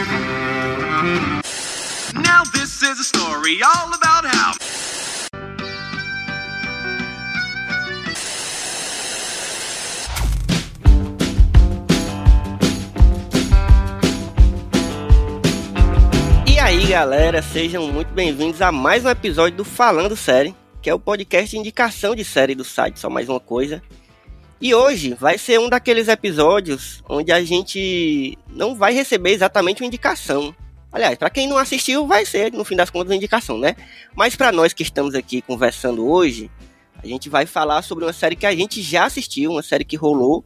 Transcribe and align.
Now 0.00 0.06
this 2.54 2.82
is 2.82 2.98
a 2.98 3.04
story 3.04 3.60
all 3.62 3.92
about 3.92 4.24
how. 4.24 4.54
E 16.46 16.58
aí, 16.58 16.86
galera, 16.86 17.42
sejam 17.42 17.86
muito 17.92 18.08
bem-vindos 18.14 18.62
a 18.62 18.72
mais 18.72 19.04
um 19.04 19.10
episódio 19.10 19.58
do 19.58 19.64
Falando 19.66 20.16
Série, 20.16 20.56
que 20.80 20.88
é 20.88 20.94
o 20.94 20.98
podcast 20.98 21.50
de 21.50 21.58
indicação 21.58 22.14
de 22.14 22.24
série 22.24 22.54
do 22.54 22.64
site 22.64 22.98
Só 22.98 23.10
Mais 23.10 23.28
Uma 23.28 23.38
Coisa. 23.38 23.82
E 24.60 24.74
hoje 24.74 25.14
vai 25.14 25.38
ser 25.38 25.58
um 25.58 25.70
daqueles 25.70 26.06
episódios 26.06 27.02
onde 27.08 27.32
a 27.32 27.42
gente 27.42 28.36
não 28.46 28.74
vai 28.74 28.92
receber 28.92 29.30
exatamente 29.30 29.82
uma 29.82 29.86
indicação. 29.86 30.54
Aliás, 30.92 31.16
para 31.16 31.30
quem 31.30 31.48
não 31.48 31.56
assistiu, 31.56 32.06
vai 32.06 32.26
ser, 32.26 32.52
no 32.52 32.64
fim 32.64 32.76
das 32.76 32.90
contas, 32.90 33.10
uma 33.10 33.16
indicação, 33.16 33.56
né? 33.56 33.74
Mas 34.14 34.36
para 34.36 34.52
nós 34.52 34.74
que 34.74 34.82
estamos 34.82 35.14
aqui 35.14 35.40
conversando 35.40 36.06
hoje, 36.06 36.50
a 37.02 37.06
gente 37.06 37.30
vai 37.30 37.46
falar 37.46 37.80
sobre 37.80 38.04
uma 38.04 38.12
série 38.12 38.36
que 38.36 38.44
a 38.44 38.54
gente 38.54 38.82
já 38.82 39.06
assistiu, 39.06 39.52
uma 39.52 39.62
série 39.62 39.84
que 39.84 39.96
rolou 39.96 40.44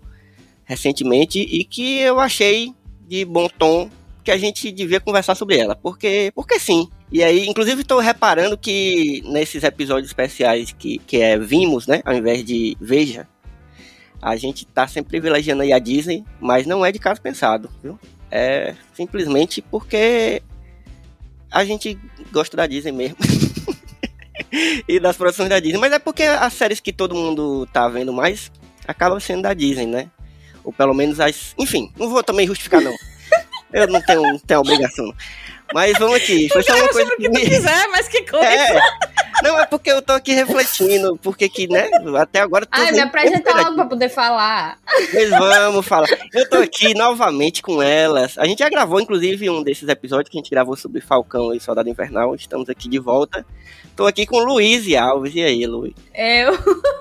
recentemente 0.64 1.40
e 1.40 1.64
que 1.64 1.98
eu 1.98 2.20
achei 2.20 2.72
de 3.08 3.24
bom 3.24 3.48
tom 3.48 3.90
que 4.22 4.30
a 4.30 4.38
gente 4.38 4.70
devia 4.70 5.00
conversar 5.00 5.34
sobre 5.34 5.58
ela, 5.58 5.74
porque, 5.74 6.30
porque 6.34 6.58
sim. 6.58 6.88
E 7.10 7.22
aí, 7.22 7.46
inclusive, 7.46 7.82
estou 7.82 7.98
reparando 7.98 8.56
que 8.56 9.22
nesses 9.26 9.64
episódios 9.64 10.08
especiais 10.08 10.72
que, 10.72 10.98
que 10.98 11.18
é 11.18 11.36
Vimos, 11.38 11.86
né, 11.86 12.00
ao 12.04 12.14
invés 12.14 12.44
de 12.44 12.76
Veja, 12.80 13.28
a 14.24 14.36
gente 14.36 14.64
tá 14.64 14.88
sempre 14.88 15.10
privilegiando 15.10 15.62
aí 15.62 15.70
a 15.70 15.78
Disney, 15.78 16.24
mas 16.40 16.66
não 16.66 16.82
é 16.82 16.90
de 16.90 16.98
caso 16.98 17.20
pensado, 17.20 17.68
viu? 17.82 18.00
É 18.30 18.74
simplesmente 18.94 19.60
porque 19.60 20.42
a 21.50 21.62
gente 21.62 21.98
gosta 22.32 22.56
da 22.56 22.66
Disney 22.66 22.90
mesmo. 22.90 23.18
e 24.88 24.98
das 24.98 25.14
produções 25.18 25.50
da 25.50 25.60
Disney, 25.60 25.78
mas 25.78 25.92
é 25.92 25.98
porque 25.98 26.22
as 26.22 26.54
séries 26.54 26.80
que 26.80 26.90
todo 26.90 27.14
mundo 27.14 27.68
tá 27.70 27.86
vendo 27.86 28.14
mais 28.14 28.50
acabam 28.88 29.20
sendo 29.20 29.42
da 29.42 29.52
Disney, 29.52 29.86
né? 29.86 30.10
Ou 30.64 30.72
pelo 30.72 30.94
menos 30.94 31.20
as. 31.20 31.54
Enfim, 31.58 31.92
não 31.98 32.08
vou 32.08 32.24
também 32.24 32.46
justificar, 32.46 32.80
não. 32.80 32.94
Eu 33.70 33.86
não 33.88 34.00
tenho, 34.00 34.40
tenho 34.40 34.60
obrigação. 34.60 35.14
Mas 35.72 35.98
vamos 35.98 36.16
aqui. 36.16 36.48
Foi 36.52 36.62
só 36.62 36.74
uma 36.74 36.88
coisa 36.88 37.16
que 37.16 37.24
tu 37.24 37.30
me- 37.32 37.40
quiser, 37.40 37.88
mas 37.88 38.08
que 38.08 38.22
coisa. 38.22 38.46
É. 38.46 38.80
Não, 39.42 39.58
é 39.58 39.66
porque 39.66 39.90
eu 39.90 40.00
tô 40.00 40.12
aqui 40.12 40.32
refletindo, 40.32 41.18
porque 41.22 41.48
que, 41.48 41.66
né, 41.66 41.88
até 42.18 42.40
agora... 42.40 42.66
Ai, 42.70 42.92
me 42.92 43.00
apresenta 43.00 43.52
logo 43.56 43.74
pra 43.74 43.84
poder 43.86 44.08
falar. 44.08 44.78
Pois 45.10 45.30
vamos 45.30 45.84
falar. 45.86 46.06
Eu 46.32 46.48
tô 46.48 46.58
aqui 46.58 46.94
novamente 46.94 47.60
com 47.60 47.82
elas. 47.82 48.38
A 48.38 48.46
gente 48.46 48.60
já 48.60 48.68
gravou, 48.68 49.00
inclusive, 49.00 49.50
um 49.50 49.62
desses 49.62 49.88
episódios 49.88 50.30
que 50.30 50.38
a 50.38 50.40
gente 50.40 50.50
gravou 50.50 50.76
sobre 50.76 51.00
Falcão 51.00 51.52
e 51.52 51.58
Soldado 51.60 51.88
Invernal. 51.88 52.34
Estamos 52.34 52.68
aqui 52.68 52.88
de 52.88 52.98
volta. 52.98 53.44
Tô 53.96 54.06
aqui 54.06 54.24
com 54.26 54.38
Luiz 54.38 54.86
e 54.86 54.96
Alves. 54.96 55.34
E 55.34 55.42
aí, 55.42 55.66
Luiz? 55.66 55.94
Eu. 56.14 56.52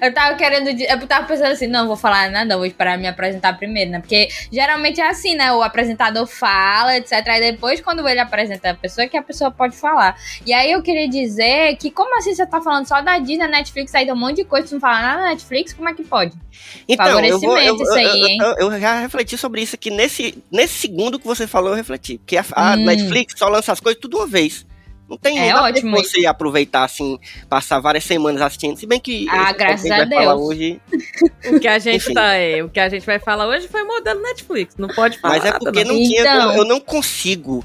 Eu 0.00 0.12
tava 0.14 0.36
querendo. 0.36 0.68
Eu 0.68 1.06
tava 1.06 1.26
pensando 1.26 1.50
assim, 1.52 1.66
não 1.66 1.86
vou 1.86 1.96
falar 1.96 2.30
nada, 2.30 2.56
vou 2.56 2.64
esperar 2.66 2.96
me 2.98 3.06
apresentar 3.06 3.56
primeiro, 3.58 3.90
né? 3.90 4.00
Porque 4.00 4.28
geralmente 4.52 5.00
é 5.00 5.08
assim, 5.08 5.34
né? 5.34 5.52
O 5.52 5.62
apresentador 5.62 6.26
fala, 6.26 6.96
etc. 6.96 7.12
Aí 7.26 7.40
depois, 7.40 7.80
quando 7.80 7.97
ele 8.06 8.20
apresenta 8.20 8.70
a 8.70 8.74
pessoa, 8.74 9.04
é 9.06 9.08
que 9.08 9.16
a 9.16 9.22
pessoa 9.22 9.50
pode 9.50 9.74
falar. 9.76 10.14
E 10.44 10.52
aí 10.52 10.70
eu 10.70 10.82
queria 10.82 11.08
dizer 11.08 11.76
que, 11.76 11.90
como 11.90 12.16
assim 12.18 12.34
você 12.34 12.46
tá 12.46 12.60
falando 12.60 12.86
só 12.86 13.00
da 13.00 13.18
Disney, 13.18 13.48
Netflix, 13.48 13.94
aí 13.94 14.04
tem 14.04 14.12
um 14.12 14.18
monte 14.18 14.36
de 14.36 14.44
coisa, 14.44 14.66
você 14.66 14.74
não 14.74 14.80
fala 14.80 15.00
nada 15.00 15.22
da 15.22 15.28
Netflix, 15.30 15.72
como 15.72 15.88
é 15.88 15.94
que 15.94 16.04
pode? 16.04 16.34
Então, 16.86 17.24
eu, 17.24 17.38
vou, 17.40 17.58
eu, 17.58 17.76
Favorecimento 17.78 17.82
isso 17.82 17.92
aí, 17.94 18.20
eu- 18.20 18.26
hein? 18.26 18.38
eu- 18.40 18.70
eu 18.72 18.80
já 18.80 19.00
refleti 19.00 19.38
sobre 19.38 19.62
isso 19.62 19.74
aqui. 19.74 19.90
Nesse, 19.90 20.42
nesse 20.52 20.74
segundo 20.74 21.18
que 21.18 21.26
você 21.26 21.46
falou, 21.46 21.70
eu 21.70 21.76
refleti. 21.76 22.18
Porque 22.18 22.36
a, 22.36 22.44
a 22.52 22.74
Hum. 22.74 22.84
Netflix 22.84 23.34
só 23.38 23.48
lança 23.48 23.72
as 23.72 23.80
coisas 23.80 23.98
tudo 24.00 24.18
uma 24.18 24.26
vez. 24.26 24.66
Não 25.08 25.16
tem 25.16 25.38
É 25.48 25.54
ótimo 25.54 25.92
pra 25.96 26.02
você 26.04 26.26
aproveitar, 26.26 26.84
assim, 26.84 27.18
passar 27.48 27.80
várias 27.80 28.04
semanas 28.04 28.42
assistindo. 28.42 28.76
Se 28.76 28.86
bem 28.86 29.00
que 29.00 29.26
Ah, 29.30 29.52
graças 29.52 29.80
que 29.86 29.90
a 29.90 29.96
gente 29.96 30.02
a 30.02 30.04
vai 30.04 30.24
falar 30.24 30.34
Deus. 30.36 30.46
hoje 30.48 30.80
O 31.50 31.58
que 31.60 31.66
a 31.66 31.78
gente 31.78 31.96
Enfim. 31.96 32.12
tá, 32.12 32.34
é, 32.34 32.62
o 32.62 32.68
que 32.68 32.78
a 32.78 32.90
gente 32.90 33.06
vai 33.06 33.18
falar 33.18 33.46
hoje 33.46 33.68
foi 33.68 33.82
modelo 33.84 34.20
Netflix. 34.20 34.74
Não 34.76 34.88
pode 34.88 35.18
falar. 35.18 35.36
Mas 35.36 35.44
é 35.46 35.50
nada, 35.52 35.60
porque 35.64 35.82
não. 35.82 35.94
não 35.94 36.02
tinha. 36.02 36.20
Então. 36.20 36.46
como- 36.48 36.58
Eu 36.58 36.64
não 36.66 36.78
consigo 36.78 37.64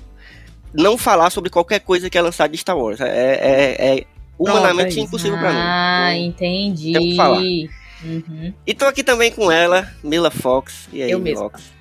não 0.73 0.97
falar 0.97 1.29
sobre 1.29 1.49
qualquer 1.49 1.79
coisa 1.79 2.09
que 2.09 2.17
é 2.17 2.21
lançada 2.21 2.49
de 2.51 2.57
Star 2.57 2.77
Wars. 2.77 2.99
É, 3.01 3.07
é- 3.07 3.95
é 3.99 4.05
humanamente 4.37 4.95
Pronto, 4.95 5.07
impossível 5.07 5.37
pra 5.39 5.51
mim. 5.51 5.57
Ah, 5.59 6.11
Então, 6.17 6.27
entendi. 6.47 6.93
Tem 6.93 7.09
que 7.11 7.15
falar. 7.15 7.39
Uhum. 7.39 8.53
E 8.67 8.73
tô 8.73 8.85
aqui 8.85 9.03
também 9.03 9.31
com 9.31 9.51
ela, 9.51 9.89
Mila 10.03 10.29
Fox. 10.29 10.87
E 10.91 11.01
aí, 11.01 11.09
Eu 11.11 11.19
Mila 11.19 11.23
mesma. 11.41 11.49
Fox? 11.49 11.71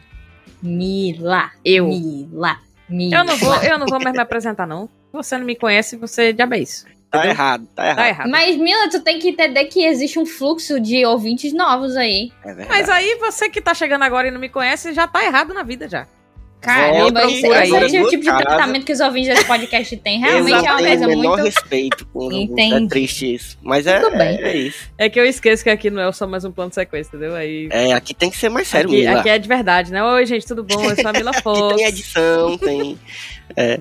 Mila. 0.62 1.50
Eu. 1.64 1.88
Mila. 1.88 2.58
Mila. 2.88 3.16
Eu 3.16 3.24
não 3.24 3.36
vou, 3.36 3.54
eu 3.62 3.78
não 3.78 3.86
vou 3.86 4.00
mais 4.00 4.14
me 4.14 4.22
apresentar, 4.22 4.66
não. 4.66 4.86
Se 4.86 5.12
você 5.12 5.36
não 5.38 5.44
me 5.44 5.56
conhece, 5.56 5.96
você 5.96 6.34
já 6.36 6.48
é 6.50 6.58
isso. 6.58 6.84
Tá 7.10 7.18
Entendeu? 7.18 7.30
errado, 7.36 7.66
tá 7.74 7.84
errado. 7.84 7.96
Tá 7.96 8.08
errado. 8.08 8.30
Mas, 8.30 8.56
Mila, 8.56 8.88
tu 8.88 9.00
tem 9.00 9.18
que 9.18 9.28
entender 9.28 9.64
que 9.66 9.84
existe 9.84 10.18
um 10.18 10.24
fluxo 10.24 10.80
de 10.80 11.04
ouvintes 11.04 11.52
novos 11.52 11.94
aí. 11.96 12.30
É 12.42 12.54
verdade. 12.54 12.68
Mas 12.70 12.88
aí 12.88 13.16
você 13.16 13.50
que 13.50 13.60
tá 13.60 13.74
chegando 13.74 14.02
agora 14.02 14.28
e 14.28 14.30
não 14.30 14.40
me 14.40 14.48
conhece, 14.48 14.94
já 14.94 15.06
tá 15.06 15.22
errado 15.24 15.52
na 15.52 15.62
vida 15.62 15.86
já. 15.88 16.06
Caramba, 16.62 17.24
esse, 17.24 17.44
é 17.46 18.02
o 18.02 18.08
tipo 18.08 18.22
de 18.22 18.30
tratamento 18.30 18.86
que 18.86 18.92
os 18.92 19.00
ouvintes 19.00 19.34
desse 19.34 19.44
podcast 19.46 19.96
têm. 19.96 20.20
Realmente 20.24 20.50
eu 20.50 20.56
é 20.56 20.72
uma 20.72 20.78
coisa 20.78 21.04
o 21.04 21.08
menor 21.08 21.36
muito. 21.38 21.44
respeito 21.44 22.06
com 22.06 22.18
ouvintes, 22.20 22.52
Entendi. 22.52 22.84
É 22.84 22.88
triste 22.88 23.34
isso. 23.34 23.58
Mas 23.62 23.86
é, 23.86 23.98
Tudo 24.00 24.16
bem. 24.16 24.38
é, 24.40 24.42
é 24.52 24.56
isso. 24.56 24.78
É 24.96 25.08
que 25.10 25.18
eu 25.18 25.24
esqueço 25.24 25.64
que 25.64 25.70
aqui 25.70 25.90
não 25.90 26.00
é 26.02 26.12
só 26.12 26.26
mais 26.26 26.44
um 26.44 26.52
plano 26.52 26.68
de 26.70 26.76
sequência, 26.76 27.08
entendeu? 27.08 27.34
Aí. 27.34 27.68
É, 27.72 27.92
aqui 27.92 28.14
tem 28.14 28.30
que 28.30 28.36
ser 28.36 28.48
mais 28.48 28.68
sério, 28.68 28.88
aqui, 28.90 29.00
Mila. 29.00 29.20
aqui 29.20 29.28
é 29.28 29.38
de 29.38 29.48
verdade, 29.48 29.90
né? 29.92 30.02
Oi, 30.04 30.24
gente, 30.24 30.46
tudo 30.46 30.62
bom? 30.62 30.82
Eu 30.84 30.94
sou 30.96 31.08
a 31.08 31.12
Mila 31.12 31.30
Aqui 31.32 31.42
Fox. 31.42 31.76
tem 31.76 31.86
edição, 31.86 32.58
tem. 32.58 32.98
É 33.56 33.80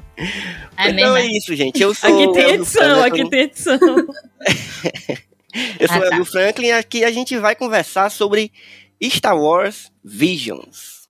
então 0.79 1.13
mesmo. 1.13 1.17
é 1.17 1.25
isso, 1.27 1.55
gente. 1.55 1.81
Eu 1.81 1.93
sou 1.93 2.09
Aqui 2.09 2.33
tem 2.33 2.45
o 2.45 2.49
edição, 2.55 2.99
Franklin. 3.01 3.21
aqui 3.21 3.29
tem 3.29 3.39
edição. 3.41 3.77
Eu 5.79 5.87
sou 5.87 5.97
Ah, 5.97 5.99
o 5.99 6.01
tá. 6.01 6.07
Elvio 6.07 6.25
Franklin 6.25 6.67
e 6.67 6.71
aqui 6.71 7.03
a 7.03 7.11
gente 7.11 7.37
vai 7.37 7.55
conversar 7.55 8.09
sobre 8.09 8.51
Star 9.03 9.37
Wars 9.37 9.91
Visions. 10.03 11.01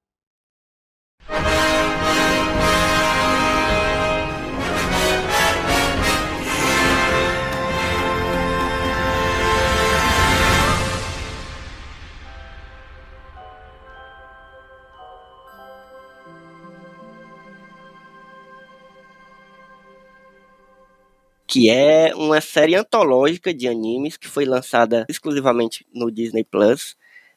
Que 21.51 21.69
é 21.69 22.15
uma 22.15 22.39
série 22.39 22.75
antológica 22.75 23.53
de 23.53 23.67
animes 23.67 24.15
que 24.15 24.29
foi 24.29 24.45
lançada 24.45 25.05
exclusivamente 25.09 25.85
no 25.93 26.09
Disney 26.09 26.45
Plus 26.45 26.95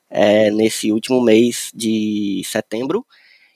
é, 0.08 0.52
nesse 0.52 0.92
último 0.92 1.20
mês 1.20 1.72
de 1.74 2.40
setembro. 2.46 3.04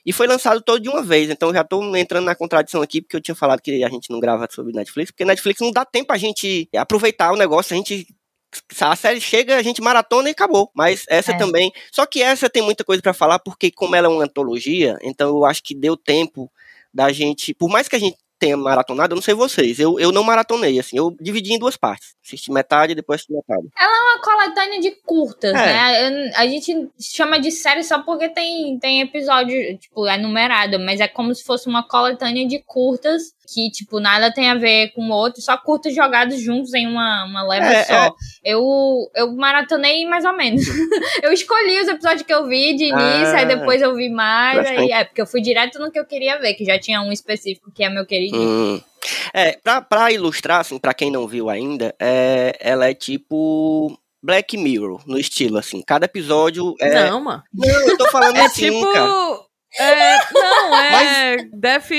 E 0.05 0.11
foi 0.11 0.27
lançado 0.27 0.61
todo 0.61 0.81
de 0.81 0.89
uma 0.89 1.01
vez, 1.01 1.29
então 1.29 1.53
já 1.53 1.63
tô 1.63 1.95
entrando 1.95 2.25
na 2.25 2.35
contradição 2.35 2.81
aqui, 2.81 3.01
porque 3.01 3.15
eu 3.15 3.21
tinha 3.21 3.35
falado 3.35 3.61
que 3.61 3.83
a 3.85 3.89
gente 3.89 4.09
não 4.09 4.19
grava 4.19 4.47
sobre 4.51 4.73
Netflix, 4.73 5.11
porque 5.11 5.23
Netflix 5.23 5.61
não 5.61 5.71
dá 5.71 5.85
tempo 5.85 6.11
a 6.11 6.17
gente 6.17 6.67
aproveitar 6.75 7.31
o 7.31 7.37
negócio, 7.37 7.73
a 7.73 7.77
gente. 7.77 8.05
A 8.81 8.95
série 8.95 9.21
chega, 9.21 9.55
a 9.57 9.61
gente 9.61 9.81
maratona 9.81 10.27
e 10.29 10.31
acabou. 10.31 10.71
Mas 10.75 11.05
essa 11.07 11.31
É. 11.33 11.37
também. 11.37 11.71
Só 11.91 12.05
que 12.05 12.21
essa 12.21 12.49
tem 12.49 12.63
muita 12.63 12.83
coisa 12.83 13.01
pra 13.01 13.13
falar, 13.13 13.39
porque 13.39 13.71
como 13.71 13.95
ela 13.95 14.07
é 14.07 14.11
uma 14.11 14.23
antologia, 14.25 14.97
então 15.03 15.29
eu 15.29 15.45
acho 15.45 15.63
que 15.63 15.75
deu 15.75 15.95
tempo 15.95 16.51
da 16.93 17.11
gente. 17.13 17.53
Por 17.53 17.69
mais 17.69 17.87
que 17.87 17.95
a 17.95 17.99
gente 17.99 18.17
tenha 18.39 18.55
maratonado, 18.57 19.13
eu 19.13 19.15
não 19.17 19.21
sei 19.21 19.33
vocês, 19.33 19.79
eu, 19.79 19.99
eu 19.99 20.11
não 20.11 20.23
maratonei, 20.23 20.79
assim, 20.79 20.97
eu 20.97 21.15
dividi 21.19 21.53
em 21.53 21.59
duas 21.59 21.75
partes. 21.75 22.15
Assisti 22.25 22.51
metade 22.51 22.91
e 22.91 22.95
depois 22.95 23.17
assisti 23.19 23.33
metade. 23.33 23.67
uma 23.77 24.21
coletânea 24.21 24.79
de 24.79 24.91
curtas, 25.05 25.53
É. 25.53 26.09
né? 26.09 26.31
A 26.35 26.47
gente 26.47 26.87
chama 26.99 27.39
de 27.39 27.51
série 27.51 27.83
só 27.83 27.99
porque 28.03 28.29
tem, 28.29 28.77
tem 28.79 29.01
episódio, 29.01 29.77
tipo, 29.77 30.05
é 30.07 30.17
numerado, 30.17 30.79
mas 30.79 30.99
é 30.99 31.07
como 31.07 31.33
se 31.35 31.43
fosse 31.43 31.67
uma 31.67 31.83
coletânea 31.87 32.47
de 32.47 32.59
curtas 32.65 33.23
que, 33.51 33.71
tipo, 33.71 33.99
nada 33.99 34.31
tem 34.31 34.47
a 34.47 34.53
ver 34.55 34.89
com 34.93 35.09
o 35.09 35.11
outro, 35.11 35.41
só 35.41 35.57
curtas 35.57 35.95
jogados 35.95 36.39
juntos 36.39 36.71
em 36.75 36.85
uma, 36.87 37.25
uma 37.25 37.43
leva 37.47 37.65
É, 37.65 37.83
só. 37.83 37.93
é. 37.95 38.09
Eu, 38.43 38.63
eu 39.15 39.31
maratonei 39.35 40.05
mais 40.05 40.23
ou 40.23 40.33
menos. 40.33 40.61
eu 41.23 41.33
escolhi 41.33 41.81
os 41.81 41.87
episódios 41.87 42.21
que 42.21 42.33
eu 42.33 42.47
vi 42.47 42.75
de 42.75 42.83
início, 42.85 43.33
Ah, 43.35 43.37
aí 43.39 43.45
depois 43.47 43.81
eu 43.81 43.95
vi 43.95 44.07
mais, 44.09 44.65
aí 44.67 44.91
é, 44.91 45.03
porque 45.03 45.21
eu 45.21 45.25
fui 45.25 45.41
direto 45.41 45.79
no 45.79 45.91
que 45.91 45.99
eu 45.99 46.05
queria 46.05 46.37
ver, 46.39 46.53
que 46.53 46.63
já 46.63 46.77
tinha 46.79 47.01
um 47.01 47.11
específico 47.11 47.71
que 47.73 47.83
é 47.83 47.89
meu 47.89 48.05
querido. 48.05 48.28
Hum. 48.33 48.81
É, 49.33 49.53
pra, 49.63 49.81
pra 49.81 50.11
ilustrar, 50.11 50.61
assim, 50.61 50.77
pra 50.77 50.93
quem 50.93 51.11
não 51.11 51.27
viu 51.27 51.49
ainda, 51.49 51.95
é, 51.99 52.57
ela 52.59 52.89
é 52.89 52.93
tipo 52.93 53.97
Black 54.21 54.57
Mirror, 54.57 55.01
no 55.07 55.17
estilo, 55.17 55.57
assim. 55.57 55.81
Cada 55.81 56.05
episódio 56.05 56.75
é. 56.79 57.09
Não, 57.09 57.21
mano. 57.21 57.43
Não, 57.53 57.87
eu 57.87 57.97
tô 57.97 58.09
falando 58.09 58.35
É 58.37 58.45
assim, 58.45 58.71
tipo. 58.71 58.93
cara. 58.93 59.39
É, 59.77 60.33
não, 60.33 60.75
é. 60.75 61.37
Death. 61.53 61.89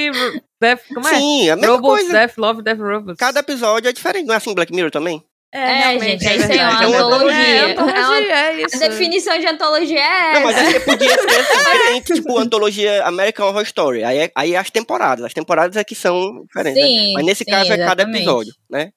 Death. 0.60 0.80
Como 0.92 1.08
é? 1.08 1.14
Sim, 1.14 1.50
a 1.50 1.56
mesma 1.56 1.76
Robots, 1.76 2.02
coisa. 2.02 2.12
Death, 2.12 2.36
Love, 2.36 2.62
Death, 2.62 2.78
Robots. 2.78 3.16
Cada 3.18 3.40
episódio 3.40 3.88
é 3.88 3.92
diferente. 3.92 4.26
Não 4.26 4.34
é 4.34 4.36
assim 4.36 4.54
Black 4.54 4.72
Mirror 4.72 4.90
também? 4.90 5.24
É, 5.52 5.78
realmente, 5.78 6.22
gente, 6.22 6.36
isso 6.42 6.52
aí 6.52 6.58
é 6.58 6.62
uma 6.68 6.78
verdade. 6.78 6.94
antologia. 6.94 7.34
É, 7.36 7.72
antologia. 7.72 8.34
é 8.34 8.48
A 8.48 8.60
isso. 8.62 8.78
definição 8.78 9.38
de 9.38 9.46
antologia 9.46 10.00
é 10.00 10.32
Não, 10.34 10.40
mas 10.42 10.56
essa. 10.56 10.70
é 10.76 10.80
porque 10.80 10.90
podia 10.90 11.08
ser 11.10 11.42
diferente, 11.42 12.14
tipo 12.14 12.38
antologia 12.38 13.04
American 13.04 13.48
Horror 13.48 13.62
Story. 13.64 14.04
Aí, 14.04 14.18
é- 14.18 14.32
aí 14.36 14.54
as 14.56 14.70
temporadas. 14.70 15.24
As 15.24 15.34
temporadas 15.34 15.76
é 15.76 15.82
que 15.82 15.94
são 15.96 16.44
diferentes. 16.46 16.80
né? 16.80 16.88
Sim, 16.88 17.12
Mas 17.14 17.24
nesse 17.26 17.44
sim, 17.44 17.50
caso 17.50 17.64
é 17.72 17.76
cada 17.78 18.02
exatamente. 18.02 18.16
episódio, 18.18 18.54
né? 18.70 18.92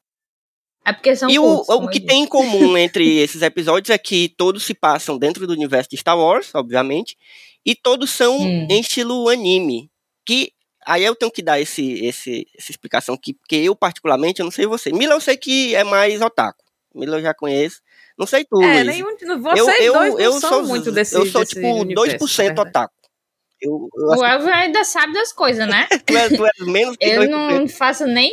É 0.85 0.94
porque 0.94 1.15
são 1.15 1.29
E 1.29 1.39
o, 1.39 1.63
o 1.67 1.88
que 1.88 2.00
tem 2.00 2.23
em 2.23 2.27
comum 2.27 2.77
entre 2.77 3.17
esses 3.19 3.41
episódios 3.41 3.89
é 3.89 3.97
que 3.97 4.29
todos 4.38 4.63
se 4.63 4.73
passam 4.75 5.17
dentro 5.17 5.47
do 5.47 5.53
universo 5.53 5.89
de 5.89 5.97
Star 5.97 6.19
Wars, 6.19 6.51
obviamente, 6.53 7.15
e 7.65 7.73
todos 7.73 8.11
são 8.11 8.38
Hum. 8.38 8.67
em 8.69 8.79
estilo 8.81 9.27
anime. 9.29 9.89
Que 10.25 10.51
aí 10.85 11.03
eu 11.03 11.15
tenho 11.15 11.31
que 11.31 11.41
dar 11.41 11.59
esse, 11.59 12.06
esse, 12.06 12.47
essa 12.57 12.71
explicação 12.71 13.18
que, 13.18 13.33
porque 13.33 13.56
eu, 13.56 13.75
particularmente, 13.75 14.39
eu 14.39 14.45
não 14.45 14.51
sei 14.51 14.65
você. 14.65 14.91
Mila, 14.91 15.13
eu 15.15 15.21
sei 15.21 15.38
que 15.38 15.75
é 15.75 15.83
mais 15.83 16.21
otaku. 16.21 16.63
Mila 16.94 17.18
eu 17.18 17.21
já 17.21 17.33
conheço. 17.33 17.81
Não 18.18 18.27
sei 18.27 18.45
tu, 18.45 18.62
É, 18.62 18.83
Luiz. 18.83 18.88
nenhum, 18.88 19.15
vocês 19.41 19.91
dois 19.91 20.15
não 20.15 20.39
são 20.39 20.50
sou, 20.50 20.63
muito 20.65 20.91
desse 20.91 21.15
Eu 21.15 21.25
sou, 21.25 21.41
desse 21.41 21.56
tipo, 21.56 21.68
universo, 21.68 22.18
2% 22.25 22.38
na 22.38 22.44
verdade. 22.45 22.69
otaku. 22.69 22.94
Eu, 23.62 23.89
eu 23.95 24.07
O 24.19 24.25
Elvio 24.25 24.53
ainda 24.53 24.83
sabe 24.83 25.13
das 25.13 25.31
coisas, 25.33 25.68
né? 25.68 25.88
tu 26.06 26.15
és, 26.18 26.30
tu 26.35 26.45
és 26.45 26.68
menos 26.68 26.95
que 26.97 27.06
Eu 27.06 27.24
2%. 27.24 27.29
não 27.29 27.68
faço 27.68 28.06
nem. 28.06 28.31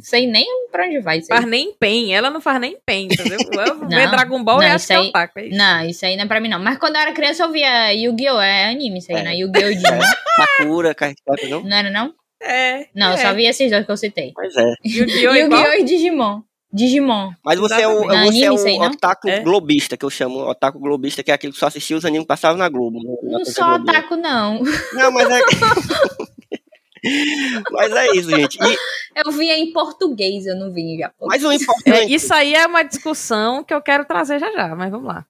Sei 0.00 0.26
nem 0.26 0.46
pra 0.70 0.86
onde 0.86 1.00
vai 1.00 1.18
isso 1.18 1.32
aí. 1.32 1.38
Faz 1.38 1.48
nem 1.50 1.72
pen, 1.78 2.14
ela 2.14 2.30
não 2.30 2.40
faz 2.40 2.60
nem 2.60 2.76
pen, 2.84 3.06
entendeu? 3.10 3.38
Eu 3.66 3.74
Não, 3.76 3.88
ver 3.88 4.10
Dragon 4.10 4.42
Ball 4.42 4.56
não, 4.58 4.64
e 4.64 4.66
acho 4.70 4.86
que 4.86 4.92
é 4.92 4.96
aí- 4.96 5.08
otaku. 5.08 5.38
É 5.38 5.46
isso. 5.46 5.56
Não, 5.58 5.84
isso 5.84 6.06
aí 6.06 6.16
não 6.16 6.24
é 6.24 6.26
pra 6.28 6.40
mim, 6.40 6.48
não. 6.48 6.58
Mas 6.58 6.78
quando 6.78 6.96
eu 6.96 7.02
era 7.02 7.12
criança, 7.12 7.42
eu 7.44 7.50
via 7.52 7.92
Yu-Gi-Oh! 7.92 8.40
É 8.40 8.70
anime 8.70 8.98
isso 8.98 9.12
aí, 9.12 9.18
É. 9.18 9.22
né? 9.22 9.34
Yu-Gi-Oh! 9.36 9.68
e 9.70 9.74
Digimon. 9.74 10.00
Sakura, 10.36 10.94
Carricata, 10.94 11.48
não? 11.48 11.62
Não 11.62 11.76
era, 11.76 11.90
não? 11.90 12.14
É. 12.42 12.86
Não, 12.94 13.08
eu 13.08 13.14
é. 13.14 13.16
só 13.18 13.32
vi 13.34 13.46
esses 13.46 13.70
dois 13.70 13.84
que 13.86 13.92
eu 13.92 13.96
citei. 13.96 14.32
Pois 14.34 14.54
é. 14.56 14.74
Yu-Gi-Oh! 14.84 15.34
Yu-Gi-Oh! 15.34 15.72
e 15.74 15.82
Digimon. 15.84 16.40
Digimon. 16.74 17.32
Mas 17.44 17.58
você 17.60 17.82
é 17.82 17.86
o, 17.86 17.98
Exatamente. 18.04 18.16
Não, 18.16 18.24
você 18.32 18.44
é 18.44 18.48
anime, 18.48 18.70
aí, 18.70 18.76
o 18.76 18.80
não? 18.80 18.86
otaku 18.92 19.28
É. 19.28 19.40
globista, 19.40 19.94
que 19.96 20.04
eu 20.06 20.10
chamo 20.10 20.38
otaku 20.48 20.78
globista, 20.78 21.22
que 21.22 21.30
é 21.30 21.34
aquele 21.34 21.52
que 21.52 21.58
só 21.58 21.66
assistia 21.66 21.96
os 21.98 22.04
animes 22.06 22.22
que 22.24 22.28
passavam 22.28 22.56
na 22.56 22.68
Globo. 22.70 22.98
né? 22.98 23.14
Na 23.24 23.38
Não 23.38 23.44
sou 23.44 23.64
otaku, 23.74 24.16
não. 24.16 24.62
Não, 24.94 25.12
mas 25.12 25.28
é... 25.30 25.40
mas 27.70 27.92
é 27.92 28.06
isso, 28.16 28.30
gente. 28.30 28.58
E, 28.62 28.76
Eu 29.24 29.30
via 29.32 29.58
em 29.58 29.72
português, 29.72 30.46
eu 30.46 30.56
não 30.56 30.72
vi 30.72 30.82
em 30.94 30.98
japonês. 30.98 31.42
mas 31.42 31.44
o 31.44 31.52
É, 31.52 31.56
importante... 31.56 32.14
isso 32.14 32.32
aí 32.32 32.54
é 32.54 32.66
uma 32.66 32.82
discussão 32.82 33.62
que 33.64 33.74
eu 33.74 33.82
quero 33.82 34.04
trazer 34.04 34.38
já 34.38 34.50
já, 34.52 34.74
mas 34.74 34.90
vamos 34.90 35.08
lá. 35.08 35.26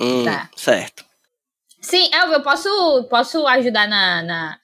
Hum, 0.00 0.24
Tá. 0.24 0.48
Certo. 0.56 1.04
Sim, 1.80 2.08
Elvio, 2.14 2.34
eu 2.34 2.42
posso, 2.42 3.04
posso 3.10 3.46
ajudar 3.46 3.86
na, 3.88 4.22
na, 4.22 4.58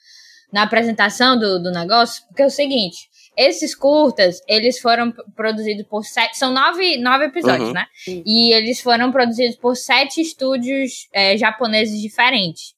na 0.53 0.63
apresentação 0.63 1.39
do, 1.39 1.63
do 1.63 1.71
negócio? 1.71 2.23
Porque 2.29 2.43
é 2.43 2.47
o 2.47 2.51
seguinte, 2.51 2.97
esses 3.37 3.75
curtas, 3.75 4.41
eles 4.49 4.79
foram 4.81 5.13
produzidos 5.37 5.87
por 5.87 6.05
sete, 6.05 6.39
são 6.39 6.53
nove, 6.53 6.97
nove 6.97 7.27
episódios, 7.27 7.69
Uhum. 7.69 7.75
né? 7.75 7.87
E 8.07 8.53
eles 8.55 8.81
foram 8.81 9.11
produzidos 9.13 9.57
por 9.57 9.77
sete 9.77 10.21
estúdios 10.21 11.09
é, 11.13 11.37
japoneses 11.37 12.01
diferentes. 12.01 12.75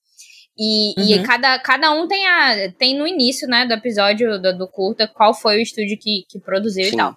E, 0.58 0.94
e 0.98 1.18
Uhum. 1.18 1.22
cada, 1.24 1.58
cada 1.58 1.92
um 1.92 2.06
tem, 2.06 2.26
a, 2.26 2.72
tem 2.78 2.96
no 2.96 3.06
início, 3.06 3.48
né, 3.48 3.66
do 3.66 3.72
episódio 3.72 4.40
do, 4.40 4.56
do 4.56 4.68
curta, 4.68 5.08
qual 5.08 5.32
foi 5.32 5.58
o 5.58 5.62
estúdio 5.62 5.98
que, 5.98 6.24
que 6.28 6.38
produziu 6.38 6.84
Sim. 6.84 6.94
e 6.94 6.96
tal. 6.96 7.16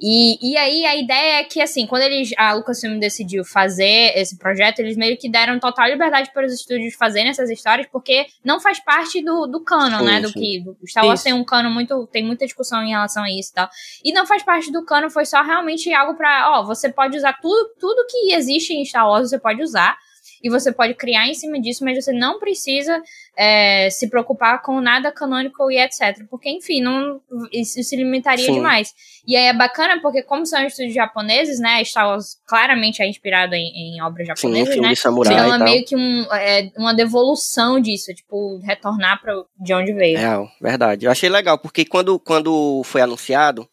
E, 0.00 0.52
e 0.52 0.56
aí 0.56 0.86
a 0.86 0.96
ideia 0.96 1.40
é 1.40 1.44
que, 1.44 1.60
assim, 1.60 1.84
quando 1.84 2.02
eles, 2.02 2.30
a 2.38 2.52
Lucasfilm 2.52 3.00
decidiu 3.00 3.44
fazer 3.44 4.12
esse 4.16 4.38
projeto, 4.38 4.78
eles 4.78 4.96
meio 4.96 5.16
que 5.18 5.28
deram 5.28 5.58
total 5.58 5.88
liberdade 5.88 6.30
para 6.32 6.46
os 6.46 6.52
estúdios 6.52 6.94
fazerem 6.94 7.30
essas 7.30 7.50
histórias, 7.50 7.88
porque 7.90 8.26
não 8.44 8.60
faz 8.60 8.78
parte 8.78 9.20
do, 9.24 9.46
do 9.48 9.60
canon, 9.64 9.98
Sim, 9.98 10.04
né? 10.04 10.20
Do 10.20 10.28
sim. 10.28 10.40
que. 10.40 10.60
Do 10.60 10.76
Star 10.86 11.04
Wars 11.04 11.22
tem 11.22 11.32
um 11.32 11.44
canon 11.44 11.70
muito. 11.70 12.06
Tem 12.12 12.24
muita 12.24 12.44
discussão 12.44 12.80
em 12.82 12.90
relação 12.90 13.24
a 13.24 13.30
isso 13.30 13.50
e 13.50 13.54
tal. 13.54 13.68
E 14.04 14.12
não 14.12 14.24
faz 14.24 14.44
parte 14.44 14.70
do 14.70 14.84
canon, 14.84 15.10
foi 15.10 15.26
só 15.26 15.42
realmente 15.42 15.92
algo 15.92 16.16
pra. 16.16 16.60
Ó, 16.60 16.64
você 16.64 16.88
pode 16.92 17.16
usar 17.16 17.32
tudo, 17.40 17.74
tudo 17.80 18.06
que 18.08 18.34
existe 18.34 18.72
em 18.72 18.84
Star 18.84 19.08
Wars, 19.08 19.28
você 19.30 19.38
pode 19.38 19.60
usar. 19.60 19.98
E 20.42 20.48
você 20.48 20.72
pode 20.72 20.94
criar 20.94 21.26
em 21.26 21.34
cima 21.34 21.60
disso, 21.60 21.84
mas 21.84 22.02
você 22.02 22.12
não 22.12 22.38
precisa 22.38 23.02
é, 23.36 23.88
se 23.90 24.08
preocupar 24.08 24.62
com 24.62 24.80
nada 24.80 25.10
canônico 25.10 25.70
e 25.70 25.78
etc. 25.78 26.24
Porque, 26.30 26.48
enfim, 26.50 26.80
não, 26.80 27.20
isso 27.52 27.82
se 27.82 27.96
limitaria 27.96 28.46
Sim. 28.46 28.54
demais. 28.54 28.94
E 29.26 29.36
aí 29.36 29.46
é 29.46 29.52
bacana 29.52 30.00
porque, 30.00 30.22
como 30.22 30.46
são 30.46 30.64
estúdios 30.64 30.94
japoneses, 30.94 31.58
né? 31.58 31.82
Star 31.84 32.08
Wars 32.08 32.36
claramente 32.46 33.02
é 33.02 33.08
inspirado 33.08 33.54
em, 33.54 33.96
em 33.96 34.02
obras 34.02 34.26
Sim, 34.26 34.34
japonesas, 34.34 34.74
filme 34.74 34.88
né? 34.88 34.94
samurai 34.94 35.34
Então 35.34 35.54
é 35.54 35.58
meio 35.58 35.84
que 35.84 35.96
um, 35.96 36.22
é, 36.32 36.70
uma 36.76 36.94
devolução 36.94 37.80
disso, 37.80 38.14
tipo, 38.14 38.58
retornar 38.58 39.20
pra 39.20 39.34
de 39.60 39.74
onde 39.74 39.92
veio. 39.92 40.18
Real, 40.18 40.48
verdade. 40.60 41.06
Eu 41.06 41.10
achei 41.10 41.28
legal, 41.28 41.58
porque 41.58 41.84
quando, 41.84 42.18
quando 42.18 42.82
foi 42.84 43.00
anunciado, 43.00 43.68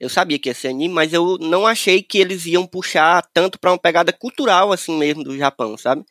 eu 0.00 0.08
sabia 0.08 0.38
que 0.38 0.48
ia 0.48 0.54
ser 0.54 0.68
anime, 0.68 0.92
mas 0.94 1.12
eu 1.12 1.36
não 1.38 1.66
achei 1.66 2.02
que 2.02 2.18
eles 2.18 2.46
iam 2.46 2.66
puxar 2.66 3.22
tanto 3.34 3.58
pra 3.60 3.70
uma 3.70 3.78
pegada 3.78 4.12
cultural, 4.12 4.72
assim 4.72 4.96
mesmo, 4.98 5.22
do 5.22 5.36
Japão, 5.36 5.76
sabe? 5.76 6.02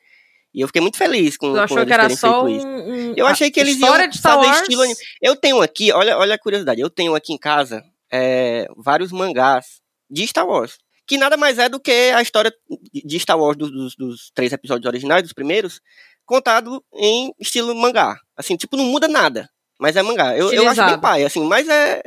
E 0.54 0.62
eu 0.62 0.68
fiquei 0.68 0.82
muito 0.82 0.98
feliz 0.98 1.36
com, 1.38 1.48
Tu 1.48 1.54
com 1.54 1.60
achou 1.60 1.86
que 1.86 1.94
era 1.94 2.10
só 2.10 2.44
um, 2.44 3.12
um- 3.12 3.14
Eu 3.18 3.28
achei 3.28 3.52
que 3.52 3.60
eles 3.60 3.76
história 3.76 4.04
iam 4.04 4.10
de 4.10 4.18
Star 4.18 4.34
fazer 4.36 4.48
Wars. 4.48 4.62
estilo 4.62 4.82
anime. 4.84 4.98
Eu 5.22 5.36
tenho 5.36 5.62
aqui, 5.62 5.92
olha, 5.92 6.18
olha 6.18 6.36
a 6.36 6.40
curiosidade, 6.40 6.80
eu 6.82 6.90
tenho 6.90 7.14
aqui 7.16 7.34
em 7.34 7.38
casa 7.38 7.84
é, 8.12 8.68
vários 8.78 9.12
mangás 9.12 9.66
de 10.10 10.26
Star 10.28 10.48
Wars. 10.48 10.78
Que 11.06 11.18
nada 11.18 11.36
mais 11.38 11.58
é 11.60 11.68
do 11.70 11.80
que 11.80 11.92
a 11.92 12.22
história 12.22 12.54
de 12.94 13.20
Star 13.20 13.38
Wars 13.40 13.58
dos, 13.58 13.72
dos- 13.72 13.96
dos 13.96 14.32
três 14.34 14.52
episódios 14.54 14.88
originais, 14.88 15.24
dos 15.24 15.34
primeiros, 15.34 15.82
contado 16.26 16.84
em 16.96 17.32
estilo 17.40 17.74
mangá. 17.76 18.16
Assim, 18.38 18.56
tipo, 18.56 18.76
não 18.78 18.86
muda 18.86 19.08
nada. 19.08 19.50
Mas 19.80 19.96
é 19.96 20.02
mangá. 20.04 20.36
Eu, 20.38 20.52
eu 20.52 20.64
acho 20.70 20.82
bem 20.86 21.00
pai, 21.00 21.24
assim, 21.24 21.44
mas 21.46 21.68
é 21.68 22.02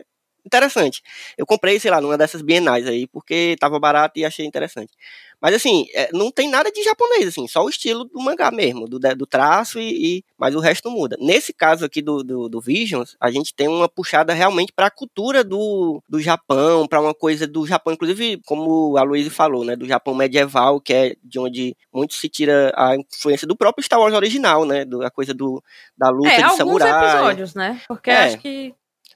interessante. 0.44 1.02
Eu 1.36 1.46
comprei, 1.46 1.78
sei 1.80 1.90
lá, 1.90 2.00
numa 2.00 2.18
dessas 2.18 2.42
bienais 2.42 2.86
aí, 2.86 3.06
porque 3.06 3.56
tava 3.60 3.78
barato 3.78 4.18
e 4.18 4.24
achei 4.24 4.44
interessante. 4.46 4.92
Mas 5.40 5.56
assim, 5.56 5.86
é, 5.92 6.08
não 6.12 6.30
tem 6.30 6.48
nada 6.48 6.70
de 6.70 6.84
japonês, 6.84 7.26
assim, 7.26 7.48
só 7.48 7.64
o 7.64 7.68
estilo 7.68 8.04
do 8.04 8.20
mangá 8.20 8.48
mesmo, 8.52 8.86
do, 8.88 8.98
do 9.00 9.26
traço 9.26 9.80
e, 9.80 10.18
e- 10.18 10.24
Mas 10.38 10.54
o 10.54 10.60
resto 10.60 10.88
muda. 10.88 11.16
Nesse 11.20 11.52
caso 11.52 11.84
aqui 11.84 12.00
do, 12.00 12.22
do, 12.22 12.48
do 12.48 12.60
Visions, 12.60 13.16
a 13.20 13.28
gente 13.28 13.52
tem 13.52 13.66
uma 13.66 13.88
puxada 13.88 14.32
realmente 14.32 14.72
pra 14.72 14.88
cultura 14.88 15.42
do, 15.42 16.00
do 16.08 16.20
Japão, 16.20 16.86
pra 16.86 17.00
uma 17.00 17.12
coisa 17.12 17.44
do 17.44 17.66
Japão, 17.66 17.92
inclusive, 17.92 18.40
como 18.46 18.96
a 18.96 19.02
Luísa 19.02 19.30
falou, 19.32 19.64
né? 19.64 19.74
Do 19.74 19.84
Japão 19.86 20.14
medieval, 20.14 20.80
que 20.80 20.92
é 20.94 21.16
de 21.24 21.40
onde 21.40 21.76
muito 21.92 22.14
se 22.14 22.28
tira 22.28 22.72
a 22.76 22.94
influência 22.96 23.46
do 23.46 23.56
próprio 23.56 23.82
Star 23.84 23.98
Wars 23.98 24.14
original, 24.14 24.64
né? 24.64 24.84
Do, 24.84 25.02
a 25.04 25.10
coisa 25.10 25.34
do, 25.34 25.60
da 25.98 26.08
luta 26.08 26.28
É, 26.28 26.36
de 26.36 26.42
alguns 26.44 26.56
samurai. 26.58 27.10
episódios, 27.14 27.54
né? 27.54 27.80
Porque 27.88 28.10
É. 28.10 28.24
acho 28.26 28.38
que. 28.38 28.72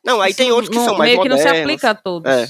Não, 0.06 0.20
aí 0.20 0.30
isso 0.30 0.38
tem 0.38 0.50
outros 0.52 0.68
que 0.70 0.76
não- 0.76 0.84
são 0.84 0.96
mais 0.96 1.10
Meio 1.10 1.22
que 1.22 1.28
não 1.28 1.36
modernos. 1.36 1.56
se 1.58 1.62
aplica 1.62 1.90
a 1.90 1.94
todos. 1.94 2.30
É. 2.32 2.48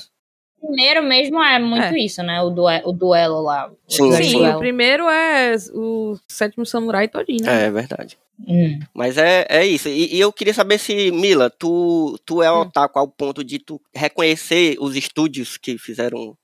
O 0.60 0.68
primeiro 0.68 1.02
mesmo 1.02 1.42
é 1.42 1.58
muito 1.58 1.84
É. 1.94 1.98
isso, 1.98 2.22
né? 2.22 2.40
O, 2.42 2.50
due 2.50 2.82
o 2.84 2.92
duelo 2.92 3.40
lá. 3.42 3.68
O 3.68 3.76
Sim, 3.92 4.10
duelo. 4.38 4.56
o 4.56 4.58
primeiro 4.58 5.08
é 5.08 5.54
o 5.72 6.16
sétimo 6.28 6.66
samurai 6.66 7.08
todinho, 7.08 7.42
né? 7.44 7.66
É 7.66 7.70
verdade. 7.70 8.18
Hum. 8.46 8.78
Mas 8.92 9.16
é, 9.16 9.46
é 9.48 9.64
isso. 9.64 9.88
E, 9.88 10.14
e 10.16 10.20
eu 10.20 10.30
queria 10.32 10.52
saber 10.52 10.78
se, 10.78 11.10
Mila, 11.10 11.48
tu, 11.50 12.18
tu 12.26 12.42
é 12.42 12.50
Hum. 12.52 12.60
otaku 12.62 12.98
ao 12.98 13.08
ponto 13.08 13.42
de 13.44 13.58
tu 13.58 13.80
reconhecer 13.94 14.76
os 14.80 14.94
estúdios 14.96 15.56
que 15.56 15.78
fizeram. 15.78 16.36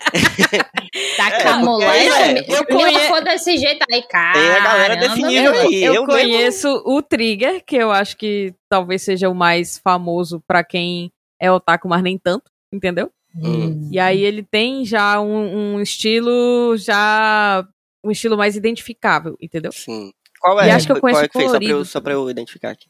Tá 1.16 1.28
É, 1.30 1.52
moléstia. 1.62 2.24
é, 2.24 2.44
Eu 2.48 2.56
eu 2.56 2.66
conheço. 2.66 3.11
Desse 3.32 3.56
jeito 3.58 3.84
aí, 3.90 4.02
cara. 4.02 4.32
Tem 4.32 4.50
a 4.50 4.60
galera 4.60 5.14
nível 5.14 5.52
aí. 5.60 5.82
Eu, 5.84 5.94
eu 5.94 6.06
mesmo- 6.06 6.06
conheço 6.06 6.82
o 6.86 7.02
Trigger, 7.02 7.62
que 7.64 7.76
eu 7.76 7.90
acho 7.90 8.16
que 8.16 8.54
talvez 8.68 9.02
seja 9.02 9.28
o 9.28 9.34
mais 9.34 9.78
famoso 9.78 10.42
pra 10.46 10.62
quem 10.64 11.10
é 11.40 11.50
otaku, 11.50 11.88
mas 11.88 12.02
nem 12.02 12.16
tanto, 12.18 12.50
entendeu? 12.72 13.10
Hum. 13.36 13.88
E 13.90 13.98
aí 13.98 14.22
ele 14.22 14.42
tem 14.42 14.84
já 14.84 15.20
um, 15.20 15.74
um 15.76 15.80
estilo 15.80 16.76
já 16.76 17.66
um 18.04 18.10
estilo 18.10 18.36
mais 18.36 18.56
identificável, 18.56 19.36
entendeu? 19.40 19.72
Sim. 19.72 20.12
Qual 20.40 20.60
é? 20.60 20.68
E 20.68 20.70
acho 20.70 20.86
que 20.86 20.92
eu 20.92 21.00
Qual 21.00 21.10
é 21.10 21.14
conheço 21.14 21.30
que 21.30 21.38
fez? 21.38 21.50
Só 21.50 21.56
pra, 21.56 21.64
eu, 21.64 21.68
colorido 21.70 21.84
só 21.86 22.00
pra 22.00 22.12
eu 22.12 22.30
identificar 22.30 22.70
aqui. 22.70 22.86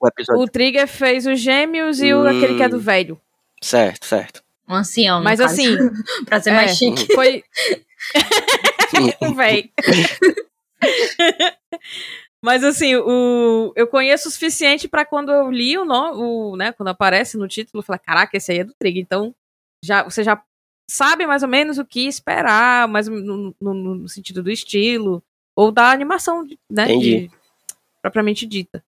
O 0.00 0.06
episódio. 0.08 0.42
O 0.42 0.46
Trigger 0.48 0.86
fez 0.86 1.26
os 1.26 1.40
gêmeos 1.40 2.02
e 2.02 2.12
o 2.12 2.22
Hum. 2.22 2.26
aquele 2.26 2.56
que 2.56 2.62
é 2.62 2.68
do 2.68 2.78
velho. 2.78 3.18
Certo, 3.62 4.04
certo. 4.04 4.42
Um 4.68 4.74
ancião, 4.74 5.22
Mas 5.22 5.40
assim, 5.40 5.76
pra 6.26 6.40
ser 6.40 6.50
é, 6.50 6.54
mais 6.54 6.76
chique. 6.76 7.06
foi 7.14 7.42
velho. 9.36 9.70
Mas 12.42 12.62
assim, 12.62 12.94
o, 12.96 13.72
eu 13.74 13.86
conheço 13.88 14.28
o 14.28 14.30
suficiente 14.30 14.86
pra 14.88 15.04
quando 15.04 15.32
eu 15.32 15.50
li 15.50 15.76
o 15.76 15.84
nome, 15.84 16.16
o, 16.22 16.56
né, 16.56 16.70
quando 16.72 16.88
aparece 16.90 17.36
no 17.36 17.48
título, 17.48 17.80
eu 17.80 17.82
falei, 17.84 17.98
caraca, 17.98 18.36
esse 18.36 18.52
aí 18.52 18.58
é 18.58 18.64
do 18.64 18.74
Trigger. 18.78 19.02
Então, 19.02 19.34
já, 19.84 20.02
você 20.04 20.22
já 20.22 20.40
sabe 20.88 21.26
mais 21.26 21.42
ou 21.42 21.48
menos 21.48 21.78
o 21.78 21.84
que 21.84 22.06
esperar, 22.06 22.86
mas 22.88 23.08
no, 23.08 23.54
no- 23.60 23.74
no 23.74 24.08
sentido 24.08 24.42
do 24.42 24.50
estilo 24.50 25.22
ou 25.56 25.72
da 25.72 25.90
animação, 25.90 26.46
né, 26.70 26.86
de- 27.00 27.30
propriamente 28.02 28.46
dita. 28.46 28.84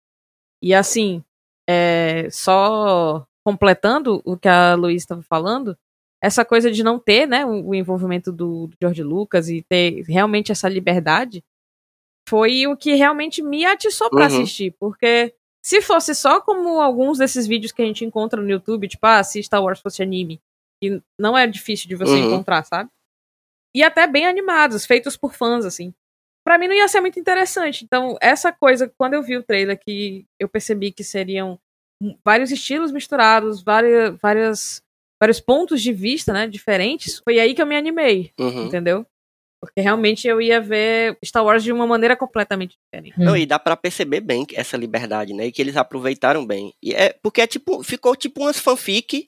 E 0.61 0.73
assim, 0.73 1.23
é, 1.69 2.27
só 2.31 3.25
completando 3.45 4.21
o 4.25 4.35
que 4.35 4.47
a 4.49 4.73
Luiz 4.75 5.03
estava 5.03 5.21
falando, 5.21 5.77
essa 6.25 6.43
coisa 6.43 6.71
de 6.71 6.83
não 6.83 6.97
ter, 6.99 7.27
né, 7.27 7.45
o, 7.45 7.73
envolvimento 7.75 8.31
do, 8.31 8.67
do 8.67 8.75
George 8.81 9.03
Lucas 9.03 9.49
e 9.49 9.61
ter 9.61 10.03
realmente 10.07 10.51
essa 10.51 10.67
liberdade 10.67 11.43
foi 12.27 12.65
o 12.67 12.75
que 12.75 12.95
realmente 12.95 13.41
me 13.43 13.65
atiçou 13.65 14.09
pra 14.09 14.21
Uhum. 14.21 14.25
assistir, 14.25 14.75
porque 14.79 15.33
se 15.63 15.81
fosse 15.81 16.15
só 16.15 16.41
como 16.41 16.81
alguns 16.81 17.17
desses 17.19 17.45
vídeos 17.47 17.71
que 17.71 17.81
a 17.81 17.85
gente 17.85 18.03
encontra 18.03 18.41
no 18.41 18.49
YouTube, 18.49 18.87
tipo, 18.87 19.05
ah, 19.05 19.23
se 19.23 19.41
Star 19.43 19.63
Wars 19.63 19.79
fosse 19.79 20.01
anime, 20.01 20.41
que 20.81 21.01
não 21.19 21.37
é 21.37 21.45
difícil 21.47 21.87
de 21.87 21.95
você 21.95 22.13
Uhum. 22.13 22.27
encontrar, 22.33 22.63
sabe? 22.65 22.89
e 23.77 23.83
até 23.83 24.07
bem 24.07 24.25
animados, 24.25 24.85
feitos 24.85 25.17
por 25.17 25.33
fãs, 25.33 25.65
assim. 25.65 25.93
Pra 26.45 26.57
mim 26.57 26.65
não 26.69 26.75
ia 26.75 26.87
ser 26.87 27.01
muito 27.01 27.19
interessante. 27.19 27.83
Então, 27.83 28.15
essa 28.21 28.49
coisa, 28.49 28.89
quando 28.97 29.15
eu 29.15 29.21
vi 29.21 29.35
o 29.35 29.43
trailer, 29.43 29.77
que 29.77 30.25
eu 30.39 30.47
percebi 30.47 30.93
que 30.93 31.03
seriam 31.03 31.59
vários 32.23 32.51
estilos 32.51 32.93
misturados, 32.93 33.61
várias, 33.61 34.15
várias, 34.21 34.81
vários 35.19 35.39
pontos 35.39 35.81
de 35.81 35.91
vista, 35.93 36.33
né, 36.33 36.47
diferentes, 36.47 37.19
foi 37.23 37.39
aí 37.39 37.53
que 37.53 37.61
eu 37.61 37.65
me 37.65 37.75
animei, 37.75 38.31
Uhum. 38.39 38.65
entendeu? 38.65 39.05
Porque 39.61 39.81
realmente 39.81 40.27
eu 40.27 40.39
ia 40.41 40.61
ver 40.61 41.17
Star 41.25 41.43
Wars 41.43 41.63
de 41.63 41.71
uma 41.71 41.87
maneira 41.87 42.15
completamente 42.15 42.75
diferente. 42.77 43.17
Não, 43.19 43.35
e 43.35 43.45
dá 43.45 43.57
pra 43.57 43.75
perceber 43.75 44.19
bem 44.19 44.45
essa 44.53 44.77
liberdade, 44.77 45.33
né? 45.33 45.47
E 45.47 45.51
que 45.51 45.61
eles 45.61 45.75
aproveitaram 45.77 46.45
bem. 46.45 46.71
E 46.83 46.93
é 46.93 47.15
porque 47.23 47.41
é 47.41 47.47
tipo, 47.47 47.81
ficou 47.81 48.15
tipo 48.15 48.41
umas 48.41 48.59
fanfic. 48.59 49.25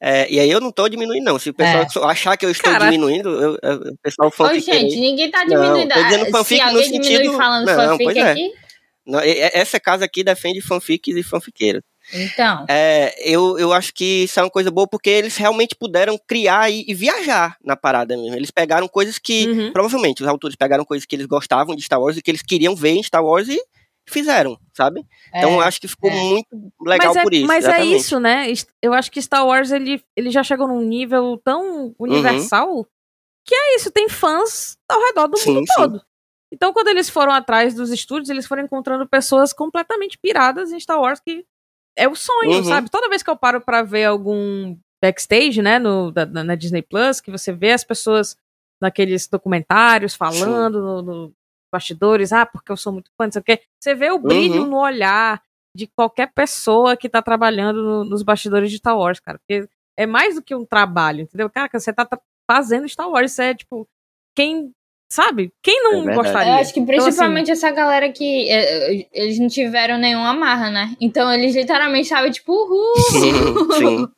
é, 0.00 0.30
e 0.30 0.38
aí 0.40 0.50
eu 0.50 0.60
não 0.60 0.70
tô 0.72 0.88
diminuindo, 0.88 1.24
não. 1.24 1.38
Se 1.38 1.50
o 1.50 1.54
pessoal 1.54 2.08
É. 2.08 2.12
achar 2.12 2.36
que 2.36 2.44
eu 2.46 2.50
estou 2.50 2.70
Cara. 2.72 2.84
diminuindo, 2.86 3.28
eu, 3.28 3.58
eu- 3.62 3.76
o 3.92 3.96
pessoal 4.02 4.28
Ô, 4.28 4.30
fanfic. 4.30 4.60
gente, 4.64 4.96
ninguém 4.96 5.30
tá 5.30 5.44
Não, 5.44 5.48
diminuindo. 5.60 5.92
tô 5.94 6.02
dizendo 6.02 6.24
Ah, 6.26 6.30
fanfic 6.30 6.56
Se 6.60 6.62
no 6.62 6.68
alguém 6.70 6.92
diminui 6.92 7.04
sentido- 7.16 7.36
falando 7.36 7.66
Não, 7.66 7.74
fanfic 7.74 8.04
pois 8.04 8.16
é. 8.16 8.30
aqui, 8.32 8.52
Essa 9.52 9.78
casa 9.80 10.04
aqui 10.06 10.24
defende 10.24 10.60
fanfics 10.62 11.14
e 11.16 11.22
fanfiqueiros. 11.22 11.82
Então. 12.12 12.66
É, 12.68 13.14
eu, 13.18 13.58
eu 13.58 13.72
acho 13.72 13.92
que 13.94 14.24
isso 14.24 14.38
é 14.38 14.42
uma 14.42 14.50
coisa 14.50 14.70
boa 14.70 14.86
porque 14.86 15.10
eles 15.10 15.36
realmente 15.36 15.74
puderam 15.74 16.18
criar 16.26 16.70
e, 16.70 16.84
e 16.86 16.94
viajar 16.94 17.56
na 17.64 17.76
parada 17.76 18.16
mesmo. 18.16 18.36
Eles 18.36 18.50
pegaram 18.50 18.86
coisas 18.88 19.18
que, 19.18 19.46
Uhum. 19.46 19.72
provavelmente, 19.72 20.22
os 20.22 20.28
autores 20.28 20.56
pegaram 20.56 20.84
coisas 20.84 21.06
que 21.06 21.16
eles 21.16 21.26
gostavam 21.26 21.74
de 21.74 21.82
Star 21.82 22.00
Wars 22.00 22.16
e 22.16 22.22
que 22.22 22.30
eles 22.30 22.42
queriam 22.42 22.74
ver 22.74 22.90
em 22.90 23.02
Star 23.02 23.24
Wars 23.24 23.48
e 23.48 23.60
fizeram, 24.06 24.58
sabe? 24.74 25.04
Então 25.34 25.54
eu 25.54 25.62
é, 25.62 25.66
acho 25.66 25.80
que 25.80 25.88
ficou 25.88 26.10
é. 26.10 26.14
muito 26.14 26.72
legal 26.82 27.16
é, 27.16 27.22
por 27.22 27.32
isso. 27.32 27.46
Mas 27.46 27.64
é 27.64 27.68
exatamente. 27.68 27.96
isso, 27.96 28.20
né? 28.20 28.52
Eu 28.82 28.92
acho 28.92 29.10
que 29.10 29.22
Star 29.22 29.46
Wars 29.46 29.70
ele, 29.70 30.02
ele 30.14 30.30
já 30.30 30.42
chegou 30.42 30.68
num 30.68 30.82
nível 30.82 31.40
tão 31.42 31.94
universal 31.98 32.86
que 33.46 33.54
é 33.54 33.76
isso, 33.76 33.90
tem 33.90 34.08
fãs 34.08 34.76
ao 34.88 35.00
redor 35.00 35.26
do 35.26 35.36
Sim, 35.36 35.54
mundo 35.54 35.66
sim. 35.66 35.74
todo. 35.74 36.02
Então, 36.52 36.72
quando 36.72 36.88
eles 36.88 37.10
foram 37.10 37.32
atrás 37.32 37.74
dos 37.74 37.90
estúdios, 37.90 38.30
eles 38.30 38.46
foram 38.46 38.62
encontrando 38.62 39.08
pessoas 39.08 39.52
completamente 39.52 40.16
piradas 40.16 40.72
em 40.72 40.78
Star 40.78 41.00
Wars, 41.00 41.20
que 41.20 41.44
é 41.96 42.08
o 42.08 42.14
sonho, 42.14 42.58
Uhum. 42.58 42.64
sabe? 42.64 42.90
Toda 42.90 43.08
vez 43.08 43.22
que 43.22 43.30
eu 43.30 43.36
paro 43.36 43.60
pra 43.60 43.82
ver 43.82 44.04
algum 44.04 44.76
backstage, 45.02 45.60
né, 45.62 45.78
no, 45.78 46.10
da- 46.10 46.26
na, 46.26 46.54
Disney 46.54 46.82
Plus, 46.82 47.20
que 47.20 47.30
você 47.30 47.52
vê 47.52 47.72
as 47.72 47.84
pessoas 47.84 48.36
naqueles 48.80 49.26
documentários 49.28 50.14
falando 50.14 50.80
no, 50.80 51.02
no 51.02 51.34
bastidores, 51.72 52.32
ah, 52.32 52.46
porque 52.46 52.70
eu 52.70 52.76
sou 52.76 52.92
muito 52.92 53.10
fã, 53.16 53.24
não 53.26 53.32
sei 53.32 53.40
o 53.40 53.44
quê. 53.44 53.60
Você 53.82 53.94
vê 53.94 54.10
o 54.10 54.18
brilho 54.18 54.62
Uhum. 54.62 54.68
no 54.70 54.76
olhar 54.78 55.42
de 55.76 55.86
qualquer 55.88 56.32
pessoa 56.32 56.96
que 56.96 57.08
tá 57.08 57.20
trabalhando 57.20 57.82
no- 57.82 58.04
nos 58.04 58.22
bastidores 58.22 58.70
de 58.70 58.78
Star 58.78 58.96
Wars, 58.96 59.18
cara. 59.20 59.38
Porque 59.38 59.68
é 59.96 60.06
mais 60.06 60.36
do 60.36 60.42
que 60.42 60.54
um 60.54 60.64
trabalho, 60.64 61.22
entendeu? 61.22 61.50
Cara, 61.50 61.68
você 61.72 61.92
tá 61.92 62.08
fazendo 62.50 62.88
Star 62.88 63.08
Wars, 63.08 63.32
isso 63.32 63.42
é 63.42 63.54
tipo, 63.54 63.88
quem, 64.36 64.72
sabe? 65.14 65.50
Quem 65.62 65.78
É 65.78 65.82
não 65.82 66.04
verdade. 66.04 66.16
gostaria? 66.16 66.52
Eu 66.52 66.56
acho 66.56 66.74
que 66.74 66.80
Então, 66.80 66.94
assim, 66.96 67.02
principalmente 67.04 67.50
essa 67.50 67.70
galera 67.70 68.10
que 68.10 68.50
é, 68.50 69.00
é, 69.00 69.06
eles 69.12 69.38
não 69.38 69.48
tiveram 69.48 69.96
nenhuma 69.98 70.32
marra, 70.34 70.70
né? 70.70 70.94
Então 71.00 71.32
eles 71.32 71.54
literalmente 71.54 72.02
estavam 72.04 72.30
tipo, 72.30 72.52
uhul! 72.52 72.94
Sim. 73.78 74.08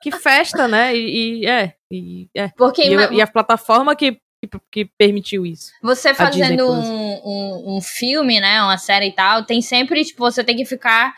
que 0.00 0.10
festa, 0.10 0.66
né? 0.66 0.96
E, 0.96 1.40
e 1.42 1.46
é, 1.46 1.74
e, 1.90 2.28
é. 2.34 2.48
Porque 2.56 2.82
E, 2.82 2.92
eu- 2.92 3.12
e 3.12 3.20
a 3.20 3.26
plataforma 3.26 3.94
que, 3.94 4.12
que, 4.12 4.48
que 4.70 4.84
permitiu 4.98 5.44
isso. 5.46 5.70
você 5.82 6.12
fazendo 6.14 6.68
um, 6.70 7.20
um, 7.24 7.76
um 7.76 7.80
filme, 7.80 8.40
né? 8.40 8.62
Uma 8.62 8.78
série 8.78 9.08
e 9.08 9.12
tal, 9.12 9.44
tem 9.44 9.60
sempre, 9.60 10.04
tipo, 10.04 10.20
você 10.20 10.42
tem 10.42 10.56
que 10.56 10.64
ficar 10.64 11.12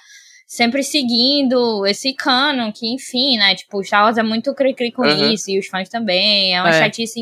sempre 0.47 0.83
seguindo 0.83 1.87
esse 1.87 2.13
canon, 2.15 2.71
que 2.73 2.87
enfim, 2.93 3.37
né? 3.39 3.55
Tipo, 3.55 3.79
o 3.79 3.85
Star 3.85 4.05
Wars 4.05 4.19
é 4.19 4.23
muito 4.23 4.55
cri-cri 4.55 4.93
com 4.93 5.03
Uhum. 5.03 5.33
isso, 5.33 5.51
e 5.51 5.59
os 5.59 5.67
fãs 5.67 5.89
também, 5.89 6.55
é 6.55 6.61
uma 6.61 6.71
É. 6.71 6.81
chatice 6.81 7.21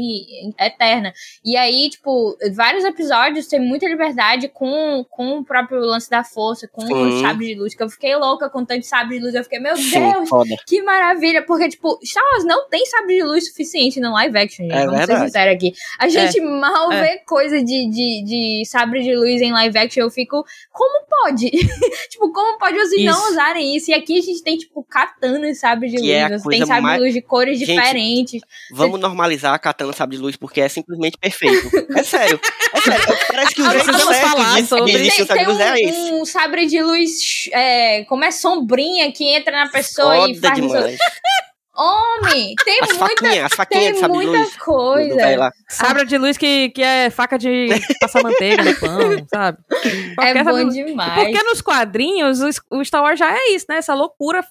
eterna. 0.59 1.13
E 1.45 1.57
aí, 1.57 1.89
tipo, 1.91 2.37
vários 2.55 2.85
episódios 2.85 3.47
tem 3.47 3.61
muita 3.61 3.87
liberdade 3.87 4.49
com, 4.49 5.05
com 5.11 5.39
o 5.39 5.45
próprio 5.45 5.81
lance 5.81 6.11
da 6.11 6.25
força, 6.25 6.69
com 6.69 6.87
Sim. 6.87 6.95
os 6.95 7.21
sabres 7.21 7.49
de 7.49 7.55
luz, 7.55 7.75
que 7.75 7.83
eu 7.83 7.89
fiquei 7.89 8.15
louca 8.17 8.49
com 8.51 8.65
tanto 8.65 8.85
sabre 8.87 9.19
de 9.19 9.25
luz, 9.25 9.35
eu 9.35 9.43
fiquei, 9.45 9.59
meu 9.59 9.77
Sim, 9.77 9.91
Deus, 10.13 10.29
foda. 10.29 10.55
que 10.67 10.83
maravilha, 10.83 11.43
porque, 11.43 11.69
tipo, 11.69 11.99
Star 12.05 12.23
Wars 12.33 12.45
não 12.45 12.69
tem 12.69 12.85
sabre 12.87 13.17
de 13.17 13.23
luz 13.23 13.49
suficiente 13.49 14.01
no 14.01 14.13
live 14.13 14.37
action, 14.39 14.65
gente. 14.67 14.75
É 14.75 14.85
Vamos 14.85 15.01
ser 15.01 15.07
verdade. 15.07 15.27
sinceros 15.27 15.55
aqui. 15.55 15.73
A 15.99 16.09
gente 16.09 16.41
mal 16.41 16.93
é. 16.93 17.01
vê 17.03 17.19
coisa 17.27 17.59
de, 17.63 17.89
de, 17.89 18.25
de 18.25 18.63
sabre 18.67 19.03
de 19.03 19.15
luz 19.15 19.41
em 19.41 19.53
live 19.53 19.79
action. 19.79 20.03
Eu 20.03 20.11
fico, 20.11 20.45
como 20.73 21.07
pode? 21.09 21.51
tipo, 22.11 22.33
como 22.33 22.59
pode 22.59 22.77
vocês 22.79 23.03
não 23.13 23.31
usarem 23.31 23.77
isso? 23.77 23.91
E 23.91 23.95
aqui 23.95 24.19
a 24.19 24.23
gente 24.23 24.43
tem, 24.43 24.57
tipo, 24.57 24.83
katana 24.85 25.49
e 25.49 25.55
sabre 25.55 25.89
de 25.89 25.97
Que 25.97 26.03
luz. 26.03 26.11
é 26.11 26.29
você 26.29 26.43
coisa 26.45 26.59
tem 26.59 26.67
sabre 26.67 26.83
mais- 26.83 26.99
de 26.99 27.05
luz 27.05 27.15
de 27.15 27.23
cores 27.23 27.59
Gente, 27.59 27.69
diferentes. 27.71 28.41
Vamos 28.73 28.99
normalizar 29.01 29.55
a 29.55 29.59
katana 29.59 29.93
sabre 29.93 30.17
de 30.17 30.23
luz 30.23 30.37
porque 30.37 30.61
é 30.61 30.69
simplesmente 30.69 31.17
perfeito. 31.19 31.71
É 31.97 32.03
sério. 32.03 32.41
É 32.75 32.81
sério. 32.81 33.05
Parece 33.29 33.55
que 33.55 33.63
o 33.63 33.71
jeito 33.71 33.85
vamos 33.87 34.03
certo 34.17 34.29
falar 34.31 34.61
de, 34.61 34.67
sobre- 34.67 34.93
de 34.93 35.11
Tem, 35.11 35.23
um 35.23 35.27
sabre 35.27 35.35
tem 35.35 35.45
de 35.47 35.53
luz 35.53 35.61
é 35.61 35.81
esse. 35.81 35.99
um, 36.13 36.21
um 36.21 36.25
sabre 36.25 36.67
de 36.67 36.83
luz, 36.83 37.11
é, 37.53 38.05
como 38.05 38.25
é 38.25 38.31
sombrinha, 38.31 39.13
que 39.13 39.25
entra 39.25 39.65
na 39.65 39.71
pessoa 39.71 40.29
e 40.31 40.35
Foda 40.35 40.49
faz... 40.49 40.61
demais. 40.61 40.99
Homem, 41.75 42.55
tem 42.65 42.81
As 42.83 42.89
muita, 42.91 43.09
faquinhas, 43.09 43.45
as 43.47 43.53
faquinhas 43.55 43.85
tem 43.85 43.93
de 43.95 44.01
sabre 44.01 44.19
de 44.19 44.25
muita 44.27 44.39
luz. 44.43 44.57
coisa. 44.57 45.53
Sabra 45.71 46.05
de 46.05 46.19
luz 46.19 46.37
que, 46.37 46.69
que 46.71 46.83
é 46.83 47.09
faca 47.09 47.39
de 47.39 47.69
passar 48.01 48.23
manteiga 48.23 48.63
no 48.63 48.79
pão, 48.79 49.27
sabe? 49.33 49.59
É 49.71 50.15
Qualquer 50.15 50.45
bom 50.45 50.51
sabre- 50.57 50.85
demais. 50.85 51.15
Porque 51.15 51.43
nos 51.43 51.63
quadrinhos, 51.63 52.41
o, 52.43 52.77
o 52.79 52.85
Star 52.85 53.03
Wars 53.03 53.19
já 53.19 53.33
é 53.35 53.51
isso, 53.55 53.67
né? 53.69 53.77
Essa 53.77 53.95
loucura 53.95 54.47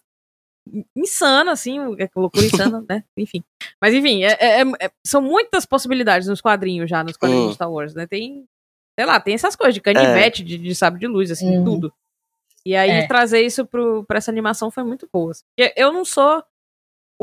insana, 0.96 1.52
assim, 1.52 1.78
é 2.00 2.10
loucura 2.16 2.46
insana, 2.46 2.84
né? 2.90 3.04
Enfim. 3.18 3.44
Mas 3.80 3.94
enfim, 3.94 4.24
é- 4.24 4.38
é- 4.40 4.62
é- 4.80 4.92
são 5.06 5.22
muitas 5.22 5.66
possibilidades 5.66 6.28
nos 6.28 6.42
quadrinhos 6.42 6.90
já, 6.90 7.04
nos 7.04 7.18
quadrinhos 7.18 7.46
Hum. 7.46 7.50
de 7.50 7.56
Star 7.56 7.72
Wars, 7.72 7.94
né? 7.94 8.08
Tem, 8.08 8.46
sei 8.98 9.06
lá, 9.06 9.20
tem 9.20 9.34
essas 9.34 9.56
coisas 9.56 9.74
de 9.74 9.82
canivete, 9.82 10.44
de, 10.44 10.58
de 10.58 10.74
sabre 10.76 11.00
de 11.00 11.08
luz, 11.08 11.30
assim, 11.32 11.58
Uhum. 11.58 11.66
tudo. 11.66 11.94
E 12.66 12.76
aí 12.76 12.92
É. 12.92 13.08
trazer 13.08 13.42
isso 13.42 13.66
pro, 13.66 14.04
pra 14.06 14.20
essa 14.20 14.30
animação 14.30 14.70
foi 14.70 14.84
muito 14.84 15.10
boa. 15.12 15.32
assim. 15.32 15.44
Eu 15.76 15.92
não 15.92 16.06
sou 16.06 16.44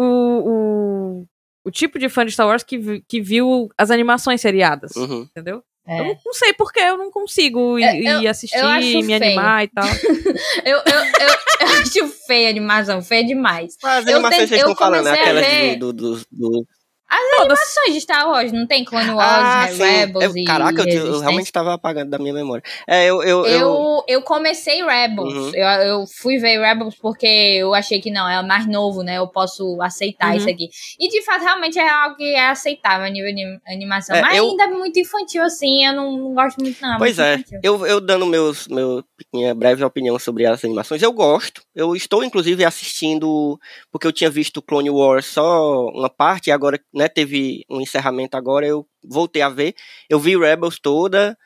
o, 0.03 1.23
o, 1.23 1.27
o 1.65 1.71
tipo 1.71 1.99
de 1.99 2.09
fã 2.09 2.25
de 2.25 2.33
Star 2.33 2.47
Wars 2.47 2.63
que, 2.63 3.03
que 3.09 3.21
viu 3.21 3.69
as 3.77 3.91
animações 3.91 4.41
seriadas, 4.41 4.95
Uhum. 4.97 5.23
entendeu? 5.31 5.63
É. 5.87 6.01
Eu 6.01 6.05
não, 6.05 6.19
não 6.27 6.33
sei 6.35 6.53
porque 6.53 6.79
eu 6.81 6.99
não 6.99 7.11
consigo 7.11 7.79
ir, 7.79 7.83
É, 7.85 7.97
eu- 8.17 8.21
ir 8.23 8.29
assistir, 8.29 8.59
me 8.63 9.05
feio. 9.07 9.17
animar 9.17 9.65
e 9.65 9.69
tal. 9.69 9.85
Eu, 10.65 10.77
eu, 10.77 10.83
eu, 10.85 11.29
eu 11.61 11.81
acho 11.81 12.09
feia 12.27 12.49
a 12.49 12.51
animação, 12.51 13.01
feia 13.03 13.25
demais. 13.25 13.77
As 13.83 14.07
Eu 14.07 14.15
animações 14.17 14.43
que 14.43 14.49
vocês 14.49 14.61
eu 14.63 14.71
estão 14.71 14.77
falando, 14.77 15.07
a 15.07 15.13
aquelas 15.15 15.47
ver- 15.47 15.77
do, 15.79 15.93
do, 15.95 16.21
do, 16.31 16.67
do- 17.09 17.37
Todas. 17.39 17.59
Ações 17.61 17.95
de 17.95 18.01
Star 18.01 18.29
Wars, 18.29 18.53
não 18.53 18.67
tem 18.67 18.85
Clone 18.85 19.11
Wars, 19.11 19.21
Ah, 19.29 19.67
né. 19.79 20.01
Rebels 20.01 20.25
Eu- 20.25 20.37
e 20.37 20.45
Caraca, 20.45 20.83
eu, 20.89 21.07
eu 21.07 21.21
realmente 21.21 21.47
estava 21.47 21.73
apagando 21.75 22.11
da 22.11 22.19
minha 22.19 22.33
memória. 22.35 22.63
É, 22.87 23.07
eu. 23.07 23.23
eu, 23.23 23.47
eu... 23.47 24.05
Eu, 24.07 24.23
comecei 24.23 24.83
Rebels. 24.85 25.33
Uhum. 25.35 25.55
Eu, 25.55 25.67
eu 25.67 26.05
fui 26.07 26.39
ver 26.39 26.59
Rebels 26.61 26.97
porque 27.01 27.27
eu 27.27 27.75
achei 27.75 28.01
que 28.01 28.11
não, 28.11 28.29
é 28.29 28.43
mais 28.43 28.67
novo, 28.67 29.03
né? 29.03 29.19
Eu 29.19 29.27
posso 29.29 29.81
aceitar 29.81 30.31
Uhum. 30.31 30.37
isso 30.37 30.49
aqui. 30.49 30.69
E 30.99 31.09
de 31.09 31.23
fato, 31.25 31.43
realmente 31.43 31.79
é 31.79 31.89
algo 31.89 32.17
que 32.17 32.35
é 32.35 32.49
aceitável 32.49 33.07
a 33.07 33.11
nível 33.11 33.35
de 33.35 33.59
animação. 33.73 34.15
É, 34.17 34.21
Mas 34.23 34.39
ainda 34.39 34.65
é 34.65 34.67
muito 34.69 34.99
infantil, 34.99 35.43
assim. 35.43 35.87
Eu 35.87 35.95
não, 35.95 36.13
não 36.17 36.35
gosto 36.35 36.59
muito, 36.61 36.81
não. 36.83 36.99
Pois 36.99 37.17
muito 37.17 37.27
é, 37.29 37.35
infantil. 37.35 37.61
eu, 37.63 37.87
eu 37.87 38.01
dando 38.01 38.27
meus, 38.27 38.67
meu, 38.69 39.03
minha 39.33 39.55
breve 39.55 39.83
opinião 39.85 40.19
sobre 40.19 40.45
as 40.47 40.65
animações, 40.65 41.03
eu 41.03 41.13
gosto. 41.13 41.63
Eu 41.75 41.95
estou, 41.95 42.23
inclusive, 42.25 42.65
assistindo, 42.65 43.59
porque 43.91 44.07
eu 44.07 44.13
tinha 44.13 44.31
visto 44.31 44.61
Clone 44.63 44.91
Wars 44.91 45.27
só 45.27 45.87
uma 45.89 46.09
parte, 46.11 46.49
e 46.49 46.51
agora 46.53 46.81
né, 46.99 47.09
teve 47.09 47.65
um 47.71 47.81
encerramento 47.81 48.37
agora, 48.37 48.67
eu 48.67 48.87
voltei 49.05 49.41
a 49.43 49.49
ver. 49.49 49.75
Eu 50.11 50.19
vi 50.19 50.37
Rebels 50.37 50.79
toda, 50.79 51.37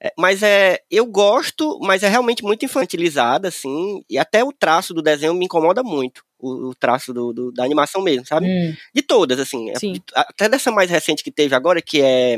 é, 0.00 0.12
mas 0.16 0.42
é, 0.42 0.78
eu 0.90 1.06
gosto, 1.06 1.78
mas 1.82 2.02
é 2.02 2.08
realmente 2.08 2.42
muito 2.44 2.64
infantilizada, 2.64 3.48
assim, 3.48 4.02
e 4.08 4.16
até 4.18 4.44
o 4.44 4.52
traço 4.52 4.92
do 4.94 5.02
desenho 5.02 5.34
me 5.34 5.44
incomoda 5.46 5.82
muito. 5.82 6.22
O, 6.38 6.68
o 6.70 6.74
traço 6.74 7.12
do, 7.12 7.32
do- 7.32 7.50
da 7.52 7.64
animação 7.64 8.00
mesmo, 8.00 8.24
sabe? 8.24 8.46
Hum. 8.46 8.72
De 8.94 9.02
todas, 9.02 9.40
assim. 9.40 9.70
é- 9.70 9.74
Sim. 9.78 9.94
de- 9.94 10.02
até 10.14 10.48
dessa 10.48 10.70
mais 10.70 10.88
recente 10.88 11.24
que 11.24 11.32
teve 11.32 11.54
agora, 11.54 11.82
que 11.82 12.00
é. 12.00 12.36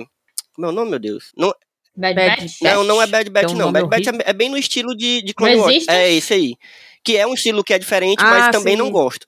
Como 0.55 0.67
é 0.67 0.71
o 0.71 0.73
nome, 0.73 0.91
meu 0.91 0.99
Deus? 0.99 1.33
Não, 1.37 1.53
Bad, 1.95 2.15
Batch? 2.15 2.61
não, 2.63 2.83
não 2.85 3.03
é 3.03 3.07
Bad 3.07 3.29
Batch, 3.29 3.53
um 3.53 3.57
não. 3.57 3.71
Bad 3.73 3.89
Batch 3.89 4.07
é, 4.07 4.31
é 4.31 4.33
bem 4.33 4.49
no 4.49 4.57
estilo 4.57 4.97
de, 4.97 5.21
de 5.23 5.35
Clone 5.35 5.57
Wars. 5.61 5.87
É 5.93 6.11
esse 6.13 6.33
aí. 6.33 6.55
Que 7.03 7.17
é 7.17 7.27
um 7.27 7.33
estilo 7.33 7.65
que 7.65 7.73
é 7.73 7.79
diferente, 7.79 8.21
Ah, 8.23 8.29
mas 8.31 8.49
também 8.51 8.75
sim. 8.75 8.79
não 8.83 8.91
gosto. 8.91 9.25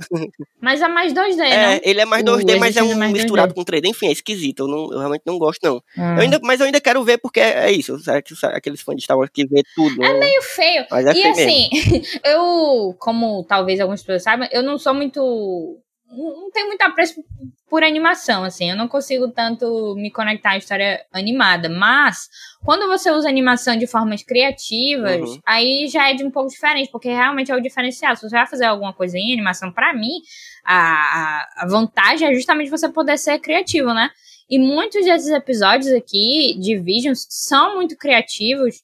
Mas 0.61 0.83
é 0.83 0.89
mais 0.89 1.13
2D, 1.15 1.41
É, 1.41 1.57
né? 1.57 1.81
ele 1.83 2.01
é 2.03 2.05
mais 2.05 2.23
O 2.23 2.27
2D, 2.27 2.57
mas 2.59 2.77
é 2.77 2.81
é 2.81 2.83
um 2.83 2.95
mais 2.95 3.11
2D. 3.11 3.13
misturado 3.15 3.55
com 3.55 3.65
3D. 3.65 3.89
Enfim, 3.89 4.09
é 4.09 4.13
esquisito. 4.13 4.61
Eu, 4.65 4.69
não- 4.69 4.93
eu 4.93 4.99
realmente 4.99 5.23
não 5.25 5.39
gosto, 5.39 5.61
não. 5.65 5.77
Hum. 5.97 6.17
Eu 6.17 6.21
ainda, 6.23 6.39
mas 6.43 6.61
eu 6.61 6.67
ainda 6.67 6.81
quero 6.81 7.03
ver 7.03 7.17
porque 7.19 7.41
é, 7.41 7.69
é 7.69 7.73
isso. 7.73 7.99
Sabe, 8.01 8.23
que- 8.23 8.37
sabe, 8.37 8.57
aqueles 8.57 8.81
fãs 8.83 8.97
de 8.97 9.03
Star 9.05 9.17
Wars 9.17 9.31
que 9.33 9.47
vê 9.47 9.63
tudo. 9.75 10.05
É 10.05 10.13
né? 10.13 10.19
meio 10.21 10.43
feio. 10.43 10.87
É 10.93 11.01
e 11.01 11.13
feio 11.15 11.31
assim, 11.31 11.69
eu, 12.25 12.95
como 12.99 13.43
talvez 13.45 13.81
algumas 13.81 14.01
pessoas 14.03 14.23
saibam, 14.23 14.47
eu 14.53 14.63
não 14.63 14.79
sou 14.79 14.93
muito. 14.93 15.79
Não 16.13 16.51
tenho 16.51 16.67
muito 16.69 16.83
apreço 16.83 17.25
por 17.71 17.83
animação, 17.83 18.45
assim. 18.45 18.71
Eu 18.71 18.77
não 18.77 18.87
consigo 18.87 19.29
tanto 19.29 19.95
me 19.97 20.11
conectar 20.11 20.51
à 20.51 20.57
história 20.59 21.05
animada. 21.13 21.69
Mas, 21.71 22.29
quando 22.65 22.87
você 22.87 23.11
usa 23.11 23.29
animação 23.29 23.77
de 23.77 23.87
formas 23.87 24.23
criativas, 24.23 25.21
Uhum. 25.21 25.41
aí 25.47 25.89
já 25.89 26.11
é 26.11 26.15
de 26.15 26.23
um 26.25 26.31
pouco 26.31 26.51
diferente, 26.51 26.91
porque 26.91 27.09
realmente 27.09 27.51
é 27.51 27.57
o 27.57 27.63
diferencial. 27.63 28.15
Se 28.15 28.29
você 28.29 28.37
vai 28.37 28.47
fazer 28.47 28.67
alguma 28.67 28.93
coisa 28.93 29.17
em 29.17 29.33
animação, 29.33 29.73
pra 29.73 29.95
mim, 29.95 30.21
a, 30.65 30.77
a, 30.77 31.65
a 31.65 31.67
vantagem 31.67 32.29
é 32.29 32.35
justamente 32.35 32.71
você 32.71 32.89
poder 32.91 33.17
ser 33.19 33.39
criativo, 33.39 33.95
né? 33.95 34.11
E 34.51 34.59
muitos 34.59 35.03
desses 35.07 35.31
episódios 35.31 35.91
aqui 35.95 36.59
de 36.61 36.77
Visions 36.79 37.27
são 37.31 37.75
muito 37.77 37.97
criativos, 37.97 38.83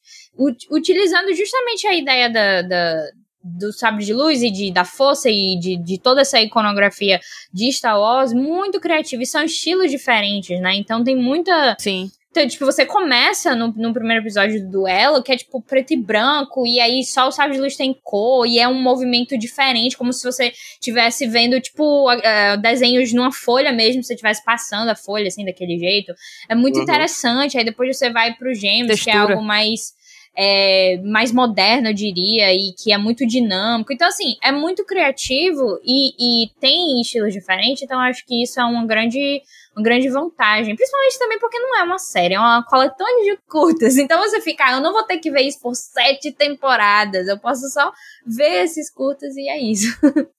utilizando 0.70 1.34
justamente 1.34 1.86
a 1.86 1.94
ideia 1.94 2.30
da, 2.30 2.62
da 2.62 3.02
do 3.42 3.72
sabre 3.72 4.04
de 4.04 4.12
luz 4.12 4.42
e 4.42 4.50
de, 4.50 4.72
da 4.72 4.84
força 4.84 5.30
e 5.30 5.58
de, 5.58 5.76
de 5.76 5.98
toda 5.98 6.20
essa 6.20 6.40
iconografia 6.40 7.20
de 7.52 7.72
Star 7.72 7.98
Wars 7.98 8.32
muito 8.32 8.80
criativa. 8.80 9.22
E 9.22 9.26
são 9.26 9.42
estilos 9.44 9.90
diferentes, 9.90 10.60
né? 10.60 10.74
Então 10.74 11.02
tem 11.02 11.16
muita. 11.16 11.76
Sim. 11.78 12.10
Então, 12.30 12.46
tipo, 12.46 12.66
você 12.66 12.84
começa 12.84 13.54
no, 13.54 13.68
no 13.68 13.92
primeiro 13.92 14.22
episódio 14.22 14.62
do 14.62 14.70
duelo, 14.70 15.22
que 15.22 15.32
é 15.32 15.36
tipo 15.36 15.62
preto 15.62 15.94
e 15.94 15.96
branco, 15.96 16.66
e 16.66 16.78
aí 16.78 17.02
só 17.02 17.26
o 17.26 17.32
sabre 17.32 17.56
de 17.56 17.60
luz 17.60 17.74
tem 17.74 17.98
cor, 18.04 18.46
e 18.46 18.58
é 18.58 18.68
um 18.68 18.80
movimento 18.80 19.36
diferente, 19.36 19.96
como 19.96 20.12
se 20.12 20.22
você 20.22 20.52
estivesse 20.74 21.26
vendo, 21.26 21.58
tipo, 21.58 22.12
uh, 22.12 22.56
desenhos 22.60 23.12
numa 23.14 23.32
folha 23.32 23.72
mesmo, 23.72 24.02
se 24.02 24.08
você 24.08 24.14
estivesse 24.14 24.44
passando 24.44 24.90
a 24.90 24.94
folha, 24.94 25.26
assim, 25.26 25.44
daquele 25.44 25.78
jeito. 25.78 26.12
É 26.48 26.54
muito 26.54 26.76
uhum. 26.76 26.82
interessante. 26.82 27.56
Aí 27.56 27.64
depois 27.64 27.96
você 27.96 28.10
vai 28.10 28.34
pro 28.34 28.54
Gêmeos, 28.54 29.02
que 29.02 29.10
é 29.10 29.16
algo 29.16 29.42
mais 29.42 29.94
é, 30.40 31.00
mais 31.02 31.32
moderno, 31.32 31.88
eu 31.88 31.92
diria, 31.92 32.54
e 32.54 32.72
que 32.72 32.92
é 32.92 32.96
muito 32.96 33.26
dinâmico. 33.26 33.92
Então, 33.92 34.06
assim, 34.06 34.36
é 34.40 34.52
muito 34.52 34.84
criativo 34.84 35.80
e, 35.84 36.44
e 36.44 36.48
tem 36.60 37.00
estilos 37.00 37.32
diferentes, 37.32 37.82
então 37.82 37.98
acho 37.98 38.24
que 38.24 38.40
isso 38.40 38.60
é 38.60 38.64
uma 38.64 38.86
grande, 38.86 39.42
uma 39.74 39.82
grande 39.82 40.08
vantagem. 40.08 40.76
Principalmente 40.76 41.18
também 41.18 41.40
porque 41.40 41.58
não 41.58 41.76
é 41.80 41.82
uma 41.82 41.98
série, 41.98 42.34
é 42.34 42.38
uma 42.38 42.64
coletânea 42.64 43.34
de 43.34 43.40
curtas. 43.48 43.96
Então 44.08 44.20
você 44.20 44.40
fica, 44.40 44.64
ah, 44.64 44.72
eu 44.74 44.80
não 44.80 44.92
vou 44.92 45.02
ter 45.02 45.18
que 45.18 45.30
ver 45.30 45.42
isso 45.42 45.60
por 45.60 45.74
sete 45.74 46.30
temporadas, 46.32 47.26
eu 47.26 47.38
posso 47.38 47.68
só 47.68 47.92
ver 48.24 48.62
esses 48.62 48.88
curtas 48.88 49.36
e 49.36 49.48
é 49.48 49.60
isso. 49.60 49.88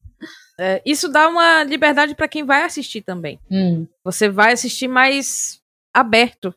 É, 0.62 0.82
isso 0.86 1.08
dá 1.08 1.30
uma 1.30 1.64
liberdade 1.64 2.14
para 2.14 2.28
quem 2.28 2.44
vai 2.44 2.64
assistir 2.64 3.02
também. 3.02 3.40
Hum. 3.50 3.88
Você 4.04 4.28
vai 4.28 4.52
assistir 4.52 4.90
mais 4.90 5.62
aberto 5.94 6.54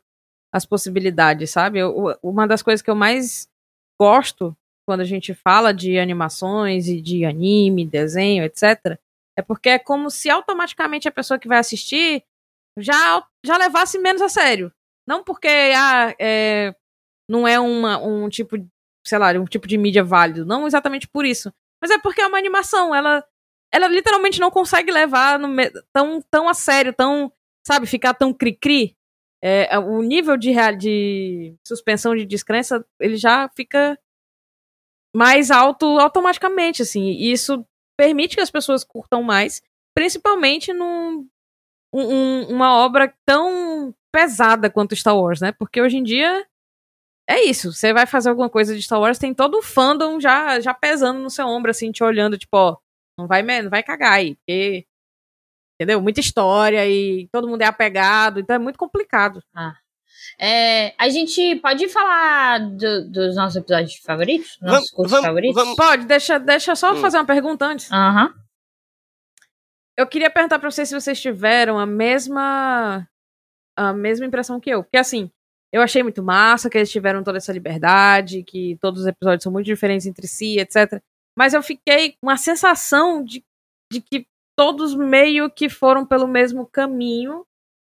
as 0.52 0.66
possibilidades, 0.66 1.50
sabe? 1.50 1.78
Eu, 1.78 2.16
uma 2.22 2.46
das 2.46 2.62
coisas 2.62 2.82
que 2.82 2.90
eu 2.90 2.94
mais 2.94 3.48
gosto 4.00 4.56
quando 4.86 5.00
a 5.00 5.04
gente 5.04 5.32
fala 5.32 5.72
de 5.72 5.98
animações 5.98 6.88
e 6.88 7.00
de 7.00 7.24
anime, 7.24 7.86
desenho, 7.86 8.44
etc., 8.44 8.98
é 9.36 9.40
porque 9.40 9.70
é 9.70 9.78
como 9.78 10.10
se 10.10 10.28
automaticamente 10.28 11.08
a 11.08 11.12
pessoa 11.12 11.38
que 11.38 11.48
vai 11.48 11.58
assistir 11.58 12.22
já, 12.78 13.26
já 13.44 13.56
levasse 13.56 13.98
menos 13.98 14.20
a 14.20 14.28
sério. 14.28 14.70
Não 15.06 15.24
porque 15.24 15.48
ah, 15.48 16.14
é, 16.18 16.74
não 17.28 17.48
é 17.48 17.58
uma, 17.58 17.98
um 17.98 18.28
tipo, 18.28 18.56
sei 19.06 19.18
lá, 19.18 19.30
um 19.32 19.46
tipo 19.46 19.66
de 19.66 19.78
mídia 19.78 20.04
válido. 20.04 20.44
Não 20.44 20.66
exatamente 20.66 21.08
por 21.08 21.24
isso. 21.24 21.52
Mas 21.80 21.90
é 21.90 21.98
porque 21.98 22.20
é 22.20 22.26
uma 22.26 22.38
animação. 22.38 22.94
Ela, 22.94 23.24
ela 23.72 23.88
literalmente 23.88 24.38
não 24.38 24.50
consegue 24.50 24.92
levar 24.92 25.38
no, 25.38 25.48
tão, 25.92 26.20
tão 26.30 26.48
a 26.48 26.54
sério, 26.54 26.92
tão, 26.92 27.32
sabe, 27.66 27.86
ficar 27.86 28.12
tão 28.12 28.34
cri-cri 28.34 28.96
é, 29.42 29.76
o 29.78 30.00
nível 30.02 30.36
de, 30.36 30.52
de 30.78 31.54
suspensão 31.66 32.14
de 32.14 32.24
descrença 32.24 32.84
ele 33.00 33.16
já 33.16 33.48
fica 33.56 33.98
mais 35.14 35.50
alto 35.50 35.98
automaticamente, 35.98 36.82
assim. 36.82 37.10
E 37.10 37.32
isso 37.32 37.66
permite 37.98 38.36
que 38.36 38.40
as 38.40 38.50
pessoas 38.50 38.84
curtam 38.84 39.22
mais, 39.22 39.60
principalmente 39.94 40.72
num 40.72 41.26
um, 41.92 42.44
uma 42.48 42.74
obra 42.76 43.12
tão 43.26 43.94
pesada 44.12 44.70
quanto 44.70 44.96
Star 44.96 45.16
Wars, 45.16 45.40
né? 45.40 45.52
Porque 45.52 45.80
hoje 45.80 45.98
em 45.98 46.02
dia 46.02 46.46
é 47.28 47.42
isso. 47.44 47.72
Você 47.72 47.92
vai 47.92 48.06
fazer 48.06 48.30
alguma 48.30 48.48
coisa 48.48 48.74
de 48.74 48.82
Star 48.82 49.00
Wars, 49.00 49.18
tem 49.18 49.34
todo 49.34 49.58
o 49.58 49.62
fandom 49.62 50.20
já, 50.20 50.60
já 50.60 50.72
pesando 50.72 51.20
no 51.20 51.30
seu 51.30 51.46
ombro, 51.46 51.70
assim, 51.70 51.92
te 51.92 52.02
olhando, 52.02 52.38
tipo, 52.38 52.56
ó, 52.56 52.76
não 53.18 53.26
vai, 53.26 53.42
não 53.42 53.70
vai 53.70 53.82
cagar 53.82 54.12
aí, 54.12 54.36
porque 54.36 54.86
entendeu? 55.82 56.00
Muita 56.00 56.20
história 56.20 56.86
e 56.88 57.28
todo 57.32 57.48
mundo 57.48 57.62
é 57.62 57.66
apegado, 57.66 58.40
então 58.40 58.56
é 58.56 58.58
muito 58.58 58.78
complicado. 58.78 59.42
Ah. 59.54 59.74
É, 60.38 60.94
a 60.98 61.08
gente 61.08 61.56
pode 61.56 61.88
falar 61.88 62.58
do, 62.58 63.08
dos 63.10 63.36
nossos 63.36 63.56
episódios 63.56 63.96
favoritos? 63.96 64.58
Nossos 64.60 64.90
vamos, 64.96 65.10
vamos, 65.10 65.26
favoritos? 65.26 65.54
Vamos. 65.54 65.76
Pode, 65.76 66.06
deixa, 66.06 66.38
deixa 66.38 66.74
só 66.74 66.92
hum. 66.92 66.96
fazer 66.96 67.18
uma 67.18 67.26
pergunta 67.26 67.66
antes. 67.66 67.90
Aham. 67.90 68.26
Uhum. 68.26 68.42
Eu 69.96 70.06
queria 70.06 70.30
perguntar 70.30 70.58
pra 70.58 70.70
vocês 70.70 70.88
se 70.88 70.94
vocês 70.94 71.20
tiveram 71.20 71.78
a 71.78 71.84
mesma 71.84 73.06
a 73.76 73.92
mesma 73.92 74.26
impressão 74.26 74.58
que 74.58 74.70
eu. 74.70 74.82
Porque 74.82 74.96
assim, 74.96 75.30
eu 75.72 75.82
achei 75.82 76.02
muito 76.02 76.22
massa 76.22 76.70
que 76.70 76.78
eles 76.78 76.90
tiveram 76.90 77.22
toda 77.22 77.38
essa 77.38 77.52
liberdade, 77.52 78.42
que 78.42 78.76
todos 78.80 79.02
os 79.02 79.06
episódios 79.06 79.42
são 79.42 79.52
muito 79.52 79.66
diferentes 79.66 80.06
entre 80.06 80.26
si, 80.26 80.58
etc. 80.58 81.02
Mas 81.36 81.54
eu 81.54 81.62
fiquei 81.62 82.16
com 82.22 82.30
a 82.30 82.36
sensação 82.36 83.22
de, 83.22 83.44
de 83.90 84.00
que 84.00 84.26
todos 84.62 84.94
meio 84.94 85.50
que 85.50 85.68
foram 85.68 86.06
pelo 86.06 86.28
mesmo 86.28 86.64
caminho, 86.64 87.44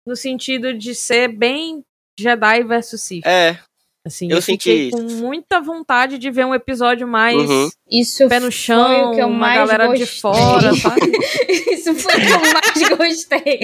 no 0.06 0.16
sentido 0.16 0.72
de 0.72 0.94
ser 0.94 1.28
bem 1.28 1.84
Jedi 2.18 2.64
versus 2.64 3.02
Sith. 3.02 3.26
É. 3.26 3.58
Assim, 4.04 4.28
eu, 4.28 4.36
eu 4.36 4.42
senti 4.42 4.90
com 4.90 5.00
muita 5.00 5.60
vontade 5.60 6.18
de 6.18 6.28
ver 6.28 6.44
um 6.44 6.52
episódio 6.52 7.06
mais 7.06 7.48
uhum. 7.48 7.70
Isso 7.92 8.26
pé 8.26 8.40
no 8.40 8.50
chão, 8.50 9.10
o 9.10 9.14
que 9.14 9.20
eu 9.20 9.26
uma 9.28 9.38
mais 9.38 9.58
galera 9.58 9.86
gostei. 9.86 10.06
de 10.06 10.20
fora, 10.20 10.72
sabe? 10.74 11.12
Isso 11.70 11.94
foi 11.94 12.14
o 12.14 12.20
que 12.20 12.32
eu 12.32 12.40
mais 12.40 12.88
gostei. 12.96 13.60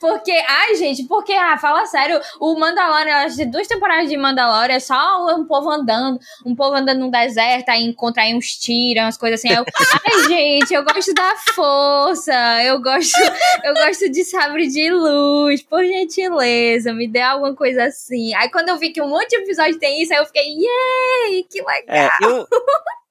Porque, 0.00 0.32
ai, 0.32 0.74
gente, 0.76 1.04
porque, 1.04 1.32
ah, 1.34 1.58
fala 1.58 1.84
sério, 1.84 2.18
o 2.40 2.58
Mandalorian, 2.58 3.26
as 3.26 3.36
duas 3.36 3.68
temporadas 3.68 4.08
de 4.08 4.16
Mandalorian 4.16 4.74
é 4.74 4.80
só 4.80 5.26
um 5.36 5.44
povo 5.44 5.70
andando, 5.70 6.18
um 6.44 6.56
povo 6.56 6.74
andando 6.74 7.00
no 7.00 7.10
deserto, 7.10 7.68
aí 7.68 7.84
encontra 7.84 8.22
aí 8.22 8.34
uns 8.34 8.54
tiros, 8.54 9.04
umas 9.04 9.18
coisas 9.18 9.38
assim. 9.38 9.50
Aí 9.50 9.56
eu, 9.56 9.64
ai, 9.64 10.24
gente, 10.60 10.72
eu 10.72 10.82
gosto 10.82 11.12
da 11.12 11.34
força, 11.54 12.64
eu 12.64 12.80
gosto, 12.80 13.20
eu 13.62 13.74
gosto 13.74 14.10
de 14.10 14.24
sabre 14.24 14.68
de 14.68 14.90
luz, 14.90 15.62
por 15.62 15.84
gentileza, 15.84 16.94
me 16.94 17.06
dê 17.06 17.20
alguma 17.20 17.54
coisa 17.54 17.84
assim. 17.84 18.34
Aí 18.34 18.50
quando 18.50 18.70
eu 18.70 18.78
vi 18.78 18.88
que 18.88 19.02
um 19.02 19.08
monte 19.08 19.28
de 19.28 19.36
episódio 19.36 19.59
tem 19.78 20.02
isso, 20.02 20.12
aí 20.12 20.18
eu 20.18 20.26
fiquei, 20.26 20.44
yay, 20.44 21.44
que 21.44 21.60
legal. 21.60 21.84
É, 21.88 22.08
eu... 22.22 22.46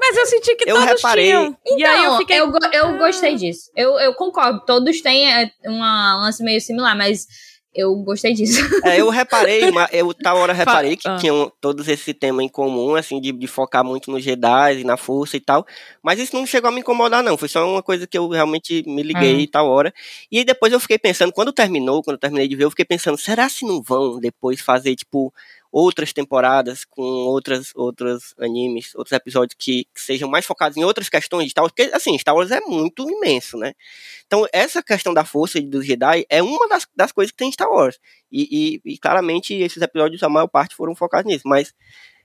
Mas 0.02 0.16
eu 0.16 0.26
senti 0.28 0.56
que 0.56 0.70
eu 0.70 0.76
todos 0.76 0.92
reparei. 0.92 1.26
tinham. 1.26 1.58
Então, 1.66 1.78
e 1.78 1.86
aí 1.86 2.06
eu, 2.06 2.18
fiquei... 2.18 2.40
eu, 2.40 2.50
eu 2.72 2.98
gostei 2.98 3.36
disso. 3.36 3.70
Eu, 3.76 4.00
eu 4.00 4.14
concordo, 4.14 4.64
todos 4.66 5.02
têm 5.02 5.30
é, 5.30 5.52
uma 5.66 6.16
lance 6.22 6.42
meio 6.42 6.62
similar, 6.62 6.96
mas 6.96 7.28
eu 7.74 7.96
gostei 7.98 8.34
disso. 8.34 8.60
É, 8.84 9.00
eu 9.00 9.10
reparei, 9.10 9.62
eu 9.92 10.14
tal 10.14 10.38
hora 10.38 10.54
reparei 10.54 10.96
que 10.96 11.08
ah. 11.08 11.18
tinham 11.18 11.52
todos 11.62 11.88
esse 11.88 12.14
tema 12.14 12.42
em 12.42 12.48
comum, 12.48 12.96
assim, 12.96 13.20
de, 13.20 13.32
de 13.32 13.46
focar 13.46 13.84
muito 13.84 14.10
nos 14.10 14.24
Jedi 14.24 14.80
e 14.80 14.84
na 14.84 14.98
força 14.98 15.38
e 15.38 15.40
tal. 15.40 15.66
Mas 16.02 16.18
isso 16.18 16.36
não 16.36 16.46
chegou 16.46 16.70
a 16.70 16.72
me 16.72 16.80
incomodar, 16.80 17.22
não. 17.22 17.38
Foi 17.38 17.48
só 17.48 17.70
uma 17.70 17.84
coisa 17.84 18.08
que 18.08 18.18
eu 18.18 18.28
realmente 18.30 18.84
me 18.88 19.04
liguei 19.04 19.44
Ah. 19.44 19.52
tal 19.52 19.70
hora. 19.70 19.94
E 20.32 20.40
aí 20.40 20.46
depois 20.46 20.72
eu 20.74 20.80
fiquei 20.80 20.98
pensando, 20.98 21.32
quando 21.32 21.52
terminou, 21.52 22.02
quando 22.02 22.16
eu 22.16 22.20
terminei 22.20 22.48
de 22.48 22.56
ver, 22.56 22.64
eu 22.64 22.70
fiquei 22.70 22.86
pensando, 22.86 23.18
será 23.18 23.48
se 23.50 23.66
não 23.66 23.82
vão 23.82 24.20
depois 24.20 24.62
fazer, 24.62 24.96
tipo, 24.96 25.34
outras 25.72 26.12
temporadas 26.12 26.84
com 26.86 27.02
outras 27.02 27.72
outros 27.76 28.34
animes, 28.40 28.94
outros 28.96 29.12
episódios 29.12 29.56
que, 29.58 29.86
que 29.94 30.02
sejam 30.02 30.30
mais 30.30 30.46
focados 30.46 30.78
em 30.78 30.84
outras 30.84 31.10
questões 31.10 31.46
de 31.46 31.52
Star 31.52 31.64
Wars, 31.64 31.74
porque 31.76 31.94
assim, 31.94 32.18
Star 32.18 32.36
Wars 32.36 32.52
é 32.52 32.60
muito 32.62 33.10
imenso, 33.10 33.58
né? 33.58 33.74
Então, 34.26 34.48
essa 34.52 34.82
questão 34.82 35.14
da 35.14 35.24
força 35.24 35.62
dos 35.62 35.86
Jedi 35.86 36.26
é 36.30 36.42
uma 36.42 36.68
das, 36.68 36.88
das 36.96 37.12
coisas 37.12 37.32
que 37.32 37.38
tem 37.38 37.50
em 37.50 37.52
Star 37.52 37.70
Wars. 37.70 38.00
E, 38.32 38.80
e, 38.86 38.94
e 38.94 38.98
claramente 38.98 39.54
esses 39.54 39.82
episódios, 39.82 40.24
a 40.24 40.30
maior 40.30 40.48
parte 40.48 40.76
foram 40.76 40.96
focados 40.96 41.32
nisso, 41.32 41.48
mas 41.48 41.74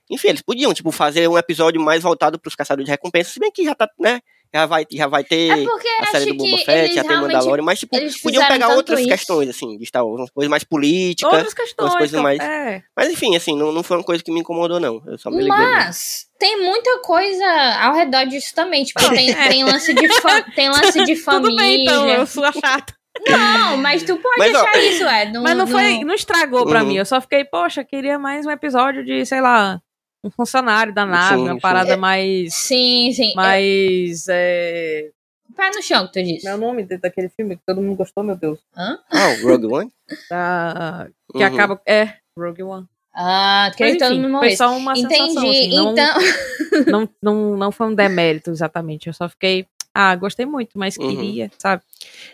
enfim, 0.09 0.27
eles 0.27 0.41
podiam, 0.41 0.73
tipo, 0.73 0.91
fazer 0.91 1.27
um 1.27 1.37
episódio 1.37 1.81
mais 1.81 2.03
voltado 2.03 2.39
para 2.39 2.49
os 2.49 2.55
caçadores 2.55 2.85
de 2.85 2.91
recompensa, 2.91 3.31
se 3.31 3.39
bem 3.39 3.51
que 3.51 3.63
já 3.63 3.73
tá, 3.73 3.89
né? 3.99 4.21
Já 4.53 4.65
vai, 4.65 4.85
já 4.91 5.07
vai 5.07 5.23
ter 5.23 5.49
É 5.49 5.65
a 6.01 6.05
série 6.07 6.25
do 6.27 6.35
Boba 6.35 6.57
Fett, 6.59 6.93
já 6.95 7.03
tem 7.03 7.17
Mandalorian, 7.17 7.63
mas 7.63 7.79
tipo, 7.79 7.95
eles 7.95 8.21
podiam 8.21 8.47
pegar 8.47 8.69
outras 8.69 8.99
isso. 9.01 9.09
questões, 9.09 9.49
assim, 9.49 9.77
de 9.77 9.85
Star 9.85 10.05
Wars, 10.05 10.21
umas 10.21 10.29
coisas 10.31 10.49
mais 10.49 10.63
políticas. 10.63 11.33
Outras 11.33 11.53
questões. 11.53 11.91
coisas 11.93 12.11
que 12.11 12.17
eu- 12.17 12.21
mais- 12.23 12.39
É. 12.39 12.81
Mas 12.95 13.09
enfim, 13.11 13.35
assim, 13.35 13.55
não, 13.57 13.71
não 13.71 13.83
foi 13.83 13.97
uma 13.97 14.03
coisa 14.03 14.23
que 14.23 14.31
me 14.31 14.39
incomodou, 14.39 14.79
não. 14.79 15.01
Eu 15.05 15.17
só 15.17 15.29
me 15.29 15.37
liguei. 15.43 15.49
Mas 15.49 16.25
tem 16.39 16.57
muita 16.61 16.99
coisa 16.99 17.45
ao 17.81 17.93
redor 17.95 18.25
disso 18.25 18.53
também. 18.55 18.83
Tipo, 18.83 19.09
tem, 19.09 19.29
É. 19.31 19.49
tem 19.49 19.63
lance 19.65 19.93
de, 19.93 20.07
fa- 20.21 20.41
tem 20.55 20.69
lance 20.99 21.03
de 21.03 21.15
família. 21.15 21.49
Tudo 21.49 21.57
bem, 21.57 21.81
então, 21.83 22.09
eu 22.09 22.25
sou 22.25 22.43
a 22.45 22.51
chata. 22.51 22.93
Não, 23.27 23.77
mas 23.77 24.03
tu 24.03 24.17
pode 24.17 24.37
Mas, 24.39 24.53
ó, 24.53 24.61
achar 24.61 24.77
isso, 24.79 25.03
é. 25.05 25.31
Não, 25.31 25.41
Mas 25.41 25.55
não 25.57 25.65
foi, 25.65 26.03
não 26.03 26.13
estragou 26.13 26.65
pra 26.65 26.81
Uhum. 26.81 26.87
mim. 26.89 26.95
Eu 26.97 27.05
só 27.05 27.21
fiquei, 27.21 27.45
poxa, 27.45 27.81
queria 27.83 28.19
mais 28.19 28.45
um 28.45 28.51
episódio 28.51 29.05
de, 29.05 29.25
sei 29.25 29.39
lá, 29.39 29.79
um 30.25 30.31
funcionário 30.31 30.93
da 30.93 31.05
nave, 31.05 31.35
Sim, 31.35 31.41
uma 31.43 31.53
sim. 31.53 31.59
parada 31.59 31.95
mais. 31.97 32.53
Sim, 32.55 33.11
sim. 33.13 33.33
Mais. 33.35 34.25
É... 34.27 35.09
Pé 35.55 35.69
no 35.73 35.81
chão 35.81 36.07
que 36.07 36.13
tu 36.13 36.23
disse. 36.23 36.41
Como 36.41 36.51
é 36.51 36.55
o 36.55 36.57
nome 36.59 36.83
daquele 36.83 37.29
filme 37.29 37.55
que 37.55 37.61
todo 37.65 37.81
mundo 37.81 37.95
gostou, 37.95 38.23
meu 38.23 38.35
Deus? 38.35 38.59
Hã? 38.75 38.97
Ah, 39.09 39.29
o 39.41 39.47
Rogue 39.47 39.67
One? 39.67 39.91
Da... 40.29 41.07
Que 41.31 41.37
Uhum. 41.43 41.45
acaba. 41.45 41.81
É, 41.85 42.13
Rogue 42.37 42.63
One. 42.63 42.85
Ah, 43.13 43.71
queria 43.77 43.93
que 43.93 43.99
todo 43.99 44.19
mundo 44.19 44.39
foi 44.39 44.55
só 44.57 44.75
uma 44.75 44.91
Entendi. 44.97 45.15
sensação. 45.15 45.49
Assim, 45.49 45.69
não, 45.73 45.91
então. 45.93 46.17
não, 46.91 47.09
não, 47.21 47.57
não 47.57 47.71
foi 47.71 47.87
um 47.87 47.95
demérito 47.95 48.49
exatamente. 48.51 49.07
Eu 49.07 49.13
só 49.13 49.29
fiquei. 49.29 49.65
Ah, 49.93 50.13
gostei 50.17 50.45
muito, 50.45 50.71
mas 50.77 50.97
Uhum. 50.97 51.07
queria, 51.07 51.49
sabe? 51.57 51.81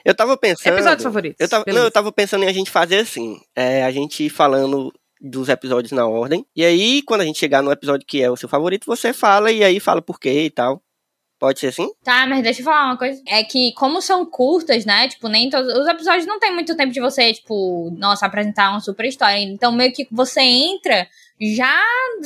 Eu 0.04 0.16
tava 0.16 0.36
pensando. 0.36 0.74
Episódios 0.74 1.04
favoritos. 1.04 1.38
Eu 1.40 1.48
tava, 1.48 1.64
não, 1.68 1.84
eu 1.84 1.92
tava 1.92 2.12
pensando 2.12 2.44
em 2.44 2.48
a 2.48 2.54
gente 2.54 2.72
fazer 2.72 2.98
assim. 3.02 3.40
é, 3.56 3.84
a 3.84 3.92
gente 3.92 4.28
falando 4.32 4.92
dos 5.22 5.50
episódios 5.50 5.92
na 5.92 6.08
ordem. 6.08 6.46
E 6.56 6.66
aí, 6.66 7.02
quando 7.04 7.22
a 7.22 7.26
gente 7.26 7.40
chegar 7.40 7.62
no 7.62 7.72
episódio 7.72 8.08
que 8.08 8.22
é 8.22 8.30
o 8.30 8.36
seu 8.36 8.50
favorito, 8.50 8.86
você 8.86 9.14
fala 9.14 9.52
e 9.52 9.64
aí 9.64 9.80
fala 9.80 10.02
por 10.02 10.20
quê 10.20 10.46
e 10.46 10.50
tal. 10.50 10.82
Pode 11.40 11.60
ser 11.60 11.68
assim? 11.68 11.90
Tá, 12.04 12.28
mas 12.28 12.44
deixa 12.44 12.62
eu 12.62 12.66
falar 12.66 12.86
uma 12.86 12.98
coisa. 12.98 13.20
É 13.28 13.44
que, 13.44 13.74
como 13.74 14.00
são 14.00 14.24
curtas, 14.28 14.86
né? 14.86 15.08
Tipo, 15.08 15.28
nem 15.28 15.50
todos. 15.50 15.74
Os 15.74 15.88
episódios 15.88 16.28
não 16.28 16.40
tem 16.40 16.54
muito 16.54 16.78
tempo 16.78 16.94
de 16.94 17.02
você, 17.02 17.34
tipo, 17.34 17.90
nossa, 17.98 18.28
apresentar 18.28 18.70
uma 18.70 18.80
super 18.80 19.06
história. 19.06 19.40
Então, 19.40 19.72
meio 19.72 19.92
que 19.92 20.08
você 20.12 20.42
entra 20.42 21.08
já 21.42 21.74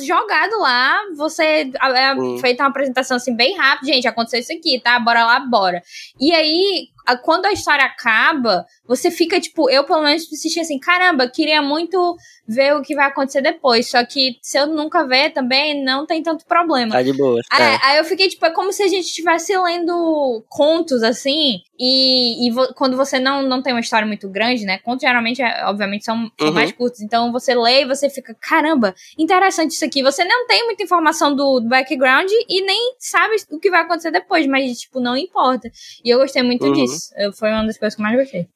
jogado 0.04 0.58
lá, 0.60 0.98
você 1.16 1.70
é 1.80 2.14
Hum. 2.14 2.38
feita 2.38 2.62
uma 2.62 2.68
apresentação 2.68 3.16
assim 3.16 3.34
bem 3.34 3.56
rápida, 3.56 3.92
gente, 3.92 4.06
aconteceu 4.06 4.40
isso 4.40 4.52
aqui, 4.52 4.80
tá? 4.82 4.98
Bora 5.00 5.24
lá, 5.24 5.40
bora. 5.40 5.82
E 6.20 6.32
aí, 6.34 6.88
quando 7.22 7.46
a 7.46 7.52
história 7.52 7.84
acaba, 7.84 8.66
você 8.86 9.10
fica 9.10 9.40
tipo, 9.40 9.70
eu 9.70 9.84
pelo 9.84 10.02
menos 10.02 10.24
assisti 10.24 10.60
assim, 10.60 10.78
caramba, 10.78 11.28
queria 11.30 11.62
muito 11.62 12.16
ver 12.46 12.74
o 12.74 12.82
que 12.82 12.94
vai 12.94 13.06
acontecer 13.06 13.40
depois, 13.40 13.88
só 13.90 14.04
que 14.04 14.36
se 14.42 14.58
eu 14.58 14.66
nunca 14.66 15.06
ver 15.06 15.30
também 15.30 15.82
não 15.84 16.04
tem 16.04 16.22
tanto 16.22 16.44
problema. 16.46 16.92
Tá 16.92 17.02
de 17.02 17.12
boa. 17.12 17.40
É, 17.58 17.78
aí 17.86 17.98
eu 17.98 18.04
fiquei, 18.04 18.28
tipo, 18.28 18.44
é 18.44 18.50
como 18.50 18.72
se 18.72 18.82
a 18.82 18.88
gente 18.88 19.06
estivesse 19.06 19.56
lendo 19.56 20.44
contos, 20.48 21.02
assim, 21.02 21.60
e, 21.78 22.46
e 22.46 22.50
vo- 22.50 22.72
quando 22.74 22.96
você 22.96 23.18
não, 23.20 23.42
não 23.42 23.62
tem 23.62 23.72
uma 23.72 23.80
história 23.80 24.06
muito 24.06 24.28
grande, 24.28 24.64
né? 24.64 24.78
Contos 24.78 25.02
geralmente, 25.02 25.40
é, 25.42 25.64
obviamente, 25.66 26.04
são, 26.04 26.30
são 26.38 26.48
Uhum. 26.48 26.54
mais 26.54 26.72
curtos. 26.72 27.00
Então 27.00 27.30
você 27.32 27.54
lê 27.54 27.82
e 27.82 27.86
você 27.86 28.10
fica, 28.10 28.34
caramba, 28.34 28.94
interessante 29.18 29.72
isso 29.72 29.84
aqui. 29.84 30.02
Você 30.02 30.24
não 30.24 30.46
tem 30.46 30.64
muita 30.64 30.82
informação 30.82 31.34
do, 31.34 31.60
do 31.60 31.68
background 31.68 32.30
e 32.48 32.62
nem 32.62 32.94
sabe 32.98 33.36
o 33.50 33.58
que 33.58 33.70
vai 33.70 33.82
acontecer 33.82 34.10
depois, 34.10 34.46
mas, 34.46 34.78
tipo, 34.80 35.00
não 35.00 35.16
importa. 35.16 35.70
E 36.04 36.10
eu 36.10 36.18
gostei 36.18 36.42
muito 36.42 36.66
Uhum. 36.66 36.72
disso. 36.72 37.10
Foi 37.38 37.50
uma 37.50 37.64
das 37.66 37.78
coisas 37.78 37.94
que 37.94 38.00
eu 38.00 38.04
mais 38.04 38.16
gostei. 38.18 38.48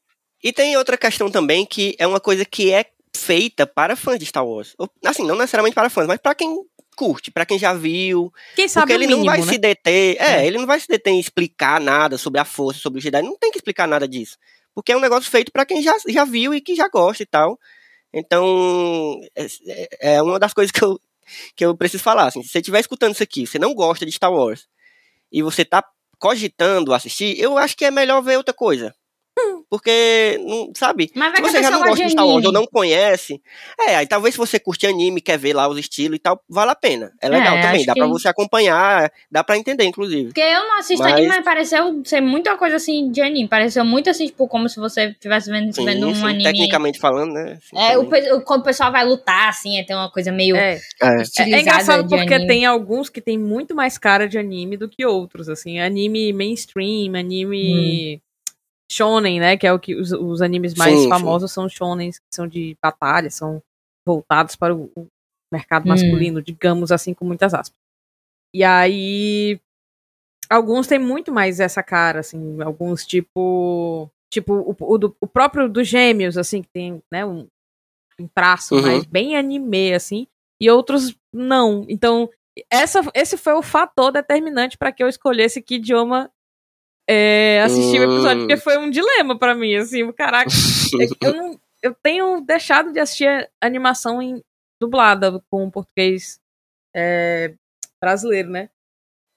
E 0.43 0.53
tem 0.53 0.77
outra 0.77 0.97
questão 0.97 1.31
também 1.31 1.67
que 1.67 1.95
é 1.99 2.07
uma 2.07 2.21
coisa 2.21 2.45
que 2.45 2.73
é 2.73 2.87
feita 3.15 3.67
para 3.67 3.95
fãs 3.97 4.19
de 4.19 4.27
Star 4.27 4.47
Wars. 4.47 4.75
Assim, 5.05 5.27
não 5.27 5.37
necessariamente 5.37 5.75
para 5.75 5.91
fãs, 5.91 6.07
mas 6.07 6.19
para 6.19 6.35
quem 6.35 6.57
curte, 6.97 7.31
para 7.31 7.45
quem 7.47 7.59
já 7.59 7.73
viu. 7.75 8.33
Quem 8.57 8.69
sabe 8.69 8.85
Porque 8.87 8.93
ele 8.95 9.07
mínimo, 9.07 9.25
não 9.25 9.33
vai 9.33 9.41
né? 9.41 9.53
se 9.53 9.59
deter. 9.59 10.17
É, 10.21 10.47
ele 10.47 10.59
não 10.59 10.67
vai 10.67 10.79
se 10.81 10.87
deter 10.89 11.13
em 11.13 11.21
explicar 11.21 11.81
nada 11.81 12.17
sobre 12.19 12.41
a 12.41 12.45
força, 12.45 12.81
sobre 12.81 12.99
o 12.99 13.03
Jedi. 13.03 13.23
Não 13.23 13.37
tem 13.39 13.51
que 13.51 13.59
explicar 13.59 13.87
nada 13.87 14.07
disso. 14.09 14.37
Porque 14.75 14.93
é 14.93 14.97
um 14.97 15.01
negócio 15.01 15.31
feito 15.31 15.51
para 15.51 15.67
quem 15.67 15.83
já, 15.83 15.95
já 16.09 16.25
viu 16.25 16.55
e 16.55 16.61
que 16.61 16.75
já 16.75 16.89
gosta 16.89 17.23
e 17.23 17.27
tal. 17.27 17.59
Então, 18.13 19.21
é, 19.37 20.17
é 20.17 20.23
uma 20.23 20.39
das 20.39 20.53
coisas 20.53 20.71
que 20.73 20.83
eu, 20.83 21.01
que 21.57 21.65
eu 21.65 21.77
preciso 21.77 22.03
falar. 22.03 22.27
Assim, 22.27 22.43
se 22.43 22.51
você 22.51 22.59
estiver 22.59 22.81
escutando 22.81 23.15
isso 23.15 23.23
aqui, 23.23 23.47
você 23.47 23.59
não 23.59 23.75
gosta 23.75 24.07
de 24.07 24.13
Star 24.13 24.33
Wars, 24.33 24.67
e 25.33 25.43
você 25.43 25.65
tá 25.65 25.85
cogitando 26.19 26.95
assistir, 26.95 27.39
eu 27.41 27.59
acho 27.59 27.77
que 27.77 27.85
é 27.85 27.91
melhor 27.91 28.23
ver 28.23 28.37
outra 28.37 28.55
coisa. 28.55 28.95
Porque, 29.69 30.39
não, 30.45 30.73
sabe? 30.77 31.11
Mas 31.15 31.33
vai 31.33 31.37
Se 31.45 31.51
você 31.51 31.63
já 31.63 31.71
não 31.71 31.79
gosta 31.79 31.91
gosta 31.91 32.05
de 32.07 32.11
Star 32.13 32.27
Wars 32.27 32.45
ou 32.45 32.53
não 32.53 32.67
conhece, 32.67 33.41
é, 33.79 33.97
aí 33.97 34.07
talvez 34.07 34.35
se 34.35 34.39
você 34.39 34.59
curte 34.59 34.87
anime, 34.87 35.21
quer 35.21 35.39
ver 35.39 35.53
lá 35.55 35.69
os 35.69 35.79
estilos 35.79 36.17
e 36.17 36.19
tal, 36.19 36.43
vale 36.49 36.71
a 36.73 36.75
pena. 36.75 37.13
É 37.23 37.29
legal 37.29 37.57
É, 37.57 37.63
também, 37.63 37.87
dá 37.87 37.95
que- 37.95 38.01
pra 38.01 38.09
você 38.09 38.27
acompanhar, 38.29 39.13
dá 39.31 39.45
pra 39.45 39.57
entender, 39.57 39.85
inclusive. 39.85 40.25
Porque 40.27 40.41
eu 40.41 40.61
não 40.67 40.79
assisto 40.79 41.03
Mas- 41.05 41.13
anime, 41.13 41.29
mas 41.29 41.45
pareceu 41.45 42.03
ser 42.05 42.21
muita 42.21 42.57
coisa 42.57 42.77
assim 42.77 43.11
de 43.11 43.21
anime. 43.21 43.49
Pareceu 43.49 43.85
muito 43.85 44.11
assim, 44.11 44.27
tipo, 44.27 44.49
como 44.49 44.69
se 44.69 44.81
você 44.81 45.11
estivesse 45.11 45.51
vendo, 45.51 45.73
Sim, 45.73 45.85
vendo 45.85 46.09
um 46.09 46.15
sim, 46.15 46.25
anime. 46.25 46.45
tecnicamente 46.45 46.99
falando, 46.99 47.33
né? 47.33 47.59
Assim, 47.59 47.79
É, 47.79 47.97
o, 47.97 48.05
também. 48.05 48.23
pe- 48.25 48.33
o- 48.33 48.41
quando 48.43 48.63
o 48.63 48.65
pessoal 48.65 48.91
vai 48.91 49.05
lutar, 49.05 49.49
assim, 49.49 49.79
é, 49.79 49.85
tem 49.85 49.95
uma 49.95 50.11
coisa 50.11 50.33
meio 50.33 50.57
É, 50.57 50.75
É. 50.75 50.81
É, 51.03 51.23
estilizada 51.23 51.57
é 51.57 51.61
engraçado 51.61 52.03
de 52.09 52.17
porque 52.17 52.35
anime. 52.35 52.49
tem 52.49 52.67
alguns 52.67 53.09
que 53.09 53.21
tem 53.21 53.39
muito 53.39 53.75
mais 53.75 53.97
cara 53.99 54.29
de 54.29 54.37
anime 54.39 54.77
do 54.77 54.89
que 54.89 55.07
outros, 55.07 55.49
assim, 55.49 55.79
anime 55.79 56.33
mainstream, 56.33 57.15
anime 57.15 58.21
shonen, 58.91 59.39
né, 59.41 59.57
que 59.57 59.67
é 59.67 59.73
o 59.73 59.79
que 59.79 59.95
os, 59.95 60.13
os 60.13 60.43
animes 60.43 60.75
mais 60.75 61.01
Sim, 61.01 61.03
sim. 61.03 61.09
famosos 61.09 61.53
são 61.53 61.69
shonens, 61.69 62.19
que 62.19 62.25
são 62.35 62.47
de 62.47 62.77
batalha, 62.83 63.31
são 63.31 63.63
voltados 64.07 64.57
para 64.57 64.75
o, 64.75 64.91
o 64.97 65.07
mercado 65.53 65.85
Hum. 65.85 65.89
masculino, 65.91 66.43
digamos 66.43 66.91
assim, 66.91 67.15
com 67.15 67.25
muitas 67.25 67.55
aspas. 67.55 67.77
E 68.55 68.65
aí 68.65 69.61
alguns 70.49 70.87
têm 70.87 70.99
muito 70.99 71.33
mais 71.33 71.61
essa 71.61 71.83
cara, 71.83 72.21
assim, 72.21 72.61
alguns 72.63 73.07
tipo 73.07 74.11
tipo 74.33 74.55
o, 74.55 74.77
o, 74.81 74.99
do- 74.99 75.17
o 75.21 75.27
próprio 75.27 75.69
dos 75.69 75.89
gêmeos, 75.89 76.39
assim, 76.39 76.63
que 76.63 76.69
tem, 76.73 77.03
né, 77.13 77.25
um, 77.27 77.47
um 78.21 78.29
traço 78.29 78.75
Uhum. 78.77 78.83
mais 78.83 79.05
bem 79.07 79.37
anime, 79.37 79.95
assim, 79.95 80.27
e 80.61 80.71
outros 80.71 81.17
não. 81.33 81.85
Então, 81.89 82.31
essa, 82.71 83.01
esse 83.15 83.37
foi 83.37 83.55
o 83.55 83.63
fator 83.63 84.13
determinante 84.13 84.79
para 84.79 84.93
que 84.93 85.03
eu 85.03 85.09
escolhesse 85.09 85.63
que 85.63 85.77
idioma 85.77 86.31
é, 87.13 87.61
assistir 87.63 88.01
o 88.01 88.05
episódio, 88.05 88.45
Hum. 88.45 88.47
porque 88.47 88.57
foi 88.57 88.79
um 88.79 88.89
dilema 88.89 89.37
para 89.37 89.55
mim, 89.55 89.75
assim, 89.75 90.11
caraca, 90.13 90.49
eu, 90.93 91.29
eu 91.29 91.35
não, 91.35 91.61
eu 91.83 91.95
tenho 92.03 92.41
deixado 92.41 92.93
de 92.93 93.01
assistir 93.01 93.51
animação 93.61 94.23
em 94.23 94.41
dublada 94.81 95.43
com 95.51 95.69
português 95.71 96.39
é, 96.95 97.55
brasileiro, 98.01 98.51
né? 98.51 98.71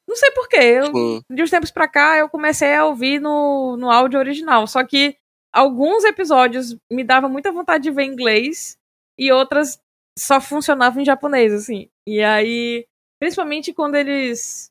Não 0.08 0.16
sei 0.16 0.30
porquê, 0.32 0.58
eu, 0.58 0.92
de 1.32 1.42
uns 1.42 1.50
tempos 1.50 1.72
pra 1.72 1.88
cá 1.88 2.18
eu 2.18 2.30
comecei 2.30 2.76
a 2.76 2.86
ouvir 2.86 3.20
no, 3.20 3.76
no 3.78 3.90
áudio 3.90 4.20
original, 4.20 4.68
só 4.68 4.84
que 4.86 5.16
alguns 5.52 6.04
episódios 6.04 6.76
me 6.92 7.04
dava 7.04 7.28
muita 7.30 7.52
vontade 7.52 7.84
de 7.84 7.92
ver 7.92 8.04
em 8.04 8.12
inglês 8.12 8.78
e 9.18 9.32
outras 9.32 9.80
só 10.20 10.40
funcionavam 10.42 11.02
em 11.02 11.06
japonês, 11.06 11.54
assim. 11.54 11.90
E 12.08 12.22
aí, 12.22 12.86
principalmente 13.20 13.74
quando 13.74 13.96
eles 13.96 14.70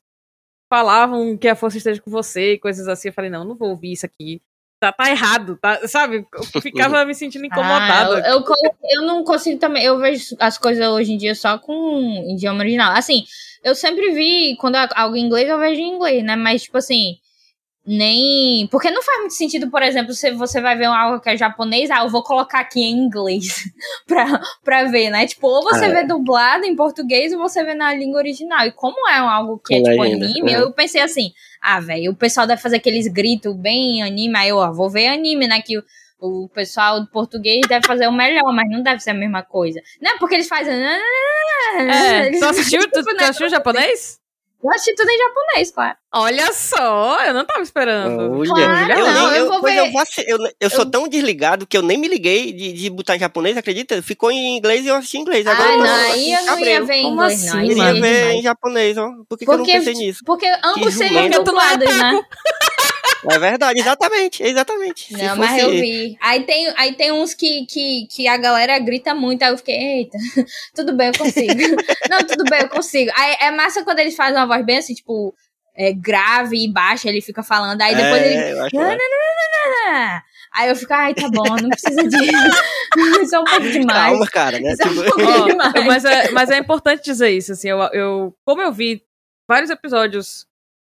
falavam 0.73 1.37
que 1.37 1.47
a 1.47 1.55
força 1.55 1.77
esteja 1.77 2.01
com 2.01 2.09
você 2.09 2.53
e 2.53 2.57
coisas 2.57 2.87
assim, 2.87 3.09
eu 3.09 3.13
falei, 3.13 3.29
não, 3.29 3.45
não 3.45 3.55
vou 3.55 3.69
ouvir 3.69 3.91
isso 3.91 4.07
aqui. 4.07 4.41
Tá, 4.79 4.91
tá 4.91 5.07
errado, 5.11 5.55
tá? 5.61 5.87
Sabe? 5.87 6.25
Eu 6.33 6.43
ficava 6.61 7.05
me 7.05 7.13
sentindo 7.13 7.43
Ah, 7.45 7.47
incomodada. 7.47 8.27
eu, 8.27 8.33
eu, 8.39 8.43
co- 8.43 8.55
eu 8.89 9.03
não 9.03 9.23
consigo 9.23 9.59
também. 9.59 9.83
Eu 9.83 9.99
vejo 9.99 10.35
as 10.39 10.57
coisas 10.57 10.85
hoje 10.87 11.13
em 11.13 11.17
dia 11.17 11.35
só 11.35 11.59
com 11.59 12.25
idioma 12.35 12.59
original. 12.61 12.91
Assim, 12.93 13.23
eu 13.63 13.75
sempre 13.75 14.11
vi, 14.13 14.57
quando 14.57 14.75
é 14.75 14.89
algo 14.95 15.15
em 15.15 15.21
inglês, 15.25 15.47
eu 15.47 15.59
vejo 15.59 15.79
em 15.79 15.93
inglês, 15.93 16.23
né? 16.23 16.35
Mas, 16.35 16.63
tipo 16.63 16.77
assim, 16.79 17.17
nem. 17.85 18.67
Porque 18.71 18.89
não 18.91 19.01
faz 19.03 19.19
muito 19.19 19.33
sentido, 19.33 19.69
por 19.69 19.81
exemplo, 19.81 20.13
se 20.13 20.31
você 20.31 20.61
vai 20.61 20.77
ver 20.77 20.85
algo 20.85 21.19
que 21.19 21.29
é 21.29 21.37
japonês, 21.37 21.91
ah, 21.91 22.03
eu 22.03 22.09
vou 22.09 22.23
colocar 22.23 22.59
aqui 22.59 22.81
em 22.81 22.91
inglês 22.97 23.63
pra, 24.07 24.41
pra 24.63 24.83
ver, 24.85 25.09
né? 25.09 25.25
Tipo, 25.27 25.47
ou 25.47 25.63
você 25.63 25.85
Ah, 25.85 25.89
é. 25.89 25.93
vê 25.93 26.03
dublado 26.05 26.65
em 26.65 26.75
português 26.75 27.33
ou 27.33 27.39
você 27.39 27.63
vê 27.63 27.73
na 27.73 27.93
língua 27.93 28.19
original. 28.19 28.65
E 28.65 28.71
como 28.71 29.07
é 29.09 29.17
algo 29.17 29.59
que 29.59 29.75
é 29.75 29.77
Com 29.81 29.83
tipo 29.89 30.01
legenda, 30.01 30.25
anime, 30.25 30.51
é. 30.53 30.59
eu 30.61 30.71
pensei 30.71 31.01
assim, 31.01 31.31
ah, 31.61 31.79
velho, 31.79 32.11
o 32.11 32.15
pessoal 32.15 32.47
deve 32.47 32.61
fazer 32.61 32.77
aqueles 32.77 33.07
gritos 33.07 33.55
bem 33.55 34.01
anime, 34.01 34.37
aí 34.37 34.49
eu, 34.49 34.57
ó, 34.57 34.71
vou 34.71 34.89
ver 34.89 35.07
anime, 35.07 35.47
né? 35.47 35.61
Que 35.61 35.77
o, 35.77 35.83
o 36.21 36.49
pessoal 36.49 37.01
do 37.01 37.07
português 37.07 37.61
deve 37.67 37.85
fazer 37.85 38.07
o 38.07 38.11
melhor, 38.13 38.51
mas 38.53 38.69
não 38.69 38.81
deve 38.81 39.01
ser 39.01 39.09
a 39.11 39.13
mesma 39.13 39.43
coisa. 39.43 39.81
Não 40.01 40.11
é 40.11 40.17
porque 40.17 40.35
eles 40.35 40.47
fazem. 40.47 40.73
É, 40.73 42.27
Eles- 42.27 42.39
tu 42.39 42.45
assistiu, 42.45 42.81
tu, 42.81 42.99
tipo, 42.99 43.09
tu 43.09 43.15
né? 43.15 43.23
assistiu 43.25 43.49
japonês? 43.49 44.19
Eu 44.63 44.71
assisti 44.71 44.95
tudo 44.95 45.09
em 45.09 45.17
japonês, 45.17 45.71
claro. 45.71 45.97
Olha 46.15 46.53
só, 46.53 47.17
eu 47.25 47.33
não 47.33 47.43
tava 47.45 47.61
esperando. 47.63 48.31
Olha, 48.39 48.45
Claro, 48.53 48.91
eu, 48.99 49.05
não, 49.07 49.29
nem- 49.29 49.39
eu 49.39 49.45
eu- 49.45 49.47
vou 49.51 49.61
ver- 49.61 49.77
eu, 49.77 49.91
vaci- 49.91 50.23
eu, 50.27 50.37
eu 50.59 50.69
sou 50.69 50.85
tão 50.85 51.07
desligado 51.07 51.65
que 51.67 51.75
eu 51.75 51.81
nem 51.81 51.97
me 51.97 52.07
liguei 52.07 52.53
de, 52.53 52.71
de 52.71 52.89
botar 52.89 53.15
em 53.15 53.19
japonês, 53.19 53.57
acredita? 53.57 54.01
Ficou 54.01 54.31
em 54.31 54.55
inglês 54.55 54.85
e 54.85 54.87
eu 54.89 54.95
assisti 54.95 55.17
em 55.17 55.21
inglês. 55.21 55.45
Agora 55.47 55.69
Ah, 55.69 55.73
eu 55.73 55.77
tô, 55.79 55.83
não, 55.83 55.95
assim, 55.95 56.11
aí 56.13 56.31
eu 56.33 56.45
não 56.45 56.59
ia 56.59 56.83
ver 56.83 56.93
em 56.93 57.07
inglês, 57.07 57.41
não. 57.43 57.49
assim, 57.49 57.57
aí 57.59 57.69
Eu 57.69 57.75
seria 57.75 58.01
ver 58.01 58.31
em 58.31 58.41
japonês, 58.43 58.97
ó. 58.97 59.09
Por 59.27 59.37
que, 59.37 59.45
que 59.45 59.51
eu 59.51 59.57
não 59.57 59.65
Porque, 59.65 59.77
pensei 59.77 59.93
nisso? 59.95 60.19
porque 60.25 60.45
ambos 60.63 60.93
seriam. 60.93 61.23
Porque 61.23 61.29
não 61.35 61.41
é 61.41 61.43
dublados, 61.43 61.97
né? 61.97 62.21
É 63.31 63.39
verdade, 63.39 63.79
exatamente, 63.79 64.43
exatamente. 64.43 65.13
Não, 65.13 65.35
mas 65.35 65.51
fosse- 65.51 65.61
eu 65.61 65.69
vi. 65.71 66.17
Aí 66.21 66.43
tem, 66.43 66.73
aí 66.77 66.93
tem 66.93 67.11
uns 67.11 67.33
que, 67.33 67.65
que, 67.65 68.07
que 68.11 68.27
a 68.27 68.37
galera 68.37 68.77
grita 68.79 69.13
muito, 69.15 69.43
aí 69.43 69.51
eu 69.51 69.57
fiquei, 69.57 69.75
eita, 69.75 70.17
tudo 70.75 70.93
bem, 70.93 71.07
eu 71.07 71.17
consigo. 71.17 71.53
não, 72.09 72.19
tudo 72.27 72.43
bem, 72.49 72.61
eu 72.61 72.69
consigo. 72.69 73.11
Aí 73.15 73.35
é 73.39 73.51
massa 73.51 73.83
quando 73.83 73.99
eles 73.99 74.15
fazem 74.15 74.35
uma 74.37 74.45
voz 74.47 74.65
bem 74.65 74.77
assim, 74.77 74.93
tipo, 74.93 75.33
é, 75.75 75.91
grave 75.93 76.57
e 76.63 76.71
baixa, 76.71 77.09
ele 77.09 77.21
fica 77.21 77.41
falando, 77.43 77.81
aí 77.81 77.95
depois 77.95 78.21
é, 78.21 78.27
ele. 78.49 78.51
eu 78.59 78.63
acho 78.65 78.75
Não, 78.75 78.89
que- 78.97 79.03
Ah! 79.87 80.23
Aí 80.55 80.69
eu 80.69 80.75
fico, 80.75 80.93
ai, 80.93 81.15
tá 81.15 81.27
bom, 81.29 81.43
não 81.59 81.69
precisa 81.71 82.07
de. 82.07 82.15
Isso 83.23 83.35
é 83.35 83.39
um 83.39 83.43
pouco 83.43 83.61
demais. 83.71 84.11
Calma, 84.11 84.27
cara, 84.27 84.59
né? 84.59 84.73
Isso 84.73 84.83
é 84.83 84.85
um 84.85 84.93
Tipo, 85.03 85.15
pouco 85.15 85.47
demais. 85.49 85.73
mas, 85.87 86.05
é, 86.05 86.29
mas 86.29 86.49
é 86.51 86.57
importante 86.59 87.03
dizer 87.03 87.31
isso, 87.31 87.53
assim, 87.53 87.69
eu, 87.69 87.79
eu, 87.91 88.35
como 88.45 88.61
eu 88.61 88.71
vi 88.71 89.01
vários 89.49 89.71
episódios 89.71 90.45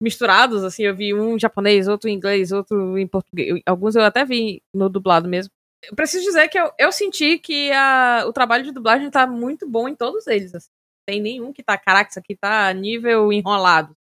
misturados, 0.01 0.63
assim, 0.65 0.83
eu 0.85 0.95
vi 0.95 1.15
um 1.15 1.37
em 1.37 1.41
japonês, 1.41 1.89
outro 1.89 2.09
em 2.09 2.15
inglês, 2.15 2.53
outro 2.53 2.99
em 2.99 3.07
português, 3.07 3.61
alguns 3.67 3.95
eu 3.95 4.03
até 4.03 4.25
vi 4.25 4.63
no 4.73 4.89
dublado 4.89 5.29
mesmo. 5.29 5.53
Eu 5.89 5.95
preciso 5.95 6.25
dizer 6.25 6.49
que 6.49 6.59
eu, 6.59 6.71
eu 6.79 6.91
senti 6.91 7.39
que 7.39 7.71
a, 7.73 8.25
o 8.27 8.33
trabalho 8.33 8.65
de 8.65 8.73
dublagem 8.73 9.11
tá 9.11 9.27
muito 9.27 9.69
bom 9.69 9.89
em 9.89 9.95
todos 9.95 10.27
eles, 10.27 10.55
assim. 10.55 10.71
Tem 11.07 11.21
nenhum 11.21 11.53
que 11.53 11.63
tá, 11.63 11.77
caraca, 11.77 12.09
isso 12.11 12.19
aqui 12.19 12.35
tá 12.35 12.73
nível 12.73 13.31
enrolado, 13.31 13.95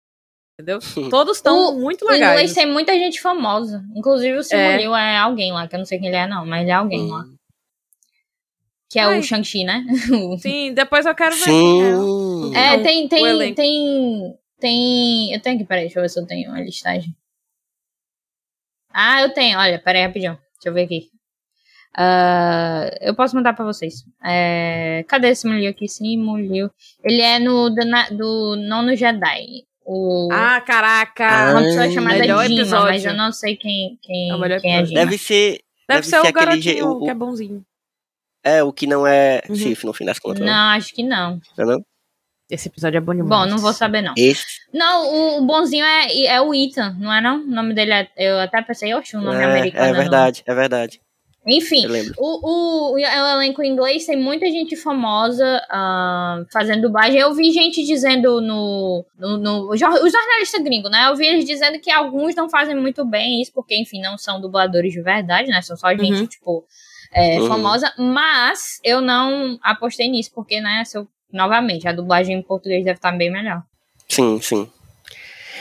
entendeu? 0.54 0.78
Todos 1.10 1.38
estão 1.38 1.78
muito 1.78 2.04
O 2.04 2.08
legais. 2.08 2.32
inglês 2.32 2.54
tem 2.54 2.70
muita 2.70 2.92
gente 2.92 3.20
famosa. 3.22 3.82
Inclusive 3.96 4.36
o 4.36 4.42
Simu 4.44 4.60
É. 4.60 4.76
Liu 4.76 4.94
é 4.94 5.16
alguém 5.16 5.50
lá, 5.52 5.66
que 5.66 5.74
eu 5.74 5.78
não 5.78 5.86
sei 5.86 5.98
quem 5.98 6.08
ele 6.08 6.16
é, 6.16 6.26
não, 6.28 6.44
mas 6.44 6.60
ele 6.62 6.70
é 6.70 6.74
alguém 6.74 7.08
lá. 7.10 7.20
Hum. 7.20 7.34
Que 8.90 8.98
é 8.98 9.04
Ai. 9.04 9.18
o 9.18 9.22
Shang-Chi, 9.22 9.64
né? 9.64 9.84
Sim, 10.40 10.74
depois 10.74 11.06
eu 11.06 11.14
quero 11.14 11.34
ver. 11.36 11.44
Sim. 11.44 12.54
É, 12.54 12.76
Não, 12.76 12.82
tem, 12.82 13.06
o 13.06 13.08
tem, 13.08 13.54
tem, 13.54 14.38
tem. 14.60 15.32
Eu 15.32 15.40
tenho 15.40 15.56
aqui, 15.56 15.64
peraí, 15.64 15.84
deixa 15.84 15.98
eu 15.98 16.02
ver 16.02 16.08
se 16.10 16.20
eu 16.20 16.26
tenho 16.26 16.52
a 16.52 16.60
listagem. 16.60 17.12
Ah, 18.92 19.22
eu 19.22 19.32
tenho, 19.32 19.58
olha, 19.58 19.78
peraí, 19.78 20.02
rapidinho. 20.04 20.34
Deixa 20.54 20.68
eu 20.68 20.74
ver 20.74 20.82
aqui. 20.84 21.08
Ah, 21.96 22.88
eu 23.00 23.14
posso 23.14 23.34
mandar 23.34 23.52
pra 23.54 23.64
vocês. 23.64 24.04
É, 24.24 25.04
cadê 25.08 25.28
esse 25.30 25.48
Liu 25.48 25.70
aqui? 25.70 25.88
Simu 25.88 26.36
Liu. 26.38 26.70
Ele 27.02 27.20
é 27.20 27.38
no 27.38 27.70
do, 27.70 27.84
na- 27.84 28.08
do 28.10 28.56
Nono 28.56 28.94
Jedi. 28.94 29.64
o 29.84 30.28
Ah, 30.32 30.60
caraca! 30.60 31.26
Ah, 31.26 31.50
uma 31.52 31.62
pessoa 31.62 31.90
chamada 31.90 32.18
melhor 32.18 32.46
Dima, 32.46 32.60
episódio. 32.60 32.86
mas 32.92 33.04
eu 33.04 33.14
não 33.14 33.32
sei 33.32 33.56
quem, 33.56 33.98
quem, 34.02 34.30
É 34.30 34.34
o 34.36 34.60
quem 34.60 34.76
é. 34.76 34.82
Deve 34.84 35.18
ser. 35.18 35.58
Deve, 35.88 36.06
ser, 36.06 36.16
o 36.16 36.20
aquele 36.20 36.32
garotinho 36.32 36.88
o- 36.90 37.04
que 37.04 37.10
é 37.10 37.14
bonzinho. 37.14 37.64
É, 38.44 38.62
o 38.62 38.72
que 38.72 38.86
não 38.86 39.04
é 39.06 39.42
Uhum. 39.48 39.54
chifre, 39.56 39.86
no 39.86 39.92
fim 39.92 40.04
das 40.04 40.18
contas. 40.20 40.40
né? 40.40 40.46
Não, 40.46 40.68
acho 40.70 40.94
que 40.94 41.02
não. 41.02 41.40
Não, 41.58 41.66
não? 41.66 41.84
Esse 42.50 42.68
episódio 42.68 42.98
é 42.98 43.00
bom 43.00 43.14
demais. 43.14 43.28
Bom, 43.28 43.46
não 43.50 43.58
vou 43.58 43.72
saber 43.72 44.02
não. 44.02 44.14
Esse. 44.16 44.44
Não, 44.72 45.06
o, 45.06 45.38
o 45.38 45.46
bonzinho 45.46 45.84
é, 45.84 46.24
é 46.26 46.40
o 46.40 46.52
Ethan, 46.54 46.96
não 46.98 47.12
é 47.12 47.20
não? 47.20 47.42
O 47.42 47.46
nome 47.46 47.74
dele 47.74 47.92
é. 47.92 48.08
Eu 48.16 48.40
até 48.40 48.60
pensei, 48.62 48.92
oxe, 48.94 49.16
o 49.16 49.20
nome 49.20 49.40
é, 49.40 49.44
americano. 49.44 49.84
é 49.84 49.88
não. 49.92 49.96
verdade, 50.00 50.42
é 50.46 50.54
verdade. 50.54 51.00
Enfim, 51.46 51.86
o, 52.18 52.48
o, 52.48 52.92
o 52.94 52.98
elenco 52.98 53.62
em 53.62 53.70
inglês 53.72 54.04
tem 54.04 54.14
muita 54.14 54.44
gente 54.50 54.76
famosa 54.76 55.62
ah, 55.70 56.44
fazendo 56.52 56.82
dublagem. 56.82 57.18
Eu 57.18 57.32
vi 57.32 57.50
gente 57.50 57.82
dizendo 57.82 58.42
no, 58.42 59.06
no, 59.18 59.38
no- 59.38 59.76
jor- 59.76 60.04
Os 60.04 60.12
jornalistas 60.12 60.62
gringos, 60.62 60.90
né? 60.90 61.06
Eu 61.08 61.16
vi 61.16 61.26
eles 61.26 61.46
dizendo 61.46 61.80
que 61.80 61.90
alguns 61.90 62.34
não 62.34 62.50
fazem 62.50 62.76
muito 62.76 63.06
bem 63.06 63.40
isso, 63.40 63.52
porque, 63.54 63.74
enfim, 63.74 64.02
não 64.02 64.18
são 64.18 64.38
dubladores 64.38 64.92
de 64.92 65.00
verdade, 65.00 65.48
né? 65.48 65.62
São 65.62 65.78
só 65.78 65.88
gente, 65.96 66.12
Uhum. 66.20 66.26
tipo, 66.26 66.64
é, 67.14 67.40
Uhum. 67.40 67.48
famosa. 67.48 67.90
Mas 67.96 68.78
eu 68.84 69.00
não 69.00 69.58
apostei 69.62 70.08
nisso, 70.10 70.30
porque, 70.34 70.60
né, 70.60 70.84
se 70.84 70.98
eu, 70.98 71.08
novamente, 71.32 71.86
a 71.88 71.92
dublagem 71.92 72.36
em 72.38 72.42
português 72.42 72.84
deve 72.84 72.98
estar 72.98 73.12
bem 73.12 73.30
melhor. 73.30 73.62
Sim, 74.08 74.40
sim. 74.40 74.68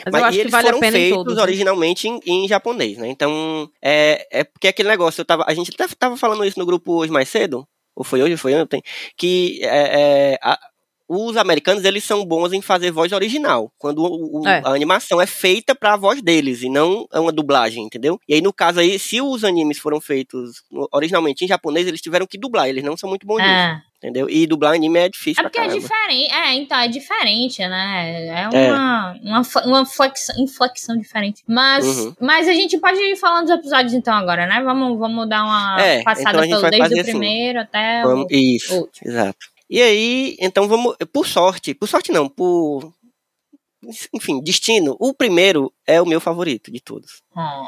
Mas, 0.06 0.14
Mas 0.14 0.22
eu 0.22 0.26
acho 0.28 0.32
e 0.32 0.36
que 0.38 0.42
eles 0.44 0.52
vale 0.52 0.68
a 0.68 0.70
foram 0.70 0.80
pena 0.80 0.98
em 0.98 1.02
feitos 1.02 1.18
todos. 1.18 1.36
né? 1.36 1.42
originalmente 1.44 2.08
em, 2.08 2.20
em 2.26 2.48
japonês, 2.48 2.98
né? 2.98 3.08
Então, 3.10 3.70
é, 3.82 4.28
é 4.32 4.44
porque 4.46 4.68
aquele 4.70 4.88
negócio, 4.90 5.22
eu 5.22 5.26
tava, 5.26 5.44
a 5.48 5.54
gente 5.54 5.72
até 5.74 5.94
tava 5.98 6.16
falando 6.16 6.46
isso 6.46 6.58
no 6.58 6.66
grupo 6.66 6.94
hoje 6.94 7.12
mais 7.12 7.28
cedo, 7.30 7.68
ou 7.96 8.04
foi 8.04 8.22
hoje, 8.22 8.32
ou 8.34 8.38
foi 8.38 8.56
ontem, 8.56 8.82
que 9.18 9.60
é, 9.62 10.34
é, 10.34 10.40
a- 10.42 10.60
os 11.10 11.36
americanos, 11.36 11.84
eles 11.84 12.04
são 12.04 12.24
bons 12.24 12.54
em 12.54 12.62
fazer 12.62 12.92
voz 12.92 13.12
original, 13.12 13.72
quando 13.80 14.04
o- 14.04 14.42
o- 14.42 14.48
É. 14.48 14.62
a 14.64 14.70
animação 14.70 15.20
é 15.20 15.26
feita 15.26 15.74
pra 15.74 15.96
voz 15.98 16.22
deles, 16.22 16.62
e 16.62 16.70
não 16.70 17.08
é 17.12 17.20
uma 17.20 17.32
dublagem, 17.32 17.84
entendeu? 17.84 18.20
E 18.28 18.36
aí, 18.36 18.42
no 18.42 18.54
caso 18.54 18.80
aí, 18.80 19.00
se 19.00 19.20
os 19.20 19.44
animes 19.44 19.80
foram 19.80 20.00
feitos 20.00 20.62
originalmente 20.94 21.44
em 21.44 21.48
japonês, 21.48 21.88
eles 21.88 22.00
tiveram 22.02 22.28
que 22.28 22.38
dublar, 22.38 22.70
eles 22.70 22.84
não 22.84 22.96
são 22.96 23.10
muito 23.10 23.26
bons 23.26 23.38
nisso, 23.40 23.50
É. 23.50 23.82
entendeu? 23.98 24.30
E 24.30 24.46
dublar 24.46 24.76
anime 24.76 25.00
é 25.00 25.10
difícil 25.10 25.42
É 25.42 25.44
porque 25.44 25.60
é 25.60 25.68
diferente. 25.68 26.32
É, 26.32 26.54
então, 26.54 26.78
é 26.78 26.88
diferente, 26.88 27.60
né? 27.68 28.28
É 28.28 28.48
uma, 28.50 29.16
uma, 29.24 29.44
fle- 29.44 29.66
uma 29.66 29.86
flexão, 29.88 30.36
inflexão 30.38 30.96
diferente. 30.96 31.42
Mas, 31.48 31.86
Uhum. 31.88 32.14
mas 32.22 32.48
a 32.48 32.54
gente 32.54 32.78
pode 32.78 33.00
ir 33.00 33.16
falando 33.16 33.48
dos 33.48 33.56
episódios 33.56 33.94
então 33.94 34.14
agora, 34.14 34.46
né? 34.46 34.62
Vamos, 34.64 34.98
vamos 35.00 35.28
dar 35.28 35.44
uma 35.44 35.82
É, 35.82 36.04
passada 36.04 36.30
então 36.30 36.40
a 36.42 36.46
gente 36.46 36.60
pelo, 36.60 36.70
desde 36.72 36.96
o 36.96 37.02
assim. 37.02 37.12
primeiro 37.12 37.60
até 37.62 38.04
Vamos- 38.04 38.26
o 38.26 38.28
Isso. 38.36 38.76
último. 38.76 39.12
Exato. 39.12 39.40
E 39.70 39.82
aí, 39.82 40.36
então 40.40 40.68
vamos. 40.68 40.96
Por 41.14 41.28
sorte, 41.28 41.74
por 41.74 41.88
sorte 41.88 42.12
não, 42.12 42.28
por. 42.28 42.94
Enfim, 44.14 44.42
destino. 44.42 44.98
O 45.00 45.14
primeiro 45.14 45.72
é 45.86 46.02
o 46.02 46.06
meu 46.06 46.20
favorito 46.20 46.72
de 46.72 46.82
todos. 46.82 47.22
Ó. 47.36 47.68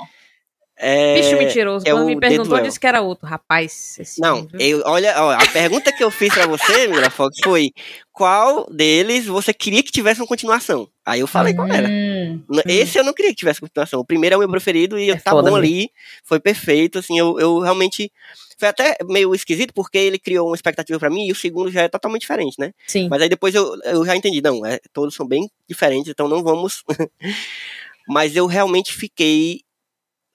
É, 0.84 1.22
Bicho 1.22 1.38
mentiroso. 1.38 1.88
é 1.88 1.92
Quando 1.92 2.08
me 2.08 2.20
perguntou, 2.20 2.60
disse 2.60 2.80
que 2.80 2.88
era 2.88 3.02
outro. 3.02 3.28
Rapaz, 3.28 4.18
Não, 4.18 4.48
eu, 4.60 4.82
olha, 4.84 5.14
ó, 5.22 5.30
a 5.32 5.46
pergunta 5.46 5.92
que 5.92 6.04
eu 6.04 6.10
fiz 6.10 6.34
pra 6.34 6.48
você, 6.48 6.88
Mila 6.88 7.12
Fox, 7.12 7.38
foi 7.44 7.72
qual 8.12 8.68
deles 8.72 9.28
você 9.28 9.54
queria 9.54 9.84
que 9.84 9.92
tivesse 9.92 10.20
uma 10.20 10.28
continuação? 10.28 10.90
Aí 11.06 11.20
eu 11.20 11.28
falei 11.28 11.54
qual 11.54 11.68
era. 11.68 11.88
Hum. 11.88 12.42
Esse 12.66 12.98
eu 12.98 13.04
não 13.04 13.14
queria 13.14 13.30
que 13.32 13.38
tivesse 13.38 13.62
continuação. 13.62 14.00
O 14.00 14.06
primeiro 14.06 14.34
é 14.34 14.38
o 14.38 14.40
meu 14.40 14.50
preferido 14.50 14.98
e 14.98 15.12
É 15.12 15.18
tá 15.18 15.32
bom 15.32 15.44
mesmo. 15.44 15.56
ali. 15.58 15.92
Foi 16.24 16.40
perfeito, 16.40 16.98
assim, 16.98 17.18
eu, 17.20 17.40
eu 17.40 17.60
realmente... 17.60 18.12
Foi 18.58 18.68
até 18.68 18.96
meio 19.06 19.34
esquisito 19.36 19.74
porque 19.76 19.98
ele 20.00 20.18
criou 20.20 20.48
uma 20.50 20.56
expectativa 20.56 20.98
pra 21.00 21.10
mim 21.10 21.28
e 21.28 21.32
o 21.32 21.36
segundo 21.36 21.72
já 21.72 21.82
é 21.84 21.88
totalmente 21.88 22.22
diferente, 22.22 22.56
né? 22.60 22.72
Sim. 22.88 23.08
Mas 23.10 23.22
aí 23.22 23.30
depois 23.30 23.54
eu, 23.56 23.76
eu 23.86 24.06
já 24.06 24.16
entendi, 24.16 24.40
não, 24.42 24.64
é, 24.66 24.80
todos 24.94 25.14
são 25.16 25.28
bem 25.28 25.50
diferentes, 25.68 26.10
então 26.10 26.28
não 26.28 26.44
vamos. 26.44 26.84
Mas 28.08 28.36
eu 28.36 28.46
realmente 28.46 28.94
fiquei, 28.94 29.62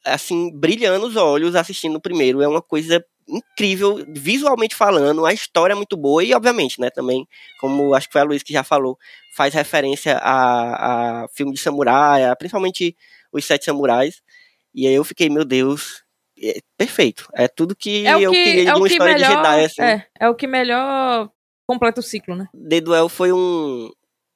assim, 0.07 0.51
brilhando 0.51 1.07
os 1.07 1.17
olhos 1.17 1.55
assistindo 1.55 1.97
o 1.97 2.01
primeiro. 2.01 2.43
É 2.43 2.49
uma 2.49 2.63
coisa 2.63 3.05
incrível, 3.29 4.05
visualmente 4.09 4.75
falando, 4.77 5.27
a 5.27 5.33
história 5.33 5.73
é 5.73 5.77
muito 5.77 5.97
boa 5.97 6.23
e, 6.23 6.33
obviamente, 6.33 6.81
né, 6.81 6.91
também, 6.91 7.27
como 7.59 7.93
acho 7.93 8.07
que 8.07 8.13
foi 8.13 8.21
a 8.21 8.25
Luiz 8.25 8.43
que 8.43 8.53
já 8.53 8.63
falou, 8.63 8.97
faz 9.35 9.53
referência 9.53 10.17
a, 10.19 11.25
a 11.25 11.29
filme 11.35 11.53
de 11.53 11.59
samurai, 11.59 12.25
a, 12.25 12.37
principalmente 12.37 12.97
os 13.33 13.45
Sete 13.45 13.65
Samurais. 13.65 14.23
E 14.75 14.87
aí 14.87 14.95
eu 14.95 15.03
fiquei, 15.05 15.29
meu 15.29 15.45
Deus, 15.45 16.05
é 16.41 16.61
perfeito. 16.77 17.29
É 17.35 17.49
tudo 17.49 17.75
que 17.75 18.07
É 18.07 18.17
o 18.17 18.21
eu 18.21 18.31
que, 18.31 18.45
queria 18.45 18.63
de 18.65 18.69
é 18.71 18.75
o 18.75 18.77
uma 18.79 18.87
que 18.87 18.93
história 18.93 19.15
melhor, 19.15 19.29
de 19.29 19.37
Jedi, 19.37 19.65
assim. 19.65 19.83
é, 19.83 20.07
é 20.21 20.29
o 20.29 20.35
que 20.35 20.47
melhor 20.47 21.31
completa 21.67 22.01
o 22.01 22.03
ciclo, 22.05 22.37
né? 22.37 22.47
The 22.69 22.81
Duel 22.81 23.09
foi 23.09 23.33
um. 23.33 23.91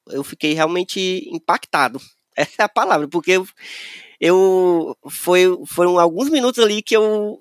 Eu 0.09 0.25
fiquei 0.25 0.53
realmente 0.53 1.29
impactado. 1.33 2.01
Essa 2.37 2.63
é 2.63 2.65
a 2.65 2.69
palavra, 2.69 3.07
porque 3.07 3.33
eu. 3.33 3.47
Eu 4.21 4.97
foi, 5.09 5.45
foram 5.67 5.99
alguns 5.99 6.29
minutos 6.31 6.63
ali 6.63 6.83
que 6.83 6.97
eu, 6.97 7.41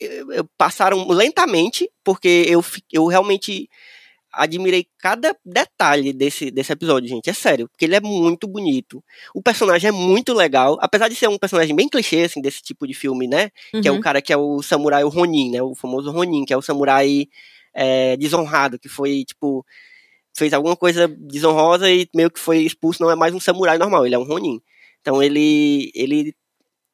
eu- 0.00 0.32
eu- 0.32 0.44
passaram 0.58 1.06
lentamente, 1.08 1.88
porque 2.04 2.44
eu, 2.48 2.64
eu 2.92 3.06
realmente 3.06 3.68
admirei 4.32 4.86
cada 4.98 5.36
detalhe 5.44 6.12
desse, 6.12 6.50
desse 6.52 6.72
episódio, 6.72 7.08
gente. 7.08 7.28
É 7.28 7.32
sério, 7.32 7.68
porque 7.68 7.84
ele 7.84 7.96
é 7.96 8.00
muito 8.00 8.46
bonito. 8.46 9.02
O 9.34 9.42
personagem 9.42 9.88
é 9.88 9.92
muito 9.92 10.32
legal, 10.32 10.78
apesar 10.80 11.08
de 11.08 11.16
ser 11.16 11.28
um 11.28 11.36
personagem 11.38 11.74
bem 11.74 11.88
clichê, 11.88 12.22
assim, 12.22 12.40
desse 12.40 12.62
tipo 12.62 12.86
de 12.86 12.94
filme, 12.94 13.26
né? 13.26 13.50
que 13.82 13.88
é 13.88 13.90
o 13.90 13.94
Uhum. 13.96 14.00
cara 14.00 14.22
que 14.22 14.32
é 14.32 14.36
o 14.36 14.62
samurai 14.62 15.02
o 15.02 15.08
Ronin, 15.08 15.50
né? 15.50 15.60
O 15.62 15.74
famoso 15.74 16.10
Ronin, 16.12 16.44
que 16.44 16.52
é 16.52 16.56
o 16.56 16.62
samurai 16.62 17.26
é, 17.74 18.16
desonrado, 18.16 18.78
que 18.78 18.88
foi, 18.88 19.24
tipo, 19.24 19.64
fez 20.36 20.52
alguma 20.52 20.76
coisa 20.76 21.08
desonrosa 21.08 21.90
e 21.90 22.08
meio 22.14 22.30
que 22.30 22.38
foi 22.40 22.58
expulso, 22.58 23.02
não 23.02 23.10
é 23.10 23.16
mais 23.16 23.34
um 23.34 23.40
samurai 23.40 23.78
normal, 23.78 24.06
ele 24.06 24.14
é 24.14 24.18
um 24.18 24.24
Ronin. 24.24 24.60
Então 25.00 25.22
ele, 25.22 25.90
ele 25.94 26.34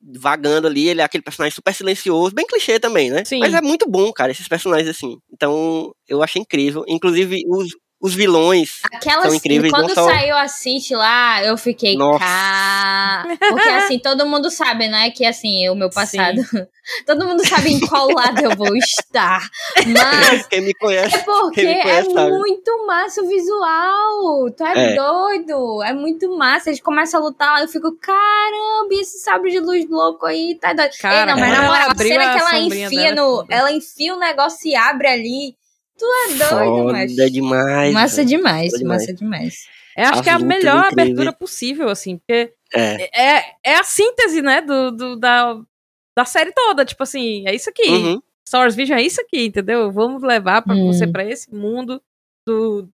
vagando 0.01 0.67
ali, 0.67 0.89
ele 0.89 1.01
é 1.01 1.05
aquele 1.05 1.23
personagem 1.23 1.55
super 1.55 1.75
silencioso, 1.75 2.35
bem 2.35 2.47
clichê 2.47 2.79
também, 2.79 3.11
né? 3.11 3.25
Sim. 3.25 3.41
Mas 3.41 3.55
é 3.55 3.61
muito 3.61 3.89
bom, 3.89 4.13
cara, 4.13 4.31
esses 4.31 4.49
personagens 4.49 4.89
assim. 4.89 5.19
Então 5.33 5.93
eu 6.09 6.23
achei 6.23 6.41
incrível. 6.41 6.85
Inclusive 6.89 7.43
os, 7.49 7.71
os 8.01 8.15
vilões. 8.15 8.81
Aquela 8.93 9.23
São 9.23 9.35
incríveis, 9.35 9.73
quando 9.73 9.95
saiu 9.95 10.37
a 10.37 10.47
City 10.49 10.95
lá, 10.95 11.43
eu 11.43 11.57
fiquei 11.57 11.97
Nossa. 11.97 12.19
cá. 12.19 13.27
Porque 13.49 13.69
assim, 13.69 13.99
todo 13.99 14.27
mundo 14.27 14.51
sabe, 14.51 14.89
né? 14.89 15.11
Que 15.11 15.25
assim, 15.25 15.69
o 15.71 15.75
meu 15.75 15.89
passado. 15.91 16.37
todo 17.07 17.27
mundo 17.27 17.47
sabe 17.47 17.73
em 17.73 17.81
qual 17.81 18.09
lado 18.11 18.39
eu 18.41 18.55
vou 18.55 18.77
estar. 18.77 19.49
Mas 19.87 20.47
Quem 20.47 20.61
me 20.61 20.75
conhece 20.75 21.17
é 21.17 21.19
porque 21.21 21.63
Quem 21.63 21.67
me 21.67 21.81
é 21.81 21.83
conhece 21.83 22.13
sabe. 22.13 22.31
muito 22.33 22.87
massa 22.87 23.23
o 23.23 23.29
visual. 23.29 24.51
Tu 24.57 24.65
é, 24.65 24.93
É. 24.93 24.95
doido. 24.95 25.83
É 25.83 25.93
muito 25.95 26.37
massa. 26.37 26.69
Eles 26.69 26.81
começam 26.81 27.21
a 27.21 27.25
lutar, 27.25 27.63
eu 27.63 27.69
fico, 27.69 27.97
caramba, 27.99 28.89
e 28.93 29.01
esse 29.01 29.19
sabre 29.21 29.51
de 29.51 29.59
luz 29.59 29.89
louco 29.89 30.27
aí, 30.27 30.57
tá 30.61 30.73
doido. 30.75 30.93
Cara, 31.01 31.21
Ei, 31.21 31.27
não, 31.27 31.41
mas 31.41 31.51
na 31.53 31.63
moral, 31.67 31.91
a 31.91 31.95
cena 31.97 32.33
que 32.35 32.41
ela 32.41 32.59
enfia 32.59 32.91
dela, 32.91 33.09
é 33.09 33.15
no. 33.15 33.47
Ela 33.49 33.73
enfia 33.73 34.15
o 34.15 34.19
negócio 34.19 34.69
e 34.69 34.77
abre 34.77 35.09
ali. 35.09 35.57
Tu 35.99 36.05
é 36.05 36.35
doido, 36.51 36.93
mas. 36.93 37.11
foda 37.13 37.31
demais. 37.31 37.93
Massa 37.95 38.25
demais, 38.25 38.67
Foda 38.73 38.79
demais. 38.79 39.03
massa 39.03 39.15
demais. 39.15 39.55
Eu 39.97 40.05
acho 40.05 40.15
As 40.15 40.21
que 40.21 40.29
é 40.29 40.33
a 40.33 40.39
melhor 40.39 40.85
incríveis. 40.87 40.93
abertura 41.09 41.33
possível, 41.33 41.89
assim, 41.89 42.19
porque 42.19 42.53
É. 42.75 43.39
é, 43.39 43.55
é 43.65 43.75
a 43.77 43.83
síntese, 43.85 44.43
né, 44.43 44.61
do, 44.61 44.91
do- 44.91 45.17
da, 45.17 45.59
da 46.17 46.25
série 46.27 46.53
toda. 46.53 46.85
Tipo 46.85 47.03
assim, 47.03 47.45
é 47.47 47.55
isso 47.55 47.71
aqui. 47.71 47.89
Uhum. 47.89 48.23
Star 48.47 48.61
Wars 48.61 48.75
Vision 48.75 48.99
é 48.99 49.03
isso 49.03 49.21
aqui, 49.23 49.47
entendeu? 49.47 49.91
Vamos 49.91 50.23
levar 50.23 50.61
pra 50.63 50.75
Hum. 50.75 50.87
você 50.93 51.07
pra 51.07 51.25
esse 51.25 51.53
mundo 51.53 52.01
do- 52.47 52.89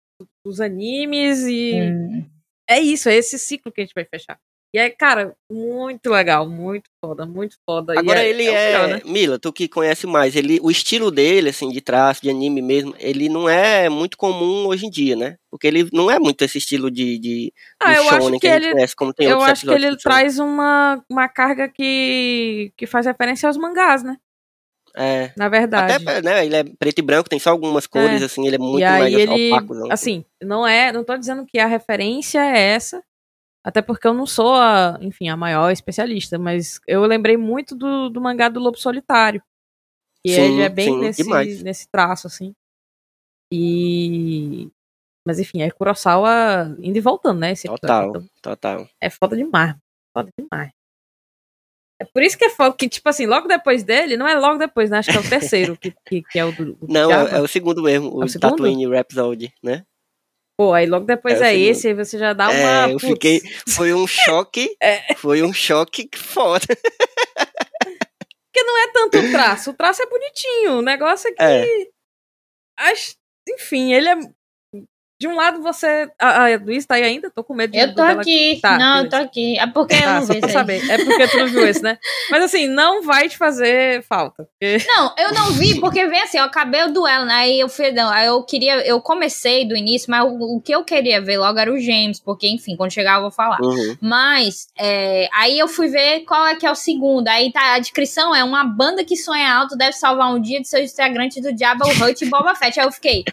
dos 0.45 0.61
animes 0.61 1.43
e 1.47 1.75
Hum. 1.81 2.27
é 2.69 2.81
isso, 2.81 3.09
é 3.09 3.15
esse 3.15 3.39
ciclo 3.39 3.71
que 3.71 3.81
a 3.81 3.85
gente 3.85 3.95
vai 3.95 4.05
fechar. 4.05 4.37
E 4.75 4.79
é, 4.79 4.91
cara, 4.91 5.35
muito 5.51 6.11
legal, 6.11 6.47
muito 6.47 6.91
foda, 7.03 7.25
muito 7.25 7.57
foda. 7.65 7.95
E 7.95 7.99
Agora 7.99 8.23
é- 8.23 8.29
ele 8.29 8.51
o 8.51 8.53
é, 8.53 8.67
melhor, 8.67 8.89
né? 8.89 9.01
Mila, 9.07 9.39
tu 9.39 9.51
que 9.51 9.67
conhece 9.67 10.07
mais, 10.07 10.37
ele, 10.37 10.59
o 10.63 10.71
estilo 10.71 11.11
dele, 11.11 11.49
assim, 11.49 11.71
de 11.71 11.81
traço, 11.81 12.21
de 12.21 12.29
anime 12.29 12.61
mesmo, 12.61 12.95
ele 12.99 13.31
não 13.31 13.49
é 13.49 13.89
muito 13.89 14.19
comum 14.19 14.67
hoje 14.67 14.85
em 14.87 14.91
dia, 14.91 15.17
né? 15.17 15.37
Porque 15.51 15.67
ele 15.67 15.89
não 15.91 16.11
é 16.11 16.19
muito 16.19 16.43
esse 16.45 16.59
estilo 16.59 16.91
de, 16.91 17.19
de 17.19 17.53
Ah, 17.81 17.95
eu 17.95 18.09
acho 18.11 18.39
que 18.39 18.47
a 18.47 18.53
gente 18.53 18.65
ele, 18.65 18.75
conhece, 18.75 18.95
como 18.97 19.15
tem 19.15 19.27
eu 19.29 19.41
acho 19.41 19.67
que 19.67 19.73
ele 19.73 19.97
traz 19.97 20.39
uma, 20.39 21.03
uma 21.09 21.29
carga 21.29 21.67
que, 21.67 22.71
que 22.77 22.87
faz 22.87 23.07
referência 23.07 23.47
aos 23.47 23.57
mangás, 23.57 24.03
né? 24.03 24.19
É, 24.97 25.33
Na 25.37 25.49
verdade. 25.49 26.05
até, 26.05 26.23
né, 26.23 26.45
ele 26.45 26.57
é 26.57 26.65
preto 26.65 26.99
e 26.99 27.03
branco, 27.03 27.29
tem 27.29 27.39
só 27.39 27.51
algumas 27.51 27.87
cores, 27.87 28.21
assim, 28.21 28.47
ele 28.47 28.57
é 28.57 28.59
muito 28.59 28.85
mais 28.85 29.15
ele, 29.15 29.53
opaco. 29.53 29.93
assim, 29.93 30.25
não 30.43 30.67
é, 30.67 30.91
não 30.93 31.05
tô 31.05 31.17
dizendo 31.17 31.47
que 31.47 31.59
a 31.59 31.67
referência 31.67 32.41
é 32.41 32.73
essa, 32.75 33.03
até 33.69 33.83
porque 33.83 34.09
eu 34.09 34.15
não 34.15 34.25
sou 34.25 34.55
a, 34.55 34.97
enfim, 35.03 35.29
a 35.29 35.37
maior 35.37 35.71
especialista, 35.71 36.39
mas 36.39 36.81
eu 36.87 37.03
lembrei 37.05 37.37
muito 37.37 37.77
do, 37.77 38.09
do 38.09 38.19
mangá 38.19 38.49
do 38.49 38.59
Lobo 38.59 38.79
Solitário. 38.79 39.43
E 40.25 40.33
Sim, 40.33 40.41
ele 40.41 40.63
é 40.63 40.71
bem 40.71 40.87
sim, 40.87 40.99
nesse, 40.99 41.23
demais. 41.23 41.63
nesse 41.63 41.87
traço, 41.87 42.27
assim. 42.27 42.55
E. 43.53 44.71
Mas 45.27 45.39
enfim, 45.39 45.61
é 45.61 45.71
Kurosawa 45.71 46.75
indo 46.81 46.97
e 46.97 47.01
voltando, 47.03 47.41
né? 47.41 47.53
Total, 47.57 48.09
Então, 48.09 48.25
total. 48.41 48.89
é 49.03 49.11
foda 49.11 49.37
demais. 49.37 49.77
Foda 50.17 50.31
demais. 50.39 50.71
É 52.01 52.07
por 52.07 52.23
isso 52.23 52.39
que 52.39 52.47
é 52.47 52.51
foda, 52.51 52.75
que, 52.75 52.89
tipo 52.89 53.07
assim, 53.07 53.27
logo 53.27 53.49
depois 53.49 53.85
dele, 53.85 54.17
não 54.17 54.27
é 54.27 54.35
logo 54.35 54.57
depois, 54.57 54.89
né? 54.89 54.97
Acho 54.99 55.11
que 55.11 55.17
é 55.19 55.21
o 55.21 55.29
terceiro, 55.29 55.77
que, 55.77 55.93
que, 56.07 56.23
que 56.23 56.39
é 56.39 56.45
o 56.47 56.53
do. 56.53 56.73
do 56.73 56.89
Não, 56.89 57.13
é, 57.13 57.37
é 57.37 57.41
o 57.43 57.47
segundo 57.47 57.83
mesmo, 57.83 58.17
o, 58.17 58.23
É 58.23 58.25
o? 58.25 58.41
Tatooine 58.41 58.87
Rhapsody, 58.87 59.53
né? 59.63 59.85
Pô, 60.59 60.73
aí 60.73 60.87
logo 60.87 61.07
depois 61.07 61.41
É 61.41 61.55
é, 61.55 61.57
esse, 61.59 61.87
aí 61.89 61.95
você 61.95 62.19
já 62.19 62.33
dá 62.33 62.49
uma. 62.51 62.55
É, 62.55 62.85
eu 62.93 62.99
putz. 62.99 63.07
fiquei. 63.13 63.41
Foi 63.69 63.95
um 63.95 64.07
choque. 64.07 64.75
É. 64.83 65.15
Foi 65.15 65.43
um 65.43 65.53
choque 65.53 66.09
foda. 66.17 66.67
Porque 66.67 68.63
não 68.65 68.79
é 68.79 68.93
tanto 68.93 69.19
o 69.19 69.31
traço. 69.31 69.71
O 69.71 69.75
traço 69.75 70.03
é 70.03 70.07
bonitinho. 70.07 70.79
O 70.79 70.83
negócio 70.83 71.29
é 71.29 71.33
que. 71.33 71.43
É. 71.43 71.87
Acho- 72.79 73.15
Enfim, 73.49 73.93
ele 73.93 74.09
é. 74.09 74.17
De 75.21 75.27
um 75.27 75.35
lado 75.35 75.61
você. 75.61 76.09
A, 76.19 76.45
a 76.45 76.57
Luiz 76.59 76.87
tá 76.87 76.95
aí 76.95 77.03
ainda? 77.03 77.29
Tô 77.29 77.43
com 77.43 77.53
medo 77.53 77.73
de. 77.73 77.79
Eu 77.79 77.89
tô 77.89 77.95
dela- 78.03 78.21
aqui. 78.21 78.59
Tá, 78.63 78.79
não, 78.79 78.99
eu 79.03 79.09
tô 79.09 79.17
aqui. 79.17 79.59
É 79.59 79.67
porque 79.67 79.95
eu 79.95 80.01
Tá, 80.01 80.21
não 80.21 80.27
só 80.27 80.33
vi 80.33 80.41
pra 80.41 80.49
saber. 80.49 80.91
É 80.91 81.05
porque 81.05 81.27
tu 81.29 81.39
não 81.39 81.47
viu 81.49 81.67
esse, 81.67 81.83
né? 81.83 81.99
Mas 82.31 82.45
assim, 82.45 82.69
não 82.69 83.03
vai 83.03 83.29
te 83.29 83.37
fazer 83.37 84.03
falta. 84.05 84.45
Porque- 84.45 84.79
Não, 84.87 85.13
eu 85.19 85.33
não 85.35 85.51
vi, 85.53 85.81
porque 85.81 86.07
vem 86.07 86.21
assim, 86.23 86.39
eu 86.39 86.45
acabei 86.45 86.83
o 86.85 86.93
duelo, 86.93 87.25
né? 87.25 87.35
Aí 87.35 87.59
eu 87.61 87.69
fui, 87.69 87.91
não, 87.91 88.09
aí 88.11 88.27
eu 88.29 88.43
queria, 88.45 88.87
eu 88.87 89.01
comecei 89.01 89.67
do 89.67 89.77
início, 89.77 90.09
mas 90.11 90.23
o, 90.25 90.57
o 90.57 90.61
que 90.61 90.73
eu 90.73 90.85
queria 90.85 91.21
ver 91.21 91.37
logo 91.39 91.59
era 91.59 91.73
o 91.73 91.79
James, 91.81 92.21
porque, 92.21 92.47
enfim, 92.49 92.77
quando 92.77 92.93
chegar 92.93 93.17
eu 93.17 93.23
vou 93.23 93.31
falar. 93.33 93.59
Uhum. 93.61 93.97
Mas, 94.01 94.69
é, 94.79 95.29
aí 95.35 95.59
eu 95.59 95.67
fui 95.67 95.89
ver 95.89 96.21
qual 96.21 96.47
é 96.47 96.55
que 96.55 96.67
é 96.67 96.71
o 96.71 96.75
segundo. 96.77 97.27
Aí 97.29 97.51
tá, 97.53 97.75
a 97.75 97.79
descrição 97.81 98.35
é 98.35 98.45
uma 98.45 98.63
banda 98.65 99.05
que 99.05 99.17
sonha 99.17 99.53
alto 99.53 99.77
deve 99.77 99.95
salvar 99.95 100.33
um 100.33 100.41
dia 100.41 100.61
de 100.61 100.69
seus 100.69 100.93
integrantes 100.93 101.43
do 101.43 101.57
Jabba 101.59 101.87
o 101.87 101.91
Hutt 102.05 102.25
e 102.25 102.29
Boba 102.31 102.55
Fett. 102.55 102.79
Aí 102.79 102.87
eu 102.87 102.93
fiquei, 102.93 103.25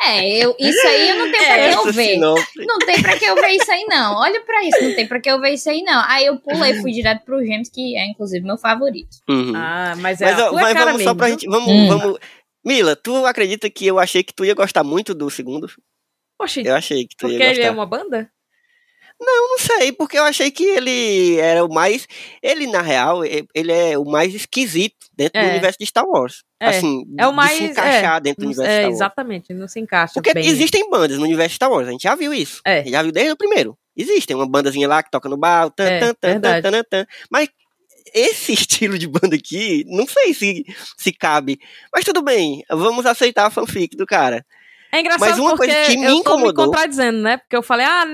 é, 0.00 0.28
eu, 0.38 0.54
isso 0.58 0.86
aí 0.86 1.10
eu 1.10 1.16
não 1.16 1.30
tenho 1.30 1.44
pra 1.46 1.68
que 1.68 1.74
eu 1.88 1.92
ver. 1.92 2.18
Não 2.18 2.78
tem 2.80 3.02
pra 3.02 3.18
que 3.18 3.24
eu 3.24 3.34
ver 3.36 3.48
isso 3.52 3.70
aí, 3.72 3.84
não. 3.88 4.16
Olha 4.16 4.40
pra 4.42 4.62
isso, 4.64 4.82
não 4.82 4.94
tem 4.94 5.06
pra 5.06 5.20
que 5.20 5.30
eu 5.30 5.40
ver 5.40 5.50
isso 5.50 5.70
aí, 5.70 5.82
não. 5.82 6.02
Aí 6.06 6.26
eu 6.26 6.36
pulei, 6.38 6.74
fui 6.80 6.92
direto 6.92 7.24
pro 7.24 7.44
James, 7.44 7.68
que 7.70 7.96
é 7.96 8.06
inclusive 8.06 8.44
meu 8.44 8.58
favorito. 8.58 9.16
Uhum. 9.28 9.52
Ah, 9.56 9.94
mas 9.98 10.20
é 10.20 10.26
Mas, 10.26 10.40
a 10.40 10.50
ó, 10.50 10.52
mas 10.54 10.72
cara 10.72 10.86
vamos 10.86 11.02
só 11.02 11.08
mesmo, 11.10 11.16
pra 11.16 11.26
viu? 11.28 11.38
gente. 11.38 11.48
Vamos, 11.48 11.68
Hum. 11.72 11.86
vamos. 11.88 12.18
Mila, 12.64 12.96
tu 12.96 13.24
acredita 13.26 13.68
que 13.70 13.86
eu 13.86 13.98
achei 13.98 14.22
que 14.22 14.32
tu 14.34 14.44
ia 14.44 14.54
gostar 14.54 14.82
muito 14.82 15.14
do 15.14 15.28
segundo? 15.30 15.70
Oxi, 16.40 16.62
Eu 16.66 16.74
achei 16.74 17.06
que 17.06 17.14
tu 17.16 17.20
porque 17.28 17.36
ia 17.36 17.44
ele 17.46 17.54
gostar. 17.56 17.68
é 17.68 17.70
uma 17.70 17.86
banda? 17.86 18.30
Não 19.20 19.58
sei, 19.58 19.92
porque 19.92 20.18
eu 20.18 20.24
achei 20.24 20.50
que 20.50 20.64
ele 20.64 21.36
era 21.38 21.64
o 21.64 21.72
mais. 21.72 22.06
Ele, 22.42 22.66
na 22.66 22.82
real, 22.82 23.22
ele 23.24 23.72
é 23.72 23.96
o 23.96 24.04
mais 24.04 24.34
esquisito 24.34 24.96
dentro 25.16 25.40
do 25.40 25.46
É. 25.46 25.50
universo 25.50 25.78
de 25.78 25.86
Star 25.86 26.04
Wars. 26.06 26.42
É, 26.60 26.68
assim, 26.68 27.04
é 27.18 27.26
o 27.26 27.30
de 27.30 27.36
mais- 27.36 27.56
se 27.58 27.64
encaixar 27.64 28.16
é, 28.16 28.20
dentro 28.20 28.40
do 28.42 28.44
Não- 28.44 28.48
universo 28.52 28.70
é, 28.70 28.74
de 28.74 28.80
Star 28.80 28.84
Wars. 28.90 28.94
exatamente, 28.96 29.54
não 29.54 29.68
se 29.68 29.80
encaixa 29.80 30.14
Porque 30.14 30.34
bem. 30.34 30.46
existem 30.46 30.90
bandas 30.90 31.16
no 31.18 31.24
universo 31.24 31.50
de 31.50 31.54
Star 31.56 31.70
Wars, 31.70 31.88
a 31.88 31.92
gente 31.92 32.02
já 32.02 32.14
viu 32.14 32.34
isso. 32.34 32.60
É. 32.66 32.80
A 32.80 32.82
gente 32.82 32.90
já 32.90 33.02
viu 33.02 33.12
desde 33.12 33.32
o 33.32 33.36
primeiro. 33.36 33.78
Existem 33.96 34.34
uma 34.34 34.48
bandazinha 34.48 34.88
lá 34.88 35.02
que 35.02 35.10
toca 35.10 35.28
no 35.28 35.36
bar, 35.36 35.70
tan, 35.70 35.84
É, 35.84 36.00
tan, 36.00 36.14
tan, 36.14 36.40
tan, 36.40 36.62
tan, 36.62 36.82
tan. 36.90 37.06
mas 37.30 37.48
esse 38.12 38.52
estilo 38.52 38.98
de 38.98 39.06
banda 39.06 39.36
aqui, 39.36 39.84
não 39.86 40.06
sei 40.06 40.34
se, 40.34 40.64
se 40.98 41.12
cabe. 41.12 41.58
Mas 41.94 42.04
tudo 42.04 42.20
bem, 42.22 42.62
vamos 42.68 43.06
aceitar 43.06 43.46
a 43.46 43.50
fanfic 43.50 43.96
do 43.96 44.04
cara. 44.06 44.44
É 44.94 45.00
engraçado 45.00 45.28
Mas 45.30 45.38
uma 45.40 45.56
porque 45.56 45.72
coisa 45.72 45.90
que 45.90 45.96
me 45.96 46.04
eu 46.04 46.08
tô 46.08 46.14
me 46.14 46.20
incomodou- 46.20 46.64
contradizendo, 46.66 47.18
né? 47.18 47.36
Porque 47.38 47.56
eu 47.56 47.62
falei, 47.64 47.84
ah, 47.84 48.04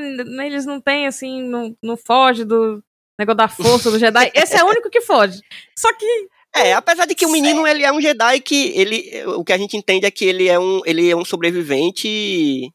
eles 0.46 0.64
não 0.64 0.80
têm, 0.80 1.06
assim, 1.06 1.42
não, 1.42 1.76
não 1.82 1.94
foge 1.96 2.42
do 2.44 2.82
negócio 3.18 3.36
da 3.36 3.48
força 3.48 3.90
do 3.90 3.98
Jedi. 3.98 4.30
Esse 4.34 4.56
é 4.56 4.64
o 4.64 4.68
único 4.68 4.88
que 4.88 5.02
foge. 5.02 5.40
Só 5.78 5.92
que, 5.92 6.06
É, 6.54 6.72
apesar 6.72 7.04
de 7.04 7.14
que 7.14 7.26
o 7.26 7.30
menino 7.30 7.66
ele 7.66 7.82
é 7.84 7.92
um 7.92 8.00
Jedi 8.00 8.40
que 8.40 8.72
ele, 8.74 9.24
o 9.26 9.44
que 9.44 9.52
a 9.52 9.58
gente 9.58 9.76
entende 9.76 10.06
é 10.06 10.10
que 10.10 10.24
ele 10.24 10.48
é 10.48 10.58
um, 10.58 10.80
ele 10.86 11.10
é 11.10 11.14
um 11.14 11.24
sobrevivente 11.24 12.72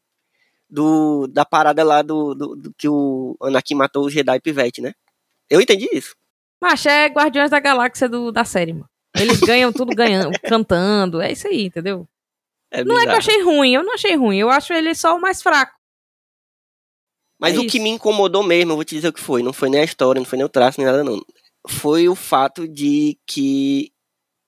do 0.70 1.26
da 1.26 1.44
parada 1.44 1.82
lá 1.84 2.00
do, 2.02 2.34
do, 2.34 2.56
do 2.56 2.74
que 2.78 2.88
o 2.88 3.36
Anakin 3.42 3.74
matou 3.74 4.04
o 4.04 4.10
Jedi 4.10 4.40
Pivete, 4.40 4.80
né? 4.80 4.92
Eu 5.50 5.60
entendi 5.60 5.88
isso. 5.92 6.14
macho, 6.62 6.88
é 6.88 7.06
Guardiões 7.06 7.50
da 7.50 7.60
Galáxia 7.60 8.08
do, 8.08 8.30
da 8.32 8.44
série, 8.44 8.72
mano. 8.72 8.88
Eles 9.16 9.38
ganham 9.40 9.72
tudo 9.72 9.94
ganhando, 9.94 10.38
cantando. 10.44 11.20
É 11.20 11.32
isso 11.32 11.46
aí, 11.48 11.66
entendeu? 11.66 12.06
É 12.70 12.84
Não 12.84 12.98
é 12.98 13.04
que 13.04 13.10
eu 13.10 13.16
achei 13.16 13.42
ruim, 13.42 13.74
eu 13.74 13.82
não 13.84 13.94
achei 13.94 14.16
ruim. 14.16 14.38
Eu 14.38 14.50
acho 14.50 14.72
ele 14.72 14.94
só 14.94 15.16
o 15.16 15.20
mais 15.20 15.42
fraco. 15.42 15.74
Mas 17.38 17.54
É 17.54 17.58
o 17.58 17.62
que 17.62 17.76
isso. 17.76 17.82
me 17.82 17.90
incomodou 17.90 18.42
mesmo, 18.42 18.72
eu 18.72 18.76
vou 18.76 18.84
te 18.84 18.94
dizer 18.94 19.08
o 19.08 19.12
que 19.12 19.20
foi. 19.20 19.42
Não 19.42 19.52
foi 19.52 19.68
nem 19.68 19.80
a 19.80 19.84
história, 19.84 20.18
não 20.18 20.26
foi 20.26 20.38
nem 20.38 20.46
o 20.46 20.48
traço, 20.48 20.80
nem 20.80 20.86
nada, 20.86 21.04
não. 21.04 21.20
Foi 21.68 22.08
o 22.08 22.14
fato 22.14 22.66
de 22.66 23.18
que 23.26 23.92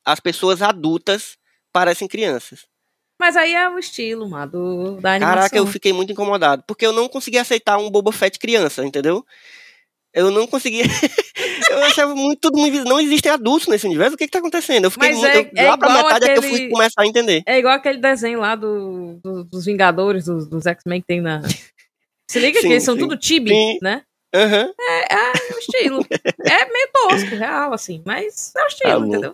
as 0.04 0.20
pessoas 0.20 0.62
adultas 0.62 1.36
parecem 1.72 2.08
crianças. 2.08 2.66
Mas 3.20 3.36
aí 3.36 3.52
é 3.52 3.68
o 3.68 3.78
estilo, 3.78 4.28
mano, 4.28 4.52
do, 4.52 5.00
da 5.00 5.14
animação. 5.14 5.36
Caraca, 5.36 5.56
eu 5.56 5.66
fiquei 5.66 5.92
muito 5.92 6.12
incomodado. 6.12 6.62
Porque 6.66 6.86
eu 6.86 6.92
não 6.92 7.08
conseguia 7.08 7.42
aceitar 7.42 7.76
um 7.76 7.90
Boba 7.90 8.12
Fett 8.12 8.38
criança, 8.38 8.84
entendeu? 8.84 9.24
Eu 10.18 10.30
não 10.30 10.46
conseguia. 10.46 10.84
eu 11.70 11.78
achava 11.84 12.14
muito 12.14 12.40
tudo 12.40 12.58
muito. 12.58 12.84
Não 12.84 12.98
existem 13.00 13.30
adultos 13.30 13.68
nesse 13.68 13.86
universo. 13.86 14.14
O 14.14 14.18
que 14.18 14.26
que 14.26 14.30
tá 14.32 14.38
acontecendo? 14.40 14.84
Eu 14.84 14.90
fiquei 14.90 15.10
Mas 15.10 15.18
muito. 15.18 15.36
é- 15.36 15.40
eu- 15.40 15.66
é 15.66 15.68
lá 15.70 15.78
pra 15.78 15.88
metade 15.92 16.24
é 16.24 16.32
que 16.32 16.38
eu 16.38 16.38
aquele- 16.42 16.48
fui 16.56 16.68
começar 16.70 17.02
a 17.02 17.06
entender. 17.06 17.42
É 17.46 17.58
igual 17.58 17.74
aquele 17.74 17.98
desenho 17.98 18.40
lá 18.40 18.54
do, 18.56 19.18
do- 19.22 19.44
dos 19.44 19.64
Vingadores, 19.66 20.24
dos, 20.24 20.48
dos 20.48 20.66
X-Men 20.66 21.00
que 21.00 21.06
tem 21.06 21.20
na. 21.20 21.42
Se 22.30 22.38
liga 22.38 22.58
Sim, 22.60 22.66
que 22.66 22.72
eles 22.74 22.82
são 22.84 22.94
sim. 22.94 23.00
tudo 23.00 23.16
tibi, 23.16 23.50
Sim. 23.50 23.78
né? 23.82 24.02
Aham. 24.34 24.72
É, 24.78 25.14
é 25.14 25.32
o 25.54 25.58
estilo. 25.58 26.06
é 26.46 26.64
meio 26.70 26.88
tosco, 26.92 27.36
real, 27.36 27.72
assim, 27.72 28.02
mas 28.04 28.52
é 28.56 28.62
o 28.64 28.66
estilo, 28.66 28.90
Tá 28.92 28.98
bom. 29.00 29.06
entendeu? 29.06 29.32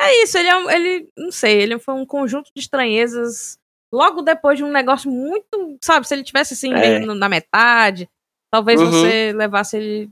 É 0.00 0.22
isso, 0.22 0.38
ele 0.38 0.48
é 0.48 0.56
um. 0.56 0.70
Ele, 0.70 1.08
não 1.16 1.30
sei, 1.30 1.60
ele 1.60 1.78
foi 1.78 1.94
um 1.94 2.06
conjunto 2.06 2.50
de 2.54 2.60
estranhezas 2.62 3.58
logo 3.92 4.22
depois 4.22 4.56
de 4.58 4.64
um 4.64 4.70
negócio 4.72 5.10
muito. 5.10 5.76
Sabe, 5.82 6.06
se 6.08 6.14
ele 6.14 6.24
tivesse 6.24 6.54
assim, 6.54 6.72
É. 6.72 6.98
na 7.00 7.28
metade, 7.28 8.08
talvez 8.54 8.80
Uhum. 8.80 8.88
você 8.88 9.32
levasse 9.32 9.76
ele. 9.76 10.10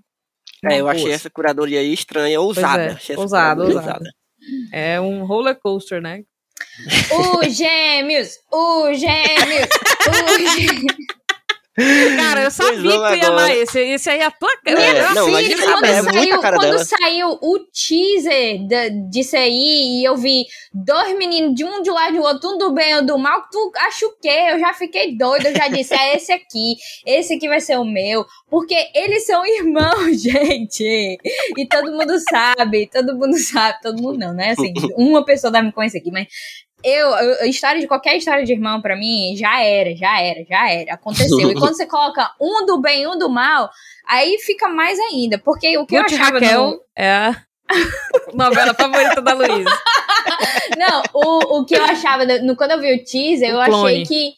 É, 0.65 0.81
eu 0.81 0.89
achei 0.89 1.13
essa 1.13 1.31
curadoria 1.31 1.79
aí 1.79 1.93
estranha, 1.93 2.41
ousada. 2.41 2.99
é, 3.09 3.15
curadoria 3.15 3.77
ousado. 3.77 4.05
É 4.73 5.01
um 5.01 5.25
roller 5.25 5.57
coaster, 5.63 6.01
né? 6.03 6.25
Os 7.41 7.57
gêmeos! 7.57 8.39
Os 8.51 8.99
gêmeos! 8.99 9.69
Os 10.09 10.55
gêmeos! 10.55 10.97
Cara, 11.75 12.43
eu 12.43 12.51
sabia 12.51 12.77
que 12.83 13.09
tu 13.09 13.15
ia 13.17 13.29
amar 13.29 13.51
esse. 13.57 13.81
Esse 13.81 14.11
aí 14.11 14.21
é 14.21 14.27
a 14.27 14.31
tua 14.31 14.51
cara. 14.63 14.79
É, 14.79 15.15
não, 15.15 15.25
Sim, 15.25 15.39
isso 15.41 15.65
quando, 15.65 15.85
é 15.85 16.03
muita 16.03 16.13
saiu, 16.13 16.41
cara 16.41 16.57
quando 16.57 16.71
dela. 16.73 16.85
saiu 16.85 17.29
o 17.41 17.59
teaser 17.73 18.67
da- 18.69 18.89
disso 19.11 19.37
aí 19.37 20.01
e 20.01 20.05
eu 20.05 20.15
vi 20.17 20.45
dois 20.73 21.17
meninos 21.17 21.55
de 21.55 21.65
um 21.65 21.81
de 21.81 21.91
um 21.91 21.95
lado 21.95 22.15
e 22.15 22.19
do 22.19 22.23
outro, 22.25 22.51
um 22.51 22.59
do 22.59 22.73
bem 22.75 22.91
e 22.91 23.01
um 23.01 23.07
do 23.07 23.19
mal, 23.19 23.43
tu 23.51 23.73
acha 23.79 24.07
o 24.07 24.13
quê? 24.21 24.49
Eu 24.51 24.59
já 24.59 24.75
fiquei 24.75 25.17
doida, 25.17 25.49
eu 25.49 25.57
já 25.57 25.69
disse, 25.69 25.95
é 25.95 26.15
esse 26.15 26.31
aqui, 26.31 26.75
esse 27.07 27.35
aqui 27.35 27.49
vai 27.49 27.61
ser 27.61 27.79
o 27.79 27.85
meu, 27.85 28.25
porque 28.51 28.77
eles 28.95 29.25
são 29.25 29.45
irmãos, 29.47 30.21
gente, 30.23 31.19
e 31.57 31.67
todo 31.69 31.91
mundo 31.93 32.13
sabe, 32.31 32.87
todo 32.93 33.17
mundo 33.17 33.39
sabe, 33.39 33.81
todo 33.83 34.03
mundo 34.03 34.19
não, 34.19 34.35
né, 34.35 34.51
assim, 34.51 34.73
uma 34.97 35.25
pessoa 35.25 35.51
deve 35.51 35.67
me 35.69 35.73
conhecer 35.73 35.99
aqui, 35.99 36.11
mas 36.11 36.27
eu, 36.85 37.09
eu- 37.11 37.47
história 37.47 37.81
de 37.81 37.87
qualquer 37.87 38.17
história 38.17 38.45
de 38.45 38.53
irmão 38.53 38.81
pra 38.81 38.97
mim 38.97 39.35
já 39.37 39.61
era, 39.63 39.95
já 39.97 40.21
era, 40.21 40.45
já 40.45 40.71
era, 40.71 40.95
aconteceu. 40.95 41.51
E 41.51 41.55
quando 41.59 41.75
você 41.77 41.87
coloca 41.87 42.31
um 42.41 42.65
do 42.67 42.81
bem 42.81 43.03
e 43.03 43.07
um 43.07 43.19
do 43.19 43.29
mal, 43.31 43.71
aí 44.09 44.39
fica 44.39 44.69
mais 44.69 44.99
ainda, 44.99 45.39
porque 45.39 45.77
o 45.79 45.87
que 45.87 45.95
eu 45.97 46.03
Ruth 46.03 46.13
achava 46.13 46.39
Raquel 46.39 46.67
no- 46.67 46.81
é 46.97 47.11
a 47.11 47.37
novela 48.35 48.75
favorita 48.75 49.21
da 49.23 49.33
Luísa. 49.35 49.71
Não, 50.77 51.03
o, 51.15 51.59
o 51.61 51.65
que 51.65 51.75
eu 51.75 51.85
achava 51.85 52.25
no, 52.25 52.47
no- 52.47 52.57
quando 52.57 52.73
eu 52.73 52.81
vi 52.81 52.93
o 52.95 53.05
teaser, 53.05 53.55
O 53.55 53.61
eu 53.63 53.65
clone. 53.67 53.93
achei 53.93 54.05
que, 54.07 54.33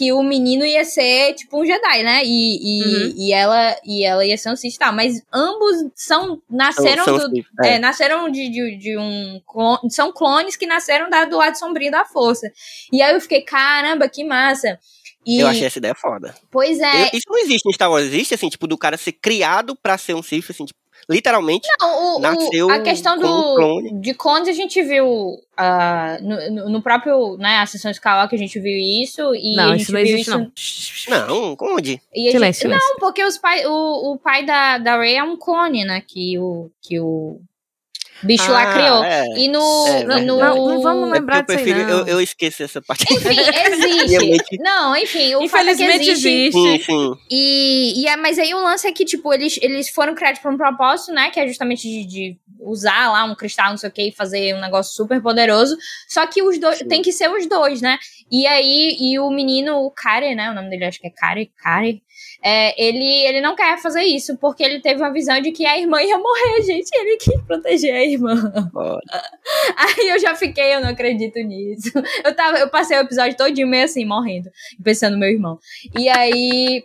que 0.00 0.12
o 0.14 0.22
menino 0.22 0.64
ia 0.64 0.82
ser 0.82 1.34
tipo 1.34 1.60
um 1.60 1.66
Jedi, 1.66 2.02
né? 2.02 2.22
E, 2.24 2.80
e, 2.80 2.82
Uhum. 2.82 3.14
e, 3.18 3.32
ela, 3.34 3.76
e 3.84 4.02
ela 4.02 4.24
ia 4.24 4.38
ser 4.38 4.50
um 4.50 4.56
Sith 4.56 4.74
e 4.74 4.78
tal. 4.78 4.94
Mas 4.94 5.22
ambos 5.30 5.76
são, 5.94 6.40
nasceram 6.48 7.04
São- 7.04 7.18
do. 7.28 7.38
é, 7.62 7.74
é. 7.74 7.78
nasceram 7.78 8.30
de, 8.30 8.48
de, 8.48 8.76
de 8.78 8.96
um. 8.96 9.38
clon- 9.46 9.90
São 9.90 10.10
clones 10.10 10.56
que 10.56 10.64
nasceram 10.64 11.10
da, 11.10 11.26
do 11.26 11.36
lado 11.36 11.58
sombrio 11.58 11.90
da 11.90 12.06
força. 12.06 12.50
E 12.90 13.02
aí 13.02 13.12
eu 13.14 13.20
fiquei, 13.20 13.42
caramba, 13.42 14.08
que 14.08 14.24
massa. 14.24 14.78
E, 15.26 15.40
Eu 15.40 15.48
achei 15.48 15.66
essa 15.66 15.76
ideia 15.78 15.94
foda. 15.94 16.34
Pois 16.50 16.80
é. 16.80 17.02
Eu- 17.02 17.10
isso 17.12 17.26
não 17.28 17.38
existe 17.38 17.68
em 17.68 17.72
Star 17.74 17.90
Wars. 17.90 18.06
Existe, 18.06 18.32
assim, 18.34 18.48
tipo, 18.48 18.66
do 18.66 18.78
cara 18.78 18.96
ser 18.96 19.12
criado 19.12 19.76
pra 19.76 19.98
ser 19.98 20.14
um 20.14 20.22
Sith, 20.22 20.48
assim, 20.50 20.64
tipo, 20.64 20.79
literalmente. 21.10 21.68
Não, 21.80 22.14
o- 22.14 22.16
o- 22.16 22.20
nasceu 22.20 22.70
a 22.70 22.80
questão 22.80 23.18
do, 23.18 23.54
clone. 23.56 24.00
de 24.00 24.14
clones 24.14 24.48
a 24.48 24.52
gente 24.52 24.82
viu 24.82 25.38
ah, 25.56 26.16
no, 26.22 26.70
no- 26.70 26.82
próprio, 26.82 27.36
né, 27.36 27.58
a 27.58 27.66
sessão 27.66 27.90
Skywalker 27.90 28.38
a 28.38 28.42
gente 28.42 28.58
viu 28.60 28.76
isso 29.02 29.34
e 29.34 29.54
não, 29.56 29.70
a 29.70 29.72
gente 29.72 29.82
isso 29.82 29.92
não 29.92 30.00
viu 30.02 30.14
existe, 30.14 30.30
isso 30.30 31.10
não. 31.10 31.26
Não, 31.28 31.56
onde? 31.60 32.00
E 32.14 32.30
Silêncio, 32.30 32.40
gente, 32.40 32.56
silêncio. 32.78 32.88
Não, 32.88 32.96
porque 32.98 33.24
os 33.24 33.36
pai, 33.36 33.66
o, 33.66 34.12
o 34.12 34.18
pai 34.18 34.44
da, 34.44 34.78
da 34.78 34.98
Rey 34.98 35.16
é 35.16 35.22
um 35.22 35.36
clone, 35.36 35.84
né, 35.84 36.02
que 36.06 36.38
o, 36.38 36.70
que 36.80 36.98
o 37.00 37.40
bicho 38.22 38.50
lá 38.50 38.62
Ah, 38.70 38.72
criou. 38.74 39.04
é. 39.04 39.24
E 39.36 39.48
no... 39.48 39.86
É, 39.86 40.00
e 40.00 40.04
no. 40.24 40.38
Não, 40.38 40.56
não 40.68 40.82
vamos 40.82 41.08
É 41.10 41.12
lembrar 41.12 41.44
porque 41.44 41.52
eu 41.52 41.56
disso 41.56 41.68
aí, 41.68 41.74
prefiro, 41.74 41.96
não. 41.98 41.98
eu, 42.00 42.06
eu 42.14 42.20
esqueci 42.20 42.62
essa 42.62 42.80
parte. 42.82 43.04
Enfim, 43.12 43.28
existe. 43.72 44.56
Não, 44.60 44.96
enfim, 44.96 45.34
o 45.36 45.48
fato 45.48 45.68
é 45.68 45.74
que 45.74 45.82
Infelizmente 45.84 46.10
existe. 46.10 46.28
existe. 46.28 46.52
Sim, 46.60 46.82
sim. 46.84 47.12
E, 47.30 48.02
e 48.02 48.06
é, 48.08 48.16
mas 48.16 48.38
aí 48.38 48.52
o 48.54 48.62
lance 48.62 48.86
é 48.86 48.92
que, 48.92 49.04
tipo, 49.04 49.32
eles, 49.32 49.58
eles 49.62 49.88
foram 49.90 50.14
criados 50.14 50.40
por 50.40 50.52
um 50.52 50.56
propósito, 50.56 51.12
né? 51.12 51.30
Que 51.30 51.40
é 51.40 51.46
justamente 51.46 51.82
de, 51.82 52.06
de 52.06 52.36
usar 52.60 53.10
lá 53.10 53.24
um 53.24 53.34
cristal, 53.34 53.70
não 53.70 53.76
sei 53.78 53.88
o 53.88 53.92
que, 53.92 54.08
e 54.08 54.12
fazer 54.12 54.54
um 54.54 54.60
negócio 54.60 54.94
super 54.94 55.20
poderoso. 55.22 55.76
Só 56.08 56.26
que 56.26 56.42
os 56.42 56.58
dois, 56.58 56.78
Sim. 56.78 56.88
tem 56.88 57.02
que 57.02 57.12
ser 57.12 57.30
os 57.30 57.46
dois, 57.48 57.80
né? 57.80 57.98
E 58.30 58.46
aí, 58.46 58.96
e 59.00 59.18
o 59.18 59.30
menino, 59.30 59.76
o 59.78 59.90
Kare, 59.90 60.34
né? 60.34 60.50
O 60.50 60.54
nome 60.54 60.68
dele 60.70 60.84
acho 60.84 61.00
que 61.00 61.06
é 61.06 61.10
Kare, 61.10 61.50
Kare. 61.62 62.02
É, 62.42 62.82
ele, 62.82 63.04
ele 63.26 63.40
não 63.40 63.54
quer 63.54 63.78
fazer 63.80 64.02
isso, 64.02 64.36
porque 64.38 64.62
ele 64.62 64.80
teve 64.80 65.00
uma 65.00 65.12
visão 65.12 65.40
de 65.42 65.52
que 65.52 65.66
a 65.66 65.78
irmã 65.78 66.00
ia 66.00 66.16
morrer, 66.16 66.62
gente. 66.62 66.90
Ele 66.94 67.16
quis 67.18 67.40
proteger 67.42 67.94
a 67.94 68.04
irmã. 68.04 68.52
Aí 69.76 70.08
eu 70.08 70.18
já 70.18 70.34
fiquei, 70.34 70.74
eu 70.74 70.80
não 70.80 70.88
acredito 70.88 71.38
nisso. 71.40 71.90
Eu, 72.24 72.34
tava, 72.34 72.58
eu 72.58 72.70
passei 72.70 72.96
o 72.96 73.02
episódio 73.02 73.36
todinho 73.36 73.68
meio 73.68 73.84
assim, 73.84 74.04
morrendo, 74.04 74.50
pensando 74.82 75.12
no 75.14 75.18
meu 75.18 75.28
irmão. 75.28 75.58
E 75.98 76.08
aí. 76.08 76.82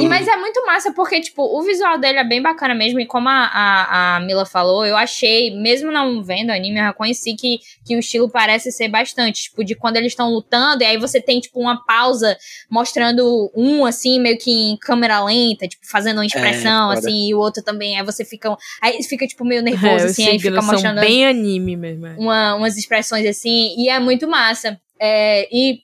e, 0.00 0.08
mas 0.08 0.28
é 0.28 0.36
muito 0.36 0.64
massa, 0.66 0.92
porque, 0.92 1.20
tipo, 1.20 1.42
o 1.42 1.62
visual 1.62 1.98
dele 1.98 2.18
é 2.18 2.24
bem 2.24 2.40
bacana 2.40 2.74
mesmo. 2.74 3.00
E 3.00 3.06
como 3.06 3.28
a, 3.28 3.44
a, 3.44 4.16
a 4.16 4.20
Mila 4.20 4.44
falou, 4.44 4.86
eu 4.86 4.96
achei, 4.96 5.50
mesmo 5.50 5.90
não 5.90 6.22
vendo 6.22 6.50
o 6.50 6.52
anime, 6.52 6.78
eu 6.78 6.84
reconheci 6.84 7.34
que, 7.34 7.58
que 7.84 7.96
o 7.96 7.98
estilo 7.98 8.30
parece 8.30 8.70
ser 8.70 8.88
bastante. 8.88 9.44
Tipo, 9.44 9.64
de 9.64 9.74
quando 9.74 9.96
eles 9.96 10.12
estão 10.12 10.30
lutando, 10.30 10.82
e 10.82 10.86
aí 10.86 10.96
você 10.96 11.20
tem, 11.20 11.40
tipo, 11.40 11.60
uma 11.60 11.84
pausa 11.84 12.36
mostrando 12.70 13.50
um, 13.54 13.84
assim, 13.84 14.20
meio 14.20 14.38
que 14.38 14.50
em 14.50 14.77
câmera 14.78 15.22
lenta, 15.24 15.66
tipo, 15.68 15.86
fazendo 15.86 16.18
uma 16.18 16.26
expressão, 16.26 16.88
foda. 16.94 16.98
assim, 17.00 17.28
e 17.28 17.34
o 17.34 17.38
outro 17.38 17.62
também. 17.62 17.98
Aí 17.98 18.04
você 18.04 18.24
fica. 18.24 18.56
Aí 18.82 19.02
fica, 19.02 19.26
tipo, 19.26 19.44
meio 19.44 19.62
nervoso, 19.62 20.06
É, 20.06 20.08
assim, 20.10 20.26
aí 20.28 20.38
fica 20.38 20.62
mostrando 20.62 21.00
bem 21.00 21.26
anime 21.26 21.76
mesmo. 21.76 22.06
é. 22.06 22.14
uma- 22.18 22.54
umas 22.56 22.76
expressões 22.76 23.26
assim, 23.26 23.74
e 23.78 23.88
é 23.88 23.98
muito 23.98 24.26
massa. 24.28 24.78
É, 25.00 25.48
e, 25.54 25.80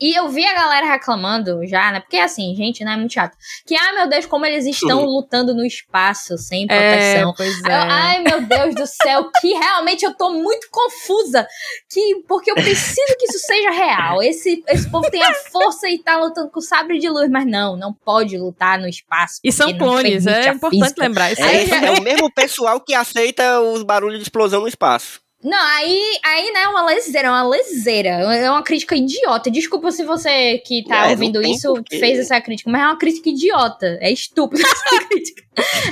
e 0.00 0.14
eu 0.18 0.28
vi 0.28 0.44
a 0.46 0.54
galera 0.54 0.86
reclamando 0.86 1.66
já, 1.66 1.90
né? 1.92 2.00
Porque 2.00 2.16
assim, 2.18 2.54
gente, 2.56 2.84
né? 2.84 2.94
É 2.94 2.96
muito 2.96 3.12
chato. 3.12 3.36
Que, 3.66 3.74
ah, 3.76 3.92
meu 3.94 4.08
Deus, 4.08 4.26
como 4.26 4.44
eles 4.46 4.64
estão 4.66 5.04
lutando 5.04 5.54
no 5.54 5.64
espaço, 5.64 6.36
sem 6.38 6.66
É, 6.70 7.16
proteção. 7.22 7.34
pois 7.36 7.64
Aí 7.64 7.72
é. 7.72 7.74
eu, 7.74 7.80
Ai, 7.90 8.18
meu 8.22 8.40
Deus 8.42 8.74
do 8.74 8.86
céu, 8.86 9.30
que 9.40 9.52
realmente 9.54 10.04
eu 10.04 10.14
tô 10.14 10.30
muito 10.30 10.68
confusa. 10.70 11.46
Que, 11.90 12.22
porque 12.28 12.50
eu 12.50 12.54
preciso 12.54 13.16
que 13.18 13.26
isso 13.26 13.38
seja 13.46 13.70
real. 13.70 14.22
Esse, 14.22 14.62
esse 14.68 14.90
povo 14.90 15.10
tem 15.10 15.22
a 15.22 15.34
força 15.34 15.88
e 15.88 15.98
tá 15.98 16.16
lutando 16.18 16.50
com 16.50 16.60
sabre 16.60 16.98
de 16.98 17.08
luz, 17.08 17.28
mas 17.30 17.46
não, 17.46 17.76
não 17.76 17.92
pode 17.92 18.36
lutar 18.38 18.78
no 18.78 18.88
espaço. 18.88 19.40
E 19.42 19.50
são 19.52 19.76
clones, 19.76 20.26
é 20.26 20.48
importante 20.48 20.80
física. 20.82 21.02
lembrar 21.02 21.32
isso. 21.32 21.42
É, 21.42 21.66
já- 21.66 21.82
é 21.86 21.90
o 21.92 22.02
mesmo 22.02 22.32
pessoal 22.32 22.80
que 22.80 22.94
aceita 22.94 23.60
os 23.60 23.82
barulhos 23.82 24.18
de 24.18 24.22
explosão 24.24 24.60
no 24.62 24.68
espaço. 24.68 25.20
Não, 25.42 25.56
aí, 25.76 26.02
aí, 26.24 26.50
né, 26.52 26.66
uma 26.66 26.84
leseira, 26.84 27.30
uma 27.30 27.48
leseira. 27.48 28.08
É 28.08 28.50
uma 28.50 28.62
crítica 28.62 28.96
idiota. 28.96 29.48
Desculpa 29.50 29.92
se 29.92 30.02
você 30.04 30.58
que 30.58 30.82
tá 30.84 30.96
É, 30.96 31.02
não 31.04 31.10
ouvindo 31.10 31.40
isso 31.42 31.74
porquê. 31.74 31.98
fez 32.00 32.18
essa 32.18 32.40
crítica, 32.40 32.68
mas 32.70 32.82
é 32.82 32.86
uma 32.86 32.98
crítica 32.98 33.28
idiota. 33.28 33.98
É 34.00 34.10
estúpida 34.10 34.62
essa 34.66 34.98
crítica. 35.08 35.42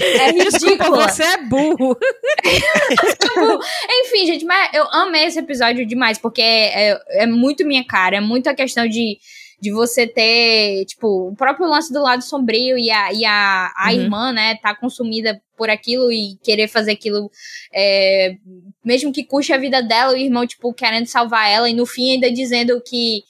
É 0.00 0.32
Desculpa, 0.32 0.84
ridícula. 0.84 1.08
você 1.08 1.22
é 1.22 1.36
burro. 1.42 1.96
Enfim, 3.88 4.26
gente, 4.26 4.44
mas 4.44 4.70
eu 4.74 4.84
amei 4.90 5.24
esse 5.26 5.38
episódio 5.38 5.86
demais, 5.86 6.18
porque 6.18 6.42
é, 6.42 6.98
é 7.22 7.26
muito 7.26 7.64
minha 7.66 7.84
cara. 7.84 8.16
É 8.16 8.20
muito 8.20 8.48
a 8.48 8.54
questão 8.54 8.86
de, 8.88 9.18
de 9.60 9.72
você 9.72 10.06
ter, 10.06 10.84
tipo, 10.84 11.28
o 11.30 11.34
próprio 11.36 11.66
lance 11.66 11.92
do 11.92 12.02
lado 12.02 12.22
sombrio 12.22 12.76
e 12.78 12.90
a, 12.90 13.12
e 13.12 13.24
a, 13.24 13.72
a 13.76 13.86
Uhum. 13.92 14.00
irmã, 14.00 14.32
né, 14.32 14.56
tá 14.56 14.74
consumida 14.74 15.40
por 15.56 15.70
aquilo 15.70 16.12
e 16.12 16.36
querer 16.42 16.68
fazer 16.68 16.92
aquilo, 16.92 17.30
é, 17.72 18.34
mesmo 18.84 19.10
que 19.12 19.24
custe 19.24 19.52
a 19.52 19.58
vida 19.58 19.82
dela, 19.82 20.12
o 20.12 20.16
irmão, 20.16 20.46
tipo, 20.46 20.72
querendo 20.74 21.06
salvar 21.06 21.50
ela 21.50 21.68
e 21.70 21.74
no 21.74 21.86
fim 21.86 22.12
ainda 22.12 22.30
dizendo 22.30 22.80
que. 22.86 23.22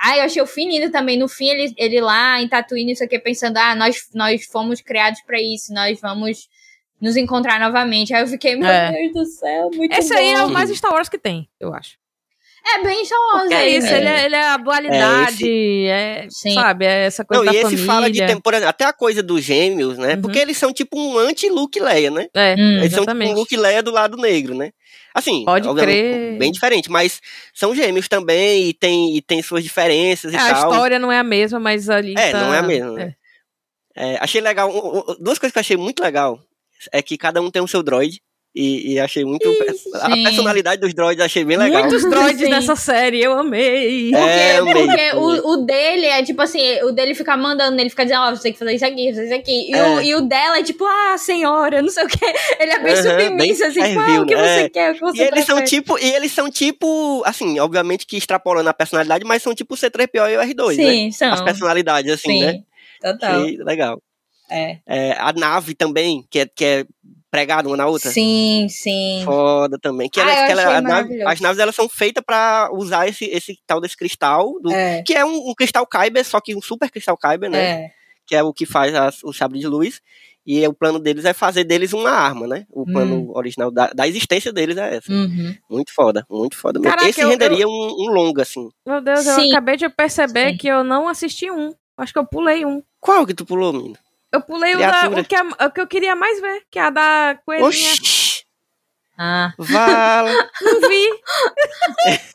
Ah, 0.00 0.18
eu 0.18 0.24
achei 0.24 0.42
o 0.42 0.46
fim 0.46 0.68
lindo 0.68 0.90
também. 0.90 1.16
No 1.16 1.28
fim, 1.28 1.48
ele, 1.48 1.72
ele 1.78 2.00
lá 2.00 2.40
em 2.42 2.48
Tatooine, 2.48 2.92
isso 2.92 3.04
aqui, 3.04 3.16
pensando, 3.18 3.56
ah, 3.58 3.74
nós, 3.76 4.08
nós 4.12 4.44
fomos 4.46 4.80
criados 4.80 5.20
pra 5.24 5.40
isso, 5.40 5.72
nós 5.72 6.00
vamos 6.00 6.48
nos 7.00 7.16
encontrar 7.16 7.60
novamente. 7.60 8.12
Aí 8.12 8.22
eu 8.22 8.26
fiquei, 8.26 8.56
meu 8.56 8.68
É. 8.68 8.90
Deus 8.90 9.12
do 9.12 9.24
céu, 9.24 9.70
muito 9.72 9.92
Esse 9.94 10.12
bom. 10.12 10.18
aí 10.18 10.32
é 10.32 10.42
o 10.44 10.50
mais 10.50 10.68
Star 10.70 10.92
Wars 10.92 11.08
que 11.08 11.16
tem, 11.18 11.48
eu 11.60 11.72
acho. 11.72 11.96
É 12.66 12.82
bem 12.82 13.04
Porque 13.06 13.54
é 13.54 13.68
isso, 13.68 13.86
né? 13.86 13.98
ele 13.98 14.08
é, 14.08 14.24
ele 14.24 14.36
é 14.36 14.44
a 14.48 14.56
dualidade, 14.56 15.86
é, 15.86 16.26
Sim. 16.30 16.54
sabe, 16.54 16.86
é 16.86 17.04
essa 17.04 17.22
coisa 17.24 17.44
Não, 17.44 17.46
da 17.46 17.52
e 17.52 17.56
esse 17.56 17.64
família. 17.76 17.86
fala 17.86 18.10
de 18.10 18.26
tempo, 18.26 18.42
por 18.42 18.54
exemplo, 18.54 18.70
até 18.70 18.84
a 18.86 18.92
coisa 18.92 19.22
dos 19.22 19.42
gêmeos, 19.44 19.98
né? 19.98 20.14
Uhum. 20.14 20.22
Porque 20.22 20.38
eles 20.38 20.56
são 20.56 20.72
tipo 20.72 20.98
um 20.98 21.18
anti-Luke 21.18 21.78
Leia, 21.78 22.10
né? 22.10 22.26
É, 22.34 22.54
Hum, 22.54 22.78
Eles 22.78 22.90
são 22.92 23.00
tipo 23.00 23.10
exatamente. 23.12 23.30
um 23.32 23.34
Luke 23.34 23.56
Leia 23.56 23.82
do 23.82 23.90
lado 23.90 24.16
negro, 24.16 24.54
né? 24.54 24.70
Assim, 25.12 25.44
Pode 25.44 25.72
crer. 25.74 26.38
bem 26.38 26.50
diferente, 26.50 26.90
mas 26.90 27.20
são 27.52 27.74
gêmeos 27.74 28.08
também 28.08 28.68
e 28.68 28.72
tem, 28.72 29.14
e 29.16 29.20
tem 29.22 29.42
suas 29.42 29.62
diferenças 29.62 30.32
e 30.32 30.36
É, 30.36 30.40
a 30.40 30.54
tal. 30.54 30.70
história 30.70 30.98
não 30.98 31.12
é 31.12 31.18
a 31.18 31.24
mesma, 31.24 31.60
mas 31.60 31.88
ali 31.90 32.14
É, 32.16 32.32
tá- 32.32 32.40
não 32.40 32.52
é 32.54 32.58
a 32.58 32.62
mesma, 32.62 32.92
né? 32.92 33.14
é. 33.96 34.14
É, 34.14 34.18
achei 34.20 34.40
legal. 34.40 34.70
Duas 35.20 35.38
coisas 35.38 35.52
que 35.52 35.58
eu 35.58 35.60
achei 35.60 35.76
muito 35.76 36.02
legal 36.02 36.40
é 36.92 37.00
que 37.00 37.16
cada 37.16 37.40
um 37.40 37.50
tem 37.50 37.62
o 37.62 37.68
seu 37.68 37.82
droid. 37.82 38.20
E, 38.54 38.92
e 38.92 39.00
achei 39.00 39.24
muito. 39.24 39.48
a 39.94 40.12
sim. 40.14 40.22
personalidade 40.22 40.80
dos 40.80 40.94
droids 40.94 41.18
eu 41.18 41.24
achei 41.24 41.44
bem 41.44 41.56
legal. 41.56 41.80
Muitos 41.82 42.08
droids 42.08 42.38
Sim. 42.40 42.50
nessa 42.50 42.76
série, 42.76 43.20
eu 43.20 43.36
amei. 43.36 44.12
Porque, 44.12 44.24
É, 44.24 44.56
amei, 44.58 44.74
porque 44.74 45.10
o, 45.16 45.52
o 45.54 45.56
dele 45.66 46.06
é 46.06 46.22
tipo 46.22 46.40
assim, 46.40 46.60
o 46.84 46.92
dele 46.92 47.16
fica 47.16 47.36
mandando, 47.36 47.80
ele 47.80 47.90
fica 47.90 48.04
dizendo, 48.04 48.20
ó, 48.22 48.30
você 48.30 48.44
tem 48.44 48.52
que 48.52 48.58
fazer 48.60 48.74
isso 48.74 48.86
aqui, 48.86 49.08
fazer 49.08 49.24
isso 49.24 49.34
aqui. 49.34 49.70
E, 49.70 49.74
o, 49.74 49.98
É. 49.98 50.04
e 50.04 50.14
o 50.14 50.20
dela 50.20 50.58
é 50.58 50.62
tipo, 50.62 50.84
ah, 50.86 51.18
senhora, 51.18 51.82
não 51.82 51.88
sei 51.90 52.04
o 52.04 52.06
quê. 52.08 52.32
Ele 52.60 52.70
é 52.72 52.78
bem 52.78 52.94
submisso, 52.96 53.36
bem 53.36 53.50
assim, 53.50 53.70
tipo, 53.72 53.80
ah, 54.00 54.04
servil, 54.06 54.22
o 54.22 54.26
que 54.26 54.34
né? 54.36 54.42
você 54.42 54.60
É. 54.60 54.68
quer, 54.68 54.90
o 54.90 54.94
que 54.94 55.00
você 55.00 55.22
E 55.22 55.26
eles 55.26 55.44
são 55.46 55.64
tipo, 55.64 55.98
e 55.98 56.14
eles 56.14 56.30
são 56.32 56.48
tipo, 56.50 57.22
assim, 57.26 57.58
obviamente 57.58 58.06
que 58.06 58.16
extrapolando 58.16 58.68
a 58.68 58.74
personalidade, 58.74 59.24
mas 59.24 59.42
são 59.42 59.52
tipo 59.52 59.74
o 59.74 59.76
C3PO 59.76 60.30
e 60.30 60.36
o 60.36 60.40
R2, 60.40 60.76
né? 60.76 60.84
Sim, 60.92 61.10
são. 61.10 61.32
As 61.32 61.40
personalidades, 61.40 62.12
assim, 62.12 62.30
Sim, 62.38 62.40
né? 62.40 62.60
total. 63.02 63.40
Achei 63.42 63.56
legal. 63.64 64.00
É. 64.48 64.78
É, 64.86 65.12
a 65.18 65.32
nave 65.32 65.74
também, 65.74 66.24
que 66.30 66.38
é, 66.38 66.46
que 66.46 66.64
é 66.64 66.84
pregada 67.34 67.68
uma 67.68 67.76
na 67.76 67.86
outra. 67.86 68.10
Sim, 68.10 68.68
sim. 68.70 69.22
Foda 69.24 69.76
também. 69.80 70.08
Que 70.08 70.20
Ah, 70.20 70.22
ela, 70.22 70.32
eu 70.32 70.46
que 70.46 70.52
ela- 70.52 70.80
nave- 70.80 71.22
as 71.22 71.40
naves 71.40 71.58
elas 71.58 71.74
são 71.74 71.88
feitas 71.88 72.22
pra 72.24 72.70
usar 72.72 73.08
esse, 73.08 73.24
esse 73.24 73.58
tal 73.66 73.80
desse 73.80 73.96
cristal, 73.96 74.54
do- 74.62 74.70
É. 74.70 75.02
que 75.02 75.14
é 75.14 75.24
um, 75.24 75.50
um 75.50 75.54
cristal 75.54 75.84
Kyber, 75.86 76.24
só 76.24 76.40
que 76.40 76.54
um 76.54 76.62
super 76.62 76.88
cristal 76.90 77.16
Kyber, 77.18 77.50
né? 77.50 77.58
É. 77.60 77.90
Que 78.26 78.36
é 78.36 78.42
o 78.42 78.52
que 78.52 78.64
faz 78.64 78.94
as- 78.94 79.22
o 79.24 79.32
sabre 79.32 79.58
de 79.58 79.66
luz. 79.66 80.00
E 80.46 80.64
o 80.68 80.74
plano 80.74 80.98
deles 80.98 81.24
é 81.24 81.32
fazer 81.32 81.64
deles 81.64 81.92
uma 81.94 82.10
arma, 82.10 82.46
né? 82.46 82.66
O 82.70 82.84
plano 82.84 83.32
original 83.34 83.70
da, 83.70 83.86
da 83.88 84.06
existência 84.06 84.52
deles 84.52 84.76
é 84.76 84.96
essa. 84.96 85.10
Uhum. 85.10 85.56
Muito 85.70 85.90
foda, 85.94 86.24
muito 86.30 86.54
foda 86.54 86.78
mesmo. 86.78 86.90
Caraca, 86.90 87.08
Esse 87.08 87.22
eu- 87.22 87.28
renderia 87.30 87.66
Um, 87.66 87.70
um 87.98 88.12
longa, 88.12 88.42
assim. 88.42 88.68
Meu 88.86 89.00
Deus, 89.00 89.26
eu 89.26 89.34
Sim. 89.36 89.50
acabei 89.50 89.76
de 89.78 89.88
perceber 89.88 90.50
Sim. 90.50 90.56
que 90.58 90.68
eu 90.68 90.84
não 90.84 91.08
assisti 91.08 91.50
um. 91.50 91.72
Acho 91.96 92.12
que 92.12 92.18
eu 92.18 92.26
pulei 92.26 92.64
um. 92.66 92.82
Qual 93.00 93.24
que 93.26 93.32
tu 93.32 93.46
pulou, 93.46 93.72
menino? 93.72 93.96
Eu 94.34 94.40
pulei 94.40 94.74
o, 94.74 94.78
da, 94.78 95.08
o, 95.08 95.24
que 95.24 95.36
o 95.64 95.70
que 95.70 95.80
eu 95.80 95.86
queria 95.86 96.16
mais 96.16 96.40
ver, 96.40 96.64
que 96.68 96.76
é 96.76 96.82
a 96.82 96.90
da 96.90 97.38
coelhinha. 97.46 97.68
Oxi! 97.68 98.42
Ah, 99.16 99.52
Vala! 99.56 100.50
Não 100.60 100.80
vi. 100.80 101.08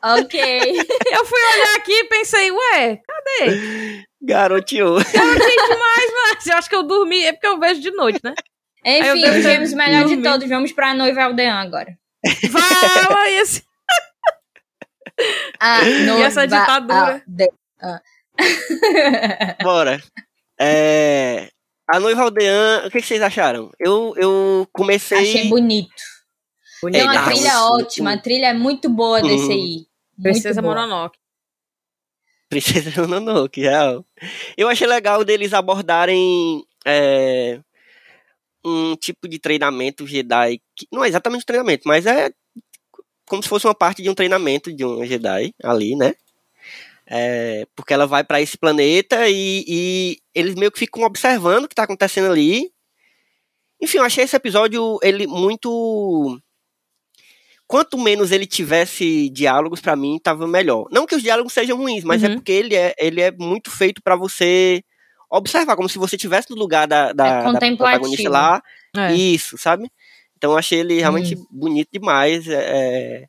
ok. 0.02 0.40
Eu 1.12 1.26
fui 1.26 1.38
olhar 1.54 1.76
aqui 1.76 1.92
e 1.92 2.04
pensei, 2.04 2.50
ué, 2.50 2.96
cadê? 3.06 4.06
Garoteou. 4.22 4.96
Eu 4.96 5.00
achei 5.02 5.56
demais, 5.56 6.10
mas 6.14 6.46
eu 6.46 6.56
acho 6.56 6.68
que 6.70 6.74
eu 6.76 6.82
dormi. 6.82 7.22
É 7.22 7.32
porque 7.32 7.46
eu 7.48 7.58
vejo 7.60 7.82
de 7.82 7.90
noite, 7.90 8.20
né? 8.24 8.32
Enfim, 8.82 9.24
o 9.28 9.42
James, 9.42 9.74
melhor 9.74 10.04
de 10.04 10.16
dormido. 10.16 10.30
todos, 10.30 10.48
vamos 10.48 10.72
pra 10.72 10.94
noiva 10.94 11.24
aldeã 11.24 11.54
agora. 11.56 11.98
Fala 12.50 13.28
esse. 13.30 13.62
Ah, 15.60 15.84
noiva 16.06 16.24
essa 16.24 16.46
ditadura? 16.46 17.22
aldeã. 17.26 18.00
Bora. 19.62 20.02
É, 20.58 21.48
A 21.92 21.98
noiva 22.00 22.22
aldeã, 22.22 22.84
o 22.86 22.90
que, 22.90 23.00
que 23.00 23.06
vocês 23.06 23.20
acharam? 23.22 23.70
Eu, 23.78 24.14
eu 24.16 24.68
comecei. 24.72 25.18
Achei 25.18 25.48
bonito. 25.48 25.90
Tem 26.92 27.00
É, 27.00 27.04
uma 27.04 27.24
trilha 27.24 27.62
ótima, 27.64 28.12
a 28.12 28.18
trilha 28.18 28.46
é 28.46 28.54
muito 28.54 28.88
boa 28.88 29.20
desse 29.20 29.44
Uhum. 29.44 29.50
aí. 29.52 29.74
Muito 29.74 29.86
Princesa 30.22 30.62
boa. 30.62 30.74
Mononoke. 30.74 31.18
Princesa 32.48 32.90
Mononoke, 33.06 33.60
real. 33.60 34.04
Eu 34.56 34.68
achei 34.68 34.86
legal 34.86 35.24
deles 35.24 35.52
abordarem 35.52 36.64
é, 36.86 37.60
um 38.64 38.96
tipo 38.96 39.28
de 39.28 39.38
treinamento 39.38 40.06
Jedi. 40.06 40.60
Que, 40.76 40.86
não 40.92 41.04
é 41.04 41.08
exatamente 41.08 41.44
treinamento, 41.44 41.82
mas 41.86 42.06
é 42.06 42.30
como 43.26 43.42
se 43.42 43.48
fosse 43.48 43.66
uma 43.66 43.74
parte 43.74 44.02
de 44.02 44.10
um 44.10 44.14
treinamento 44.14 44.72
de 44.72 44.84
um 44.84 45.04
Jedi 45.04 45.52
ali, 45.62 45.94
né? 45.96 46.14
É, 47.12 47.66
porque 47.74 47.92
ela 47.92 48.06
vai 48.06 48.22
para 48.22 48.40
esse 48.40 48.56
planeta 48.56 49.28
e, 49.28 49.64
e 49.66 50.18
eles 50.32 50.54
meio 50.54 50.70
que 50.70 50.78
ficam 50.78 51.02
observando 51.02 51.64
o 51.64 51.68
que 51.68 51.74
tá 51.74 51.82
acontecendo 51.82 52.30
ali. 52.30 52.70
Enfim, 53.82 53.98
eu 53.98 54.04
achei 54.04 54.22
esse 54.24 54.36
episódio 54.36 54.98
ele 55.02 55.26
muito 55.26 56.38
quanto 57.66 57.96
menos 57.98 58.30
ele 58.32 58.46
tivesse 58.46 59.28
diálogos 59.30 59.80
pra 59.80 59.96
mim 59.96 60.18
tava 60.22 60.46
melhor. 60.46 60.86
Não 60.90 61.06
que 61.06 61.14
os 61.14 61.22
diálogos 61.22 61.52
sejam 61.52 61.76
ruins, 61.78 62.04
mas 62.04 62.22
é 62.22 62.28
Uhum. 62.28 62.34
porque 62.36 62.52
ele 62.52 62.74
é 62.76 62.94
ele 62.98 63.20
é 63.20 63.30
muito 63.32 63.70
feito 63.70 64.02
pra 64.02 64.16
você 64.16 64.82
observar 65.30 65.76
como 65.76 65.88
se 65.88 65.98
você 65.98 66.16
estivesse 66.16 66.50
no 66.50 66.56
lugar 66.56 66.86
da, 66.86 67.12
da, 67.12 67.26
É 67.26 67.42
da 67.52 67.58
protagonista 67.76 68.28
lá. 68.30 68.62
É. 68.96 69.14
Isso, 69.14 69.56
sabe? 69.56 69.90
Então 70.36 70.52
eu 70.52 70.58
achei 70.58 70.80
ele 70.80 70.98
realmente 71.00 71.36
bonito 71.50 71.88
demais. 71.92 72.46
é, 72.48 72.54
é, 72.54 73.26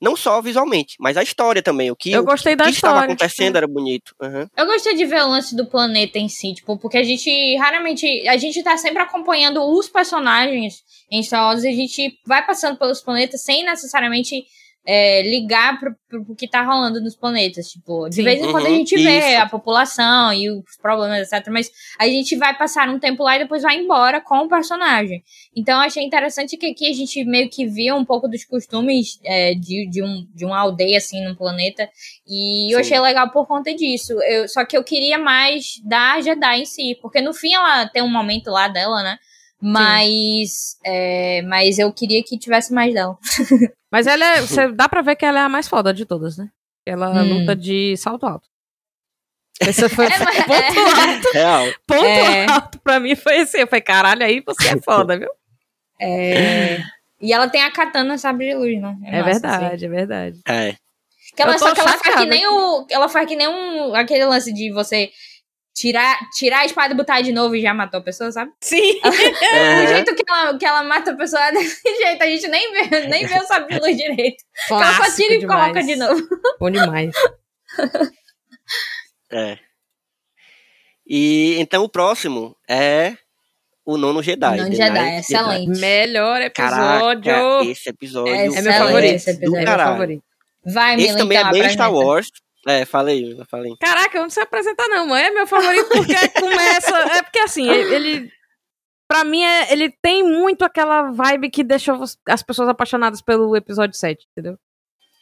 não 0.00 0.14
só 0.16 0.40
visualmente, 0.42 0.96
mas 1.00 1.16
a 1.16 1.22
história 1.22 1.62
também. 1.62 1.90
O 1.90 1.96
que, 1.96 2.12
Eu 2.12 2.22
o 2.22 2.24
gostei 2.24 2.52
que 2.52 2.62
da 2.62 2.68
estava 2.70 2.94
história, 2.98 3.14
acontecendo 3.14 3.46
tipo- 3.46 3.56
era 3.56 3.66
bonito. 3.66 4.14
Aham. 4.20 4.50
Eu 4.56 4.66
gostei 4.66 4.94
de 4.94 5.04
ver 5.06 5.22
o 5.22 5.28
lance 5.28 5.56
do 5.56 5.66
planeta 5.66 6.18
em 6.18 6.28
si, 6.28 6.54
tipo, 6.54 6.76
porque 6.78 6.98
a 6.98 7.02
gente 7.02 7.56
raramente. 7.56 8.06
A 8.28 8.36
gente 8.36 8.62
tá 8.62 8.76
sempre 8.76 9.02
acompanhando 9.02 9.62
os 9.62 9.88
personagens 9.88 10.82
em 11.10 11.22
Star 11.22 11.44
Wars 11.46 11.64
e 11.64 11.68
a 11.68 11.72
gente 11.72 12.18
vai 12.26 12.44
passando 12.44 12.76
pelos 12.78 13.00
planetas 13.00 13.42
sem 13.42 13.64
necessariamente 13.64 14.44
é, 14.86 15.20
ligar 15.22 15.80
pro, 15.80 15.96
pro 16.08 16.36
que 16.36 16.48
tá 16.48 16.62
rolando 16.62 17.00
nos 17.00 17.16
planetas. 17.16 17.66
Tipo, 17.66 18.08
de 18.08 18.16
Sim. 18.16 18.22
vez 18.24 18.40
em 18.40 18.50
quando 18.52 18.66
a 18.66 18.68
Uhum, 18.70 18.76
gente 18.76 18.96
vê 18.96 19.18
isso. 19.32 19.42
a 19.42 19.48
população 19.48 20.32
e 20.32 20.48
os 20.48 20.76
problemas, 20.80 21.30
etc. 21.32 21.48
Mas 21.50 21.70
a 21.98 22.06
gente 22.06 22.36
vai 22.36 22.56
passar 22.56 22.88
um 22.88 22.98
tempo 22.98 23.22
lá 23.24 23.36
e 23.36 23.40
depois 23.40 23.62
vai 23.62 23.76
embora 23.76 24.20
com 24.20 24.38
o 24.38 24.48
personagem. 24.48 25.22
Então 25.56 25.74
eu 25.80 25.86
achei 25.86 26.04
interessante 26.04 26.56
que 26.56 26.66
aqui 26.66 26.88
a 26.88 26.92
gente 26.92 27.24
meio 27.24 27.50
que 27.50 27.66
viu 27.66 27.96
um 27.96 28.04
pouco 28.04 28.28
dos 28.28 28.44
costumes 28.44 29.18
é, 29.24 29.54
de, 29.54 29.88
de, 29.90 30.02
um, 30.02 30.26
de 30.34 30.44
uma 30.44 30.58
aldeia, 30.58 30.98
assim, 30.98 31.24
num 31.24 31.34
planeta. 31.34 31.88
E 32.26 32.72
eu 32.72 32.76
Sim. 32.84 32.94
achei 32.94 33.00
legal 33.00 33.30
por 33.30 33.46
conta 33.46 33.74
disso. 33.74 34.12
Eu, 34.22 34.46
só 34.48 34.64
que 34.64 34.76
eu 34.76 34.84
queria 34.84 35.18
mais 35.18 35.80
da 35.84 36.20
Jedi 36.20 36.60
em 36.60 36.64
si. 36.64 36.96
Porque 37.02 37.20
no 37.20 37.34
fim 37.34 37.52
ela 37.54 37.86
tem 37.88 38.02
um 38.02 38.10
momento 38.10 38.50
lá 38.50 38.68
dela, 38.68 39.02
né? 39.02 39.18
Mas, 39.72 40.76
é, 40.84 41.42
mas 41.42 41.78
eu 41.78 41.92
queria 41.92 42.22
que 42.22 42.38
tivesse 42.38 42.72
mais 42.72 42.94
dela. 42.94 43.16
Mas 43.90 44.06
ela 44.06 44.24
é. 44.24 44.40
Você 44.42 44.70
dá 44.72 44.88
pra 44.88 45.00
ver 45.00 45.16
que 45.16 45.24
ela 45.24 45.38
é 45.40 45.42
a 45.42 45.48
mais 45.48 45.68
foda 45.68 45.94
de 45.94 46.04
todas, 46.04 46.36
né? 46.36 46.48
Ela 46.84 47.10
Hum. 47.22 47.40
luta 47.40 47.54
de 47.56 47.96
salto 47.96 48.26
alto. 48.26 48.46
Esse 49.60 49.88
foi 49.88 50.06
É, 50.12 50.18
mas- 50.18 50.44
ponto 50.44 50.52
é. 50.52 50.64
alto. 50.90 51.32
Real. 51.32 51.66
Ponto 51.86 52.04
É. 52.04 52.46
alto 52.50 52.80
pra 52.80 53.00
mim 53.00 53.14
foi 53.16 53.38
assim. 53.38 53.58
Eu 53.58 53.66
falei, 53.66 53.80
caralho, 53.80 54.22
aí 54.24 54.42
você 54.44 54.68
é 54.74 54.80
foda, 54.82 55.16
viu? 55.18 55.30
É, 56.00 56.78
e 57.22 57.32
ela 57.32 57.48
tem 57.48 57.62
a 57.62 57.70
katana 57.70 58.18
sabre 58.18 58.48
de 58.50 58.54
luz, 58.54 58.80
né? 58.82 58.96
É, 59.04 59.22
massa, 59.22 59.30
assim. 59.30 59.40
verdade, 59.58 59.84
é 59.84 59.88
verdade. 59.88 60.40
É. 60.46 60.74
Que 61.34 61.42
ela, 61.42 61.58
só 61.58 61.72
que 61.72 61.80
ela 61.80 61.92
faz 61.96 62.16
que 62.18 62.26
nem 62.26 62.46
o. 62.46 62.86
Ela 62.90 63.08
faz 63.08 63.26
que 63.26 63.36
nem 63.36 63.48
um. 63.48 63.94
Aquele 63.94 64.24
lance 64.26 64.52
de 64.52 64.72
você 64.72 65.10
tirar, 65.76 66.18
tirar 66.30 66.60
a 66.60 66.64
espada 66.64 66.94
e 66.94 66.96
botar 66.96 67.20
de 67.20 67.32
novo 67.32 67.54
e 67.54 67.60
já 67.60 67.74
matou 67.74 68.00
a 68.00 68.02
pessoa, 68.02 68.32
sabe? 68.32 68.50
Sim. 68.62 68.98
O 69.04 69.08
É. 69.44 69.86
jeito 69.88 70.14
que 70.14 70.22
ela, 70.26 70.58
que 70.58 70.64
ela 70.64 70.82
mata 70.82 71.10
a 71.12 71.16
pessoa 71.16 71.42
é 71.48 71.52
desse 71.52 71.82
jeito. 71.96 72.22
A 72.22 72.26
gente 72.26 72.48
nem 72.48 72.72
vê, 72.72 73.06
nem 73.08 73.26
vê 73.26 73.38
o 73.38 73.46
sabre 73.46 73.78
luz 73.78 73.94
direito. 73.98 74.42
ela 74.70 74.84
só 74.86 74.96
Clássico 74.96 75.16
tira 75.22 75.34
e 75.34 75.38
demais. 75.40 75.60
coloca 75.62 75.82
de 75.82 75.96
novo. 75.96 76.28
Bom 76.58 76.70
demais. 76.70 77.14
É. 79.30 79.58
E 81.06 81.56
então 81.60 81.84
o 81.84 81.88
próximo 81.88 82.56
é 82.68 83.14
o 83.84 83.96
nono 83.96 84.22
Jedi. 84.22 84.56
Nono 84.56 84.70
The 84.70 84.76
Jedi, 84.76 85.00
Ninth 85.00 85.18
excelente. 85.20 85.78
Melhor 85.80 86.40
episódio. 86.42 87.22
Caraca, 87.32 87.64
esse 87.70 87.88
episódio 87.90 88.34
É 88.34 88.46
é 88.46 88.62
meu 88.62 88.72
favorito. 88.72 89.14
esse 89.14 89.30
episódio. 89.30 89.58
É 89.58 89.64
meu 89.76 89.78
favorito. 89.78 90.22
Vai, 90.68 90.94
Esse 90.96 91.06
Mila, 91.06 91.18
também 91.18 91.38
então, 91.38 91.48
é 91.48 91.52
bem 91.52 91.60
apresenta. 91.60 91.84
Star 91.84 91.94
Wars. 91.94 92.26
É, 92.66 92.84
falei, 92.84 93.36
falei. 93.48 93.76
Caraca, 93.80 94.18
eu 94.18 94.22
não 94.22 94.30
sei 94.30 94.42
apresentar, 94.42 94.88
não, 94.88 95.06
mãe. 95.06 95.22
É 95.24 95.30
meu 95.30 95.46
favorito 95.46 95.88
porque 95.88 96.14
começa. 96.40 96.96
É 97.18 97.22
porque 97.22 97.38
assim, 97.38 97.68
ele. 97.70 98.30
Pra 99.08 99.22
mim, 99.22 99.42
é, 99.44 99.72
ele 99.72 99.88
tem 100.02 100.24
muito 100.24 100.64
aquela 100.64 101.12
vibe 101.12 101.48
que 101.50 101.62
deixou 101.62 102.02
as- 102.02 102.18
as 102.28 102.42
pessoas 102.42 102.68
apaixonadas 102.68 103.22
pelo 103.22 103.54
episódio 103.56 103.96
7, 103.96 104.26
entendeu? 104.32 104.58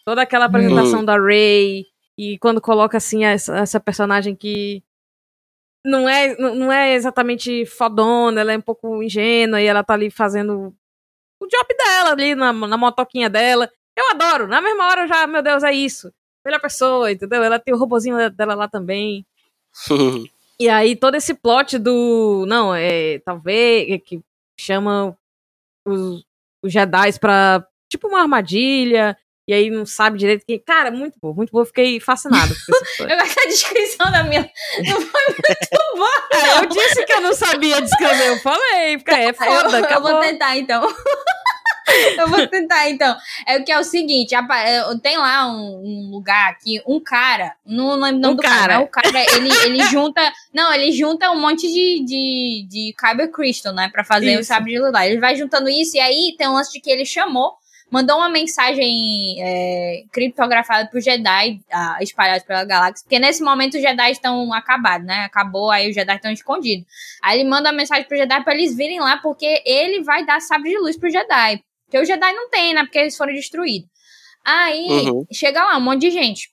Toda 0.07 0.22
aquela 0.22 0.47
apresentação 0.47 1.05
da 1.05 1.18
Rey 1.20 1.84
e 2.16 2.38
quando 2.38 2.62
coloca 2.62 2.97
assim 2.97 3.24
essa, 3.26 3.59
essa 3.59 3.78
personagem 3.78 4.34
que 4.34 4.82
não 5.84 6.09
é, 6.09 6.34
não 6.38 6.72
é 6.72 6.95
exatamente 6.95 7.66
fodona, 7.66 8.40
ela 8.40 8.53
é 8.53 8.57
um 8.57 8.61
pouco 8.62 9.03
ingênua 9.03 9.61
e 9.61 9.66
ela 9.66 9.84
tá 9.84 9.92
ali 9.92 10.11
fazendo 10.11 10.74
o 11.40 11.47
job 11.47 11.66
dela 11.76 12.12
ali 12.12 12.34
na, 12.34 12.55
na 12.55 12.78
motoquinha 12.78 13.28
dela. 13.28 13.70
Eu 13.95 14.11
adoro. 14.12 14.47
Na 14.49 14.62
mesma 14.62 14.86
hora 14.86 15.03
eu 15.03 15.09
já, 15.09 15.26
meu 15.26 15.42
Deus, 15.42 15.62
é 15.62 15.72
isso. 15.72 16.11
Melhor 16.45 16.61
pessoa, 16.61 17.11
entendeu? 17.11 17.42
Ela 17.42 17.59
tem 17.59 17.74
o 17.74 17.78
robozinho 17.78 18.30
dela 18.30 18.55
lá 18.55 18.68
também. 18.68 19.26
E 20.59 20.68
aí 20.68 20.95
todo 20.95 21.16
esse 21.16 21.34
plot 21.34 21.78
do. 21.78 22.45
Não, 22.47 22.74
é. 22.74 23.18
Talvez. 23.24 23.90
é 23.90 23.99
que 23.99 24.20
chama 24.59 25.16
os, 25.84 26.24
os 26.62 26.72
Jedi 26.72 27.18
pra. 27.18 27.66
Tipo 27.90 28.09
uma 28.09 28.22
armadilha. 28.22 29.16
E 29.47 29.53
aí 29.53 29.68
não 29.68 29.84
sabe 29.84 30.18
direito 30.18 30.47
que. 30.47 30.59
Cara, 30.59 30.90
muito 30.90 31.18
bom, 31.20 31.34
muito 31.34 31.51
bom. 31.51 31.61
Eu 31.61 31.66
fiquei 31.66 32.01
fascinado. 32.01 32.55
Eu 33.01 33.16
gosto 33.18 33.34
da 33.34 33.47
descrição 33.47 34.11
da 34.11 34.22
minha. 34.22 34.49
Não 34.78 35.01
foi 35.01 35.22
muito 35.26 35.97
boa. 35.97 36.09
É, 36.32 36.59
eu 36.61 36.66
disse 36.66 37.05
que 37.05 37.12
eu 37.12 37.20
não 37.20 37.34
sabia 37.34 37.82
descrever. 37.82 38.28
Eu 38.28 38.38
falei, 38.38 38.97
porque 38.97 39.11
é 39.11 39.32
foda, 39.32 39.76
eu, 39.76 39.78
eu 39.80 39.84
acabou. 39.84 40.12
vou 40.12 40.20
tentar 40.20 40.57
então. 40.57 40.86
eu 42.18 42.28
vou 42.28 42.47
tentar 42.47 42.89
então. 42.89 43.16
É 43.47 43.59
o 43.59 43.64
que 43.64 43.72
é 43.72 43.78
o 43.78 43.85
seguinte: 43.85 44.35
é, 44.35 44.82
tem 45.03 45.16
lá 45.16 45.47
um, 45.47 45.82
um 45.85 46.11
lugar 46.11 46.51
aqui, 46.51 46.82
um 46.87 47.01
cara, 47.01 47.55
não 47.64 47.95
lembro 47.95 48.18
o 48.18 48.20
nome 48.20 48.35
Um 48.35 48.37
do 48.37 48.43
cara, 48.43 48.74
cara. 48.74 48.80
o 48.80 48.89
cara, 48.89 49.37
ele, 49.37 49.51
ele 49.64 49.85
junta. 49.85 50.20
Não, 50.53 50.72
ele 50.72 50.93
junta 50.93 51.30
um 51.30 51.41
monte 51.41 51.66
de, 51.66 52.05
de, 52.05 52.66
de 52.68 52.95
Kyber 52.99 53.30
Crystal, 53.30 53.72
né? 53.72 53.89
Pra 53.91 54.05
fazer 54.05 54.37
o 54.37 54.41
Isso. 54.41 54.49
sabre 54.49 54.72
de 54.72 54.78
luz 54.78 54.93
lá. 54.93 55.07
Ele 55.07 55.20
vai 55.20 55.37
juntando 55.37 55.68
isso, 55.68 55.97
e 55.97 56.01
aí 56.01 56.35
tem 56.39 56.49
um 56.49 56.55
lance 56.55 56.72
de 56.72 56.80
que 56.80 56.91
ele 56.91 57.05
chamou. 57.05 57.53
Mandou 57.91 58.16
uma 58.16 58.28
mensagem 58.28 59.37
é, 59.39 60.03
criptografada 60.11 60.89
pro 60.89 61.01
Jedi 61.01 61.61
ah, 61.70 61.99
espalhados 62.01 62.45
pela 62.45 62.64
galáxia, 62.64 63.05
porque 63.05 63.20
nesse 63.20 63.43
momento 63.43 63.74
os 63.74 63.82
Jedi 63.82 64.11
estão 64.11 64.53
acabados, 64.53 65.07
né? 65.07 65.24
Acabou, 65.24 65.70
aí 65.70 65.89
os 65.89 65.95
Jedi 65.95 66.16
estão 66.16 66.32
escondidos. 66.32 66.85
Aí 67.22 67.39
ele 67.39 67.49
manda 67.49 67.70
uma 67.70 67.76
mensagem 67.76 68.05
pro 68.05 68.16
Jedi 68.16 68.43
pra 68.43 68.55
eles 68.55 68.74
virem 68.74 68.99
lá, 68.99 69.18
porque 69.18 69.62
ele 69.64 70.03
vai 70.03 70.24
dar 70.26 70.41
sabre 70.41 70.70
de 70.70 70.78
luz 70.78 70.99
pro 70.99 71.11
Jedi. 71.11 71.62
Porque 71.95 72.03
o 72.03 72.05
Jedi 72.05 72.32
não 72.32 72.49
tem, 72.51 72.74
né? 72.74 72.82
Porque 72.82 72.99
eles 72.99 73.16
foram 73.16 73.32
destruídos. 73.32 73.88
Aí 74.45 74.84
Uhum. 75.09 75.24
chega 75.32 75.62
lá 75.64 75.76
um 75.78 75.80
monte 75.80 76.01
de 76.01 76.11
gente. 76.11 76.49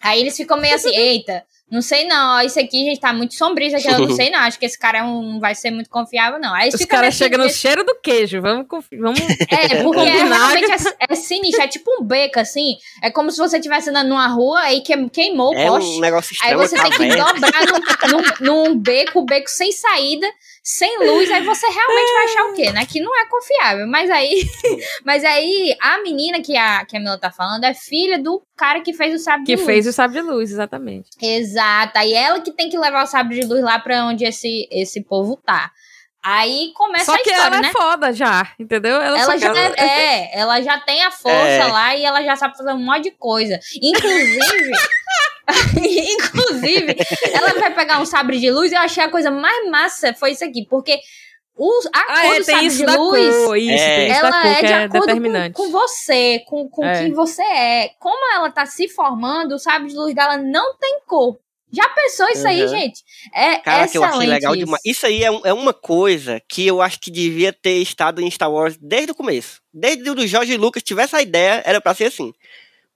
Aí 0.00 0.20
eles 0.20 0.36
ficam 0.36 0.58
meio 0.60 0.74
assim, 0.76 0.90
eita, 0.96 1.42
não 1.68 1.82
sei 1.82 2.04
não, 2.06 2.40
isso 2.42 2.60
aqui, 2.60 2.84
gente, 2.84 3.00
tá 3.00 3.12
muito 3.12 3.34
sombrio, 3.34 3.66
isso 3.66 3.76
aqui 3.76 3.88
eu 3.88 3.98
não 4.06 4.10
sei 4.14 4.30
não, 4.30 4.38
acho 4.40 4.58
que 4.58 4.64
esse 4.66 4.78
cara 4.78 4.98
é 4.98 5.02
um- 5.02 5.32
não 5.32 5.40
vai 5.40 5.54
ser 5.56 5.72
muito 5.72 5.90
confiável 5.90 6.38
não. 6.38 6.54
Aí 6.54 6.68
Os 6.68 6.84
caras 6.84 7.14
chegam 7.14 7.42
no 7.42 7.50
cheiro 7.50 7.82
do 7.82 7.96
queijo. 8.00 8.40
Vamos. 8.40 8.66
vamos... 8.92 9.18
É, 9.50 9.82
porque 9.82 10.00
é, 10.00 10.04
Combinar. 10.12 10.48
realmente 10.48 10.70
é, 11.00 11.12
é 11.12 11.14
sinistro, 11.16 11.62
é 11.62 11.66
tipo 11.68 11.90
um 12.00 12.04
beco, 12.04 12.38
assim, 12.38 12.76
é 13.02 13.10
como 13.10 13.30
se 13.32 13.38
você 13.38 13.56
estivesse 13.56 13.90
andando 13.90 14.08
numa 14.10 14.28
rua 14.28 14.72
e 14.72 14.82
que, 14.82 15.10
queimou 15.10 15.50
o 15.52 15.58
É 15.58 15.66
poste. 15.66 15.96
um 15.96 16.00
negócio 16.00 16.36
Aí 16.42 16.54
você 16.54 16.76
tem 16.80 16.90
que 16.92 17.08
dobrar 17.08 17.66
num, 17.66 18.12
num, 18.12 18.64
num 18.68 18.78
beco, 18.78 19.24
beco 19.24 19.48
sem 19.50 19.72
saída, 19.72 20.26
sem 20.68 20.98
luz, 20.98 21.30
aí 21.30 21.44
você 21.44 21.64
realmente 21.68 22.12
vai 22.12 22.24
achar 22.24 22.44
o 22.46 22.52
quê, 22.54 22.72
né? 22.72 22.84
Que 22.84 22.98
não 23.00 23.16
é 23.16 23.24
confiável. 23.26 23.86
Mas 23.86 24.10
aí, 24.10 24.42
mas 25.06 25.24
aí 25.24 25.76
a 25.80 26.02
menina 26.02 26.40
que 26.42 26.56
a, 26.56 26.84
que 26.84 26.96
a 26.96 27.00
Mila 27.00 27.16
tá 27.16 27.30
falando 27.30 27.62
é 27.62 27.72
filha 27.72 28.18
do 28.18 28.42
cara 28.56 28.80
que 28.80 28.92
fez 28.92 29.14
o 29.14 29.22
sabre 29.22 29.46
Que 29.46 29.52
de 29.54 29.62
luz. 29.62 29.66
fez 29.66 29.86
o 29.86 29.92
sabre 29.92 30.20
de 30.20 30.26
luz, 30.26 30.50
exatamente. 30.50 31.08
Exato. 31.22 31.96
Aí 31.96 32.12
ela 32.12 32.40
que 32.40 32.50
tem 32.50 32.68
que 32.68 32.76
levar 32.76 33.04
o 33.04 33.06
sabre 33.06 33.38
de 33.40 33.46
luz 33.46 33.62
lá 33.62 33.78
pra 33.78 34.06
onde 34.06 34.24
esse, 34.24 34.66
esse 34.72 35.04
povo 35.04 35.36
tá. 35.46 35.70
Aí 36.20 36.72
começa 36.74 37.04
Só 37.04 37.14
a 37.14 37.18
que 37.18 37.30
história, 37.30 37.46
ela 37.54 37.60
né? 37.62 37.68
é 37.68 37.72
foda 37.72 38.12
já, 38.12 38.52
entendeu? 38.58 38.96
Ela, 39.00 39.20
Ela 39.20 39.32
só 39.32 39.38
já 39.38 39.52
quer- 39.52 39.74
é, 39.78 39.84
é, 39.84 40.30
ela 40.40 40.60
já 40.60 40.80
tem 40.80 41.04
a 41.04 41.12
força 41.12 41.36
É. 41.36 41.64
lá 41.68 41.94
e 41.94 42.04
ela 42.04 42.20
já 42.24 42.34
sabe 42.34 42.56
fazer 42.58 42.72
um 42.72 42.84
monte 42.84 43.04
de 43.04 43.10
coisa. 43.12 43.60
Inclusive, 43.80 44.70
inclusive, 45.76 46.96
ela 47.32 47.54
vai 47.54 47.74
pegar 47.74 48.00
um 48.00 48.06
sabre 48.06 48.38
de 48.38 48.50
luz 48.50 48.72
e 48.72 48.74
eu 48.74 48.80
achei 48.80 49.02
a 49.04 49.10
coisa 49.10 49.30
mais 49.30 49.68
massa 49.70 50.12
foi 50.14 50.32
isso 50.32 50.44
aqui, 50.44 50.66
porque 50.68 50.98
o, 51.56 51.70
a 51.94 52.00
Ah, 52.00 52.20
cor 52.22 52.34
é, 52.34 52.38
do 52.38 52.44
sabre 52.44 52.66
isso 52.66 52.76
de 52.78 52.84
luz, 52.96 53.34
cor, 53.46 53.56
isso, 53.56 53.80
É. 53.80 54.08
ela 54.08 54.30
cor, 54.42 54.50
é 54.50 54.60
de 54.62 54.72
é 54.72 54.84
acordo 54.84 55.20
com, 55.22 55.52
com 55.52 55.70
você, 55.70 56.40
com, 56.46 56.68
com 56.68 56.84
É. 56.84 56.98
quem 57.02 57.12
você 57.12 57.42
é. 57.42 57.90
Como 57.98 58.34
ela 58.34 58.50
tá 58.50 58.66
se 58.66 58.88
formando, 58.88 59.54
o 59.54 59.58
sabre 59.58 59.88
de 59.88 59.94
luz 59.96 60.14
dela 60.14 60.36
não 60.36 60.76
tem 60.78 61.00
cor. 61.06 61.38
Já 61.72 61.88
pensou 61.88 62.28
isso 62.28 62.46
aí, 62.46 62.62
Uhum. 62.62 62.68
gente? 62.68 63.02
É 63.34 63.56
Cara, 63.56 63.88
que 63.88 63.98
eu 63.98 64.04
achei 64.04 64.26
legal 64.26 64.54
isso. 64.54 64.64
demais. 64.64 64.82
Isso 64.84 65.04
aí 65.06 65.24
é, 65.24 65.26
é 65.26 65.52
uma 65.52 65.72
coisa 65.74 66.40
que 66.48 66.64
eu 66.66 66.80
acho 66.80 67.00
que 67.00 67.10
devia 67.10 67.52
ter 67.52 67.78
estado 67.78 68.20
em 68.22 68.30
Star 68.30 68.50
Wars 68.52 68.76
desde 68.80 69.10
o 69.10 69.14
começo. 69.14 69.60
Desde 69.74 70.08
o 70.08 70.14
do 70.14 70.26
George 70.26 70.56
Lucas 70.56 70.82
tivesse 70.82 71.16
a 71.16 71.22
ideia, 71.22 71.62
era 71.66 71.80
pra 71.80 71.92
ser 71.92 72.04
assim. 72.04 72.32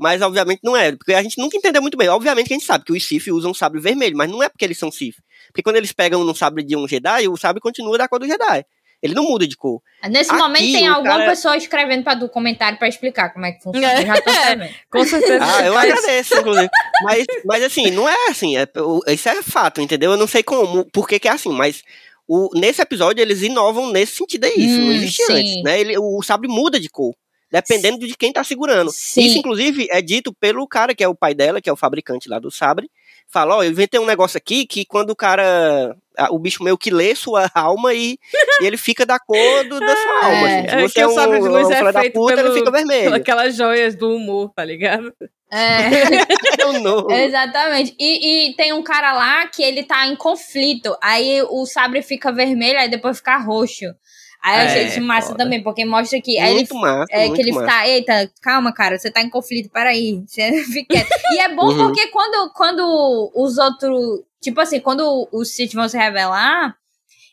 Mas 0.00 0.22
obviamente 0.22 0.60
não 0.64 0.74
é, 0.76 0.92
porque 0.96 1.12
a 1.12 1.22
gente 1.22 1.36
nunca 1.38 1.56
entendeu 1.56 1.82
muito 1.82 1.96
bem. 1.98 2.08
Obviamente 2.08 2.46
que 2.48 2.54
a 2.54 2.56
gente 2.58 2.66
sabe 2.66 2.84
que 2.86 2.92
os 2.92 3.06
Sith 3.06 3.26
usam 3.28 3.52
sabre 3.52 3.78
vermelho, 3.80 4.16
mas 4.16 4.30
não 4.30 4.42
é 4.42 4.48
porque 4.48 4.64
eles 4.64 4.78
são 4.78 4.90
Sith. 4.90 5.16
Porque 5.48 5.62
quando 5.62 5.76
eles 5.76 5.92
pegam 5.92 6.24
no 6.24 6.34
sabre 6.34 6.62
de 6.62 6.74
um 6.74 6.88
Jedi, 6.88 7.28
o 7.28 7.36
sabre 7.36 7.60
continua 7.60 7.98
da 7.98 8.08
cor 8.08 8.18
do 8.18 8.26
Jedi. 8.26 8.64
Ele 9.02 9.14
não 9.14 9.24
muda 9.24 9.46
de 9.46 9.56
cor. 9.56 9.80
Nesse 10.10 10.30
Aqui, 10.30 10.38
momento 10.40 10.60
tem 10.72 10.86
alguma 10.86 11.16
cara- 11.16 11.30
pessoa 11.30 11.56
escrevendo 11.56 12.02
para 12.04 12.14
do 12.14 12.28
comentário 12.28 12.78
pra 12.78 12.86
explicar 12.88 13.30
como 13.32 13.46
é 13.46 13.52
que 13.52 13.62
funciona. 13.62 13.92
É. 13.92 14.02
Eu 14.02 14.06
já 14.06 14.20
tô 14.22 14.30
sabendo. 14.32 14.74
Com 14.90 15.04
certeza. 15.04 15.44
Ah, 15.44 15.62
eu 15.66 15.76
agradeço, 15.78 16.34
inclusive. 16.36 16.68
Mas, 17.02 17.26
mas 17.46 17.62
assim, 17.62 17.90
não 17.90 18.08
é 18.08 18.14
assim. 18.28 18.56
É, 18.58 18.66
isso 19.12 19.28
é 19.28 19.42
fato, 19.42 19.80
entendeu? 19.80 20.12
Eu 20.12 20.16
não 20.18 20.26
sei 20.26 20.42
como, 20.42 20.84
por 20.92 21.06
que, 21.08 21.18
que 21.18 21.28
é 21.28 21.32
assim, 21.32 21.50
mas 21.52 21.82
o, 22.28 22.50
nesse 22.54 22.80
episódio 22.82 23.22
eles 23.22 23.40
inovam 23.42 23.90
nesse 23.90 24.16
sentido 24.16 24.44
aí. 24.44 24.52
Isso 24.56 24.78
não 24.80 24.88
Hum, 24.88 24.92
existia 24.92 25.26
sim. 25.26 25.32
antes, 25.32 25.62
né? 25.62 25.80
Ele, 25.80 25.98
o 25.98 26.22
sabre 26.22 26.46
muda 26.48 26.78
de 26.78 26.88
cor. 26.90 27.14
Dependendo 27.50 28.06
de 28.06 28.16
quem 28.16 28.32
tá 28.32 28.44
segurando. 28.44 28.90
Sim. 28.92 29.22
Isso, 29.22 29.38
inclusive, 29.38 29.88
é 29.90 30.00
dito 30.00 30.32
pelo 30.32 30.66
cara 30.68 30.94
que 30.94 31.02
é 31.02 31.08
o 31.08 31.14
pai 31.14 31.34
dela, 31.34 31.60
que 31.60 31.68
é 31.68 31.72
o 31.72 31.76
fabricante 31.76 32.28
lá 32.28 32.38
do 32.38 32.50
sabre. 32.50 32.88
Fala, 33.32 33.56
ó, 33.56 33.62
eu 33.62 33.70
inventei 33.70 33.98
um 34.00 34.06
negócio 34.06 34.36
aqui 34.36 34.66
que 34.66 34.84
quando 34.84 35.10
o 35.10 35.16
cara. 35.16 35.96
O 36.30 36.38
bicho 36.38 36.62
meio 36.62 36.76
que 36.76 36.90
lê 36.90 37.14
sua 37.14 37.48
alma 37.54 37.94
e, 37.94 38.18
e 38.60 38.64
ele 38.66 38.76
fica 38.76 39.06
da 39.06 39.18
cor 39.18 39.64
do, 39.68 39.78
da 39.80 39.96
sua 39.96 40.24
alma. 40.26 40.46
assim. 40.48 40.68
Se 40.68 40.74
é 40.74 40.80
você 40.88 41.00
é 41.00 41.06
o 41.06 41.10
um, 41.10 41.14
sabre 41.14 41.40
de 41.40 41.48
luz 41.48 41.68
um 41.68 41.72
é 41.72 41.76
filho 41.76 41.92
da 41.92 42.00
feito 42.00 42.12
puta, 42.14 42.34
pelo- 42.36 42.48
ele 42.48 42.58
fica 42.58 42.70
vermelho. 42.70 43.14
Aquelas 43.14 43.56
joias 43.56 43.94
do 43.94 44.16
humor, 44.16 44.52
tá 44.54 44.64
ligado? 44.64 45.12
É, 45.50 45.80
É 46.62 46.66
um 46.66 46.80
novo. 46.80 47.10
exatamente. 47.12 47.94
E, 47.98 48.50
e 48.50 48.56
tem 48.56 48.72
um 48.72 48.82
cara 48.82 49.12
lá 49.12 49.46
que 49.48 49.62
ele 49.62 49.82
tá 49.84 50.06
em 50.06 50.14
conflito. 50.16 50.96
Aí 51.02 51.42
o 51.48 51.64
sabre 51.66 52.02
fica 52.02 52.32
vermelho, 52.32 52.78
aí 52.78 52.88
depois 52.90 53.16
fica 53.18 53.36
roxo. 53.38 53.86
Aí 54.42 54.60
eu 54.60 54.66
achei 54.66 54.82
É, 54.82 54.86
isso 54.88 55.00
massa 55.02 55.28
foda. 55.28 55.44
também, 55.44 55.62
porque 55.62 55.84
mostra 55.84 56.20
que. 56.20 56.38
Aí 56.38 56.48
ele 56.50 56.54
muito 56.56 56.74
massa. 56.76 57.06
é 57.10 57.20
muito 57.26 57.34
que 57.36 57.42
ele 57.42 57.52
massa. 57.52 57.66
fica, 57.70 57.88
eita, 57.88 58.30
calma, 58.42 58.72
cara, 58.72 58.98
você 58.98 59.10
tá 59.10 59.20
em 59.20 59.28
conflito, 59.30 59.70
peraí, 59.70 60.22
você 60.26 60.64
fica 60.64 60.94
quieto. 60.94 61.08
E 61.34 61.38
é 61.40 61.48
bom 61.54 61.66
Uhum. 61.68 61.76
porque 61.86 62.06
quando, 62.08 62.50
quando 62.54 63.30
os 63.34 63.58
outros, 63.58 64.20
tipo 64.40 64.60
assim, 64.60 64.80
quando 64.80 65.28
os 65.32 65.50
Sith 65.54 65.74
vão 65.74 65.88
se 65.88 65.98
revelar, 65.98 66.74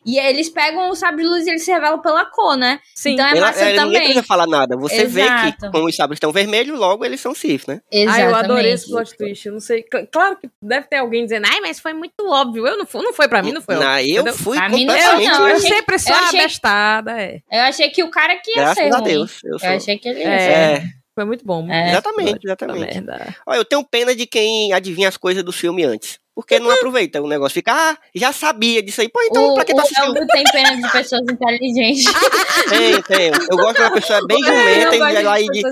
e 0.08 0.18
eles 0.18 0.50
pegam 0.50 0.90
o 0.90 0.96
sabre 0.96 1.24
de 1.24 1.30
luz 1.30 1.46
e 1.46 1.50
eles 1.50 1.64
se 1.66 1.72
revelam 1.72 2.00
pela 2.02 2.26
cor, 2.26 2.56
né? 2.56 2.80
Sim. 2.96 3.14
Então 3.14 3.26
é 3.28 3.32
Ela- 3.32 3.42
massa 3.48 3.60
é, 3.60 3.66
ninguém 3.66 3.80
também. 3.84 4.00
precisa 4.04 4.24
falar 4.24 4.48
nada. 4.48 4.78
Você 4.78 5.06
vê 5.06 5.22
Exato. 5.24 5.58
que, 5.66 5.72
como 5.72 5.88
os 5.88 5.96
sabres 5.96 6.16
estão 6.18 6.32
vermelhos, 6.32 6.80
logo 6.80 7.04
eles 7.06 7.20
são 7.20 7.36
Sith, 7.36 7.68
né? 7.68 7.82
Ah, 7.92 7.96
eu 7.98 8.02
Exatamente. 8.04 8.36
adorei 8.46 8.72
esse 8.72 8.90
plot 8.90 9.18
twist. 9.18 9.46
Eu 9.48 9.54
não 9.54 9.60
sei. 9.60 9.84
cl- 9.92 10.08
Claro 10.12 10.38
que 10.38 10.50
deve 10.62 10.88
ter 10.88 10.98
alguém 10.98 11.24
dizendo, 11.26 11.46
ai, 11.52 11.60
mas 11.60 11.80
foi 11.80 11.94
muito 11.94 12.14
óbvio. 12.26 12.66
Eu 12.66 12.78
não 12.78 12.86
fui, 12.86 13.04
não 13.04 13.14
foi 13.14 13.28
pra 13.28 13.44
mim, 13.44 13.52
não 13.52 13.62
foi. 13.62 13.76
Óbvio, 13.76 13.90
eu 13.90 14.06
entendeu? 14.22 14.34
fui 14.34 14.58
Pra 14.58 14.70
mim 14.70 14.86
não 14.86 14.94
completamente. 14.96 15.30
não. 15.32 15.48
Eu, 15.50 15.56
achei- 15.58 15.70
sempre 15.70 16.00
sou 16.00 16.16
achei- 16.16 16.40
bestada, 16.42 17.12
é. 17.22 17.40
Eu 17.52 17.62
achei 17.64 17.90
que 17.90 18.04
o 18.04 18.10
cara 18.10 18.36
que 18.38 18.52
ia 18.52 18.56
Graças 18.64 18.84
ser 18.84 18.96
a. 18.96 19.00
Deus. 19.02 19.40
Eu 19.44 19.60
sou... 19.60 19.70
Eu 19.70 19.76
achei 19.76 19.98
que 19.98 20.08
ele 20.08 20.20
ia 20.20 20.30
É. 20.30 20.40
ser. 20.40 20.52
É, 20.84 20.84
Foi 21.16 21.26
muito 21.26 21.44
bom. 21.46 21.62
muito 21.62 21.74
É. 21.74 21.84
bom. 21.84 21.90
exatamente, 21.90 22.40
exatamente. 22.46 23.04
Olha, 23.46 23.58
eu 23.58 23.66
tenho 23.66 23.84
pena 23.84 24.16
de 24.16 24.26
quem 24.28 24.72
adivinha 24.74 25.08
as 25.10 25.18
coisas 25.18 25.44
do 25.44 25.52
filme 25.52 25.84
antes. 25.84 26.20
Porque 26.38 26.60
não 26.60 26.70
aproveita 26.70 27.20
o 27.20 27.28
negócio. 27.28 27.56
Fica, 27.56 27.74
ah, 27.74 27.98
já 28.14 28.32
sabia 28.32 28.84
disso 28.84 29.02
aí. 29.02 29.10
Pô, 29.10 29.20
então 29.24 29.50
o, 29.50 29.56
pra 29.56 29.66
que 29.66 29.74
tu 29.74 29.78
o 29.78 29.82
assistiu? 29.82 30.06
Eldo 30.06 30.28
tem 30.28 30.44
pena 30.44 30.76
de 30.76 30.92
pessoas 30.92 31.22
inteligentes. 31.28 32.04
Tem, 32.70 33.02
tem. 33.02 33.32
Eu 33.50 33.58
gosto 33.58 33.76
de 33.78 33.82
uma 33.82 33.92
pessoa 33.92 34.20
bem 34.28 34.38
jumenta 34.44 34.96
e 34.96 35.00
vai 35.00 35.24
lá 35.24 35.40
e 35.42 35.46
diz, 35.48 35.64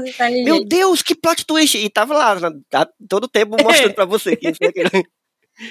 meu 0.45 0.63
Deus, 0.66 1.01
que 1.03 1.13
plot 1.13 1.45
twist! 1.45 1.78
E 1.78 1.89
tava 1.89 2.13
lá, 2.16 2.39
na- 2.39 2.51
tá 2.70 2.88
todo 3.09 3.28
tempo 3.28 3.55
mostrando 3.61 3.93
pra 3.93 4.05
você 4.05 4.36
que 4.36 4.49
isso 4.49 4.57
aquilo. 4.63 4.89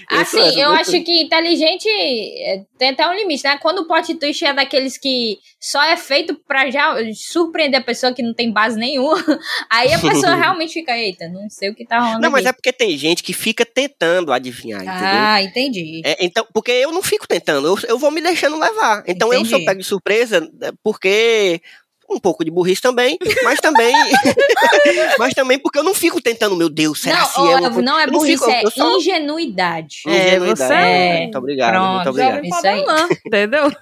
Assim, 0.08 0.38
eu 0.60 0.70
muito- 0.70 0.80
acho 0.80 1.02
que 1.04 1.22
inteligente 1.22 1.86
é, 1.88 2.62
tem 2.78 2.90
até 2.90 3.06
um 3.08 3.14
limite, 3.14 3.44
né? 3.44 3.58
Quando 3.58 3.80
o 3.80 3.86
plot 3.86 4.14
twist 4.14 4.44
é 4.44 4.52
daqueles 4.54 4.96
que 4.96 5.38
só 5.60 5.82
é 5.82 5.96
feito 5.96 6.34
pra 6.46 6.70
já 6.70 6.94
surpreender 7.14 7.80
a 7.80 7.84
pessoa 7.84 8.12
que 8.14 8.22
não 8.22 8.32
tem 8.32 8.50
base 8.50 8.78
nenhuma, 8.78 9.14
aí 9.70 9.92
a 9.92 9.98
pessoa 9.98 10.34
realmente 10.36 10.72
fica, 10.72 10.96
eita, 10.96 11.28
não 11.28 11.48
sei 11.50 11.70
o 11.70 11.74
que 11.74 11.84
tá 11.86 11.98
rolando 12.00 12.20
Não, 12.20 12.30
mas 12.30 12.40
aqui. 12.46 12.48
é 12.48 12.52
porque 12.52 12.72
tem 12.72 12.96
gente 12.96 13.22
que 13.22 13.32
fica 13.32 13.64
tentando 13.66 14.32
adivinhar, 14.32 14.80
entendeu? 14.80 14.98
Ah, 15.02 15.42
entendi. 15.42 16.00
É, 16.04 16.24
então, 16.24 16.46
porque 16.52 16.70
eu 16.72 16.90
não 16.90 17.02
fico 17.02 17.26
tentando, 17.28 17.66
eu, 17.68 17.78
eu 17.88 17.98
vou 17.98 18.10
me 18.10 18.20
deixando 18.22 18.58
levar. 18.58 19.04
Então 19.06 19.32
eu 19.32 19.40
sou 19.44 19.56
Entendi. 19.58 19.64
pego 19.66 19.80
de 19.80 19.86
surpresa 19.86 20.50
é, 20.62 20.72
porque 20.82 21.60
um 22.08 22.18
pouco 22.18 22.44
de 22.44 22.50
burrice 22.50 22.80
também, 22.82 23.16
mas 23.42 23.60
também 23.60 23.94
mas 25.18 25.34
também 25.34 25.58
porque 25.58 25.78
eu 25.78 25.82
não 25.82 25.94
fico 25.94 26.20
tentando, 26.20 26.56
meu 26.56 26.68
Deus, 26.68 27.00
será 27.00 27.20
não, 27.20 27.26
se 27.26 27.40
ô, 27.40 27.46
é 27.50 27.56
uma 27.56 27.70
não 27.82 27.98
é 27.98 28.02
eu 28.04 28.06
não 28.08 28.18
burrice, 28.18 28.38
fico- 28.44 28.50
é 28.50 28.70
só- 28.70 28.96
ingenuidade. 28.98 30.02
É, 30.06 30.28
Ingenuidade. 30.28 30.58
você 30.58 30.74
é- 30.74 31.20
Muito 31.22 31.38
obrigado, 31.38 31.72
Pronto, 31.72 31.94
muito 31.94 32.10
obrigado. 32.10 32.44
Isso 32.44 32.66
aí. 32.66 32.84
entendeu? 33.26 33.72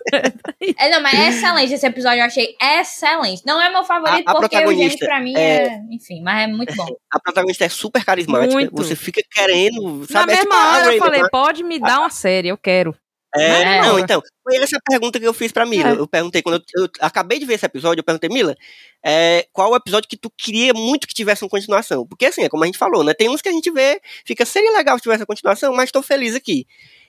É, 0.78 0.88
não, 0.90 1.02
mas 1.02 1.14
é 1.14 1.28
excelente 1.28 1.74
esse 1.74 1.84
episódio, 1.86 2.20
eu 2.20 2.24
achei 2.24 2.54
excelente. 2.60 3.42
Não 3.44 3.60
é 3.60 3.68
meu 3.70 3.82
favorito, 3.82 4.28
A- 4.28 4.30
a 4.30 4.34
porque 4.34 4.56
o 4.56 4.60
protagonista 4.60 5.04
pra 5.04 5.20
mim 5.20 5.34
é- 5.36 5.64
é... 5.66 5.80
Enfim, 5.90 6.22
mas 6.22 6.44
é 6.44 6.46
muito 6.46 6.74
bom. 6.76 6.86
A 7.10 7.18
protagonista 7.18 7.64
é 7.64 7.68
super 7.68 8.04
carismática, 8.04 8.54
Muito. 8.54 8.72
você 8.74 8.94
fica 8.94 9.20
querendo, 9.30 10.06
Na 10.08 10.20
sabe? 10.20 10.32
É 10.32 10.36
mesma 10.36 10.42
tipo 10.44 10.54
a 10.54 10.72
hora 10.78 10.94
eu 10.94 10.98
falei, 10.98 11.22
né? 11.22 11.28
pode 11.32 11.64
me 11.64 11.78
dar 11.80 11.98
uma 11.98 12.10
série, 12.10 12.48
eu 12.48 12.56
quero. 12.56 12.94
É, 13.34 13.80
não, 13.82 13.98
então, 13.98 14.22
foi 14.42 14.56
essa 14.56 14.76
a 14.76 14.80
pergunta 14.90 15.18
que 15.18 15.26
eu 15.26 15.32
fiz 15.32 15.50
pra 15.52 15.64
Mila. 15.64 15.90
É. 15.90 15.92
Eu 15.92 16.06
perguntei, 16.06 16.42
quando 16.42 16.62
eu, 16.76 16.82
eu 16.82 16.90
acabei 17.00 17.38
de 17.38 17.46
ver 17.46 17.54
esse 17.54 17.64
episódio, 17.64 18.00
eu 18.00 18.04
perguntei, 18.04 18.28
Mila, 18.28 18.54
é, 19.04 19.46
qual 19.52 19.70
o 19.70 19.76
episódio 19.76 20.08
que 20.08 20.16
tu 20.16 20.30
queria 20.36 20.74
muito 20.74 21.06
que 21.08 21.14
tivesse 21.14 21.42
uma 21.42 21.50
continuação? 21.50 22.06
Porque 22.06 22.26
assim, 22.26 22.42
é 22.42 22.48
como 22.48 22.62
a 22.62 22.66
gente 22.66 22.78
falou, 22.78 23.02
né? 23.02 23.14
Tem 23.14 23.28
uns 23.28 23.40
que 23.40 23.48
a 23.48 23.52
gente 23.52 23.70
vê, 23.70 24.00
fica, 24.26 24.44
seria 24.44 24.72
legal 24.72 24.96
se 24.98 25.02
tivesse 25.02 25.22
uma 25.22 25.26
continuação, 25.26 25.74
mas 25.74 25.90
tô 25.90 26.02
feliz 26.02 26.34
aqui. 26.34 26.66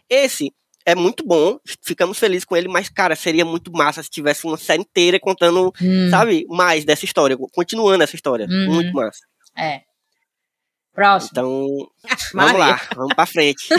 Esse 0.09 0.53
é 0.85 0.95
muito 0.95 1.25
bom, 1.25 1.59
ficamos 1.81 2.19
felizes 2.19 2.45
com 2.45 2.55
ele, 2.55 2.67
mas, 2.67 2.89
cara, 2.89 3.15
seria 3.15 3.45
muito 3.45 3.71
massa 3.71 4.03
se 4.03 4.09
tivesse 4.09 4.45
uma 4.45 4.57
série 4.57 4.81
inteira 4.81 5.19
contando, 5.19 5.73
Hum, 5.81 6.09
sabe, 6.09 6.45
mais 6.49 6.83
dessa 6.85 7.05
história, 7.05 7.37
continuando 7.53 8.03
essa 8.03 8.15
história. 8.15 8.45
Uhum. 8.49 8.73
Muito 8.75 8.93
massa. 8.93 9.19
É. 9.57 9.81
Próximo. 10.93 11.29
Então, 11.31 11.89
vamos 12.33 12.59
lá, 12.59 12.81
vamos 12.95 13.13
pra 13.15 13.25
frente. 13.25 13.67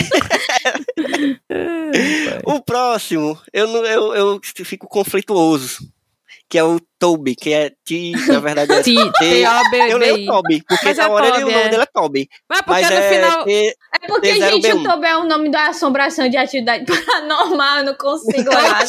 O 2.44 2.60
próximo, 2.60 3.40
eu, 3.52 3.66
não, 3.68 3.84
eu, 3.84 4.14
eu 4.14 4.40
fico 4.64 4.88
conflituoso, 4.88 5.78
que 6.54 6.58
é 6.58 6.62
o 6.62 6.78
Toby, 7.00 7.34
que 7.34 7.52
é 7.52 7.72
T, 7.84 8.12
na 8.28 8.38
verdade 8.38 8.70
é 8.70 8.76
T- 8.84 8.94
T- 9.18 9.42
Eu 9.90 9.98
leio 9.98 10.14
T-O-B-B-I. 10.14 10.26
Toby, 10.26 10.62
porque 10.68 10.84
Mas 10.86 10.96
na 10.98 11.02
é 11.04 11.08
hora 11.08 11.26
ele- 11.26 11.32
Toby, 11.40 11.42
o 11.42 11.50
nome 11.50 11.64
é. 11.64 11.68
dele 11.68 11.82
é 11.82 11.86
Toby. 11.86 12.28
Mas 12.48 12.60
porque 12.60 12.80
Mas 12.80 12.90
no 12.90 12.96
é 12.96 13.08
final. 13.10 13.44
T- 13.44 13.76
É 14.02 14.06
porque, 14.06 14.28
T0B1. 14.34 14.50
gente, 14.52 14.72
o 14.72 14.82
Toby 14.84 15.06
é 15.08 15.16
o 15.16 15.24
nome 15.24 15.48
da 15.50 15.66
assombração 15.66 16.28
de 16.28 16.36
atividade 16.36 16.84
paranormal, 17.04 17.78
eu 17.78 17.84
não 17.86 17.94
consigo 17.96 18.50
olhar. 18.54 18.84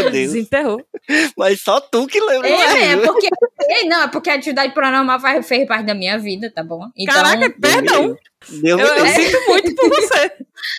Deus. 0.00 0.10
desenterrou. 0.12 0.82
mas 1.38 1.60
só 1.62 1.80
tu 1.80 2.08
que 2.08 2.20
lembra 2.20 2.48
É, 2.48 2.92
é 2.92 2.96
porque. 2.96 3.28
é, 3.70 3.84
Não, 3.84 4.02
é 4.02 4.08
porque 4.08 4.30
a 4.30 4.34
atividade 4.34 4.74
paranormal 4.74 5.20
faz, 5.20 5.46
fez 5.46 5.66
parte 5.68 5.86
da 5.86 5.94
minha 5.94 6.18
vida, 6.18 6.50
tá 6.52 6.64
bom? 6.64 6.88
Então, 6.96 7.14
Caraca, 7.14 7.54
perdão. 7.60 8.16
Deus 8.48 8.80
Eu, 8.80 8.86
eu 8.86 9.06
sinto 9.06 9.38
muito 9.48 9.74
por 9.74 9.88
você. 9.90 10.32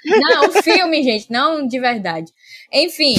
Não, 0.05 0.49
o 0.49 0.51
filme, 0.63 1.03
gente, 1.03 1.31
não 1.31 1.67
de 1.67 1.79
verdade. 1.79 2.31
Enfim, 2.73 3.15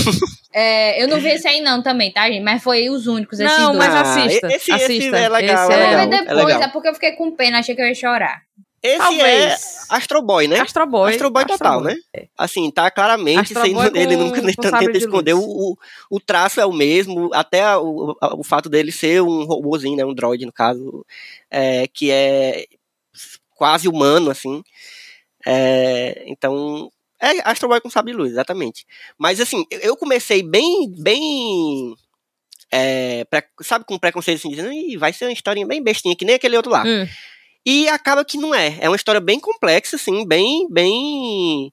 é, 0.52 1.02
eu 1.02 1.08
não 1.08 1.18
vi 1.20 1.28
esse 1.30 1.46
aí 1.48 1.60
não 1.60 1.82
também, 1.82 2.12
tá, 2.12 2.28
gente? 2.30 2.42
Mas 2.42 2.62
foi 2.62 2.88
os 2.90 3.06
únicos, 3.06 3.40
esses 3.40 3.56
Não, 3.58 3.72
dois. 3.72 3.78
mas 3.78 3.94
Ah, 3.94 4.00
assista. 4.00 4.46
esse- 4.48 4.56
esse 4.56 4.72
assista. 4.72 5.16
é 5.18 5.28
legal, 5.28 5.70
Esse 5.70 5.72
é 5.72 5.76
eu 5.76 5.78
vou 5.80 5.90
legal, 5.90 6.08
ver 6.08 6.14
é 6.16 6.20
depois, 6.24 6.44
legal. 6.46 6.62
é 6.62 6.68
porque 6.68 6.88
eu 6.88 6.94
fiquei 6.94 7.12
com 7.12 7.30
pena, 7.30 7.58
achei 7.58 7.74
que 7.74 7.80
eu 7.82 7.86
ia 7.86 7.94
chorar. 7.94 8.42
Esse 8.80 8.94
é 8.94 8.98
Talvez. 8.98 9.86
Astro 9.90 10.22
Boy, 10.22 10.46
né? 10.46 10.60
Astro 10.60 10.86
Boy. 10.86 11.10
Astro 11.10 11.30
Boy 11.30 11.44
total, 11.46 11.82
Boy. 11.82 11.94
né? 11.94 12.26
Assim, 12.38 12.70
tá 12.70 12.88
claramente, 12.92 13.40
Astro 13.40 13.62
sem, 13.62 13.74
ele 13.96 14.16
nunca 14.16 14.40
tenta 14.40 14.96
esconder, 14.96 15.34
o, 15.34 15.40
o, 15.40 15.76
o 16.10 16.20
traço 16.20 16.60
é 16.60 16.66
o 16.66 16.72
mesmo, 16.72 17.28
até 17.34 17.62
a- 17.62 17.80
o, 17.80 18.16
a- 18.20 18.34
o 18.36 18.44
fato 18.44 18.68
dele 18.68 18.92
ser 18.92 19.20
um 19.20 19.44
robôzinho, 19.44 19.96
né, 19.96 20.04
um 20.04 20.14
droid 20.14 20.46
no 20.46 20.52
caso, 20.52 21.04
é, 21.50 21.88
que 21.92 22.10
é 22.12 22.66
quase 23.58 23.88
humano, 23.88 24.30
assim, 24.30 24.62
É, 25.46 26.24
então, 26.26 26.90
é 27.20 27.30
Astro 27.48 27.68
Boy 27.68 27.80
com 27.80 27.88
sabre 27.90 28.12
luz, 28.12 28.30
exatamente. 28.32 28.84
Mas 29.18 29.40
assim, 29.40 29.64
eu- 29.70 29.96
comecei 29.96 30.42
bem, 30.42 30.92
bem, 30.98 31.94
é, 32.70 33.24
pre- 33.24 33.44
sabe, 33.62 33.84
com 33.84 33.98
preconceito, 33.98 34.38
assim, 34.38 34.50
dizendo, 34.50 34.72
Ih, 34.72 34.96
vai 34.96 35.12
ser 35.12 35.24
uma 35.26 35.32
historinha 35.32 35.66
bem 35.66 35.82
bestinha, 35.82 36.14
que 36.16 36.24
nem 36.24 36.34
aquele 36.34 36.56
outro 36.56 36.70
lá. 36.72 36.82
Hum. 36.84 37.06
E 37.64 37.88
acaba 37.88 38.24
que 38.24 38.36
não 38.38 38.54
é. 38.54 38.76
É 38.80 38.88
uma 38.88 38.96
história 38.96 39.20
bem 39.20 39.38
complexa, 39.40 39.96
assim, 39.96 40.26
bem. 40.26 40.66
bem. 40.70 41.72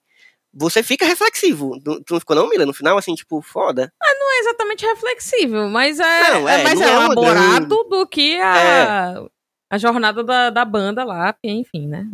Você 0.53 0.81
fica 0.81 1.05
reflexivo. 1.05 1.77
Tu 1.83 2.11
não 2.13 2.19
ficou, 2.19 2.35
não, 2.35 2.47
Mila? 2.47 2.65
No 2.65 2.73
final, 2.73 2.97
assim, 2.97 3.13
tipo, 3.13 3.41
foda. 3.41 3.91
Não 4.01 4.37
é 4.37 4.39
exatamente 4.39 4.85
reflexível, 4.85 5.67
mas 5.69 5.99
é, 5.99 6.29
Não, 6.31 6.47
é 6.49 6.61
é, 6.61 6.63
mais 6.63 6.79
é 6.81 6.87
uma 6.97 7.05
elaborado 7.13 7.83
do 7.89 8.07
que 8.07 8.39
a, 8.39 9.21
a 9.69 9.77
jornada 9.77 10.23
da, 10.23 10.49
da 10.49 10.65
banda 10.65 11.03
lá, 11.03 11.35
enfim, 11.43 11.87
né? 11.87 12.07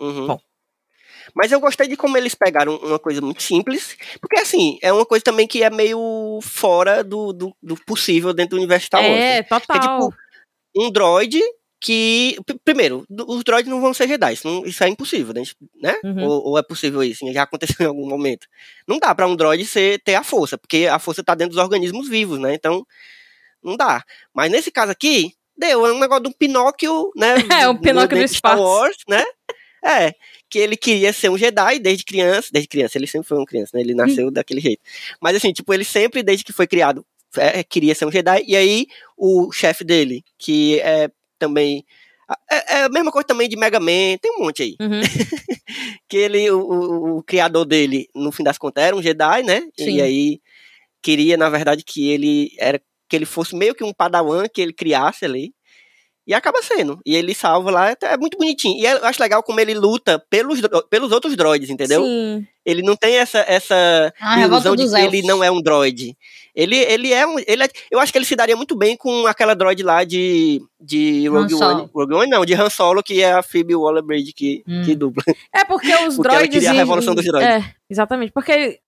Uhum. 0.00 0.26
Bom. 0.26 0.40
Mas 1.34 1.50
eu 1.52 1.60
gostei 1.60 1.88
de 1.88 1.96
como 1.96 2.16
eles 2.16 2.34
pegaram 2.34 2.76
uma 2.76 2.98
coisa 2.98 3.20
muito 3.20 3.42
simples. 3.42 3.96
Porque, 4.20 4.38
assim, 4.38 4.78
é 4.82 4.92
uma 4.92 5.04
coisa 5.04 5.24
também 5.24 5.46
que 5.46 5.62
é 5.62 5.70
meio 5.70 6.38
fora 6.42 7.02
do, 7.02 7.32
do, 7.32 7.56
do 7.62 7.76
possível 7.84 8.32
dentro 8.32 8.56
do 8.56 8.58
universo 8.60 8.86
Star 8.86 9.02
Wars. 9.02 9.12
É, 9.14 9.42
Que 9.42 9.54
é 9.54 9.58
total. 9.60 9.80
tipo 9.80 10.14
um 10.76 10.90
droid 10.90 11.40
que. 11.80 12.36
Primeiro, 12.64 13.04
os 13.26 13.44
droids 13.44 13.68
não 13.70 13.80
vão 13.80 13.92
ser 13.92 14.08
Jedi. 14.08 14.32
Isso, 14.34 14.46
não- 14.48 14.64
isso 14.64 14.82
é 14.84 14.88
impossível, 14.88 15.34
né? 15.34 15.42
né? 15.82 16.00
Uhum. 16.04 16.24
Ou, 16.26 16.48
ou 16.50 16.58
é 16.58 16.62
possível 16.62 17.02
isso? 17.02 17.30
Já 17.32 17.42
aconteceu 17.42 17.76
em 17.84 17.88
algum 17.88 18.08
momento. 18.08 18.46
Não 18.86 18.98
dá 18.98 19.14
pra 19.14 19.26
um 19.26 19.36
droid 19.36 19.64
ser, 19.66 20.00
ter 20.02 20.14
a 20.14 20.22
força, 20.24 20.56
porque 20.56 20.86
a 20.90 20.98
força 20.98 21.22
tá 21.24 21.34
dentro 21.34 21.54
dos 21.54 21.62
organismos 21.62 22.08
vivos, 22.08 22.38
né? 22.38 22.54
Então, 22.54 22.86
não 23.62 23.76
dá. 23.76 24.02
Mas 24.32 24.50
nesse 24.50 24.70
caso 24.70 24.92
aqui, 24.92 25.32
deu. 25.56 25.86
É 25.86 25.92
um 25.92 25.98
negócio 25.98 26.22
de 26.24 26.28
um 26.28 26.32
Pinóquio, 26.32 27.10
né? 27.16 27.34
É, 27.64 27.68
um 27.68 27.76
Pinóquio 27.76 28.18
do 28.18 28.28
Star 28.28 28.52
espaço. 28.54 28.62
Wars, 28.62 28.96
né? 29.08 29.24
É. 29.84 30.14
Que 30.48 30.58
ele 30.58 30.76
queria 30.76 31.12
ser 31.12 31.28
um 31.30 31.38
Jedi 31.38 31.78
desde 31.78 32.04
criança. 32.04 32.48
Desde 32.52 32.68
criança, 32.68 32.98
ele 32.98 33.06
sempre 33.06 33.28
foi 33.28 33.38
um 33.38 33.44
criança, 33.44 33.70
né? 33.74 33.80
Ele 33.80 33.92
Hum. 33.94 33.96
nasceu 33.96 34.30
daquele 34.30 34.60
jeito. 34.60 34.80
Mas 35.20 35.36
assim, 35.36 35.52
tipo, 35.52 35.72
ele 35.72 35.84
sempre, 35.84 36.22
desde 36.22 36.44
que 36.44 36.52
foi 36.52 36.66
criado, 36.66 37.04
é, 37.36 37.62
queria 37.62 37.94
ser 37.94 38.06
um 38.06 38.12
Jedi. 38.12 38.44
E 38.46 38.56
aí, 38.56 38.86
o 39.16 39.50
chefe 39.52 39.84
dele, 39.84 40.24
que 40.38 40.80
é 40.80 41.10
também. 41.38 41.84
É, 42.50 42.78
é 42.78 42.82
a 42.84 42.88
mesma 42.88 43.12
coisa 43.12 43.26
também 43.26 43.48
de 43.48 43.56
Mega 43.56 43.78
Man, 43.78 44.16
tem 44.20 44.32
um 44.36 44.40
monte 44.44 44.62
aí. 44.62 44.76
Uhum. 44.80 45.00
Que 46.08 46.16
ele, 46.16 46.48
o, 46.50 46.58
o- 46.60 47.18
o 47.18 47.22
criador 47.22 47.64
dele, 47.64 48.08
no 48.14 48.30
fim 48.30 48.42
das 48.44 48.56
contas, 48.58 48.84
era 48.84 48.94
um 48.96 49.02
Jedi, 49.02 49.42
né? 49.42 49.62
Sim. 49.78 49.96
E 49.96 50.02
aí 50.02 50.40
queria, 51.02 51.36
na 51.36 51.48
verdade, 51.48 51.82
que 51.84 52.08
ele 52.10 52.52
era 52.58 52.80
que 53.08 53.16
ele 53.16 53.24
fosse 53.26 53.54
meio 53.56 53.74
que 53.74 53.84
um 53.84 53.92
padawan 53.92 54.44
que 54.52 54.60
ele 54.60 54.72
criasse 54.72 55.24
ali. 55.24 55.52
E 56.28 56.34
acaba 56.34 56.60
sendo. 56.60 56.98
E 57.06 57.14
ele 57.14 57.32
salva 57.32 57.70
lá, 57.70 57.90
é 57.92 57.96
é 58.02 58.16
muito 58.16 58.36
bonitinho. 58.36 58.76
E 58.80 58.84
eu 58.84 59.04
acho 59.04 59.22
legal 59.22 59.44
como 59.44 59.60
ele 59.60 59.74
luta 59.74 60.18
pelos, 60.28 60.60
pelos 60.90 61.12
outros 61.12 61.36
droids, 61.36 61.70
entendeu? 61.70 62.02
Sim. 62.02 62.44
Ele 62.64 62.82
não 62.82 62.96
tem 62.96 63.14
essa, 63.18 63.38
essa 63.46 64.12
Ah, 64.20 64.40
ilusão 64.40 64.74
de 64.74 64.90
que 64.90 64.96
ele 64.98 65.22
não 65.22 65.44
é 65.44 65.48
um 65.52 65.62
droid. 65.62 66.16
Ele, 66.52 66.76
ele 66.78 67.12
é 67.12 67.24
um. 67.24 67.38
Ele 67.46 67.62
é- 67.62 67.68
eu 67.92 68.00
acho 68.00 68.10
que 68.10 68.18
ele 68.18 68.24
se 68.24 68.34
daria 68.34 68.56
muito 68.56 68.74
bem 68.76 68.96
com 68.96 69.24
aquela 69.24 69.54
droid 69.54 69.80
lá 69.84 70.02
de, 70.02 70.60
de 70.80 71.28
Rogue 71.28 71.54
Han 71.54 71.58
Solo. 71.58 71.80
One. 71.82 71.90
Rogue 71.94 72.14
One 72.14 72.30
não, 72.30 72.44
de 72.44 72.54
Han 72.54 72.70
Solo, 72.70 73.04
que 73.04 73.22
é 73.22 73.32
a 73.34 73.42
Phoebe 73.44 73.76
Waller-Bridge 73.76 74.32
que, 74.32 74.64
Hum. 74.66 74.82
que 74.84 74.96
dubla. 74.96 75.22
É 75.54 75.64
porque 75.64 75.94
os 75.94 76.16
Porque 76.16 76.28
ela 76.28 76.38
droids. 76.38 76.50
queria 76.54 76.70
a 76.72 76.74
em- 76.74 76.78
revolução 76.78 77.14
dos 77.14 77.24
droids. 77.24 77.48
É, 77.48 77.72
exatamente. 77.88 78.32
Porque 78.32 78.80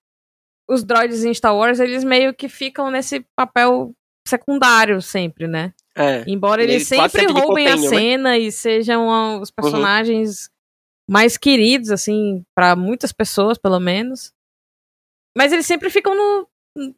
os 0.68 0.82
droids 0.82 1.24
em 1.24 1.32
Star 1.32 1.54
Wars, 1.56 1.78
eles 1.78 2.02
meio 2.02 2.34
que 2.34 2.48
ficam 2.48 2.90
nesse 2.90 3.24
papel 3.36 3.94
secundário 4.28 5.00
sempre, 5.02 5.46
né? 5.46 5.72
É. 5.96 6.24
Embora 6.26 6.62
Ele 6.62 6.74
eles 6.74 6.88
quase 6.88 7.12
sempre 7.12 7.32
sempre 7.32 7.42
roubem 7.42 7.66
a 7.66 7.70
companion, 7.72 7.90
né? 7.90 7.98
cena 7.98 8.38
e 8.38 8.52
sejam 8.52 9.40
os 9.40 9.50
personagens 9.50 10.50
mais 11.08 11.36
queridos, 11.36 11.90
assim, 11.90 12.44
pra 12.54 12.76
muitas 12.76 13.12
pessoas, 13.12 13.58
pelo 13.58 13.80
menos. 13.80 14.32
Mas 15.36 15.52
eles 15.52 15.66
sempre 15.66 15.90
ficam 15.90 16.14
no, 16.14 16.48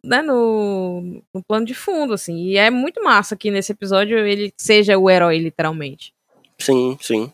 né, 0.04 0.20
no, 0.20 1.22
no 1.32 1.42
plano 1.42 1.64
de 1.64 1.74
fundo, 1.74 2.12
assim. 2.12 2.36
E 2.36 2.56
é 2.56 2.70
muito 2.70 3.02
massa 3.02 3.36
que 3.36 3.50
nesse 3.50 3.72
episódio 3.72 4.18
ele 4.18 4.52
seja 4.58 4.98
o 4.98 5.08
herói, 5.08 5.38
literalmente. 5.38 6.12
Sim, 6.58 6.98
sim. 7.00 7.32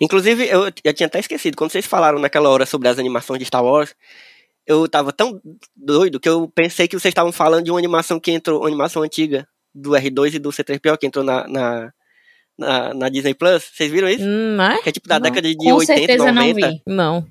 Inclusive, 0.00 0.48
eu 0.48 0.72
já 0.84 0.94
tinha 0.94 1.06
até 1.06 1.18
esquecido, 1.18 1.56
quando 1.56 1.70
vocês 1.72 1.84
falaram 1.84 2.18
naquela 2.18 2.48
hora 2.48 2.64
sobre 2.64 2.88
as 2.88 2.98
animações 2.98 3.38
de 3.38 3.44
Star 3.44 3.64
Wars, 3.64 3.94
eu 4.68 4.86
tava 4.88 5.12
tão 5.12 5.40
doido 5.74 6.20
que 6.20 6.28
eu 6.28 6.48
pensei 6.54 6.86
que 6.86 6.94
vocês 6.98 7.10
estavam 7.10 7.32
falando 7.32 7.64
de 7.64 7.70
uma 7.72 7.78
animação 7.80 8.20
que 8.20 8.30
entrou, 8.30 8.60
uma 8.60 8.68
animação 8.68 9.02
antiga 9.02 9.46
do 9.74 9.90
R2 9.92 10.34
e 10.34 10.38
do 10.38 10.50
C3PO 10.50 10.98
que 10.98 11.06
entrou 11.06 11.24
na, 11.24 11.48
na, 11.48 11.90
na, 12.58 12.94
na 12.94 13.08
Disney 13.08 13.34
Plus. 13.34 13.64
Vocês 13.74 13.90
viram 13.90 14.08
isso? 14.08 14.22
Hum, 14.24 14.56
né? 14.56 14.78
Que 14.82 14.88
é 14.90 14.92
tipo 14.92 15.08
da 15.08 15.16
Não. 15.16 15.22
década 15.22 15.48
de 15.48 15.56
Com 15.56 15.74
80, 15.74 15.98
certeza 15.98 16.32
90. 16.32 16.60
não 16.60 16.70
vi. 16.72 16.82
Não. 16.86 17.26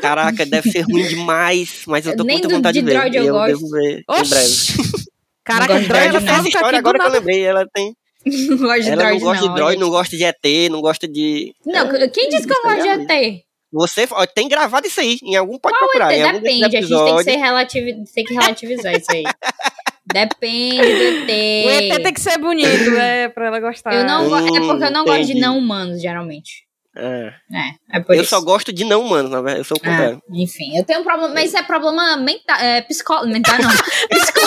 Caraca, 0.00 0.44
deve 0.46 0.70
ser 0.70 0.82
ruim 0.82 1.06
demais, 1.08 1.82
mas 1.86 2.06
eu 2.06 2.12
tô 2.12 2.18
com 2.18 2.26
Nem 2.26 2.36
muita 2.36 2.48
do- 2.48 2.54
vontade 2.56 2.80
de 2.80 2.84
de 2.84 2.92
ver. 2.92 2.98
droid 2.98 3.16
e 3.16 3.18
eu 3.18 3.24
eu 3.26 3.32
gosto. 3.34 3.46
devo 3.48 3.70
ver 3.70 3.98
em 4.00 4.04
breve. 4.04 4.20
Oxi! 4.22 4.72
Caraca, 5.44 5.80
droid 5.80 6.06
ela 6.08 6.20
não. 6.20 6.26
faz 6.26 6.38
Essa 6.40 6.48
história 6.48 6.68
aqui 6.78 6.82
do 6.82 6.88
agora 6.88 6.98
que 6.98 7.06
eu 7.06 7.12
lembrei, 7.12 7.42
ela 7.44 7.66
tem. 7.74 7.94
Não 8.24 8.56
gosto 8.58 8.82
de 8.82 8.88
Ela 8.90 9.02
droid, 9.02 9.18
não 9.18 9.26
gosta 9.26 9.42
de 9.42 9.48
não, 9.48 9.54
droid, 9.56 9.80
não 9.80 9.90
gosta 9.90 10.16
de 10.16 10.24
ET, 10.24 10.70
não 10.70 10.80
gosta 10.80 11.08
de. 11.08 11.52
Não, 11.66 11.88
quem 12.12 12.28
disse 12.28 12.46
que 12.46 12.52
eu 12.52 12.62
gosto 12.62 12.80
de 12.82 12.88
ET? 12.88 13.42
Você 13.72 14.06
ó, 14.10 14.26
tem 14.26 14.48
gravado 14.48 14.86
isso 14.86 15.00
aí, 15.00 15.18
em 15.22 15.34
algum 15.36 15.58
pode 15.58 15.74
Qual 15.78 15.88
procurar. 15.90 16.12
ET? 16.12 16.18
Em 16.18 16.22
algum 16.24 16.40
desses 16.40 16.58
Depende, 16.60 16.76
a 16.76 16.80
gente 16.80 17.24
tem 17.24 17.34
que, 17.36 17.40
relativi... 17.42 18.04
tem 18.14 18.24
que 18.24 18.34
relativizar 18.34 18.94
isso 18.94 19.10
aí. 19.12 19.22
Depende 20.12 20.76
do 20.76 21.02
ET. 21.30 21.30
O 21.66 21.70
ET 21.94 22.02
tem 22.02 22.12
que 22.12 22.20
ser 22.20 22.36
bonito, 22.38 22.90
é, 22.98 23.28
pra 23.28 23.46
ela 23.46 23.60
gostar. 23.60 23.94
Eu 23.94 24.04
não 24.04 24.28
go- 24.28 24.36
É 24.36 24.60
porque 24.60 24.84
eu 24.84 24.90
não 24.90 25.02
Hum, 25.02 25.06
gosto 25.06 25.18
de 25.20 25.24
entendi. 25.32 25.40
não 25.40 25.56
humanos, 25.58 26.02
geralmente. 26.02 26.64
É. 26.94 27.32
É, 27.50 27.96
é 27.96 28.00
por 28.00 28.14
Eu 28.14 28.20
isso. 28.20 28.28
só 28.30 28.40
gosto 28.42 28.70
de 28.70 28.84
não 28.84 29.00
humanos, 29.00 29.30
na 29.30 29.38
verdade. 29.40 29.60
Eu 29.60 29.64
sou 29.64 29.78
o 29.78 29.80
Ah, 29.82 29.88
contrário. 29.88 30.22
enfim, 30.34 30.76
eu 30.76 30.84
tenho 30.84 31.00
um 31.00 31.04
problema, 31.04 31.32
mas 31.32 31.46
isso 31.46 31.56
é 31.56 31.62
problema 31.62 32.16
mental, 32.18 32.56
é, 32.58 32.82
psicó... 32.82 33.24
mental 33.24 33.54
não, 33.58 33.70
Psicó... 34.10 34.40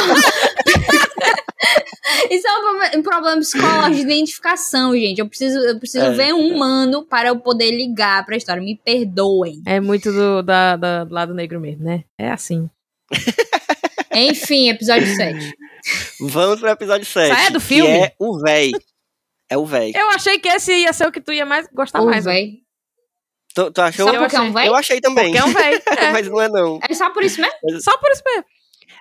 isso 2.31 2.47
é 2.47 2.51
um 2.57 2.61
problema, 2.61 2.97
um 2.97 3.03
problema 3.03 3.37
psicológico 3.39 3.95
de 3.95 4.01
identificação, 4.01 4.93
gente, 4.95 5.19
eu 5.19 5.27
preciso, 5.27 5.57
eu 5.59 5.79
preciso 5.79 6.05
É, 6.05 6.11
ver 6.11 6.33
um 6.33 6.47
humano 6.53 7.05
para 7.05 7.29
eu 7.29 7.39
poder 7.39 7.71
ligar 7.71 8.25
pra 8.25 8.35
história, 8.37 8.61
me 8.61 8.77
perdoem. 8.83 9.61
É 9.65 9.79
muito 9.79 10.11
do, 10.11 10.41
da, 10.41 10.75
da- 10.75 11.03
do 11.03 11.13
lado 11.13 11.33
negro 11.33 11.59
mesmo, 11.59 11.83
né? 11.85 12.03
É 12.17 12.29
assim. 12.31 12.69
Enfim, 14.13 14.69
episódio 14.69 15.07
7. 15.13 15.53
Vamos 16.21 16.59
pro 16.59 16.69
episódio 16.69 17.05
7. 17.05 17.35
Sai 17.35 17.51
do 17.51 17.59
filme? 17.59 17.91
Que 17.99 18.03
é 18.05 18.13
o 18.19 18.39
véi. 18.39 18.71
É 19.49 19.57
o 19.57 19.65
véi. 19.65 19.91
Eu 19.95 20.09
achei 20.09 20.39
que 20.39 20.47
esse 20.47 20.73
ia 20.73 20.93
ser 20.93 21.07
o 21.07 21.11
que 21.11 21.21
tu 21.21 21.31
ia 21.33 21.45
mais 21.45 21.67
gostar 21.73 22.01
Ô, 22.01 22.05
mais. 22.05 22.25
né? 22.25 22.31
véi. 22.33 22.53
Tu, 23.53 23.71
tu 23.71 23.81
achou? 23.81 24.07
Só 24.09 24.17
porque 24.17 24.35
é 24.35 24.41
um 24.41 24.51
véi? 24.53 24.67
Eu 24.67 24.75
achei 24.75 24.99
também. 25.01 25.25
Porque 25.33 25.37
é 25.37 25.45
um 25.45 25.53
velho. 25.53 25.81
É. 25.97 26.11
Mas 26.11 26.27
não 26.27 26.41
é 26.41 26.49
não. 26.49 26.79
É 26.89 26.93
só 26.93 27.09
por 27.11 27.23
isso 27.23 27.39
mesmo? 27.41 27.81
Só 27.81 27.97
por 27.97 28.09
isso 28.11 28.21
mesmo. 28.25 28.43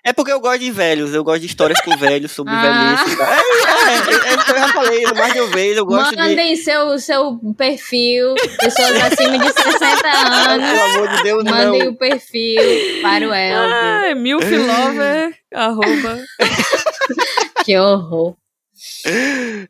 É 0.06 0.12
porque 0.12 0.30
eu 0.30 0.38
gosto 0.38 0.60
de 0.60 0.70
velhos. 0.70 1.14
Eu 1.14 1.24
gosto 1.24 1.40
de 1.40 1.46
histórias 1.46 1.80
com 1.80 1.96
velhos, 1.96 2.30
sobre 2.32 2.52
Ah. 2.54 2.96
velhice. 2.96 3.16
tal. 3.16 3.26
É, 3.26 3.36
é, 3.36 4.28
é, 4.28 4.32
é, 4.32 4.36
isso 4.36 4.44
que 4.44 4.52
eu 4.52 4.58
já 4.58 4.68
falei 4.68 5.02
mais 5.14 5.32
de 5.32 5.40
uma 5.40 5.50
vez. 5.50 5.76
Eu 5.78 5.86
gosto 5.86 6.10
de... 6.10 6.16
Mandem 6.18 6.56
seu, 6.56 6.98
seu 6.98 7.40
perfil, 7.56 8.34
pessoas 8.60 9.02
acima 9.02 9.38
de 9.38 9.46
60 9.52 10.08
anos, 10.08 10.70
Pelo 10.70 10.82
amor 10.84 11.08
de 11.16 11.22
Deus, 11.22 11.44
mandem 11.44 11.84
não. 11.84 11.88
o 11.92 11.96
perfil 11.96 12.62
para 13.02 13.26
o 13.28 13.32
Elvio. 13.32 13.74
Ai, 13.74 14.14
milflover, 14.14 15.34
arroba. 15.54 16.20
Que 17.64 17.78
horror. 17.78 18.36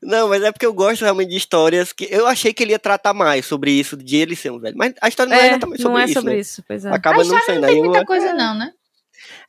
Não, 0.03 0.29
mas 0.29 0.43
é 0.43 0.51
porque 0.51 0.67
eu 0.67 0.73
gosto 0.73 1.03
realmente 1.03 1.31
de 1.31 1.37
histórias 1.37 1.93
que... 1.93 2.09
Eu 2.11 2.27
achei 2.27 2.53
que 2.53 2.63
ele 2.65 2.73
ia 2.73 2.79
tratar 2.79 3.15
mais 3.15 3.47
sobre 3.47 3.71
isso, 3.71 3.97
de 3.97 4.17
ele 4.17 4.35
ser 4.35 4.51
um 4.51 4.59
velho. 4.59 4.75
Mas 4.77 4.95
a 5.01 5.09
história 5.09 5.31
não 5.31 5.37
é, 5.37 5.45
É, 5.45 5.49
exatamente 5.51 5.83
sobre 5.83 5.93
não 5.95 6.01
é 6.01 6.05
isso, 6.07 6.15
sobre 6.15 6.33
né? 6.35 6.39
isso, 6.41 6.65
pois 6.67 6.85
é. 6.85 6.91
Acaba 6.91 7.21
a 7.23 7.25
não 7.25 7.41
sendo. 7.43 7.61
não 7.61 7.69
tem 7.69 7.79
eu- 7.79 7.85
muita 7.85 8.05
coisa 8.05 8.33
não, 8.35 8.59
né? 8.59 8.73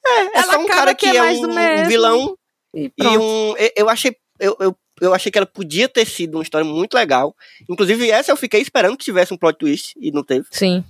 É, 0.07 0.19
é 0.21 0.31
Ela 0.39 0.53
só 0.53 0.59
um 0.59 0.67
cara 0.67 0.93
que 0.95 1.09
que 1.09 1.15
é 1.15 1.19
é 1.19 1.21
mais 1.21 1.39
um, 1.39 1.49
um 1.49 1.87
vilão 1.87 2.37
E 2.73 2.91
E 2.97 3.17
um. 3.17 3.55
eu- 3.75 3.89
achei. 3.89 4.15
Eu, 4.39 4.55
eu, 4.59 4.75
eu 5.01 5.13
achei 5.13 5.31
que 5.31 5.37
ela 5.37 5.45
podia 5.47 5.87
ter 5.87 6.05
sido 6.05 6.35
uma 6.35 6.43
história 6.43 6.65
muito 6.65 6.93
legal. 6.93 7.33
Inclusive, 7.69 8.09
essa 8.11 8.31
eu 8.31 8.37
fiquei 8.37 8.61
esperando 8.61 8.97
que 8.97 9.05
tivesse 9.05 9.33
um 9.33 9.37
plot 9.37 9.57
twist 9.57 9.93
e 9.99 10.11
não 10.11 10.23
teve. 10.23 10.45
Sim. 10.51 10.83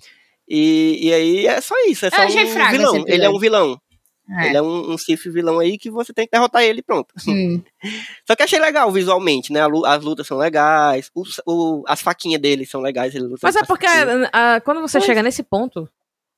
E, 0.47 0.99
e 1.07 1.13
aí 1.13 1.47
é 1.47 1.61
só 1.61 1.76
isso. 1.88 2.05
É 2.05 2.09
só 2.09 2.24
um 2.24 2.70
vilão. 2.72 3.03
Ele 3.07 3.24
é 3.26 3.30
um 3.30 3.39
vilão. 3.39 3.80
É. 4.28 4.47
Ele 4.47 4.57
é 4.57 4.61
um, 4.61 4.93
um 4.93 4.95
vilão 5.32 5.59
aí 5.59 5.78
que 5.78 5.91
você 5.91 6.11
tem 6.11 6.26
que 6.26 6.32
derrotar 6.32 6.63
ele 6.63 6.80
e 6.80 6.84
pronto. 6.84 7.13
Hum. 7.28 7.61
Só 8.28 8.36
que 8.36 8.41
achei 8.41 8.59
legal 8.59 8.91
visualmente, 8.91 9.53
né? 9.53 9.61
A 9.61 9.68
As 9.95 10.03
lutas 10.03 10.26
são 10.26 10.36
legais, 10.39 11.11
os- 11.13 11.39
o- 11.45 11.84
as 11.88 12.01
faquinhas 12.01 12.41
dele 12.41 12.66
são 12.66 12.82
legais. 12.82 13.13
Ele 13.13 13.26
luta 13.26 13.41
Mas 13.43 13.55
é 13.55 13.63
porque 13.63 13.86
faquinhas. 13.88 14.30
ah, 14.34 14.59
quando 14.66 14.82
você 14.82 14.97
Mas- 14.97 15.05
chega 15.05 15.22
nesse 15.22 15.43
ponto 15.43 15.88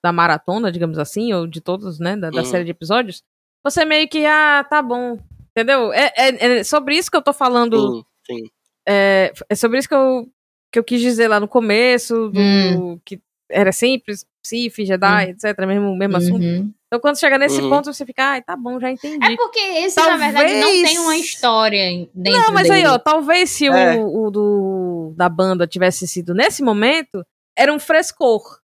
da 0.08 0.14
maratona, 0.14 0.72
digamos 0.72 0.98
assim, 0.98 1.34
ou 1.34 1.46
de 1.46 1.60
todos, 1.60 2.00
né, 2.00 2.16
da, 2.16 2.30
da 2.30 2.40
Uhum. 2.40 2.46
série 2.46 2.64
de 2.64 2.72
episódios, 2.72 3.22
você 3.62 3.84
meio 3.84 4.08
que, 4.08 4.26
ah, 4.26 4.66
tá 4.70 4.82
bom. 4.82 5.18
Entendeu? 5.52 5.92
É, 5.92 6.14
é- 6.16 6.60
é 6.60 6.64
sobre 6.64 6.96
isso 6.96 7.12
que 7.12 7.18
eu 7.18 7.22
tô 7.22 7.34
falando. 7.34 8.06
Sim, 8.26 8.38
sim. 8.38 8.44
É, 8.88 9.34
é 9.50 9.56
sobre 9.56 9.80
isso 9.80 9.88
que 9.90 9.96
eu, 9.96 10.26
que 10.72 10.80
eu 10.80 10.84
quis 10.84 11.02
dizer 11.02 11.28
lá 11.28 11.40
no 11.42 11.48
começo, 11.48 12.30
do, 12.30 12.40
Hum. 12.40 13.00
que 13.04 13.20
era 13.52 13.72
simples, 13.74 14.26
Sif, 14.42 14.86
Jedi, 14.86 15.32
etc. 15.32 15.58
Mesmo, 15.68 15.94
mesmo 15.98 16.16
assunto. 16.16 16.42
Uhum. 16.44 16.72
Então 16.88 17.02
quando 17.02 17.20
chega 17.20 17.38
nesse 17.38 17.60
Uhum. 17.62 17.70
ponto, 17.70 17.92
você 17.94 18.06
fica, 18.06 18.24
ai, 18.24 18.42
tá 18.42 18.56
bom, 18.56 18.80
já 18.80 18.90
entendi. 18.90 19.26
É 19.26 19.36
porque 19.36 19.60
esse, 19.60 19.98
na 19.98 20.16
verdade, 20.16 20.54
não 20.54 20.62
Talvez- 20.62 20.90
tem 20.90 21.00
uma 21.00 21.18
história 21.18 22.08
dentro 22.14 22.40
Não, 22.42 22.54
mas 22.54 22.70
dele. 22.70 22.86
aí, 22.86 22.88
ó, 22.88 22.98
talvez 22.98 23.50
se 23.50 23.66
É. 23.68 23.96
o, 23.96 24.26
o 24.28 24.32
do, 24.32 25.14
da 25.18 25.28
banda 25.28 25.68
tivesse 25.68 26.08
sido 26.08 26.34
nesse 26.34 26.64
momento, 26.64 27.26
era 27.58 27.74
um 27.74 27.80
frescor 27.80 28.60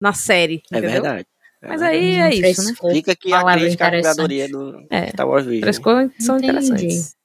na 0.00 0.12
série, 0.12 0.62
É 0.72 0.78
entendeu? 0.78 0.90
verdade. 1.02 1.26
É 1.62 1.68
Mas 1.68 1.80
verdade. 1.80 2.04
aí 2.04 2.14
é 2.44 2.50
isso, 2.50 2.62
né? 2.64 2.72
Fica 2.92 3.12
aqui 3.12 3.32
a 3.32 3.42
crítica 3.44 3.86
à 3.86 3.90
curadoria 3.90 4.48
do 4.48 4.86
É. 4.90 5.08
Star 5.08 5.28
Wars 5.28 5.44
Vision. 5.44 5.62
Frescor 5.62 6.10
são 6.18 6.36
Entendi. 6.38 6.52
interessantes. 6.52 7.16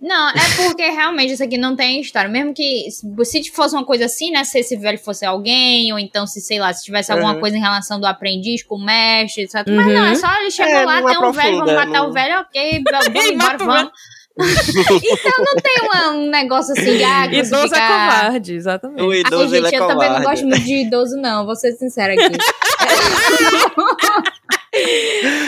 Não, 0.00 0.30
é 0.30 0.34
porque 0.56 0.82
realmente 0.90 1.32
isso 1.34 1.44
aqui 1.44 1.56
não 1.56 1.76
tem 1.76 2.00
história. 2.00 2.28
Mesmo 2.28 2.52
que 2.52 2.88
se 2.90 3.50
fosse 3.52 3.72
uma 3.76 3.84
coisa 3.84 4.06
assim, 4.06 4.32
né? 4.32 4.42
Se 4.42 4.58
esse 4.58 4.76
velho 4.76 4.98
fosse 4.98 5.24
alguém, 5.24 5.92
ou 5.92 5.98
então 5.98 6.26
se, 6.26 6.40
sei 6.40 6.58
lá, 6.58 6.72
se 6.72 6.82
tivesse 6.82 7.12
alguma 7.12 7.34
Uhum. 7.34 7.40
coisa 7.40 7.56
em 7.56 7.60
relação 7.60 8.00
do 8.00 8.06
aprendiz 8.06 8.64
com 8.64 8.74
o 8.76 8.84
mestre, 8.84 9.44
etc. 9.44 9.62
Mas 9.68 9.86
Uhum. 9.86 9.92
não, 9.92 10.06
é 10.06 10.14
só 10.16 10.40
ele 10.40 10.50
chegou 10.50 10.72
É, 10.74 10.84
lá, 10.84 10.94
tem 10.94 11.02
um 11.04 11.06
velho, 11.06 11.20
vamos 11.20 11.38
aprofunda, 11.38 11.74
matar 11.74 11.86
não- 12.00 12.08
o 12.08 12.12
velho, 12.12 12.40
ok, 12.40 12.82
vamos 12.90 13.04
embora, 13.54 13.58
vamos. 13.58 13.92
Então 14.38 15.44
não 15.44 15.56
tem 15.56 15.76
uma- 15.82 16.10
um 16.12 16.30
negócio 16.30 16.72
assim 16.72 16.96
de 16.96 17.04
ah, 17.04 17.26
Idoso 17.26 17.54
é 17.54 17.68
fica- 17.68 17.86
covarde, 17.88 18.54
exatamente. 18.54 19.02
O 19.02 19.10
Ai, 19.10 19.18
idoso 19.20 19.54
gente, 19.54 19.66
ele 19.66 19.76
é 19.76 19.78
eu 19.78 19.86
também 19.86 20.08
não 20.08 20.16
covarde. 20.18 20.24
gosto 20.42 20.46
muito 20.46 20.64
de 20.64 20.74
idoso, 20.86 21.16
não, 21.16 21.44
vou 21.44 21.56
ser 21.56 21.72
sincera 21.72 22.14
aqui. 22.14 22.22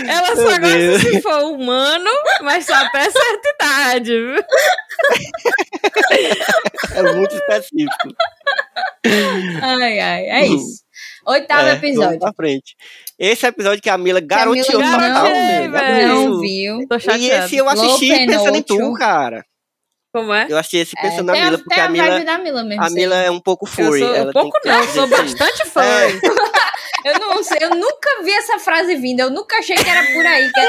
Ela 0.06 0.36
só 0.36 0.38
Meu 0.42 0.44
gosta 0.60 0.76
Deus. 0.76 1.00
se 1.02 1.22
for 1.22 1.44
humano, 1.44 2.10
mas 2.42 2.66
só 2.66 2.74
até 2.74 3.10
certa 3.10 3.48
idade, 3.54 4.12
viu? 4.12 4.44
É 6.94 7.02
muito 7.14 7.34
específico. 7.34 8.14
ai, 9.62 9.98
ai, 9.98 10.24
é 10.26 10.46
isso. 10.46 10.84
Oitavo 11.26 11.62
É, 11.62 11.74
Vamos 11.74 11.82
episódio. 11.84 12.18
pra 12.20 12.32
frente. 12.34 12.76
Esse 13.18 13.46
episódio 13.46 13.80
que 13.82 13.88
a 13.90 13.96
Mila 13.96 14.18
Mila 14.18 14.20
garoteou 14.20 14.80
não 14.80 14.90
total, 14.92 15.24
velho. 15.24 15.64
Não 15.64 15.70
garoteou. 15.72 16.40
viu. 16.40 16.88
Tô 16.88 16.96
E 16.96 17.30
esse 17.30 17.56
eu 17.56 17.68
assisti 17.68 18.08
Low 18.08 18.26
pensando 18.26 18.56
em 18.56 18.62
tu, 18.62 18.92
cara. 18.94 19.44
Como 20.12 20.32
é? 20.32 20.46
Eu 20.48 20.56
assisti 20.58 20.76
esse 20.78 20.94
É, 20.96 21.02
pensando 21.02 21.26
na 21.26 21.32
tem 21.32 21.42
a, 21.42 21.44
Mila, 21.46 21.58
porque 21.58 21.80
a 21.80 21.84
a 21.84 21.88
Mila, 21.88 22.04
Mila 22.38 22.64
mesmo. 22.64 22.82
a. 22.82 22.90
Mila 22.90 23.16
é 23.16 23.30
um 23.30 23.40
pouco 23.40 23.66
Eu 23.66 23.70
furry. 23.72 24.00
sou 24.00 24.14
ela 24.14 24.30
um 24.30 24.32
pouco 24.32 24.60
tem 24.60 24.72
não, 24.72 24.86
sou 24.88 25.06
bastante 25.08 25.64
fã. 25.66 25.82
É. 25.82 26.08
Eu 27.04 27.18
não 27.20 27.42
sei, 27.42 27.58
eu 27.60 27.70
nunca 27.70 28.22
vi 28.22 28.32
essa 28.32 28.58
frase 28.58 28.96
vindo. 28.96 29.20
Eu 29.20 29.30
nunca 29.30 29.56
achei 29.58 29.76
que 29.76 29.88
era 29.88 30.02
por 30.12 30.24
aí 30.24 30.50
que, 30.50 30.66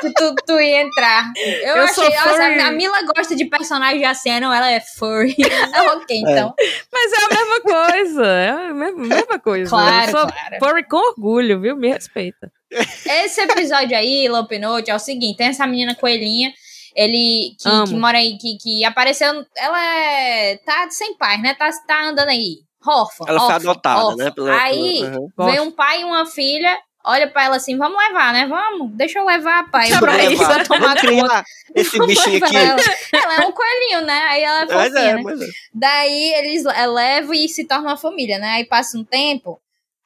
que 0.00 0.14
tu, 0.14 0.34
tu 0.44 0.60
ia 0.60 0.82
entrar. 0.82 1.32
Eu, 1.36 1.76
Eu 1.76 1.88
sou 1.88 2.04
achei, 2.04 2.16
nossa, 2.16 2.66
a 2.66 2.72
Mila 2.72 3.02
gosta 3.02 3.36
de 3.36 3.44
personagem 3.44 4.04
assim, 4.04 4.40
não, 4.40 4.52
ela 4.52 4.70
é 4.70 4.80
furry. 4.80 5.36
Ah, 5.76 5.94
ok, 5.94 6.16
então. 6.18 6.54
Mas 6.92 7.12
é 7.12 7.24
a 7.24 7.28
mesma 7.28 7.60
coisa, 7.60 8.26
é 8.26 8.50
a 8.50 8.74
mesma, 8.74 9.38
coisa. 9.38 9.68
Claro, 9.68 10.06
eu 10.06 10.18
sou 10.18 10.26
claro. 10.28 10.56
furry 10.58 10.88
com 10.88 10.96
orgulho, 10.96 11.60
viu? 11.60 11.76
Me 11.76 11.92
respeita. 11.92 12.50
Esse 12.70 13.40
episódio 13.42 13.96
aí, 13.96 14.28
Lope 14.28 14.58
Note, 14.58 14.90
é 14.90 14.94
o 14.94 14.98
seguinte: 14.98 15.36
tem 15.36 15.48
essa 15.48 15.66
menina 15.66 15.94
coelhinha. 15.94 16.52
Ele 16.94 17.54
que, 17.60 17.84
que 17.88 17.94
mora 17.94 18.16
aí, 18.16 18.38
que, 18.38 18.56
que 18.56 18.84
apareceu. 18.84 19.44
Ela 19.56 19.94
é. 19.94 20.56
tá 20.58 20.88
sem 20.90 21.16
pai, 21.16 21.36
né? 21.38 21.54
Tá, 21.54 21.68
tá 21.86 22.04
andando 22.08 22.30
aí. 22.30 22.65
Órfã. 22.86 23.24
Ela 23.28 23.40
foi 23.40 23.54
adotada, 23.54 24.04
órfã. 24.04 24.24
né? 24.24 24.30
pela- 24.30 24.62
Aí, 24.62 25.02
uhum. 25.04 25.46
Vem 25.46 25.60
um 25.60 25.70
pai 25.70 26.02
e 26.02 26.04
uma 26.04 26.24
filha, 26.26 26.78
olha 27.04 27.28
pra 27.30 27.44
ela 27.44 27.56
assim, 27.56 27.76
vamos 27.76 27.96
levar, 27.98 28.32
né? 28.32 28.46
Vamos, 28.46 28.90
deixa 28.96 29.18
eu 29.18 29.24
levar, 29.24 29.70
pai. 29.70 29.82
Deixa 29.88 29.96
eu 29.96 30.00
pra 30.00 30.12
levar. 30.16 30.32
isso, 30.32 30.44
Vamos 30.68 30.68
tomar 30.68 31.00
conta. 31.00 31.44
esse 31.74 31.98
bichinho 32.06 32.44
aqui. 32.44 32.56
Ela. 32.56 32.76
ela 33.12 33.34
é 33.44 33.46
um 33.46 33.52
coelhinho, 33.52 34.00
né? 34.04 34.22
Aí 34.28 34.42
ela 34.42 34.60
é 34.62 34.66
Mas 34.66 34.92
fofinha, 34.92 35.10
é, 35.10 35.14
né? 35.22 35.32
é. 35.44 35.48
Daí 35.74 36.32
eles 36.34 36.64
levam 36.64 37.34
e 37.34 37.48
se 37.48 37.64
tornam 37.66 37.86
uma 37.88 37.96
família, 37.96 38.38
né? 38.38 38.48
Aí 38.54 38.64
passa 38.64 38.96
um 38.98 39.04
tempo, 39.04 39.60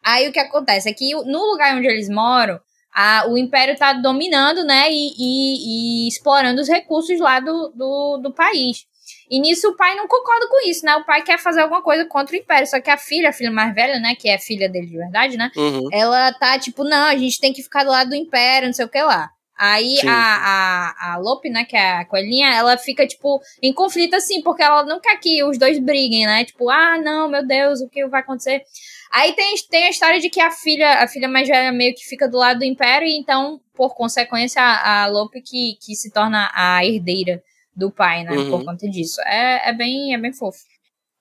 aí 0.05 0.28
o 0.28 0.33
que 0.33 0.39
acontece 0.41 0.89
é 0.89 0.93
que 0.93 1.12
no 1.14 1.39
lugar 1.51 1.76
onde 1.76 1.87
eles 1.87 2.09
moram, 2.09 2.59
a, 2.93 3.24
o 3.28 3.39
Império 3.39 3.76
tá 3.78 3.93
dominando, 3.93 4.64
né, 4.64 4.91
e, 4.91 5.12
e, 5.16 6.05
e 6.05 6.09
explorando 6.09 6.61
os 6.61 6.68
recursos 6.68 7.20
lá 7.20 7.39
do, 7.39 7.72
do, 7.74 8.16
do 8.20 8.33
país. 8.35 8.85
E 9.31 9.39
nisso 9.39 9.68
o 9.68 9.76
pai 9.76 9.95
não 9.95 10.09
concorda 10.09 10.49
com 10.49 10.68
isso, 10.68 10.85
né? 10.85 10.97
O 10.97 11.05
pai 11.05 11.22
quer 11.22 11.39
fazer 11.39 11.61
alguma 11.61 11.81
coisa 11.81 12.05
contra 12.05 12.35
o 12.35 12.39
Império. 12.39 12.66
Só 12.66 12.81
que 12.81 12.91
a 12.91 12.97
filha, 12.97 13.28
a 13.28 13.33
filha 13.33 13.51
mais 13.51 13.72
velha, 13.72 14.01
né? 14.01 14.16
Que 14.16 14.28
é 14.28 14.37
filha 14.39 14.68
dele 14.68 14.89
de 14.89 14.97
verdade, 14.97 15.37
né? 15.37 15.53
Uhum. 15.57 15.89
Ela 15.93 16.33
tá 16.33 16.59
tipo, 16.59 16.83
não, 16.83 17.07
a 17.07 17.16
gente 17.16 17.39
tem 17.39 17.53
que 17.53 17.62
ficar 17.62 17.85
do 17.85 17.91
lado 17.91 18.11
do 18.11 18.16
Império, 18.16 18.66
não 18.66 18.72
sei 18.72 18.85
o 18.85 18.89
que 18.89 19.01
lá. 19.01 19.31
Aí 19.57 19.99
Sim. 19.99 20.09
a, 20.09 20.14
a, 20.14 21.12
a 21.12 21.18
Lope, 21.18 21.51
né, 21.51 21.64
que 21.64 21.76
é 21.76 21.99
a 21.99 22.05
coelhinha, 22.07 22.49
ela 22.49 22.78
fica, 22.78 23.07
tipo, 23.07 23.41
em 23.62 23.74
conflito 23.74 24.16
assim, 24.16 24.41
porque 24.43 24.62
ela 24.62 24.85
não 24.85 24.99
quer 24.99 25.14
que 25.18 25.45
os 25.45 25.59
dois 25.59 25.78
briguem, 25.78 26.26
né? 26.26 26.45
Tipo, 26.47 26.70
ah, 26.70 26.97
não, 26.99 27.28
meu 27.28 27.47
Deus, 27.47 27.83
o 27.83 27.89
que 27.89 28.07
vai 28.07 28.22
acontecer? 28.22 28.62
Aí 29.12 29.35
tem, 29.35 29.55
tem 29.70 29.85
a 29.85 29.91
história 29.91 30.18
de 30.18 30.31
que 30.31 30.41
a 30.41 30.51
filha, 30.51 31.05
a 31.05 31.07
filha 31.07 31.28
mais 31.28 31.47
velha 31.47 31.70
meio 31.72 31.95
que 31.95 32.07
fica 32.07 32.26
do 32.26 32.39
lado 32.39 32.61
do 32.61 32.64
Império, 32.64 33.07
e 33.07 33.18
então, 33.18 33.61
por 33.74 33.95
consequência, 33.95 34.62
a, 34.62 35.03
a 35.03 35.07
Lope 35.09 35.43
que, 35.43 35.76
que 35.85 35.95
se 35.95 36.11
torna 36.11 36.51
a 36.55 36.85
herdeira 36.85 37.43
do 37.75 37.91
pai, 37.91 38.25
né? 38.25 38.33
Uhum. 38.33 38.51
Por 38.51 38.64
conta 38.64 38.89
disso. 38.89 39.21
É, 39.23 39.71
é, 39.71 39.73
bem, 39.73 40.14
é 40.14 40.18
bem 40.18 40.33
fofo. 40.33 40.59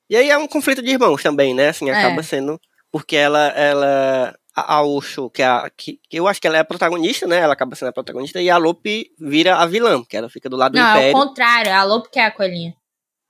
E 0.10 0.16
aí 0.16 0.30
é 0.30 0.38
um 0.38 0.48
conflito 0.48 0.82
de 0.82 0.90
irmãos 0.92 1.22
também, 1.22 1.54
né? 1.54 1.70
Assim, 1.70 1.90
É. 1.90 1.94
acaba 1.94 2.24
sendo. 2.24 2.60
Porque 2.92 3.16
ela. 3.16 3.48
ela 3.50 4.36
a 4.56 4.84
Osho, 4.84 5.30
que, 5.30 5.42
é 5.42 5.46
a, 5.46 5.70
que, 5.70 6.02
que 6.10 6.20
eu 6.20 6.28
acho 6.28 6.42
que 6.42 6.48
ela 6.48 6.58
é 6.58 6.60
a 6.60 6.66
protagonista, 6.66 7.26
né? 7.26 7.38
Ela 7.38 7.54
acaba 7.54 7.76
sendo 7.78 7.90
a 7.90 7.94
protagonista, 7.94 8.42
e 8.42 8.50
a 8.50 8.58
Lope 8.58 9.10
vira 9.18 9.56
a 9.56 9.66
vilã, 9.66 10.04
que 10.04 10.18
ela 10.18 10.30
fica 10.30 10.50
do 10.50 10.58
lado 10.58 10.74
do 10.74 10.80
Não, 10.80 10.86
é 10.86 10.90
o 10.90 10.98
Império. 10.98 11.14
contrário, 11.14 11.72
a 11.72 11.84
Lope 11.84 12.10
que 12.12 12.20
é 12.20 12.26
a 12.26 12.32
coelhinha. 12.32 12.76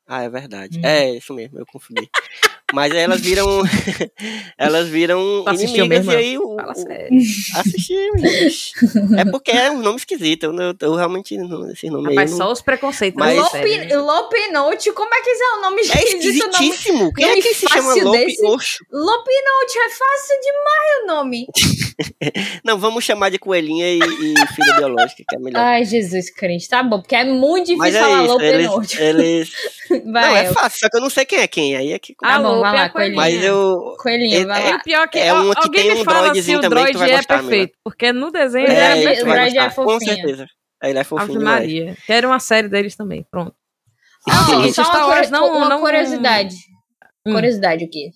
Ah, 0.07 0.23
é 0.23 0.29
verdade. 0.29 0.79
Hum. 0.79 0.81
É, 0.83 1.11
isso 1.11 1.33
mesmo, 1.35 1.59
eu 1.59 1.65
confundi. 1.67 2.09
Mas 2.73 2.91
aí 2.93 2.99
elas 2.99 3.21
viram. 3.21 3.61
elas 4.57 4.87
viram 4.87 5.43
Tu 5.43 5.49
assistiu 5.49 5.85
inimigas 5.85 6.05
mesmo? 6.05 6.11
e 6.11 6.15
aí 6.23 6.37
o. 6.37 6.55
Fala 6.55 6.75
sério. 6.75 7.09
Assisti, 7.55 7.95
gente. 8.17 8.73
É 9.17 9.25
porque 9.25 9.51
é 9.51 9.71
um 9.71 9.79
nome 9.81 9.97
esquisito. 9.97 10.43
Eu, 10.43 10.53
não- 10.53 10.73
eu 10.79 10.95
realmente 10.95 11.37
não. 11.37 11.69
Esse 11.71 11.89
nome 11.89 12.09
aí. 12.09 12.15
Rapaz, 12.15 12.31
não- 12.31 12.37
só 12.37 12.51
os 12.51 12.61
preconceitos. 12.61 13.17
Mas- 13.19 13.35
né? 13.35 13.41
Lope, 13.41 13.57
Sério. 13.57 14.03
Lope 14.03 14.51
Note, 14.51 14.91
como 14.93 15.13
é 15.13 15.21
que 15.21 15.29
é 15.29 15.57
o 15.57 15.61
nome 15.61 15.81
É 15.81 15.83
esquisito? 15.83 16.45
nome 16.51 16.69
esquisitíssimo. 16.69 17.13
Quem 17.13 17.25
é 17.25 17.29
nome 17.29 17.41
que 17.41 17.53
se 17.53 17.67
chama 17.67 17.87
fácil 17.89 18.05
Lope 18.05 18.17
desse? 18.25 18.45
Oxo? 18.45 18.77
Lope 18.91 19.31
Note 19.31 19.77
é 19.77 19.89
fácil 19.89 20.39
demais 20.41 21.03
o 21.03 21.07
nome. 21.07 21.47
Não, 22.63 22.77
vamos 22.77 23.03
chamar 23.03 23.29
de 23.29 23.37
coelhinha 23.39 23.87
e, 23.89 23.99
e 23.99 24.47
filha 24.55 24.73
biológica, 24.77 25.23
que 25.27 25.35
é 25.35 25.39
melhor. 25.39 25.59
Ai, 25.59 25.83
Jesus 25.85 26.29
Cristo, 26.29 26.69
tá 26.69 26.83
bom, 26.83 27.01
porque 27.01 27.15
é 27.15 27.23
muito 27.25 27.65
difícil 27.67 27.77
Mas 27.77 27.95
é 27.95 27.99
falar 27.99 28.23
isso, 28.23 28.31
Lope 28.33 28.45
eles, 28.45 28.67
Note. 28.67 29.01
eles... 29.01 29.51
Vai, 29.89 30.27
Não, 30.29 30.35
é 30.37 30.47
eu- 30.47 30.53
fácil, 30.53 30.79
só 30.79 30.89
que 30.89 30.97
eu 30.97 31.01
não 31.01 31.09
sei 31.09 31.25
quem 31.25 31.39
é 31.39 31.47
quem, 31.47 31.75
aí 31.75 31.91
é 31.91 31.99
que... 31.99 32.15
Tá 32.15 32.39
bom, 32.39 32.58
Vai 32.61 32.73
é 32.75 32.79
lá, 32.79 32.83
a 32.85 32.89
coelhinha. 32.89 33.15
Mas 33.15 33.43
eu... 33.43 33.95
Coelhinho, 33.99 34.47
vai 34.47 34.63
é- 34.63 34.69
E 34.69 34.71
lá. 34.73 34.79
pior 34.79 35.07
que, 35.09 35.17
É 35.19 35.33
uma 35.33 35.53
que 35.55 35.61
alguém 35.61 35.83
tem 35.83 35.93
me 35.95 36.01
um 36.01 36.03
fala 36.05 36.33
se 36.35 36.55
o 36.55 36.61
também 36.61 36.85
que 36.85 36.91
tu 36.91 36.97
droid 36.97 37.11
é 37.11 37.15
gostar, 37.17 37.39
perfeito. 37.39 37.77
Porque 37.83 38.13
no 38.13 38.31
desenho 38.31 38.67
O 38.67 38.69
ele 38.71 38.75
era 38.79 38.97
É, 38.97 39.01
droid- 39.01 39.19
tu 39.19 39.25
o 39.25 39.29
droid 39.31 39.57
é 39.57 39.63
gostar, 39.63 39.75
com 39.75 39.83
fofinho. 39.91 40.15
certeza. 40.15 40.45
Ele 40.83 40.99
é 40.99 41.03
fofinho 41.03 41.29
Ave 41.29 41.39
demais. 41.39 41.59
Maria. 41.59 41.97
Quero 42.05 42.27
uma 42.29 42.39
série 42.39 42.67
deles 42.69 42.95
também. 42.95 43.25
Pronto. 43.29 43.53
Não, 44.27 44.63
Gente, 44.63 44.73
só 44.73 44.83
Star 44.83 44.97
uma, 44.97 45.07
Wars 45.07 45.27
curi- 45.27 45.31
não- 45.31 45.57
uma 45.57 45.69
não- 45.69 45.79
curiosidade. 45.79 46.55
Hum. 47.25 47.33
Curiosidade 47.33 47.83
aqui. 47.85 48.11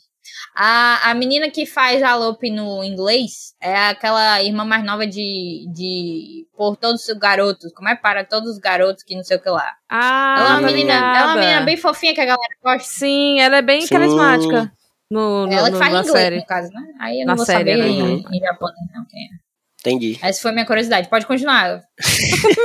A, 0.56 1.10
a 1.10 1.14
menina 1.14 1.50
que 1.50 1.66
faz 1.66 2.04
a 2.04 2.16
Lope 2.16 2.50
no 2.50 2.84
inglês 2.84 3.54
é 3.62 3.76
aquela 3.88 4.42
irmã 4.44 4.64
mais 4.64 4.84
nova 4.86 5.06
de, 5.08 5.66
de 5.74 6.46
Por 6.56 6.78
Todos 6.78 7.08
os 7.08 7.18
Garotos. 7.18 7.72
Como 7.74 7.90
é 7.90 7.96
para 7.96 8.24
todos 8.24 8.52
os 8.52 8.58
garotos 8.60 9.04
que 9.04 9.16
não 9.16 9.24
sei 9.24 9.38
o 9.38 9.42
que 9.42 9.50
lá. 9.50 9.68
Ah, 9.90 10.36
ela, 10.38 10.50
é 10.50 10.54
uma 10.54 10.62
menina, 10.62 10.94
ela 10.94 11.20
é 11.20 11.24
uma 11.26 11.36
menina 11.36 11.62
bem 11.62 11.78
fofinha 11.78 12.14
que 12.14 12.22
a 12.22 12.26
galera 12.26 12.56
gosta. 12.64 12.88
Sim, 12.88 13.40
ela 13.40 13.58
é 13.58 13.62
bem 13.62 13.82
Sim. 13.82 13.88
carismática. 13.90 14.72
No, 15.10 15.46
no, 15.46 15.54
ela 15.54 15.68
que 15.68 15.74
no- 15.74 15.80
faz 15.80 15.94
na 15.94 16.00
inglês, 16.00 16.18
série. 16.18 16.36
no 16.38 16.46
caso, 16.46 16.72
né? 16.74 16.82
Aí 17.00 17.22
eu 17.22 17.26
Na 17.26 17.32
não 17.34 17.38
vou 17.38 17.46
série, 17.46 17.60
saber 17.60 17.78
né? 17.78 17.88
em, 17.88 18.26
em 18.32 18.40
japonês, 18.40 18.78
não. 18.94 19.06
Quem 19.10 19.22
é. 19.22 19.44
Entendi. 19.82 20.18
Essa 20.22 20.42
foi 20.42 20.52
minha 20.54 20.66
curiosidade. 20.66 21.10
Pode 21.10 21.26
continuar. 21.26 21.82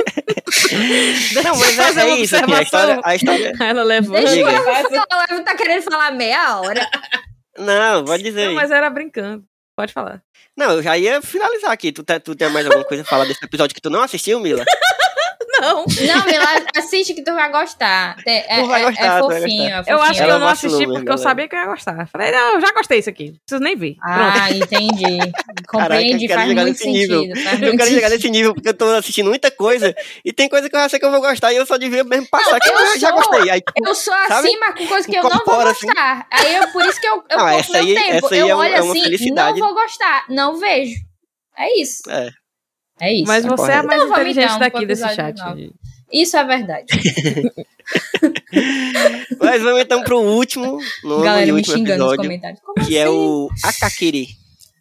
Não, 1.43 1.55
mas 1.57 1.75
Fazer 1.75 1.99
é, 1.99 2.03
uma 2.05 2.15
é 2.15 2.19
isso, 2.21 2.35
assim, 2.35 2.53
a 2.53 2.61
história... 2.61 3.01
A 3.03 3.15
história... 3.15 3.53
Ela 3.59 3.83
levou. 3.83 4.15
Deixa 4.15 4.35
eu 4.37 4.63
falar. 4.63 5.25
Ela 5.29 5.41
tá 5.43 5.55
querendo 5.55 5.81
falar 5.81 6.11
meia 6.11 6.59
hora. 6.59 6.87
Não, 7.59 8.05
pode 8.05 8.23
dizer 8.23 8.43
Não, 8.43 8.49
aí. 8.49 8.55
mas 8.55 8.71
era 8.71 8.89
brincando. 8.89 9.43
Pode 9.75 9.93
falar. 9.93 10.21
Não, 10.57 10.71
eu 10.71 10.83
já 10.83 10.97
ia 10.97 11.21
finalizar 11.21 11.71
aqui. 11.71 11.91
Tu, 11.91 12.03
tu 12.23 12.35
tem 12.35 12.49
mais 12.49 12.65
alguma 12.65 12.83
coisa 12.83 13.03
a 13.03 13.05
falar 13.05 13.25
desse 13.25 13.43
episódio 13.45 13.73
que 13.73 13.81
tu 13.81 13.89
não 13.89 14.01
assistiu, 14.01 14.39
Mila? 14.39 14.65
Não. 15.61 15.85
Não, 15.85 16.25
Mila, 16.25 16.45
assiste 16.77 17.13
que 17.13 17.23
tu 17.23 17.33
vai 17.33 17.51
gostar. 17.51 18.15
É, 18.25 18.63
vai 18.63 18.81
é- 18.81 18.85
gostar, 18.85 19.03
é 19.17 19.21
tu 19.21 19.27
vai 19.27 19.41
fofinho, 19.41 19.63
gostar. 19.63 19.79
é 19.79 19.83
fofinho. 19.83 19.95
Eu 19.97 20.01
acho 20.01 20.23
que 20.23 20.29
eu 20.29 20.39
não 20.39 20.47
assisti 20.47 20.77
mesmo, 20.77 20.93
porque 20.93 20.99
eu 21.09 21.15
galera. 21.15 21.23
sabia 21.29 21.47
que 21.47 21.55
eu 21.55 21.59
ia 21.59 21.65
gostar. 21.67 22.07
Falei, 22.07 22.31
não, 22.31 22.53
eu 22.55 22.61
já 22.61 22.71
gostei 22.73 22.99
isso 22.99 23.09
aqui. 23.09 23.25
Não 23.25 23.33
preciso 23.45 23.63
nem 23.63 23.75
ver. 23.75 23.95
Pronto. 23.95 24.39
Ah, 24.39 24.51
entendi. 24.51 25.17
Compreendi, 25.67 26.25
eu 26.25 26.27
quero 26.27 26.39
faz 26.39 26.49
chegar 26.49 26.61
muito 26.61 26.71
nesse 26.77 26.87
nível. 26.87 27.21
sentido. 27.21 27.43
Faz 27.43 27.53
Eu 27.61 27.67
muito 27.67 27.77
quero 27.77 27.89
chegar 27.89 28.09
sentido. 28.09 28.11
nesse 28.17 28.29
nível 28.29 28.53
porque 28.53 28.69
eu 28.69 28.73
tô 28.73 28.85
assistindo 28.95 29.27
muita 29.29 29.51
coisa 29.51 29.95
e 30.23 30.33
tem 30.33 30.49
coisa 30.49 30.69
que 30.69 30.75
eu 30.75 30.79
já 30.79 30.89
sei 30.89 30.99
que 30.99 31.05
eu 31.05 31.11
vou 31.11 31.21
gostar 31.21 31.53
e 31.53 31.57
eu 31.57 31.65
só 31.65 31.77
devia 31.77 32.03
mesmo 32.03 32.27
passar 32.29 32.51
Não, 32.51 32.59
que 32.59 32.69
eu, 32.69 32.73
eu 32.79 32.99
já 32.99 33.09
sou- 33.09 33.17
gostei. 33.17 33.49
Aí, 33.49 33.61
tipo, 33.61 33.87
Eu 33.87 33.95
sou 33.95 34.13
Sabe? 34.13 34.33
assim, 34.47 34.57
mas 34.59 34.75
com 34.77 34.87
coisa 34.87 35.07
que 35.07 35.17
eu 35.17 35.23
não 35.23 35.41
vou 35.45 35.59
assim. 35.61 35.85
gostar. 35.87 36.27
Aí 36.31 36.55
eu, 36.55 36.67
por 36.69 36.85
isso 36.85 36.99
que 37.01 37.07
eu, 37.07 37.23
eu 37.29 37.37
Não, 37.37 37.45
pouco 37.45 37.59
essa 37.59 37.71
meu 37.73 37.81
aí- 37.81 37.95
tempo. 37.95 38.25
essa 38.25 38.33
aí 38.35 38.39
eu 38.39 38.47
é 38.49 38.55
olho 38.55 38.75
é 38.75 38.81
uma 38.81 38.91
assim, 38.91 39.03
felicidade. 39.03 39.59
não 39.59 39.67
vou 39.67 39.75
gostar, 39.75 40.25
não 40.29 40.57
vejo. 40.57 40.95
É 41.57 41.79
isso. 41.81 42.09
É. 42.09 42.29
É 42.99 43.13
isso. 43.13 43.27
Mas 43.27 43.45
você 43.45 43.71
é 43.71 43.75
a 43.75 43.83
mais 43.83 44.01
vamos 44.01 44.17
inteligente 44.17 44.45
então, 44.45 44.59
daqui 44.59 44.85
desse 44.85 45.07
chat. 45.15 45.37
nove. 45.37 45.71
Isso 46.11 46.35
é 46.37 46.43
verdade. 46.43 46.87
Mas 49.39 49.61
vamos 49.61 49.81
então 49.81 50.03
pro 50.03 50.19
último, 50.19 50.79
nono 51.03 51.23
Galera 51.23 51.47
e 51.47 51.51
me 51.51 51.59
último 51.59 51.75
xingando 51.77 52.03
nos 52.03 52.13
episódio, 52.13 52.29
comentários. 52.29 52.61
Como 52.61 52.85
que 52.85 52.97
é 52.97 53.03
assim? 53.03 53.11
o 53.13 53.49
Akakiri, 53.63 54.27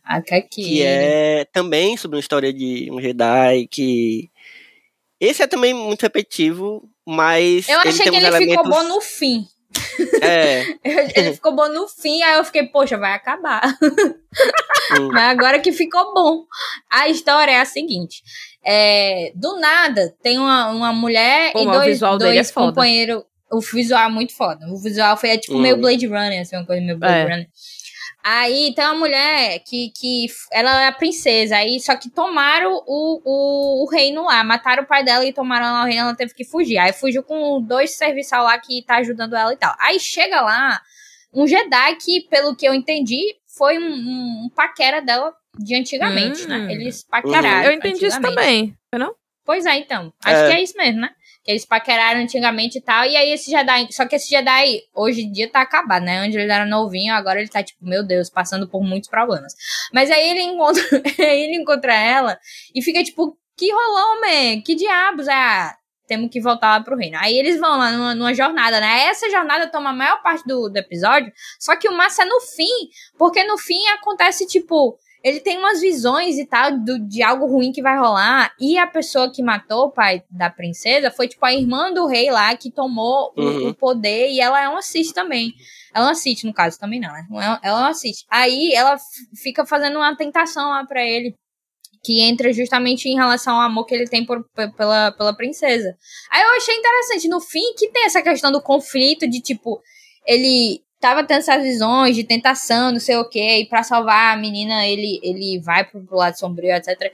Ah, 0.05 0.23
que 0.23 0.83
é 0.83 1.45
também 1.53 1.97
sobre 1.97 2.17
uma 2.17 2.21
história 2.21 2.53
de 2.53 2.89
um 2.91 3.01
Jedi 3.01 3.69
que 3.71 4.31
esse 5.21 5.43
é 5.43 5.47
também 5.47 5.75
muito 5.75 6.03
repetitivo, 6.03 6.89
mas 7.07 7.69
Eu 7.69 7.81
ele 7.81 7.89
achei 7.89 8.05
tem 8.05 8.13
que 8.13 8.19
uns 8.19 8.23
ele 8.23 8.27
elementos 8.27 8.65
ficou 8.65 8.71
bom 8.71 8.89
no 8.89 9.01
fim. 9.01 9.47
É, 10.23 10.65
Ele 10.85 11.33
ficou 11.35 11.55
bom 11.55 11.69
no 11.69 11.87
fim, 11.89 12.23
aí 12.23 12.37
eu 12.37 12.45
fiquei, 12.45 12.65
poxa, 12.67 12.97
vai 12.97 13.13
acabar. 13.13 13.63
hum, 14.99 15.09
Mas 15.13 15.31
agora 15.31 15.59
que 15.61 15.73
ficou 15.73 16.13
bom. 16.15 16.45
A 16.91 17.09
história 17.09 17.53
é 17.53 17.61
a 17.61 17.65
seguinte: 17.65 18.23
é, 18.65 19.33
do 19.35 19.59
nada, 19.61 20.15
tem 20.23 20.39
uma, 20.39 20.69
uma 20.71 20.93
mulher 20.93 21.53
Pô, 21.53 21.61
e 21.61 21.65
dois, 21.65 22.01
dele 22.01 22.19
dois 22.19 22.51
é 22.51 22.53
companheiros. 22.53 23.23
O 23.51 23.61
visual 23.61 24.03
é 24.05 24.09
muito 24.11 24.35
foda. 24.37 24.67
O 24.71 24.77
visual 24.79 25.17
foi 25.17 25.31
é, 25.31 25.39
tipo 25.39 25.57
Hum. 25.57 25.63
meio 25.63 25.79
Blade 25.79 26.07
Runner, 26.07 26.41
assim, 26.43 26.55
uma 26.57 26.67
coisa 26.67 26.83
meio 26.83 26.99
Blade 26.99 27.15
É. 27.15 27.23
Runner. 27.23 27.49
Aí 28.31 28.75
tem 28.75 28.85
uma 28.85 28.95
mulher 28.95 29.59
que, 29.61 29.91
que 29.99 30.27
ela 30.53 30.83
é 30.83 30.87
a 30.87 30.93
princesa, 30.93 31.57
aí 31.57 31.81
só 31.81 31.97
que 31.97 32.11
tomaram 32.11 32.75
o, 32.87 33.23
o, 33.25 33.85
o 33.85 33.89
reino 33.91 34.25
lá, 34.27 34.45
mataram 34.45 34.83
o 34.83 34.87
pai 34.87 35.03
dela 35.03 35.25
e 35.25 35.33
tomaram 35.33 35.73
lá 35.73 35.83
o 35.83 35.87
reino, 35.87 36.03
ela 36.03 36.15
teve 36.15 36.35
que 36.35 36.45
fugir. 36.45 36.77
Aí 36.77 36.93
fugiu 36.93 37.23
com 37.23 37.63
dois 37.63 37.97
serviçal 37.97 38.45
lá 38.45 38.59
que 38.59 38.85
tá 38.85 38.97
ajudando 38.97 39.35
ela 39.35 39.53
e 39.53 39.57
tal. 39.57 39.75
Aí 39.81 39.99
chega 39.99 40.43
lá 40.43 40.79
um 41.33 41.47
Jedi 41.47 41.97
que, 42.05 42.21
pelo 42.29 42.55
que 42.55 42.69
eu 42.69 42.75
entendi, 42.75 43.23
foi 43.57 43.79
um, 43.79 43.83
um, 43.95 44.45
um 44.45 44.51
paquera 44.55 45.01
dela 45.01 45.33
de 45.59 45.75
antigamente, 45.75 46.45
Hum. 46.45 46.49
né? 46.49 46.73
Eles 46.73 47.03
paqueraram. 47.05 47.71
Eu 47.71 47.73
entendi 47.73 48.05
isso 48.05 48.21
também. 48.21 48.75
Foi 48.91 48.99
não? 48.99 49.15
Pois 49.43 49.65
é, 49.65 49.77
então. 49.79 50.13
Acho 50.23 50.37
É. 50.43 50.49
que 50.51 50.57
é 50.57 50.63
isso 50.63 50.77
mesmo, 50.77 51.01
né? 51.01 51.09
Que 51.49 51.53
eles 51.53 51.65
paqueraram 51.65 52.21
antigamente 52.21 52.77
e 52.77 52.81
tal. 52.83 53.07
E 53.07 53.17
aí 53.17 53.31
esse 53.31 53.51
Jedi. 53.51 53.91
Só 53.91 54.07
que 54.07 54.17
esse 54.17 54.29
Jedi 54.29 54.83
hoje 54.95 55.23
em 55.23 55.33
dia 55.33 55.51
tá 55.51 55.63
acabado, 55.63 56.03
né? 56.05 56.23
Onde 56.23 56.37
ele 56.37 56.53
era 56.53 56.67
novinho, 56.67 57.15
agora 57.15 57.41
ele 57.41 57.49
tá, 57.49 57.63
tipo, 57.63 57.83
meu 57.83 58.07
Deus, 58.07 58.29
passando 58.29 58.69
por 58.69 58.83
muitos 58.83 59.09
problemas. 59.09 59.55
Mas 59.91 60.11
aí 60.11 60.29
ele 60.29 60.43
encontra. 60.43 60.83
aí 61.19 61.45
ele 61.45 61.57
encontra 61.57 61.95
ela 61.95 62.39
e 62.75 62.83
fica, 62.83 63.03
tipo, 63.03 63.35
que 63.57 63.73
rolou, 63.73 64.21
man? 64.21 64.61
Que 64.63 64.75
diabos? 64.75 65.27
Ah, 65.27 65.75
temos 66.07 66.31
que 66.31 66.39
voltar 66.39 66.77
lá 66.77 66.85
pro 66.85 66.99
reino. 66.99 67.17
Aí 67.19 67.35
eles 67.39 67.59
vão 67.59 67.79
lá 67.79 67.93
numa, 67.93 68.15
numa 68.15 68.35
jornada, 68.35 68.79
né? 68.79 69.05
Essa 69.05 69.31
jornada 69.31 69.69
toma 69.69 69.89
a 69.89 69.95
maior 69.95 70.21
parte 70.23 70.47
do, 70.47 70.69
do 70.69 70.77
episódio. 70.77 71.33
Só 71.59 71.77
que 71.77 71.89
o 71.89 71.97
massa 71.97 72.25
é 72.25 72.27
no 72.27 72.43
fim. 72.43 72.91
Porque 73.17 73.43
no 73.45 73.57
fim 73.57 73.87
acontece, 73.87 74.47
tipo. 74.47 74.99
Ele 75.23 75.41
tem 75.41 75.59
umas 75.59 75.81
visões 75.81 76.39
e 76.39 76.47
tal 76.47 76.79
do, 76.79 76.99
de 76.99 77.23
algo 77.23 77.47
ruim 77.47 77.73
que 77.73 77.83
vai 77.83 77.99
rolar. 77.99 78.53
E 78.61 78.79
a 78.79 78.87
pessoa 78.87 79.31
que 79.33 79.43
matou 79.43 79.87
o 79.87 79.91
pai 79.91 80.23
da 80.31 80.49
princesa 80.49 81.11
foi, 81.11 81.27
tipo, 81.29 81.45
a 81.45 81.53
irmã 81.53 81.93
do 81.93 82.07
rei 82.07 82.31
lá 82.31 82.57
que 82.57 82.71
tomou 82.71 83.33
o- 83.37 83.41
Uhum. 83.43 83.69
o, 83.71 83.75
poder. 83.75 84.31
E 84.31 84.41
ela 84.41 84.63
é 84.63 84.69
uma 84.69 84.83
Sith 84.83 85.13
também. 85.13 85.53
Ela 85.95 86.07
é 86.07 86.09
uma 86.09 86.15
Sith, 86.15 86.45
no 86.45 86.53
caso, 86.55 86.79
também 86.79 87.01
não, 87.01 87.11
né? 87.13 87.27
Ela 87.31 87.61
ela 87.63 87.79
é 87.81 87.83
uma 87.85 87.95
Sith. 87.95 88.19
Aí 88.31 88.73
ela 88.75 88.97
fica 89.43 89.67
fazendo 89.67 89.97
uma 89.97 90.17
tentação 90.17 90.71
lá 90.71 90.85
pra 90.87 91.05
ele. 91.05 91.35
Que 92.05 92.21
entra 92.23 92.53
justamente 92.53 93.09
em 93.09 93.17
relação 93.17 93.57
ao 93.57 93.63
amor 93.63 93.85
que 93.85 93.93
ele 93.93 94.07
tem 94.07 94.25
por, 94.25 94.45
pe- 94.55 94.71
pela, 94.77 95.11
pela 95.11 95.35
princesa. 95.37 95.97
Aí 96.31 96.43
eu 96.43 96.57
achei 96.57 96.77
interessante, 96.77 97.27
no 97.29 97.41
fim, 97.41 97.75
que 97.77 97.91
tem 97.91 98.05
essa 98.05 98.23
questão 98.23 98.53
do 98.53 98.63
conflito 98.63 99.29
de, 99.29 99.41
tipo, 99.43 99.83
ele 100.25 100.81
tava 101.01 101.25
tendo 101.25 101.39
essas 101.39 101.63
visões 101.63 102.15
de 102.17 102.25
tentação, 102.25 102.93
não 102.93 103.01
sei 103.01 103.17
o 103.17 103.29
quê, 103.29 103.61
e 103.61 103.67
pra 103.69 103.83
salvar 103.83 104.35
a 104.35 104.41
menina, 104.41 104.87
ele, 104.87 105.21
ele 105.23 105.61
vai 105.61 105.85
pro, 105.85 106.05
lado 106.11 106.39
sombrio, 106.39 106.73
etc. 106.73 107.13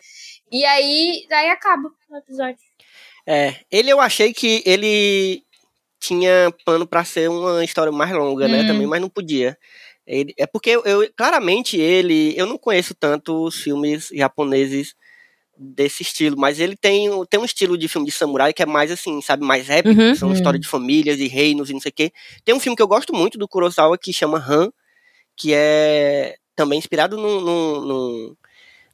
E 0.50 0.64
aí, 0.64 1.26
aí 1.30 1.50
acaba 1.50 1.90
o 2.10 2.16
episódio. 2.16 2.56
é, 3.26 3.54
ele 3.70 3.90
eu 3.90 4.00
achei 4.00 4.32
que 4.32 4.62
ele 4.66 5.42
tinha 6.00 6.52
pano 6.64 6.86
pra 6.86 7.04
ser 7.04 7.28
uma 7.30 7.64
história 7.64 7.90
mais 7.92 8.12
longa, 8.12 8.46
né, 8.48 8.62
Hum. 8.62 8.66
também, 8.66 8.86
mas 8.86 9.00
não 9.00 9.08
podia. 9.08 9.56
Ele, 10.06 10.34
é 10.38 10.46
porque 10.46 10.70
eu, 10.70 10.82
eu- 10.84 11.10
claramente 11.16 11.78
ele, 11.80 12.34
eu 12.36 12.44
não 12.46 12.58
conheço 12.58 12.94
tanto 12.94 13.44
os 13.44 13.56
filmes 13.62 14.10
japoneses 14.12 14.94
desse 15.56 16.02
estilo, 16.02 16.36
mas 16.36 16.58
ele 16.60 16.76
tem, 16.76 17.08
tem 17.26 17.38
um 17.40 17.44
estilo 17.44 17.78
de 17.78 17.86
filme 17.88 18.06
de 18.06 18.12
samurai 18.12 18.52
que 18.52 18.62
é 18.62 18.66
mais 18.66 18.90
assim, 18.90 19.20
sabe, 19.22 19.44
mais 19.44 19.68
épico, 19.70 20.00
Uhum. 20.00 20.14
são 20.14 20.28
Hum. 20.30 20.32
histórias 20.32 20.60
de 20.60 20.68
famílias 20.68 21.18
e 21.20 21.28
reinos 21.28 21.70
e 21.70 21.72
não 21.72 21.80
sei 21.80 21.90
o 21.90 21.94
quê. 21.94 22.12
Tem 22.44 22.54
um 22.54 22.60
filme 22.60 22.76
que 22.76 22.82
eu 22.82 22.88
gosto 22.88 23.14
muito 23.14 23.38
do 23.38 23.46
Kurosawa 23.48 23.96
que 23.96 24.12
chama 24.12 24.38
Han, 24.38 24.70
que 25.36 25.52
é 25.54 26.36
também 26.56 26.78
inspirado 26.78 27.16
num, 27.16 27.40
num, 27.40 27.80
num- 27.80 28.36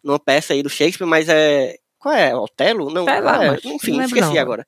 numa 0.02 0.18
peça 0.18 0.52
aí 0.52 0.62
do 0.62 0.70
Shakespeare, 0.70 1.06
mas 1.06 1.28
é. 1.28 1.76
Qual 1.98 2.14
é? 2.14 2.34
Otelo? 2.34 2.90
Não, 2.90 3.04
Sei 3.04 3.20
lá, 3.20 3.44
é? 3.44 3.48
mas 3.48 3.64
enfim, 3.64 3.92
não 3.92 4.04
esqueci 4.04 4.32
não. 4.34 4.38
agora. 4.38 4.66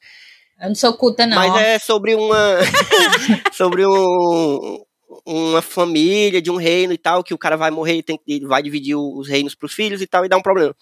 Eu 0.60 0.68
não 0.68 0.74
sou 0.74 0.92
culta, 0.94 1.26
não. 1.26 1.36
Mas 1.38 1.52
ó. 1.54 1.58
é 1.58 1.78
sobre 1.78 2.14
uma. 2.14 2.58
sobre 3.52 3.86
um. 3.86 4.84
Uma 5.24 5.62
família 5.62 6.40
de 6.42 6.50
um 6.50 6.56
reino 6.56 6.92
e 6.92 6.98
tal, 6.98 7.22
que 7.22 7.32
o 7.34 7.38
cara 7.38 7.54
vai 7.56 7.70
morrer 7.70 7.96
e 7.96 8.02
tem, 8.02 8.18
que- 8.18 8.44
vai 8.46 8.62
dividir 8.62 8.96
os 8.96 9.28
reinos 9.28 9.54
pros 9.54 9.72
filhos 9.72 10.00
e 10.02 10.06
tal, 10.06 10.24
e 10.24 10.28
dá 10.28 10.36
um 10.36 10.42
problema. 10.42 10.74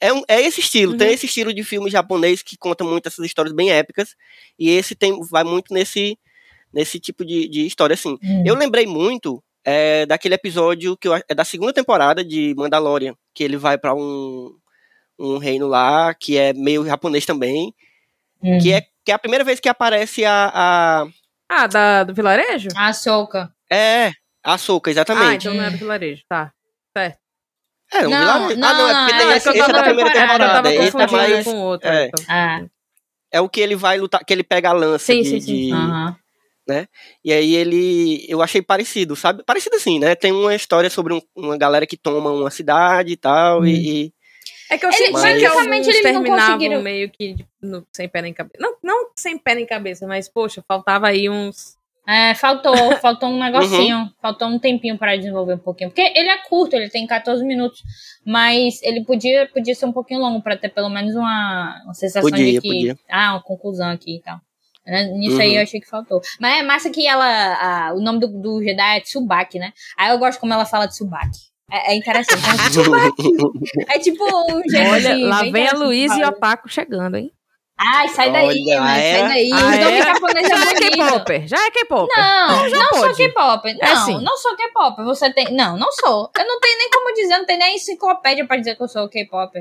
É, 0.00 0.12
um- 0.12 0.22
é 0.28 0.40
esse 0.42 0.60
estilo, 0.60 0.96
tem 0.96 1.08
Uhum. 1.08 1.14
esse 1.14 1.26
estilo 1.26 1.54
de 1.54 1.62
filme 1.64 1.90
japonês 1.90 2.42
que 2.42 2.56
conta 2.56 2.84
muito 2.84 3.06
essas 3.06 3.24
histórias 3.24 3.54
bem 3.54 3.70
épicas, 3.70 4.14
e 4.58 4.68
esse 4.70 4.94
tem, 4.94 5.18
vai 5.30 5.42
muito 5.44 5.72
nesse, 5.72 6.18
nesse 6.72 7.00
tipo 7.00 7.24
de, 7.24 7.48
de 7.48 7.66
história, 7.66 7.94
assim. 7.94 8.18
Hum. 8.22 8.42
Eu 8.46 8.54
lembrei 8.54 8.86
muito 8.86 9.42
é, 9.64 10.04
daquele 10.06 10.34
episódio 10.34 10.96
que 10.96 11.08
eu, 11.08 11.14
é 11.14 11.34
da 11.34 11.44
segunda 11.44 11.72
temporada 11.72 12.22
de 12.24 12.54
Mandalorian, 12.56 13.14
que 13.34 13.42
ele 13.42 13.56
vai 13.56 13.76
pra 13.78 13.94
um, 13.94 14.54
um 15.18 15.38
reino 15.38 15.66
lá, 15.66 16.14
que 16.14 16.36
é 16.36 16.52
meio 16.52 16.84
japonês 16.86 17.24
também, 17.26 17.74
Hum. 18.42 18.58
que 18.60 18.72
é, 18.72 18.82
que 19.04 19.10
é 19.10 19.14
a 19.14 19.18
primeira 19.18 19.44
vez 19.44 19.58
que 19.58 19.68
aparece 19.68 20.24
a. 20.24 20.50
a 20.54 21.06
Ah, 21.48 21.66
da, 21.66 22.04
do 22.04 22.12
vilarejo? 22.14 22.68
A 22.76 22.92
Soca. 22.92 23.50
é, 23.70 24.12
a 24.44 24.58
Soca, 24.58 24.90
Ah, 24.90 24.92
exatamente. 24.92 25.46
então 25.48 25.54
não 25.54 25.64
é 25.64 25.70
do 25.70 25.78
vilarejo, 25.78 26.22
tá. 26.28 26.52
É, 27.92 28.06
um 28.06 28.10
Não, 28.10 28.18
vilarejo. 28.18 28.60
não, 28.60 28.68
ah, 28.68 28.74
não, 28.74 28.88
é 28.88 28.94
porque 28.94 29.12
não, 29.12 29.18
tem 29.20 29.30
é 29.32 29.36
esse, 29.36 29.48
eu 29.48 29.52
esse 29.52 29.60
é 29.62 29.66
da 29.66 29.72
tava- 29.72 29.84
primeira 29.84 30.10
que 30.10 30.16
eu 30.16 30.20
tava 30.20 30.32
temporada. 30.38 30.74
Esse 30.74 30.96
é 30.96 31.06
mais. 31.06 31.44
com 31.44 31.56
outro. 31.60 31.88
é. 31.88 32.06
então. 32.06 32.24
Ah, 32.28 32.64
É 33.32 33.40
o 33.40 33.48
que 33.48 33.60
ele 33.60 33.76
vai 33.76 33.98
lutar, 33.98 34.24
que 34.24 34.32
ele 34.32 34.42
pega 34.42 34.70
a 34.70 34.72
lança 34.72 35.06
Sim, 35.12 35.22
de, 35.22 35.28
sim, 35.28 35.40
sim. 35.40 35.66
de- 35.68 35.72
aham. 35.72 36.16
E 37.24 37.32
aí 37.32 37.54
ele. 37.54 38.24
Eu 38.28 38.42
achei 38.42 38.60
parecido, 38.60 39.14
sabe? 39.14 39.44
Parecido 39.44 39.76
assim, 39.76 40.00
né? 40.00 40.14
Tem 40.16 40.32
uma 40.32 40.52
história 40.54 40.90
sobre 40.90 41.14
um- 41.14 41.22
uma 41.36 41.56
galera 41.56 41.86
que 41.86 41.96
toma 41.96 42.30
uma 42.30 42.50
cidade 42.50 43.12
e 43.12 43.16
tal. 43.16 43.60
Hum. 43.60 43.66
E, 43.66 44.12
É 44.68 44.76
que 44.76 44.84
eu 44.84 44.90
Ele- 44.90 44.96
senti 45.16 45.38
que 45.38 45.46
alguns 45.46 45.86
eles 45.86 46.02
terminavam 46.02 46.46
conseguiram- 46.56 46.82
meio 46.82 47.08
que 47.08 47.34
de- 47.34 47.46
no- 47.62 47.86
sem 47.92 48.08
pé 48.08 48.20
nem 48.20 48.34
cabeça. 48.34 48.56
Não, 48.58 48.74
não 48.82 49.10
sem 49.14 49.38
pé 49.38 49.54
nem 49.54 49.64
cabeça, 49.64 50.08
mas, 50.08 50.28
poxa, 50.28 50.60
faltava 50.66 51.06
aí 51.06 51.30
uns. 51.30 51.76
É, 52.06 52.34
faltou, 52.34 52.72
faltou 53.02 53.28
um 53.28 53.38
negocinho, 53.42 54.08
faltou 54.22 54.48
um 54.48 54.58
tempinho 54.58 54.96
para 54.96 55.16
desenvolver 55.16 55.54
um 55.54 55.58
pouquinho. 55.58 55.90
Porque 55.90 56.02
ele 56.14 56.28
é 56.28 56.38
curto, 56.48 56.74
ele 56.74 56.88
tem 56.88 57.06
14 57.06 57.44
minutos, 57.44 57.82
mas 58.24 58.80
ele 58.82 59.04
podia, 59.04 59.48
podia 59.52 59.74
ser 59.74 59.86
um 59.86 59.92
pouquinho 59.92 60.20
longo 60.20 60.40
para 60.42 60.56
ter 60.56 60.68
pelo 60.68 60.88
menos 60.88 61.14
uma, 61.16 61.82
uma 61.84 61.94
sensação 61.94 62.30
de 62.30 62.36
Podia, 62.36 62.60
que. 62.60 62.68
podia. 62.68 62.98
Ah, 63.10 63.32
uma 63.32 63.42
conclusão 63.42 63.90
aqui 63.90 64.16
e 64.16 64.20
tal. 64.22 64.38
Né, 64.86 65.02
Nisso 65.18 65.40
aí 65.40 65.48
Uhum. 65.50 65.56
eu 65.56 65.62
achei 65.62 65.80
que 65.80 65.88
faltou. 65.90 66.20
Mas 66.40 66.60
é 66.60 66.62
massa 66.62 66.90
que 66.90 67.04
ela. 67.06 67.24
a- 67.26 67.92
o 67.94 68.00
nome 68.00 68.20
do, 68.20 68.28
do 68.28 68.62
Jedi 68.62 68.98
é 68.98 69.00
Tsubaki, 69.00 69.58
né? 69.58 69.72
Aí 69.98 70.10
eu 70.12 70.18
gosto 70.18 70.38
como 70.38 70.52
ela 70.52 70.64
fala 70.64 70.86
Tsubaki. 70.86 71.40
É, 71.72 71.92
é 71.92 71.96
interessante. 71.96 72.40
É, 72.46 72.70
Tsubaki. 72.70 73.28
é 73.88 73.98
tipo 73.98 74.22
um 74.24 74.62
jeito 74.70 74.90
Olha, 74.92 75.26
lá 75.26 75.42
vem 75.42 75.66
a 75.66 75.72
de 75.72 75.76
Luísa 75.76 76.16
e 76.20 76.24
o. 76.24 76.28
Opaco 76.28 76.68
chegando, 76.68 77.16
hein? 77.16 77.32
Ai, 77.78 78.08
sai 78.08 78.32
daí, 78.32 78.46
Olha, 78.46 78.98
é? 78.98 79.18
sai 79.18 79.28
daí. 79.28 79.50
Ah, 79.52 79.56
o 79.56 79.60
nome 79.84 79.98
é? 79.98 80.02
japonês 80.02 80.46
é 80.50 80.56
Já 80.56 80.70
é. 80.70 80.74
K-Popper, 80.90 81.46
já 81.48 81.66
é 81.66 81.70
K-Popper. 81.70 82.16
Não, 82.16 82.68
já 82.70 82.76
não 82.78 82.88
sou 82.88 83.00
pode. 83.02 83.16
K-pop. 83.16 83.74
Não, 83.74 83.88
É 83.88 83.96
sim. 83.96 84.22
não 84.22 84.36
sou 84.38 84.56
K-pop. 84.56 85.02
Você 85.04 85.30
tem. 85.32 85.52
Não, 85.52 85.76
não 85.76 85.92
sou. 85.92 86.30
Eu 86.38 86.46
não 86.46 86.58
tenho 86.58 86.78
nem 86.78 86.90
como 86.90 87.12
dizer, 87.14 87.36
não 87.38 87.44
tenho 87.46 87.58
nem 87.58 87.74
enciclopédia 87.76 88.46
pra 88.46 88.56
dizer 88.56 88.76
que 88.76 88.82
eu 88.82 88.88
sou 88.88 89.08
K-pop. 89.08 89.52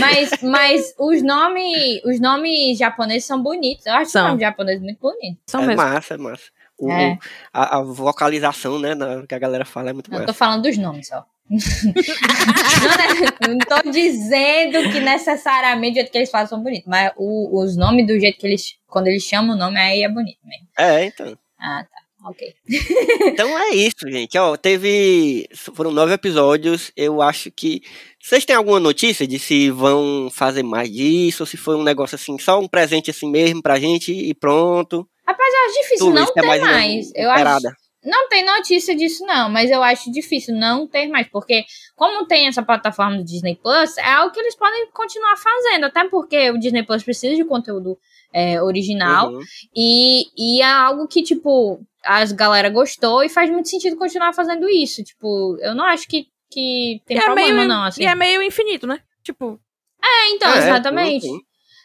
Mas, 0.00 0.30
mas 0.42 0.94
os 0.98 1.22
nomes. 1.22 2.02
Os 2.04 2.18
nomes 2.20 2.78
japoneses 2.78 3.26
são 3.26 3.42
bonitos. 3.42 3.84
Eu 3.84 3.94
acho 3.94 4.10
São. 4.12 4.24
o 4.24 4.28
nome 4.28 4.40
japonês 4.40 4.80
muito 4.80 4.98
bonito. 5.00 5.38
São 5.46 5.62
é 5.62 5.66
mesmo. 5.66 5.82
massa, 5.82 6.14
é 6.14 6.16
massa. 6.16 6.44
O- 6.78 6.90
É. 6.90 7.18
a, 7.52 7.78
a 7.78 7.82
vocalização, 7.82 8.78
né? 8.78 8.94
na- 8.94 9.26
que 9.26 9.34
a 9.34 9.38
galera 9.38 9.64
fala 9.64 9.90
é 9.90 9.92
muito 9.92 10.08
Eu 10.10 10.14
massa. 10.14 10.26
tô 10.26 10.32
falando 10.34 10.62
dos 10.62 10.78
nomes 10.78 11.08
só. 11.08 11.24
Não, 11.50 11.58
não 13.48 13.58
tô 13.58 13.90
dizendo 13.90 14.90
que 14.92 15.00
necessariamente 15.00 15.92
o 15.92 15.94
jeito 15.96 16.12
que 16.12 16.18
eles 16.18 16.30
falam 16.30 16.46
são 16.46 16.62
bonitos, 16.62 16.86
mas 16.86 17.12
o- 17.16 17.62
os 17.62 17.76
nomes 17.76 18.06
do 18.06 18.18
jeito 18.18 18.38
que 18.38 18.46
eles. 18.46 18.74
Quando 18.86 19.08
eles 19.08 19.22
chamam 19.22 19.54
o 19.54 19.58
nome, 19.58 19.78
aí 19.78 20.02
é 20.02 20.08
bonito 20.08 20.38
mesmo. 20.44 20.66
É, 20.78 21.04
então. 21.04 21.36
Ah, 21.60 21.84
tá. 21.84 22.28
Ok. 22.28 22.54
Então 23.28 23.56
é 23.58 23.70
isso, 23.74 24.08
gente. 24.10 24.36
Ó, 24.38 24.56
teve. 24.56 25.46
Foram 25.74 25.90
nove 25.92 26.12
episódios. 26.14 26.90
Eu 26.96 27.22
acho 27.22 27.50
que. 27.50 27.82
Vocês 28.20 28.44
têm 28.44 28.56
alguma 28.56 28.80
notícia 28.80 29.26
de 29.26 29.38
se 29.38 29.70
vão 29.70 30.28
fazer 30.32 30.62
mais 30.62 30.90
disso? 30.90 31.42
Ou 31.42 31.46
se 31.46 31.56
foi 31.56 31.76
um 31.76 31.82
negócio 31.84 32.16
assim, 32.16 32.36
só 32.38 32.58
um 32.58 32.66
presente 32.66 33.10
assim 33.10 33.30
mesmo 33.30 33.62
pra 33.62 33.78
gente 33.78 34.12
e 34.12 34.34
pronto? 34.34 35.08
Rapaz, 35.26 35.54
eu 35.54 35.60
acho 35.70 35.82
difícil 35.82 36.06
Tu, 36.06 36.12
não 36.14 36.22
é 36.24 36.32
ter 36.32 36.42
mais 36.46 36.60
mais. 36.62 37.12
Eu 37.14 37.30
acho. 37.30 37.68
Não 38.04 38.28
tem 38.28 38.44
notícia 38.44 38.94
disso, 38.94 39.24
não, 39.26 39.50
mas 39.50 39.70
eu 39.70 39.82
acho 39.82 40.10
difícil 40.12 40.54
não 40.54 40.86
ter 40.86 41.08
mais, 41.08 41.26
porque 41.28 41.64
como 41.96 42.26
tem 42.26 42.46
essa 42.46 42.62
plataforma 42.62 43.16
do 43.16 43.24
Disney 43.24 43.56
Plus, 43.56 43.98
é 43.98 44.04
algo 44.12 44.32
que 44.32 44.38
eles 44.38 44.54
podem 44.54 44.88
continuar 44.92 45.36
fazendo, 45.36 45.84
até 45.84 46.08
porque 46.08 46.50
o 46.50 46.58
Disney 46.58 46.84
Plus 46.84 47.02
precisa 47.02 47.34
de 47.34 47.44
conteúdo 47.44 47.98
é, 48.32 48.62
original, 48.62 49.32
Uhum. 49.32 49.40
e, 49.74 50.26
e 50.36 50.62
é 50.62 50.66
algo 50.66 51.08
que, 51.08 51.22
tipo, 51.22 51.80
as 52.04 52.30
galera 52.30 52.68
gostou 52.70 53.24
e 53.24 53.28
faz 53.28 53.50
muito 53.50 53.68
sentido 53.68 53.96
continuar 53.96 54.32
fazendo 54.32 54.68
isso. 54.68 55.02
Tipo, 55.02 55.56
eu 55.60 55.74
não 55.74 55.84
acho 55.84 56.06
que, 56.06 56.26
que 56.50 57.02
tem 57.04 57.16
E 57.16 57.20
é, 57.20 57.24
problema, 57.24 57.52
meio, 57.54 57.68
não, 57.68 57.84
assim. 57.84 58.02
e 58.02 58.06
é 58.06 58.14
meio 58.14 58.42
infinito, 58.42 58.86
né? 58.86 59.00
Tipo, 59.24 59.58
É, 60.02 60.28
então, 60.30 60.52
É, 60.52 60.58
exatamente. 60.58 61.26
sim. 61.26 61.40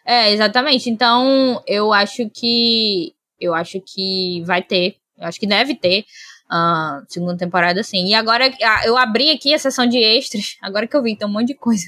É, 0.06 0.32
exatamente. 0.32 0.90
Então, 0.90 1.64
eu 1.66 1.92
acho 1.92 2.30
que. 2.30 3.14
Eu 3.40 3.54
acho 3.56 3.82
que 3.82 4.42
vai 4.46 4.62
ter. 4.62 4.98
Eu 5.24 5.30
acho 5.30 5.40
que 5.40 5.48
deve 5.48 5.76
ter. 5.76 6.06
ah, 6.50 7.02
segunda 7.08 7.38
temporada, 7.38 7.82
sim. 7.84 8.08
E 8.08 8.14
agora 8.14 8.52
ah, 8.62 8.82
eu 8.86 8.98
abri 8.98 9.32
aqui 9.32 9.54
a 9.54 9.60
sessão 9.60 9.88
de 9.88 9.98
extras. 9.98 10.58
Agora 10.62 10.88
que 10.88 10.96
eu 10.96 11.04
vi, 11.04 11.16
tem 11.16 11.28
um 11.28 11.32
monte 11.32 11.48
de 11.48 11.56
coisa. 11.56 11.86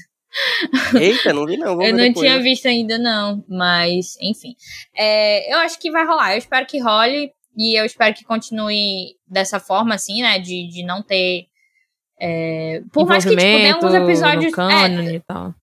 Eita, 0.98 1.32
não 1.32 1.46
vi 1.46 1.56
não. 1.56 1.76
Vou 1.76 1.84
eu 1.84 1.92
não 1.92 2.04
depois, 2.04 2.26
tinha 2.26 2.36
né? 2.36 2.42
visto 2.42 2.66
ainda, 2.66 2.98
não. 2.98 3.44
Mas, 3.48 4.16
enfim. 4.20 4.54
É, 4.94 5.52
eu 5.52 5.58
acho 5.58 5.78
que 5.78 5.90
vai 5.90 6.04
rolar. 6.06 6.32
Eu 6.32 6.38
espero 6.38 6.66
que 6.66 6.78
role. 6.80 7.32
E 7.56 7.78
eu 7.78 7.86
espero 7.86 8.14
que 8.14 8.24
continue 8.24 9.16
dessa 9.26 9.58
forma, 9.58 9.94
assim, 9.94 10.20
né? 10.20 10.38
De, 10.38 10.68
de 10.68 10.82
não 10.84 11.02
ter. 11.02 11.46
é, 12.20 12.82
por 12.92 13.06
mais 13.06 13.24
que, 13.24 13.30
tipo, 13.30 13.40
tem 13.40 13.70
alguns 13.70 13.94
episódios. 13.94 14.52
no 14.54 14.70
é, 14.70 15.14
e 15.14 15.20
tal. 15.20 15.54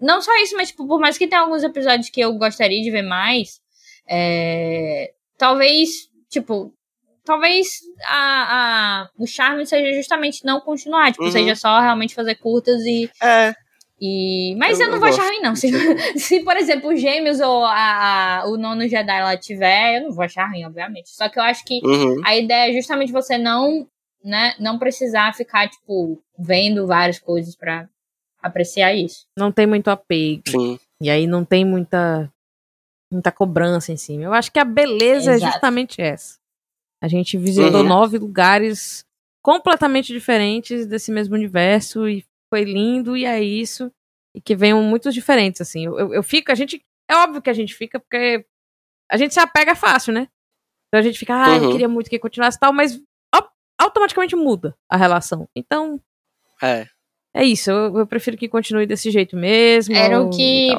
não 0.00 0.22
só 0.22 0.30
isso, 0.42 0.56
mas, 0.56 0.68
tipo, 0.68 0.86
por 0.86 1.00
mais 1.00 1.18
que 1.18 1.26
tenha 1.26 1.42
alguns 1.42 1.64
episódios 1.64 2.08
que 2.08 2.20
eu 2.20 2.32
gostaria 2.34 2.80
de 2.80 2.90
ver 2.90 3.02
mais, 3.02 3.60
é, 4.08 5.12
talvez, 5.36 6.08
tipo, 6.30 6.72
talvez 7.24 7.80
a, 8.06 9.02
a, 9.02 9.08
o 9.18 9.26
charme 9.26 9.66
seja 9.66 9.92
justamente 9.96 10.44
não 10.44 10.60
continuar, 10.60 11.10
tipo, 11.12 11.24
Uhum. 11.24 11.32
seja 11.32 11.54
só 11.56 11.80
realmente 11.80 12.14
fazer 12.14 12.34
curtas 12.36 12.80
e. 12.82 13.10
É, 13.22 13.54
e 14.00 14.54
mas 14.58 14.78
eu, 14.80 14.86
Eu- 14.86 14.90
não 14.90 14.94
eu 14.96 15.00
vou 15.00 15.08
achar 15.08 15.26
ruim, 15.26 15.40
não. 15.40 15.54
Se, 15.56 15.68
se, 16.18 16.40
por 16.44 16.56
exemplo, 16.56 16.92
os 16.92 17.00
Gêmeos 17.00 17.40
ou 17.40 17.64
a, 17.64 18.40
a- 18.42 18.46
o 18.48 18.56
Nono 18.56 18.86
Jedi 18.88 19.22
lá 19.22 19.36
tiver, 19.36 19.98
eu 19.98 20.04
não 20.04 20.12
vou 20.12 20.24
achar 20.24 20.48
ruim, 20.50 20.64
obviamente. 20.64 21.10
Só 21.10 21.28
que 21.28 21.38
eu 21.38 21.42
acho 21.42 21.64
que 21.64 21.80
uhum. 21.84 22.20
a 22.24 22.36
ideia 22.36 22.70
é 22.70 22.72
justamente 22.74 23.12
você 23.12 23.38
não, 23.38 23.86
né, 24.22 24.54
não 24.58 24.78
precisar 24.78 25.32
ficar, 25.34 25.68
tipo, 25.68 26.20
vendo 26.38 26.86
várias 26.86 27.18
coisas 27.18 27.54
pra 27.56 27.88
apreciar 28.42 28.92
isso. 28.94 29.26
Não 29.38 29.50
tem 29.50 29.66
muito 29.66 29.88
apego. 29.88 30.42
Sim. 30.48 30.78
E 31.00 31.08
aí 31.08 31.26
não 31.26 31.44
tem 31.44 31.64
muita, 31.64 32.30
muita 33.10 33.30
cobrança 33.32 33.92
em 33.92 33.96
cima. 33.96 34.24
Eu 34.24 34.34
acho 34.34 34.50
que 34.52 34.58
a 34.58 34.64
beleza 34.64 35.32
é 35.32 35.34
Exato. 35.36 35.52
justamente 35.52 36.02
essa. 36.02 36.38
A 37.04 37.08
gente 37.08 37.36
visitou 37.36 37.82
Uhum. 37.82 37.88
nove 37.88 38.16
lugares 38.18 39.04
completamente 39.42 40.10
diferentes 40.12 40.86
desse 40.86 41.12
mesmo 41.12 41.34
universo 41.34 42.08
e 42.08 42.24
foi 42.48 42.64
lindo 42.64 43.14
e 43.14 43.26
é 43.26 43.42
isso. 43.42 43.92
E 44.34 44.40
que 44.40 44.56
venham 44.56 44.82
muitos 44.82 45.12
diferentes, 45.12 45.60
assim. 45.60 45.84
Eu, 45.84 45.98
eu, 45.98 46.14
eu 46.14 46.22
fico, 46.22 46.50
a 46.50 46.54
gente. 46.54 46.82
É 47.10 47.14
óbvio 47.16 47.42
que 47.42 47.50
a 47.50 47.52
gente 47.54 47.74
fica, 47.74 48.00
porque 48.00 48.46
a 49.12 49.16
gente 49.18 49.34
se 49.34 49.40
apega 49.40 49.74
fácil, 49.74 50.14
né? 50.14 50.28
Então 50.88 50.98
a 50.98 51.02
gente 51.02 51.18
fica, 51.18 51.34
ah, 51.34 51.56
eu 51.56 51.64
Uhum. 51.64 51.70
queria 51.72 51.88
muito 51.88 52.08
que 52.08 52.18
continuasse 52.18 52.56
e 52.56 52.60
tal, 52.60 52.72
mas 52.72 52.98
au- 53.32 53.50
automaticamente 53.78 54.34
muda 54.34 54.74
a 54.88 54.96
relação. 54.96 55.46
Então, 55.54 56.00
É. 56.62 56.86
é 57.34 57.44
isso. 57.44 57.70
Eu, 57.70 57.98
eu 57.98 58.06
prefiro 58.06 58.36
que 58.38 58.48
continue 58.48 58.86
desse 58.86 59.10
jeito 59.10 59.36
mesmo. 59.36 59.94
Era 59.94 60.22
o 60.22 60.30
que-. 60.30 60.70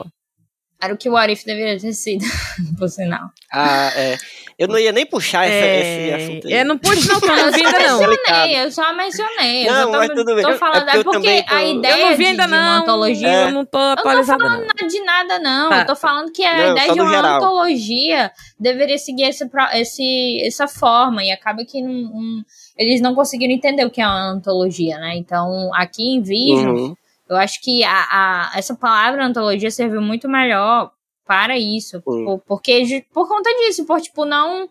Era 0.81 0.93
o 0.93 0.97
que 0.97 1.09
o 1.09 1.13
What 1.13 1.31
If 1.31 1.45
deveria 1.45 1.79
ter 1.79 1.93
sido, 1.93 2.23
por 2.77 2.89
sinal. 2.89 3.29
Ah, 3.51 3.91
é. 3.95 4.17
Eu 4.57 4.69
não 4.69 4.77
ia 4.79 4.91
nem 4.93 5.05
puxar 5.05 5.45
essa- 5.45 5.65
esse 5.65 6.13
assunto 6.13 6.47
aí. 6.47 6.53
É, 6.53 6.63
não 6.63 6.77
pude 6.77 7.05
não, 7.09 7.15
eu 7.15 7.21
Eu 7.29 7.45
não 7.45 7.51
vi 7.51 7.65
ainda 7.65 7.79
não. 7.79 7.99
mencionei, 7.99 8.57
eu 8.63 8.71
só 8.71 8.93
mencionei. 8.93 9.67
eu 9.67 9.73
Não, 9.73 9.83
só 9.83 9.91
tô, 9.91 9.97
mas 9.97 10.09
tudo 10.09 10.35
bem. 10.35 10.43
tô 10.45 10.49
É 10.51 10.57
falando, 10.57 10.79
porque 10.85 10.95
é 10.95 10.99
eu 10.99 11.03
porque, 11.03 11.43
tô- 11.43 11.53
a 11.55 11.63
Eu 11.63 11.77
ideia 11.77 11.93
Eu 11.93 12.05
não 12.05 12.09
vi 12.11 12.23
de, 12.23 12.29
ainda 12.29 12.43
de 12.43 12.47
uma 12.53 12.57
não. 12.75 12.81
antologia. 12.81 13.27
É. 13.27 13.43
Eu 13.45 13.51
não 13.51 13.65
tô 13.65 13.77
atualizada 13.77 14.43
não. 14.43 14.61
Nada 14.61 14.87
de 14.87 14.99
nada, 15.03 15.39
não. 15.39 15.69
Tá. 15.69 15.79
Eu 15.81 15.85
tô 15.87 15.95
falando 15.95 16.31
que 16.31 16.45
a 16.45 16.55
Não, 16.57 16.71
ideia 16.71 16.93
de 16.93 17.01
uma 17.01 17.09
geral. 17.09 17.35
antologia 17.35 18.31
deveria 18.57 18.97
seguir 18.97 19.23
esse, 19.23 19.49
esse, 19.73 20.41
essa 20.45 20.67
forma. 20.69 21.21
E 21.23 21.31
acaba 21.31 21.65
que 21.65 21.81
não- 21.81 21.91
não- 22.13 22.43
eles 22.77 23.01
não 23.01 23.13
conseguiram 23.13 23.53
entender 23.53 23.85
o 23.85 23.89
que 23.89 24.01
é 24.01 24.05
uma 24.07 24.31
antologia, 24.31 24.97
né? 24.99 25.15
Então, 25.17 25.69
aqui 25.73 26.03
em 26.15 26.21
Vision, 26.21 26.75
Uhum. 26.77 26.95
Eu 27.29 27.37
acho 27.37 27.61
que 27.61 27.83
a, 27.83 27.91
a, 27.91 28.51
essa 28.57 28.75
palavra 28.75 29.25
antologia 29.25 29.71
serviu 29.71 30.01
muito 30.01 30.27
melhor 30.29 30.91
para 31.25 31.57
isso. 31.57 32.01
Por, 32.01 32.39
porque, 32.41 33.05
por 33.13 33.27
conta 33.27 33.49
disso, 33.57 33.85
por 33.85 33.99
tipo, 33.99 34.25
não. 34.25 34.69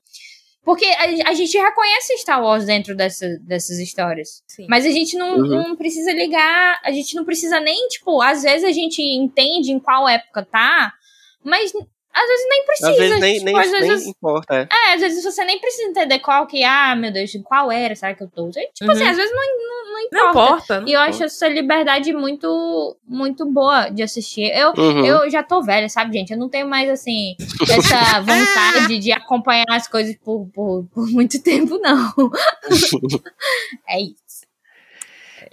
Porque 0.65 0.85
a, 0.87 1.31
a 1.31 1.35
gente 1.35 1.59
reconhece 1.59 2.17
Star 2.19 2.43
Wars 2.43 2.65
dentro 2.65 2.95
dessa, 2.97 3.27
dessas 3.43 3.79
histórias. 3.79 4.43
Sim. 4.47 4.67
Mas 4.69 4.87
a 4.87 4.91
gente 4.91 5.17
não, 5.17 5.37
Uhum. 5.37 5.47
não 5.49 5.77
precisa 5.77 6.13
ligar, 6.13 6.81
a 6.85 6.91
gente 6.93 7.15
não 7.17 7.25
precisa 7.25 7.61
nem, 7.61 7.89
tipo, 7.89 8.23
às 8.23 8.43
vezes 8.45 8.65
a 8.65 8.73
gente 8.73 9.03
entende 9.03 9.73
em 9.73 9.79
qual 9.81 10.09
época 10.09 10.43
tá, 10.45 10.95
mas 11.43 11.73
às 12.15 12.29
vezes 12.29 12.47
nem 12.49 12.65
precisa. 12.65 12.91
Às 12.91 12.97
vezes 12.97 13.21
nem, 13.21 13.33
tipo, 13.35 13.45
nem, 13.47 13.59
às 13.59 13.73
nem 13.73 13.81
vezes, 13.83 14.07
importa. 14.07 14.55
é. 14.55 14.69
é, 14.71 14.95
às 14.95 15.01
vezes 15.01 15.25
você 15.25 15.45
nem 15.45 15.59
precisa 15.61 15.89
entender 15.89 16.19
qual 16.21 16.47
que, 16.47 16.63
ah, 16.63 16.95
meu 16.95 17.13
Deus, 17.13 17.33
qual 17.45 17.73
era, 17.73 17.95
será 17.97 18.15
que 18.15 18.23
eu 18.23 18.29
tô? 18.29 18.49
Tipo 18.51 18.85
Uhum. 18.85 18.91
assim, 18.93 19.05
às 19.05 19.17
vezes 19.17 19.33
não, 19.35 19.43
não, 19.43 19.93
não 19.93 20.01
importa. 20.01 20.23
Não 20.23 20.31
importa. 20.31 20.81
não 20.81 20.89
E 20.89 20.93
eu 20.93 21.01
acho 21.01 21.11
importa. 21.11 21.25
essa 21.27 21.49
liberdade 21.49 22.13
muito, 22.13 22.97
muito 23.07 23.45
boa 23.47 23.89
de 23.89 24.03
assistir. 24.03 24.51
Eu, 24.57 24.73
Uhum. 24.77 25.05
eu 25.05 25.29
já 25.31 25.43
tô 25.43 25.61
velha, 25.63 25.89
sabe, 25.89 26.17
gente? 26.17 26.31
Eu 26.33 26.39
não 26.39 26.49
tenho 26.49 26.69
mais, 26.69 26.89
assim, 26.89 27.37
essa 27.69 28.21
vontade 28.23 28.99
de 28.99 29.13
acompanhar 29.13 29.65
as 29.71 29.89
coisas 29.89 30.17
por, 30.25 30.47
por, 30.55 30.85
por 30.95 31.07
muito 31.09 31.43
tempo, 31.43 31.79
não. 31.79 32.13
é 33.89 34.01
isso. 34.01 34.15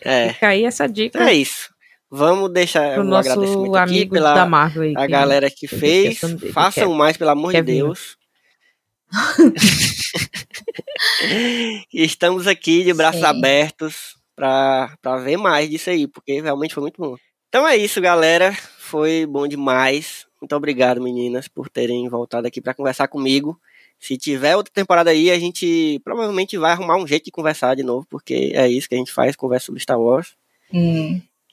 É, 0.04 0.34
Fica 0.34 0.48
aí 0.48 0.64
essa 0.66 0.88
dica 0.88 1.30
é 1.30 1.34
isso. 1.34 1.71
Vamos 2.14 2.52
deixar 2.52 2.96
pro 2.96 3.04
um 3.04 3.06
nosso 3.06 3.32
agradecimento 3.32 3.76
aqui 3.78 4.06
pela 4.06 4.34
da 4.34 4.46
Marvel 4.46 4.84
aí. 4.84 4.94
a 4.98 5.08
galera 5.08 5.50
que 5.50 5.66
fez. 5.66 6.22
o 6.22 6.36
dele, 6.36 6.52
Façam 6.52 6.84
Kevin. 6.88 6.98
mais, 6.98 7.16
pelo 7.16 7.30
amor 7.30 7.54
de 7.54 7.58
Kevin. 7.60 7.74
Deus. 7.78 8.18
Estamos 11.94 12.48
aqui 12.48 12.84
de 12.84 12.94
braços 12.94 13.22
Sim. 13.22 13.28
abertos 13.28 14.16
pra 14.36 15.18
ver 15.24 15.38
mais 15.38 15.70
disso 15.70 15.90
aí, 15.90 16.08
porque 16.08 16.42
realmente 16.42 16.74
foi 16.74 16.82
muito 16.82 17.02
bom. 17.02 17.16
Então 17.48 17.68
é 17.68 17.78
isso, 17.78 18.02
galera. 18.02 18.54
Foi 18.78 19.26
bom 19.26 19.48
demais. 19.48 20.26
Muito 20.42 20.56
obrigado, 20.56 21.02
meninas, 21.02 21.48
por 21.48 21.70
terem 21.70 22.08
voltado 22.10 22.48
aqui 22.48 22.60
pra 22.60 22.74
conversar 22.74 23.08
comigo. 23.08 23.60
Se 24.00 24.18
tiver 24.18 24.56
outra 24.56 24.74
temporada 24.74 25.12
aí, 25.12 25.30
a 25.30 25.38
gente 25.40 26.02
provavelmente 26.04 26.58
vai 26.58 26.72
arrumar 26.72 26.98
um 26.98 27.06
jeito 27.06 27.26
de 27.26 27.32
conversar 27.32 27.76
de 27.76 27.84
novo, 27.84 28.06
porque 28.10 28.52
é 28.56 28.68
isso 28.68 28.90
que 28.90 28.96
a 28.96 28.98
gente 28.98 29.14
faz, 29.14 29.36
conversa 29.36 29.68
sobre 29.68 29.82
Star 29.82 30.00
Wars. 30.00 30.34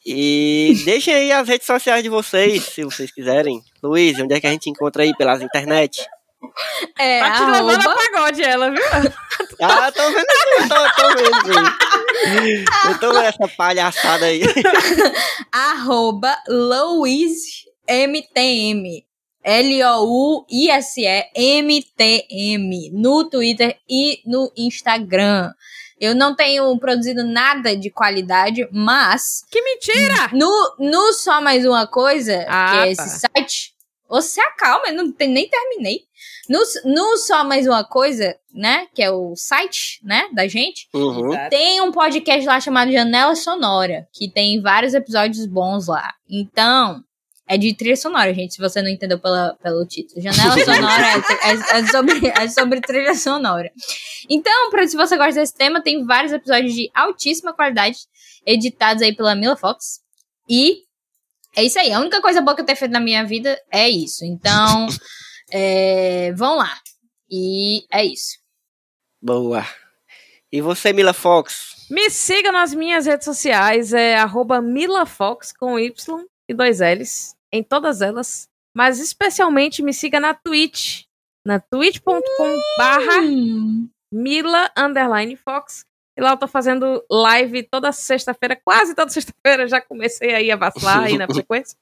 E 0.06 0.80
deixem 0.84 1.14
aí 1.14 1.32
as 1.32 1.46
redes 1.48 1.66
sociais 1.66 2.02
de 2.02 2.08
vocês, 2.08 2.64
se 2.64 2.82
vocês 2.84 3.10
quiserem. 3.12 3.60
Luiz, 3.82 4.18
onde 4.18 4.34
é 4.34 4.40
que 4.40 4.46
a 4.46 4.50
gente 4.50 4.70
encontra 4.70 5.02
aí 5.02 5.14
pelas 5.16 5.42
internet? 5.42 6.06
É, 6.98 7.18
Tá 7.20 7.32
te 7.32 7.42
levando 7.50 7.70
a 7.70 7.90
arroba, 7.90 7.96
pagode 8.12 8.42
ela, 8.42 8.70
viu? 8.70 8.82
Ah, 9.60 9.90
tô 9.90 10.08
vendo 10.10 10.24
aqui, 10.24 10.68
tô, 10.68 10.76
tô 11.02 11.08
vendo. 11.16 11.58
aí. 11.58 12.64
Eu 12.88 12.98
tô 13.00 13.12
vendo 13.12 13.24
essa 13.24 13.48
palhaçada 13.56 14.26
aí. 14.26 14.40
arroba 15.50 16.38
LouisMTM. 16.48 17.64
L-O-U-I-S-E-M-T-M. 21.48 22.90
No 22.92 23.28
Twitter 23.28 23.76
e 23.88 24.20
no 24.26 24.52
Instagram. 24.56 25.52
Eu 26.00 26.14
não 26.14 26.34
tenho 26.34 26.76
produzido 26.78 27.24
nada 27.24 27.76
de 27.76 27.90
qualidade, 27.90 28.68
mas 28.72 29.42
Que 29.50 29.60
mentira! 29.62 30.30
no, 30.32 30.74
no 30.78 31.12
Só 31.12 31.40
Mais 31.40 31.64
Uma 31.66 31.86
Coisa, 31.86 32.44
Ah, 32.48 32.70
que 32.70 32.76
é 32.76 32.94
tá. 32.96 33.04
esse 33.04 33.20
site, 33.20 33.72
você 34.08 34.40
acalma, 34.40 34.86
eu 34.88 34.94
não 34.94 35.12
tem, 35.12 35.28
nem 35.28 35.48
terminei. 35.48 36.00
No, 36.48 36.60
no 36.86 37.16
Só 37.18 37.44
Mais 37.44 37.66
Uma 37.66 37.84
Coisa, 37.84 38.34
né, 38.54 38.86
que 38.94 39.02
é 39.02 39.10
o 39.10 39.34
site, 39.36 40.00
né, 40.02 40.24
da 40.32 40.48
gente, 40.48 40.88
Uhum. 40.94 41.30
tem 41.50 41.80
um 41.82 41.92
podcast 41.92 42.46
lá 42.46 42.58
chamado 42.58 42.90
Janela 42.90 43.34
Sonora, 43.36 44.06
que 44.14 44.30
tem 44.32 44.60
vários 44.62 44.94
episódios 44.94 45.44
bons 45.46 45.88
lá. 45.88 46.10
Então, 46.28 47.02
é 47.48 47.56
de 47.56 47.74
trilha 47.74 47.96
sonora, 47.96 48.32
gente, 48.34 48.54
se 48.54 48.60
você 48.60 48.82
não 48.82 48.88
entendeu 48.90 49.18
pela, 49.18 49.56
pelo 49.62 49.86
título. 49.86 50.20
Janela 50.20 50.52
Sonora 50.64 51.06
é, 51.06 51.50
é- 51.50 51.78
é 51.80 51.86
sobre, 51.86 52.26
é 52.28 52.48
sobre 52.48 52.80
trilha 52.80 53.14
sonora. 53.14 53.70
Então, 54.28 54.70
pra, 54.70 54.86
se 54.86 54.96
você 54.96 55.16
gosta 55.16 55.40
desse 55.40 55.54
tema, 55.54 55.82
tem 55.82 56.04
vários 56.04 56.32
episódios 56.32 56.74
de 56.74 56.90
altíssima 56.94 57.54
qualidade, 57.54 57.96
editados 58.44 59.02
aí 59.02 59.14
pela 59.16 59.34
Mila 59.34 59.56
Fox. 59.56 60.00
E 60.48 60.82
é 61.56 61.64
isso 61.64 61.78
aí. 61.78 61.92
A 61.92 62.00
única 62.00 62.20
coisa 62.20 62.40
boa 62.42 62.54
que 62.54 62.60
eu 62.60 62.66
tenho 62.66 62.78
feito 62.78 62.92
na 62.92 63.00
minha 63.00 63.24
vida 63.24 63.58
é 63.72 63.88
isso. 63.88 64.24
Então, 64.24 64.86
é, 65.50 66.32
vão 66.34 66.56
lá. 66.56 66.76
E 67.30 67.84
é 67.90 68.04
isso. 68.04 68.38
Boa. 69.20 69.66
E 70.52 70.60
você, 70.60 70.92
Mila 70.92 71.12
Fox? 71.12 71.86
Me 71.90 72.10
siga 72.10 72.52
nas 72.52 72.74
minhas 72.74 73.06
redes 73.06 73.24
sociais, 73.24 73.92
é 73.94 74.16
arroba 74.16 74.60
milafox 74.60 75.52
com 75.52 75.78
Y 75.78 76.24
e 76.48 76.54
dois 76.54 76.80
L's, 76.80 77.34
em 77.52 77.62
todas 77.62 78.00
elas. 78.02 78.48
Mas 78.76 79.00
especialmente 79.00 79.82
me 79.82 79.92
siga 79.92 80.20
na 80.20 80.34
Twitch, 80.34 81.04
na 81.44 81.58
twitch.com 81.58 82.56
barra 82.78 83.20
Mila 84.12 84.70
underline 84.76 85.36
Fox. 85.36 85.84
E 86.16 86.20
lá 86.20 86.30
eu 86.32 86.36
tô 86.36 86.46
fazendo 86.48 87.04
live 87.10 87.62
toda 87.64 87.92
sexta-feira, 87.92 88.56
quase 88.64 88.94
toda 88.94 89.10
sexta-feira. 89.10 89.66
Já 89.68 89.80
comecei 89.80 90.34
aí 90.34 90.50
a 90.50 90.56
vacilar 90.56 91.04
aí 91.04 91.16
na 91.18 91.26
frequência. 91.32 91.76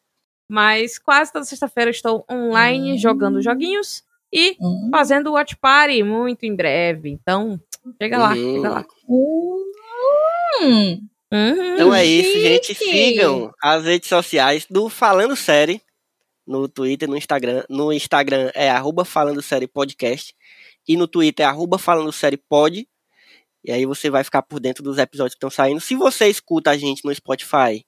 Mas 0.50 0.98
quase 0.98 1.32
toda 1.32 1.44
sexta-feira 1.44 1.88
eu 1.90 1.92
estou 1.92 2.24
online 2.30 2.92
Hum. 2.92 2.98
jogando 2.98 3.42
joguinhos 3.42 4.04
e 4.32 4.56
Hum. 4.60 4.88
fazendo 4.92 5.32
watch 5.32 5.56
party 5.56 6.02
muito 6.02 6.44
em 6.44 6.54
breve. 6.54 7.10
Então, 7.10 7.60
chega 8.00 8.18
lá, 8.18 8.30
Hum. 8.32 8.54
chega 8.56 8.68
lá. 8.70 8.84
Hum. 10.62 11.00
Uhum. 11.32 11.74
Então 11.74 11.94
é 11.94 12.04
isso, 12.04 12.40
gente. 12.40 12.74
Sigam 12.74 13.52
as 13.62 13.84
redes 13.84 14.08
sociais 14.08 14.66
do 14.70 14.88
Falando 14.88 15.34
Série 15.36 15.82
no 16.46 16.68
Twitter, 16.68 17.08
no 17.08 17.16
Instagram. 17.16 17.64
No 17.68 17.92
Instagram 17.92 18.50
é 18.54 18.70
arroba 18.70 19.04
Falando 19.04 19.42
Série 19.42 19.66
Podcast. 19.66 20.34
E 20.86 20.96
no 20.96 21.08
Twitter 21.08 21.44
é 21.44 21.48
arroba 21.48 21.78
Falando 21.78 22.12
Série 22.12 22.36
Pod. 22.36 22.86
E 23.64 23.72
aí 23.72 23.84
você 23.84 24.08
vai 24.08 24.22
ficar 24.22 24.42
por 24.42 24.60
dentro 24.60 24.84
dos 24.84 24.98
episódios 24.98 25.34
que 25.34 25.38
estão 25.38 25.50
saindo. 25.50 25.80
Se 25.80 25.96
você 25.96 26.28
escuta 26.28 26.70
a 26.70 26.76
gente 26.76 27.04
no 27.04 27.12
Spotify, 27.12 27.84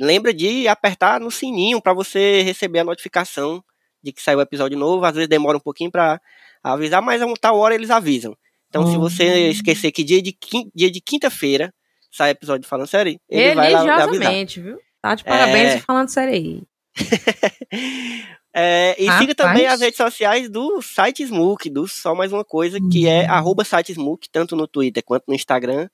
lembra 0.00 0.32
de 0.32 0.66
apertar 0.66 1.20
no 1.20 1.30
sininho 1.30 1.82
para 1.82 1.92
você 1.92 2.40
receber 2.40 2.78
a 2.78 2.84
notificação 2.84 3.62
de 4.02 4.12
que 4.12 4.22
saiu 4.22 4.38
o 4.38 4.42
episódio 4.42 4.78
novo. 4.78 5.04
Às 5.04 5.14
vezes 5.14 5.28
demora 5.28 5.58
um 5.58 5.60
pouquinho 5.60 5.90
para 5.90 6.18
avisar, 6.62 7.02
mas 7.02 7.20
a 7.20 7.26
uma 7.26 7.36
tal 7.36 7.58
hora 7.58 7.74
eles 7.74 7.90
avisam. 7.90 8.34
Então, 8.68 8.90
se 8.90 8.96
você 8.96 9.24
Hum. 9.48 9.50
esquecer 9.50 9.92
que 9.92 10.02
dia 10.02 10.22
de, 10.22 10.34
dia 10.74 10.90
de 10.90 11.00
quinta-feira 11.02 11.72
sai 12.10 12.30
episódio 12.30 12.68
falando 12.68 12.86
série, 12.86 13.20
ele 13.28 13.54
vai 13.54 13.72
lá 13.72 14.06
viu? 14.06 14.78
Tá 15.02 15.14
de 15.14 15.24
parabéns 15.24 15.74
É. 15.74 15.78
falando 15.80 16.08
sério 16.08 16.34
aí. 16.34 16.62
É, 18.58 18.92
e 18.98 19.02
siga 19.02 19.12
Rapaz. 19.12 19.34
também 19.36 19.66
as 19.66 19.80
redes 19.82 19.98
sociais 19.98 20.48
do 20.48 20.80
site 20.80 21.22
Smook, 21.22 21.68
do 21.68 21.86
Só 21.86 22.14
Mais 22.14 22.32
Uma 22.32 22.42
Coisa, 22.42 22.78
que 22.90 23.06
é 23.06 23.26
arroba 23.26 23.64
site 23.64 23.92
Smook, 23.92 24.30
tanto 24.30 24.56
no 24.56 24.66
Twitter 24.66 25.02
quanto 25.04 25.24
no 25.28 25.34
Instagram. 25.34 25.90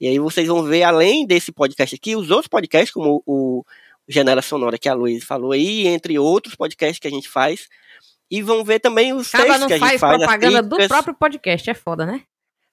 E 0.00 0.08
aí 0.08 0.18
vocês 0.18 0.48
vão 0.48 0.62
ver, 0.62 0.82
além 0.82 1.26
desse 1.26 1.52
podcast 1.52 1.94
aqui, 1.94 2.16
os 2.16 2.30
outros 2.30 2.48
podcasts, 2.48 2.90
como 2.90 3.22
o 3.26 3.62
Janela 4.08 4.40
Sonora 4.40 4.78
que 4.78 4.88
a 4.88 4.94
Luiz 4.94 5.22
falou 5.24 5.52
aí, 5.52 5.86
entre 5.88 6.18
outros 6.18 6.54
podcasts 6.54 6.98
que 6.98 7.06
a 7.06 7.10
gente 7.10 7.28
faz. 7.28 7.68
E 8.30 8.40
vão 8.40 8.64
ver 8.64 8.80
também 8.80 9.12
os 9.12 9.28
Acaba 9.34 9.44
textos 9.44 9.60
não 9.60 9.66
que 9.68 9.74
a 9.74 9.76
gente 9.76 9.86
faz 9.88 10.00
faz. 10.00 10.12
as 10.14 10.18
propaganda 10.20 10.62
do 10.62 10.88
próprio 10.88 11.14
podcast, 11.14 11.68
é 11.68 11.74
foda, 11.74 12.06
né? 12.06 12.22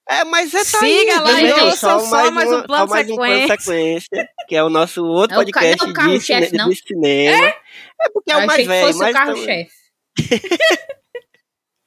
É, 0.10 0.24
mas 0.24 0.54
é 0.54 0.60
tá 0.60 0.80
Siga 0.80 1.14
aí, 1.14 1.20
lá, 1.20 1.42
então, 1.42 1.76
só- 1.76 2.00
só 2.00 2.32
mais 2.32 2.48
um 2.50 2.56
uma- 2.56 2.64
plano 2.64 2.88
mais 2.90 3.10
um 3.10 3.16
plano 3.16 3.48
sequência, 3.48 4.30
que 4.48 4.56
é 4.56 4.64
o 4.64 4.70
nosso 4.70 5.04
outro 5.06 5.36
É 5.36 5.40
o 5.40 5.46
ca- 5.52 5.60
podcast 5.60 5.84
não, 5.84 5.90
o 5.90 5.94
carro-chefe, 5.94 6.42
de, 6.42 6.48
cine- 6.48 6.58
não? 6.58 6.70
de 6.70 6.76
cinema. 6.88 7.48
É, 7.48 8.10
porque 8.14 8.32
é 8.32 8.36
Eu 8.36 8.40
o 8.40 8.48
mais 8.48 8.66
velho, 8.66 8.88
fosse 8.88 9.00
mas 9.00 9.10
o 9.10 9.14
carro-chefe. 9.14 9.72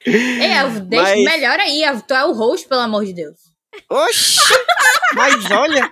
Elvo, 0.05 0.79
deixa 0.81 1.03
Mas- 1.15 1.23
melhor 1.23 1.59
aí. 1.59 1.81
Tu 2.07 2.13
é 2.13 2.25
o 2.25 2.31
host, 2.33 2.67
pelo 2.67 2.81
amor 2.81 3.05
de 3.05 3.13
Deus. 3.13 3.37
Oxi! 3.89 4.39
Mas 5.13 5.49
olha. 5.51 5.89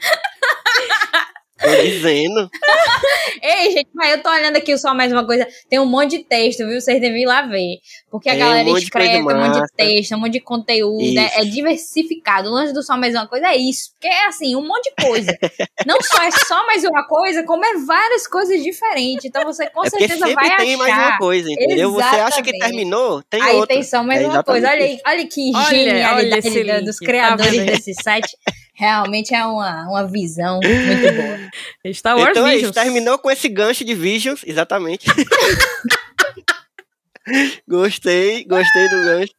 Tô 1.61 1.81
dizendo. 1.83 2.49
Ei, 3.41 3.71
gente, 3.71 3.89
mas 3.93 4.11
eu 4.11 4.23
tô 4.23 4.29
olhando 4.29 4.55
aqui 4.57 4.77
só 4.77 4.93
mais 4.93 5.11
uma 5.11 5.25
coisa. 5.25 5.47
Tem 5.69 5.79
um 5.79 5.85
monte 5.85 6.17
de 6.17 6.23
texto, 6.23 6.59
viu? 6.67 6.79
Vocês 6.79 6.99
devem 6.99 7.21
ir 7.23 7.25
lá 7.25 7.41
ver. 7.43 7.77
Porque 8.09 8.29
a 8.29 8.33
Tem 8.33 8.41
um 8.43 8.45
galera 8.45 8.69
coisa 8.69 8.83
escreve, 8.85 9.17
um 9.17 9.23
monte 9.23 9.61
de 9.61 9.67
texto, 9.75 10.15
um 10.15 10.19
monte 10.19 10.31
de 10.33 10.39
conteúdo. 10.41 11.17
É, 11.19 11.41
é 11.41 11.45
diversificado. 11.45 12.49
O 12.49 12.51
lance 12.53 12.73
do 12.73 12.81
só 12.83 12.97
mais 12.97 13.13
uma 13.13 13.27
coisa 13.27 13.47
é 13.47 13.57
isso. 13.57 13.91
Porque 13.93 14.07
é 14.07 14.27
assim, 14.27 14.55
um 14.55 14.65
monte 14.65 14.91
de 14.95 15.05
coisa. 15.05 15.37
Não 15.85 16.01
só 16.01 16.23
é 16.23 16.31
só 16.31 16.65
mais 16.65 16.83
uma 16.83 17.05
coisa, 17.07 17.43
como 17.43 17.63
é 17.65 17.77
várias 17.85 18.27
coisas 18.27 18.61
diferentes. 18.63 19.25
Então 19.25 19.43
você 19.43 19.69
com 19.69 19.85
é 19.85 19.89
certeza 19.89 20.25
sempre 20.27 20.33
vai 20.35 20.57
tem 20.57 20.77
mais 20.77 20.93
achar. 20.93 21.09
uma 21.09 21.17
coisa, 21.17 21.51
entendeu? 21.51 21.91
Você 21.91 22.03
acha 22.03 22.41
que 22.41 22.49
Exatamente. 22.49 22.59
terminou, 22.59 23.21
tem 23.23 23.41
Aí 23.41 23.55
outra. 23.55 23.75
tem 23.75 23.83
só 23.83 24.03
mais 24.03 24.21
É 24.21 24.27
uma 24.27 24.43
coisa. 24.43 24.67
Olha 24.69 24.77
exatamente 24.77 25.01
aí, 25.07 25.13
olha 25.19 25.27
que 25.27 25.51
Olha, 25.55 25.65
genialidade 25.69 26.47
olha 26.49 26.73
link, 26.75 26.85
dos 26.85 26.97
tá 26.97 27.05
criadores 27.05 27.59
aí? 27.59 27.65
desse 27.65 27.93
site. 28.01 28.29
Realmente 28.79 29.35
é 29.35 29.45
uma, 29.45 29.83
uma 29.89 30.07
visão 30.07 30.61
muito 30.63 31.13
boa. 31.13 31.49
Star 31.93 32.17
Wars 32.17 32.29
Então 32.31 32.47
é 32.47 32.51
isso, 32.55 32.67
Visions. 32.67 32.75
terminou 32.75 33.19
com 33.19 33.29
esse 33.29 33.49
gancho 33.49 33.83
de 33.83 33.93
Visions, 33.93 34.41
exatamente. 34.45 35.05
gostei, 37.67 38.45
gostei 38.45 38.87
do 38.89 39.03
gancho. 39.03 39.33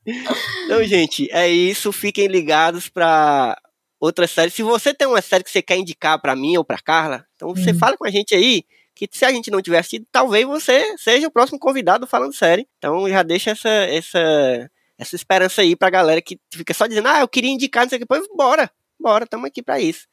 Então, 0.66 0.84
gente, 0.84 1.26
é 1.32 1.48
isso. 1.48 1.90
Fiquem 1.90 2.26
ligados 2.26 2.90
para 2.90 3.58
outra 3.98 4.26
série. 4.26 4.50
Se 4.50 4.62
você 4.62 4.92
tem 4.92 5.08
uma 5.08 5.22
série 5.22 5.42
que 5.42 5.50
você 5.50 5.62
quer 5.62 5.78
indicar 5.78 6.20
para 6.20 6.36
mim 6.36 6.58
ou 6.58 6.64
para 6.64 6.78
Carla, 6.78 7.24
então 7.36 7.54
você 7.54 7.70
Hum. 7.72 7.78
fala 7.78 7.96
com 7.96 8.06
a 8.06 8.10
gente 8.10 8.34
aí. 8.34 8.62
Que 8.94 9.08
se 9.10 9.24
a 9.24 9.32
gente 9.32 9.50
não 9.50 9.62
tiver 9.62 9.78
assistido, 9.78 10.04
talvez 10.12 10.44
você 10.46 10.94
seja 10.98 11.26
o 11.26 11.30
próximo 11.30 11.58
convidado 11.58 12.06
falando 12.06 12.34
série. 12.34 12.68
Então 12.76 13.08
já 13.08 13.22
deixa 13.22 13.52
essa, 13.52 13.70
essa, 13.70 14.70
essa 14.98 15.16
esperança 15.16 15.62
aí 15.62 15.74
pra 15.74 15.88
galera 15.88 16.20
que 16.20 16.38
fica 16.52 16.74
só 16.74 16.86
dizendo, 16.86 17.08
ah, 17.08 17.20
eu 17.20 17.28
queria 17.28 17.50
indicar, 17.50 17.84
não 17.84 17.88
sei 17.88 17.96
o 17.96 18.00
que. 18.02 18.06
Pois 18.06 18.26
bora, 18.36 18.70
bora, 19.00 19.24
estamos 19.24 19.46
aqui 19.46 19.62
pra 19.62 19.80
isso. 19.80 20.06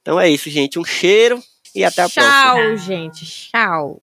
Então 0.00 0.20
é 0.20 0.30
isso, 0.30 0.48
gente. 0.48 0.78
Um 0.78 0.84
cheiro 0.84 1.42
e 1.74 1.84
até 1.84 2.02
a 2.02 2.08
próxima. 2.08 2.54
Tchau, 2.54 2.76
gente. 2.76 3.50
Tchau. 3.50 4.02